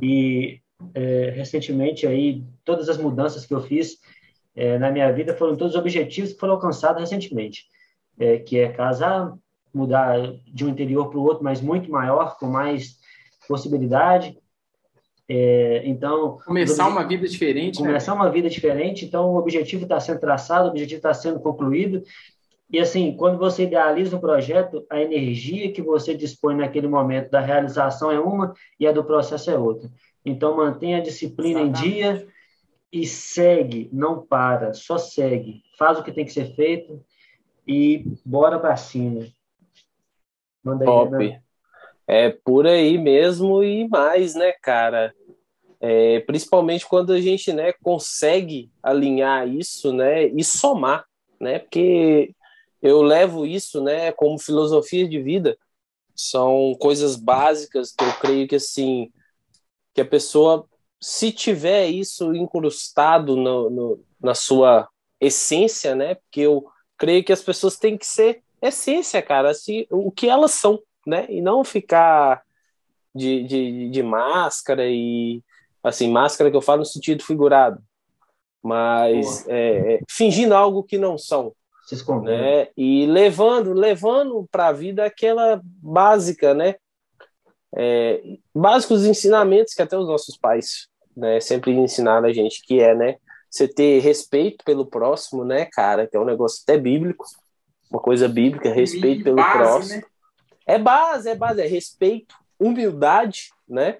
E 0.00 0.60
é, 0.94 1.30
recentemente 1.30 2.06
aí 2.06 2.44
todas 2.64 2.88
as 2.88 2.96
mudanças 2.96 3.44
que 3.44 3.54
eu 3.54 3.60
fiz 3.60 3.98
é, 4.54 4.78
na 4.78 4.90
minha 4.90 5.10
vida 5.12 5.34
foram 5.34 5.56
todos 5.56 5.74
objetivos 5.74 6.32
que 6.32 6.38
foram 6.38 6.54
alcançados 6.54 7.00
recentemente, 7.00 7.64
é, 8.18 8.38
que 8.38 8.58
é 8.58 8.68
casar, 8.68 9.32
mudar 9.72 10.18
de 10.46 10.64
um 10.64 10.68
interior 10.68 11.08
para 11.08 11.18
o 11.18 11.22
outro, 11.22 11.42
mas 11.42 11.60
muito 11.60 11.90
maior, 11.90 12.36
com 12.38 12.46
mais 12.46 12.98
possibilidade. 13.48 14.38
É, 15.28 15.82
então 15.86 16.38
começar 16.44 16.88
uma 16.88 17.04
vida 17.04 17.26
diferente, 17.26 17.80
né? 17.80 17.86
começar 17.86 18.14
né? 18.14 18.20
uma 18.20 18.30
vida 18.30 18.50
diferente. 18.50 19.04
Então 19.04 19.30
o 19.30 19.36
objetivo 19.36 19.84
está 19.84 19.98
sendo 19.98 20.20
traçado, 20.20 20.66
o 20.66 20.70
objetivo 20.70 20.98
está 20.98 21.14
sendo 21.14 21.40
concluído. 21.40 22.02
E 22.70 22.78
assim, 22.78 23.14
quando 23.16 23.38
você 23.38 23.64
idealiza 23.64 24.16
um 24.16 24.20
projeto, 24.20 24.84
a 24.90 25.00
energia 25.00 25.72
que 25.72 25.82
você 25.82 26.14
dispõe 26.14 26.56
naquele 26.56 26.88
momento 26.88 27.30
da 27.30 27.40
realização 27.40 28.10
é 28.10 28.18
uma 28.18 28.54
e 28.80 28.86
a 28.86 28.92
do 28.92 29.04
processo 29.04 29.50
é 29.50 29.58
outra. 29.58 29.90
Então 30.24 30.56
mantenha 30.56 30.98
a 30.98 31.02
disciplina 31.02 31.60
Exatamente. 31.60 31.88
em 31.88 31.92
dia 31.92 32.31
e 32.92 33.06
segue, 33.06 33.88
não 33.90 34.24
para, 34.24 34.74
só 34.74 34.98
segue, 34.98 35.62
faz 35.78 35.98
o 35.98 36.02
que 36.02 36.12
tem 36.12 36.26
que 36.26 36.32
ser 36.32 36.54
feito 36.54 37.02
e 37.66 38.04
bora 38.24 38.58
para 38.60 38.76
cima. 38.76 39.26
Manda 40.62 40.84
Top. 40.84 41.16
Aí, 41.16 41.30
né? 41.30 41.42
É 42.06 42.30
por 42.30 42.66
aí 42.66 42.98
mesmo 42.98 43.62
e 43.64 43.88
mais, 43.88 44.34
né, 44.34 44.52
cara? 44.60 45.14
É, 45.80 46.20
principalmente 46.20 46.86
quando 46.86 47.12
a 47.12 47.20
gente 47.20 47.52
né, 47.52 47.72
consegue 47.82 48.70
alinhar 48.82 49.48
isso 49.48 49.92
né, 49.92 50.26
e 50.26 50.44
somar, 50.44 51.06
né? 51.40 51.60
Porque 51.60 52.34
eu 52.82 53.00
levo 53.00 53.46
isso 53.46 53.82
né, 53.82 54.12
como 54.12 54.38
filosofia 54.38 55.08
de 55.08 55.20
vida. 55.22 55.56
São 56.14 56.76
coisas 56.78 57.16
básicas 57.16 57.92
que 57.92 58.04
eu 58.04 58.12
creio 58.20 58.46
que 58.46 58.56
assim 58.56 59.10
que 59.94 60.00
a 60.00 60.04
pessoa 60.04 60.68
se 61.02 61.32
tiver 61.32 61.88
isso 61.88 62.32
incrustado 62.32 63.36
no, 63.36 63.68
no, 63.68 64.04
na 64.20 64.36
sua 64.36 64.88
essência, 65.20 65.96
né? 65.96 66.14
Porque 66.14 66.42
eu 66.42 66.64
creio 66.96 67.24
que 67.24 67.32
as 67.32 67.42
pessoas 67.42 67.76
têm 67.76 67.98
que 67.98 68.06
ser 68.06 68.40
essência, 68.62 69.20
cara, 69.20 69.50
assim, 69.50 69.84
o 69.90 70.12
que 70.12 70.28
elas 70.28 70.52
são, 70.52 70.80
né? 71.04 71.26
E 71.28 71.42
não 71.42 71.64
ficar 71.64 72.42
de, 73.12 73.42
de, 73.42 73.90
de 73.90 74.02
máscara 74.02 74.86
e 74.86 75.42
assim, 75.82 76.08
máscara 76.08 76.48
que 76.48 76.56
eu 76.56 76.62
falo 76.62 76.78
no 76.78 76.86
sentido 76.86 77.24
figurado, 77.24 77.82
mas 78.62 79.44
é, 79.48 79.94
é, 79.94 80.00
fingindo 80.08 80.54
algo 80.54 80.84
que 80.84 80.96
não 80.96 81.18
são. 81.18 81.52
Né? 82.30 82.68
E 82.76 83.06
levando, 83.06 83.72
levando 83.72 84.46
para 84.52 84.68
a 84.68 84.72
vida 84.72 85.04
aquela 85.04 85.60
básica, 85.64 86.54
né? 86.54 86.76
É, 87.74 88.22
básicos 88.54 89.04
ensinamentos 89.04 89.74
que 89.74 89.82
até 89.82 89.98
os 89.98 90.06
nossos 90.06 90.36
pais 90.36 90.91
né, 91.16 91.40
sempre 91.40 91.72
ensinaram 91.72 92.28
a 92.28 92.32
gente, 92.32 92.64
que 92.64 92.80
é, 92.80 92.94
né, 92.94 93.16
você 93.50 93.68
ter 93.68 94.00
respeito 94.00 94.64
pelo 94.64 94.86
próximo, 94.86 95.44
né, 95.44 95.66
cara, 95.66 96.06
que 96.06 96.16
é 96.16 96.20
um 96.20 96.24
negócio 96.24 96.62
até 96.62 96.78
bíblico, 96.78 97.24
uma 97.90 98.00
coisa 98.00 98.28
bíblica, 98.28 98.72
respeito 98.72 99.24
pelo 99.24 99.36
base, 99.36 99.52
próximo. 99.52 99.96
Né? 99.96 100.02
É 100.66 100.78
base, 100.78 101.28
é 101.28 101.34
base, 101.34 101.60
é 101.60 101.66
respeito, 101.66 102.34
humildade, 102.58 103.50
né? 103.68 103.98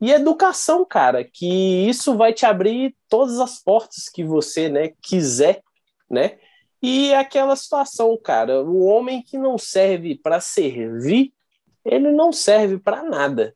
E 0.00 0.12
educação, 0.12 0.84
cara, 0.84 1.24
que 1.24 1.88
isso 1.88 2.16
vai 2.16 2.32
te 2.32 2.44
abrir 2.44 2.94
todas 3.08 3.40
as 3.40 3.58
portas 3.58 4.08
que 4.08 4.22
você, 4.22 4.68
né, 4.68 4.92
quiser, 5.02 5.62
né? 6.08 6.38
E 6.82 7.14
aquela 7.14 7.56
situação, 7.56 8.16
cara, 8.22 8.62
o 8.62 8.84
homem 8.84 9.22
que 9.22 9.38
não 9.38 9.56
serve 9.56 10.14
para 10.16 10.38
servir, 10.38 11.32
ele 11.84 12.12
não 12.12 12.32
serve 12.32 12.78
para 12.78 13.02
nada, 13.02 13.54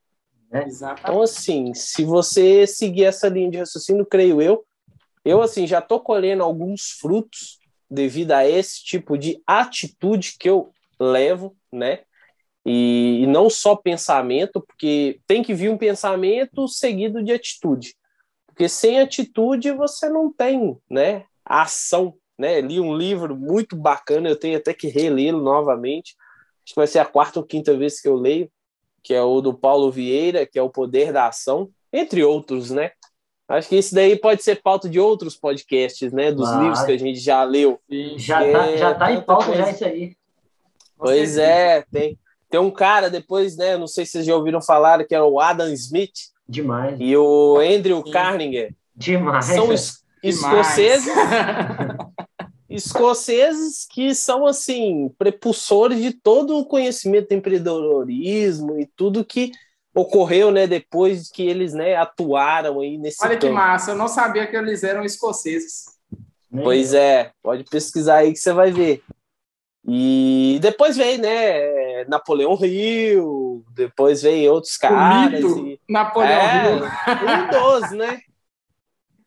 né? 0.51 0.67
Então, 1.01 1.23
assim, 1.23 1.75
se 1.75 2.05
você 2.05 2.67
seguir 2.67 3.05
essa 3.05 3.29
linha 3.29 3.51
de 3.51 3.59
raciocínio, 3.59 4.07
creio 4.07 4.41
eu, 4.41 4.65
eu 5.25 5.43
assim 5.43 5.67
já 5.67 5.79
estou 5.79 6.01
colhendo 6.01 6.43
alguns 6.43 6.91
frutos 6.99 7.59
devido 7.91 8.33
a 8.33 8.49
esse 8.49 8.83
tipo 8.83 9.17
de 9.17 9.43
atitude 9.47 10.37
que 10.39 10.49
eu 10.49 10.73
levo, 10.99 11.57
né? 11.73 12.01
E, 12.65 13.21
e 13.23 13.27
não 13.27 13.49
só 13.49 13.77
pensamento, 13.77 14.61
porque 14.61 15.21
tem 15.27 15.43
que 15.43 15.55
vir 15.55 15.71
um 15.71 15.79
pensamento 15.79 16.69
seguido 16.69 17.23
de 17.23 17.33
atitude. 17.33 17.95
Porque 18.47 18.69
sem 18.69 19.01
atitude 19.01 19.71
você 19.73 20.09
não 20.09 20.33
tem, 20.33 20.77
né, 20.91 21.25
ação, 21.45 22.15
né? 22.39 22.61
Li 22.61 22.81
um 22.81 22.95
livro 22.95 23.37
muito 23.37 23.77
bacana, 23.77 24.29
eu 24.29 24.39
tenho 24.39 24.59
até 24.59 24.75
que 24.75 24.89
relê-lo 24.89 25.43
novamente. 25.43 26.15
Acho 26.65 26.75
que 26.75 26.81
vai 26.81 26.87
ser 26.87 26.99
a 26.99 27.07
quarta 27.07 27.39
ou 27.39 27.47
quinta 27.47 27.77
vez 27.77 28.01
que 28.01 28.09
eu 28.09 28.17
leio, 28.17 28.51
que 29.09 29.15
é 29.15 29.23
o 29.23 29.41
do 29.41 29.55
Paulo 29.55 29.91
Vieira, 29.91 30.45
que 30.45 30.59
é 30.59 30.63
o 30.63 30.69
Poder 30.69 31.15
da 31.15 31.29
Ação, 31.29 31.71
entre 31.91 32.23
outros, 32.23 32.71
né? 32.71 32.91
Acho 33.49 33.67
que 33.67 33.77
isso 33.77 33.95
daí 33.95 34.15
pode 34.17 34.43
ser 34.43 34.61
pauta 34.61 34.87
de 34.87 35.01
outros 35.01 35.35
podcasts, 35.35 36.13
né? 36.13 36.31
Dos 36.31 36.51
livros 36.51 36.83
que 36.83 36.93
a 36.93 36.99
gente 36.99 37.19
já 37.19 37.43
leu. 37.43 37.81
Já 38.19 38.45
é, 38.45 38.53
tá, 38.53 38.77
já 38.77 38.95
tá 38.95 39.11
em 39.11 39.23
pauta 39.23 39.47
coisa. 39.47 39.63
já 39.63 39.71
isso 39.71 39.85
aí. 39.87 40.15
Pois 40.99 41.39
é, 41.39 41.83
tem, 41.91 42.19
tem 42.51 42.61
um 42.61 42.71
cara 42.71 43.09
depois, 43.09 43.57
né? 43.57 43.79
Não 43.79 43.87
sei 43.87 44.05
se 44.05 44.13
vocês 44.13 44.27
já 44.27 44.37
ouviram 44.37 44.61
falar, 44.61 45.03
que 45.05 45.15
é 45.15 45.23
o 45.23 45.41
Adam 45.41 45.73
Smith. 45.73 46.13
Demais. 46.47 46.99
E 47.01 47.17
o 47.17 47.57
Andrew 47.61 48.03
Sim. 48.05 48.13
Carninger. 48.13 48.75
Demais. 48.95 49.47
São 49.47 49.73
es 49.73 50.05
escoceses. 50.23 51.15
escoceses 52.69 53.87
que 53.91 54.15
são 54.15 54.47
assim 54.47 55.11
prepulsores 55.19 56.01
de 56.03 56.13
todo 56.13 56.59
o 56.59 56.67
conhecimento 56.67 57.29
do 57.29 57.35
empreendedorismo 57.35 58.79
e 58.79 58.87
tudo 58.87 59.25
que 59.25 59.53
ocorreu, 59.95 60.51
né, 60.51 60.67
depois 60.67 61.31
que 61.31 61.43
eles, 61.43 61.73
né, 61.73 61.97
atuaram 61.97 62.81
aí 62.81 62.99
nesse 62.99 63.25
Olha 63.25 63.37
campo. 63.37 63.47
que 63.47 63.53
massa, 63.53 63.93
eu 63.93 63.97
não 63.97 64.07
sabia 64.07 64.47
que 64.47 64.57
eles 64.57 64.85
eram 64.85 65.03
escoceses. 65.03 65.85
Pois 66.63 66.95
é, 66.95 67.33
pode 67.43 67.65
pesquisar 67.65 68.19
aí 68.19 68.33
que 68.33 68.39
você 68.39 68.53
vai 68.53 68.71
ver. 68.71 69.03
E 69.87 70.59
depois 70.61 70.97
veio, 70.97 71.21
né, 71.21 72.05
Napoleão 72.05 72.55
Rio, 72.55 73.65
depois 73.75 74.23
veio 74.23 74.53
outros 74.53 74.77
caras. 74.77 75.41
E... 75.41 75.81
Napoleão 75.89 76.31
é, 76.31 76.63
Rio. 76.63 76.85
Um 76.85 77.51
dos, 77.51 77.91
né? 77.93 78.21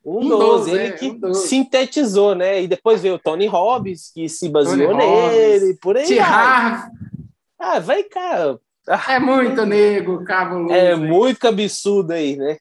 Um, 0.03 0.19
um 0.25 0.29
12, 0.29 0.71
ele 0.71 0.79
é, 0.79 0.91
que 0.91 1.19
um 1.23 1.33
sintetizou, 1.33 2.33
né? 2.33 2.61
E 2.61 2.67
depois 2.67 3.01
veio 3.01 3.15
o 3.15 3.19
Tony 3.19 3.45
Robbins, 3.45 4.11
que 4.11 4.27
se 4.27 4.49
baseou 4.49 4.91
Tony 4.91 5.05
nele, 5.05 5.77
por 5.79 5.95
aí. 5.95 6.15
Vai. 6.15 6.89
Ah, 7.59 7.79
vai, 7.79 8.03
cara. 8.03 8.59
É 9.07 9.19
muito 9.19 9.63
nego, 9.65 10.23
cabuloso. 10.23 10.73
É 10.73 10.95
muito 10.95 11.47
absurdo 11.47 12.11
aí, 12.11 12.35
né? 12.35 12.57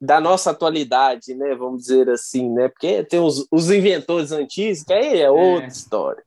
Da 0.00 0.18
nossa 0.18 0.50
atualidade, 0.50 1.34
né? 1.34 1.54
Vamos 1.54 1.82
dizer 1.82 2.08
assim, 2.08 2.48
né? 2.48 2.68
Porque 2.68 3.04
tem 3.04 3.20
os, 3.20 3.46
os 3.52 3.70
inventores 3.70 4.32
antigos, 4.32 4.82
que 4.82 4.92
aí 4.94 5.20
é 5.20 5.30
outra 5.30 5.66
é. 5.66 5.68
história. 5.68 6.22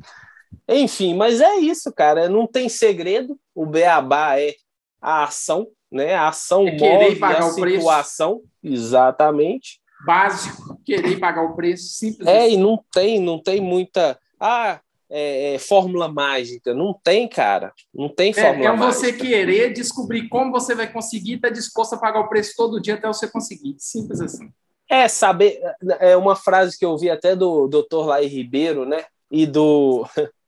Enfim, 0.69 1.15
mas 1.15 1.41
é 1.41 1.55
isso, 1.55 1.91
cara. 1.91 2.29
Não 2.29 2.45
tem 2.45 2.69
segredo. 2.69 3.35
O 3.55 3.65
beabá 3.65 4.39
é 4.39 4.53
a 5.01 5.23
ação, 5.23 5.67
né? 5.91 6.13
A 6.13 6.27
ação 6.27 6.67
é 6.67 6.77
move 6.77 7.23
a 7.23 7.41
situação. 7.41 8.41
Exatamente 8.63 9.81
básico, 10.05 10.79
querer 10.85 11.19
pagar 11.19 11.43
o 11.43 11.55
preço, 11.55 11.89
simples. 11.89 12.27
É, 12.27 12.45
assim. 12.45 12.53
e 12.53 12.57
não 12.57 12.83
tem, 12.91 13.19
não 13.19 13.41
tem 13.41 13.61
muita. 13.61 14.17
Ah, 14.39 14.79
é, 15.09 15.55
é, 15.55 15.59
fórmula 15.59 16.07
mágica. 16.07 16.73
Não 16.73 16.93
tem, 16.93 17.27
cara. 17.27 17.73
Não 17.93 18.07
tem 18.07 18.31
fórmula 18.31 18.69
é, 18.69 18.73
é 18.73 18.75
mágica. 18.75 18.93
você 18.93 19.13
querer 19.13 19.73
descobrir 19.73 20.29
como 20.29 20.51
você 20.51 20.73
vai 20.73 20.91
conseguir, 20.91 21.39
tá 21.39 21.49
disposto 21.49 21.93
a 21.93 21.97
pagar 21.97 22.21
o 22.21 22.29
preço 22.29 22.53
todo 22.55 22.81
dia 22.81 22.95
até 22.95 23.07
você 23.07 23.27
conseguir. 23.27 23.75
Simples 23.77 24.21
assim. 24.21 24.49
É, 24.89 25.07
saber. 25.07 25.59
É 25.99 26.15
uma 26.15 26.35
frase 26.35 26.77
que 26.79 26.85
eu 26.85 26.97
vi 26.97 27.09
até 27.09 27.35
do 27.35 27.67
Dr. 27.67 28.05
Lai 28.05 28.25
Ribeiro, 28.25 28.85
né? 28.85 29.03
E 29.29 29.45
do. 29.45 30.05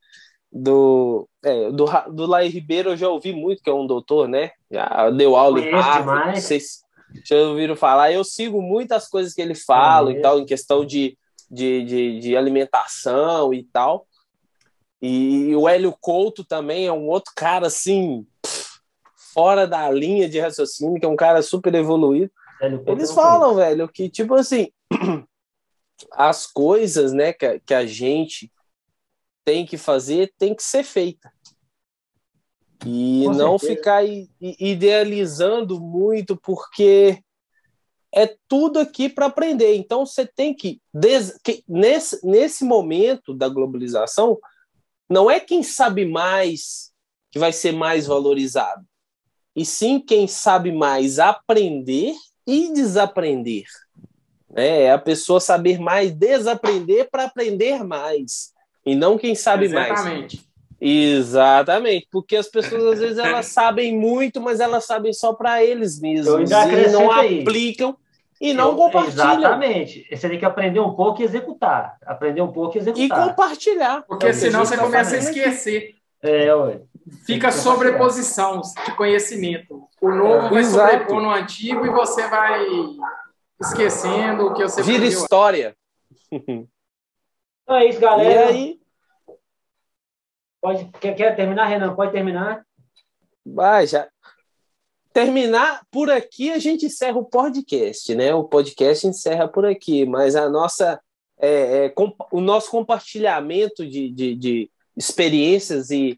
Do, 0.56 1.28
é, 1.44 1.72
do, 1.72 1.86
do 2.12 2.28
Lai 2.28 2.48
Ribeiro 2.48 2.92
eu 2.92 2.96
já 2.96 3.10
ouvi 3.10 3.34
muito, 3.34 3.64
que 3.64 3.72
é 3.72 3.74
um 3.74 3.88
doutor, 3.88 4.28
né? 4.28 4.52
Já 4.70 5.10
deu 5.10 5.36
aula 5.36 5.60
em 5.60 5.72
Harvard, 5.72 6.34
não 6.36 6.36
sei 6.36 6.60
se, 6.60 6.83
já 7.24 7.36
ouviram 7.38 7.76
falar. 7.76 8.12
Eu 8.12 8.24
sigo 8.24 8.62
muitas 8.62 9.08
coisas 9.08 9.34
que 9.34 9.42
ele 9.42 9.56
fala 9.56 10.12
e 10.12 10.22
tal, 10.22 10.40
em 10.40 10.46
questão 10.46 10.86
de, 10.86 11.18
de, 11.50 11.84
de, 11.86 12.20
de, 12.20 12.38
alimentação 12.38 13.54
e 13.54 13.64
tal. 13.64 14.08
E 15.02 15.54
o 15.56 15.68
Hélio 15.68 15.96
Couto 16.00 16.44
também 16.44 16.88
é 16.88 16.92
um 16.92 17.08
outro 17.08 17.34
cara 17.36 17.68
assim, 17.68 18.26
fora 19.34 19.68
da 19.68 19.90
linha 19.92 20.30
de 20.30 20.40
raciocínio, 20.40 21.00
que 21.00 21.06
é 21.06 21.10
um 21.10 21.16
cara 21.16 21.42
super 21.42 21.74
evoluído. 21.76 22.32
Eles 22.88 23.12
falam, 23.12 23.56
velho, 23.56 23.90
que 23.90 24.10
tipo 24.10 24.36
assim, 24.36 24.70
as 26.14 26.48
coisas, 26.48 27.12
né, 27.12 27.34
que, 27.34 27.60
que 27.60 27.74
a 27.74 27.86
gente 27.86 28.50
tem 29.44 29.66
que 29.66 29.78
fazer 29.78 30.34
tem 30.38 30.56
que 30.56 30.64
ser 30.64 30.84
feita. 30.84 31.32
E 32.86 33.24
Com 33.26 33.34
não 33.34 33.58
certeza. 33.58 33.80
ficar 33.80 34.04
idealizando 34.40 35.80
muito, 35.80 36.36
porque 36.36 37.20
é 38.14 38.36
tudo 38.48 38.80
aqui 38.80 39.10
para 39.10 39.26
aprender. 39.26 39.76
Então 39.76 40.06
você 40.06 40.26
tem 40.26 40.54
que, 40.54 40.80
que, 41.44 41.64
nesse, 41.68 42.26
nesse 42.26 42.64
momento 42.64 43.34
da 43.34 43.50
globalização, 43.50 44.38
não 45.10 45.30
é 45.30 45.40
quem 45.40 45.64
sabe 45.64 46.06
mais 46.06 46.92
que 47.32 47.40
vai 47.40 47.52
ser 47.52 47.72
mais 47.72 48.06
valorizado, 48.06 48.86
e 49.56 49.66
sim 49.66 50.00
quem 50.00 50.28
sabe 50.28 50.72
mais 50.72 51.18
aprender 51.18 52.14
e 52.46 52.72
desaprender. 52.72 53.64
É, 54.56 54.84
é 54.84 54.92
a 54.92 55.00
pessoa 55.00 55.40
saber 55.40 55.80
mais 55.80 56.12
desaprender 56.12 57.10
para 57.10 57.24
aprender 57.24 57.84
mais, 57.84 58.54
e 58.86 58.94
não 58.94 59.18
quem 59.18 59.34
sabe 59.34 59.66
Exatamente. 59.66 59.90
mais. 59.90 60.00
Exatamente, 60.00 60.53
porque 62.12 62.36
as 62.36 62.48
pessoas 62.48 62.84
às 62.94 63.00
vezes 63.00 63.18
elas 63.18 63.46
sabem 63.54 63.98
muito, 63.98 64.42
mas 64.42 64.60
elas 64.60 64.86
sabem 64.86 65.14
só 65.14 65.34
para 65.34 65.64
eles 65.64 66.00
mesmos 66.00 66.50
e 66.52 66.92
não 66.92 67.12
aí. 67.12 67.42
aplicam 67.42 67.96
e 68.42 68.54
não 68.54 68.72
Eu, 68.72 68.76
compartilham. 68.76 69.40
Exatamente. 69.40 70.06
Você 70.12 70.28
tem 70.28 70.38
que 70.38 70.44
aprender 70.44 70.82
um 70.82 70.94
pouco 70.94 71.22
e 71.22 71.24
executar. 71.24 71.98
Aprender 72.06 72.42
um 72.42 72.52
pouco 72.52 72.78
e 72.78 72.82
executar. 72.82 73.06
E 73.06 73.30
compartilhar. 73.30 74.04
Porque 74.06 74.26
é 74.26 74.34
senão 74.34 74.66
você 74.66 74.76
tá 74.76 74.84
começa 74.84 75.16
a 75.16 75.20
esquecer. 75.20 75.96
É, 76.22 76.54
ué. 76.54 76.82
Fica 77.26 77.52
sobreposição 77.52 78.62
de 78.86 78.96
conhecimento. 78.96 79.84
O 80.02 80.10
novo 80.10 80.50
vai 80.50 80.60
Exato. 80.62 80.92
sobrepor 80.92 81.22
no 81.22 81.32
antigo 81.32 81.86
e 81.86 81.90
você 81.90 82.28
vai 82.28 82.66
esquecendo 83.62 84.48
o 84.48 84.54
que 84.54 84.64
você 84.64 84.82
Vira 84.84 85.06
história. 85.06 85.76
Então 86.32 87.78
é 87.78 87.86
isso, 87.86 88.00
galera. 88.02 88.52
E 88.52 88.56
aí, 88.56 88.80
Pode, 90.64 90.90
quer, 91.02 91.14
quer 91.14 91.36
terminar, 91.36 91.66
Renan? 91.66 91.94
Pode 91.94 92.14
terminar? 92.14 92.66
Vai, 93.46 93.86
já. 93.86 94.08
Terminar 95.12 95.82
por 95.92 96.10
aqui, 96.10 96.52
a 96.52 96.58
gente 96.58 96.86
encerra 96.86 97.18
o 97.18 97.26
podcast, 97.26 98.16
né? 98.16 98.34
O 98.34 98.46
podcast 98.46 99.06
encerra 99.06 99.46
por 99.46 99.66
aqui, 99.66 100.06
mas 100.06 100.38
a 100.38 100.48
nossa, 100.48 101.02
é, 101.38 101.88
é, 101.88 101.94
o 102.32 102.40
nosso 102.40 102.72
compartilhamento 102.72 103.86
de, 103.86 104.10
de, 104.10 104.36
de 104.36 104.72
experiências 104.96 105.92
e 105.92 106.18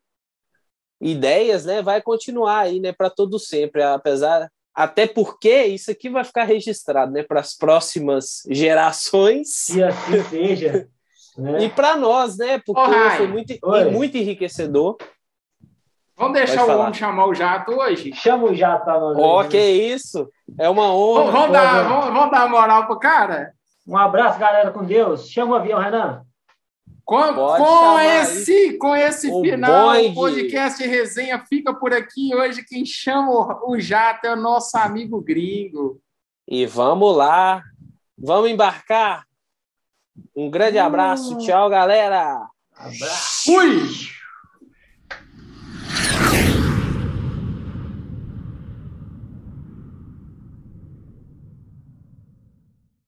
ideias, 1.01 1.65
né, 1.65 1.81
vai 1.81 1.99
continuar 1.99 2.59
aí, 2.59 2.79
né, 2.79 2.93
para 2.93 3.09
todo 3.09 3.39
sempre, 3.39 3.81
apesar 3.81 4.49
até 4.73 5.07
porque 5.07 5.63
isso 5.65 5.89
aqui 5.89 6.07
vai 6.09 6.23
ficar 6.23 6.43
registrado, 6.43 7.11
né, 7.11 7.23
para 7.23 7.39
as 7.39 7.55
próximas 7.55 8.43
gerações. 8.47 9.53
Se 9.53 9.81
assim 9.81 10.23
seja. 10.29 10.87
Né? 11.37 11.65
E 11.65 11.69
para 11.69 11.95
nós, 11.95 12.37
né? 12.37 12.61
Porque 12.65 12.81
oh, 12.81 13.11
foi 13.17 13.27
muito, 13.27 13.53
muito 13.91 14.17
enriquecedor. 14.17 14.97
Vamos 16.17 16.33
deixar 16.33 16.65
o 16.65 16.79
homem 16.79 16.93
chamar 16.93 17.27
o 17.27 17.35
jato 17.35 17.73
hoje? 17.73 18.13
Chama 18.13 18.45
o 18.45 18.55
jato 18.55 18.85
para 18.85 18.99
nós. 18.99 19.17
Ó, 19.17 19.41
oh, 19.41 19.47
que 19.47 19.59
isso! 19.59 20.29
É 20.57 20.69
uma 20.69 20.93
honra. 20.93 21.31
Vamos, 21.31 21.51
dar, 21.51 21.83
vamos, 21.89 22.05
vamos 22.13 22.31
dar 22.31 22.49
moral 22.49 22.87
pro 22.87 22.97
cara? 22.97 23.51
Um 23.85 23.97
abraço, 23.97 24.39
galera, 24.39 24.71
com 24.71 24.85
Deus. 24.85 25.29
Chama 25.29 25.53
o 25.53 25.55
avião, 25.55 25.77
Renan. 25.77 26.23
Com, 27.03 27.21
com 27.35 27.99
esse, 27.99 28.77
com 28.79 28.95
esse 28.95 29.29
o 29.29 29.41
final, 29.41 29.93
bonde. 29.93 30.07
o 30.07 30.15
podcast 30.15 30.87
Resenha 30.87 31.43
fica 31.47 31.71
por 31.71 31.93
aqui. 31.93 32.33
Hoje 32.33 32.65
quem 32.65 32.83
chama 32.83 33.59
o 33.67 33.79
jato 33.79 34.25
é 34.25 34.33
o 34.33 34.37
nosso 34.37 34.75
amigo 34.77 35.21
gringo. 35.21 36.01
E 36.47 36.65
vamos 36.65 37.15
lá. 37.15 37.61
Vamos 38.17 38.49
embarcar? 38.49 39.23
Um 40.35 40.49
grande 40.49 40.77
abraço. 40.77 41.37
Tchau, 41.39 41.69
galera. 41.69 42.47
Abraço. 42.77 43.45
Fui! 43.45 44.14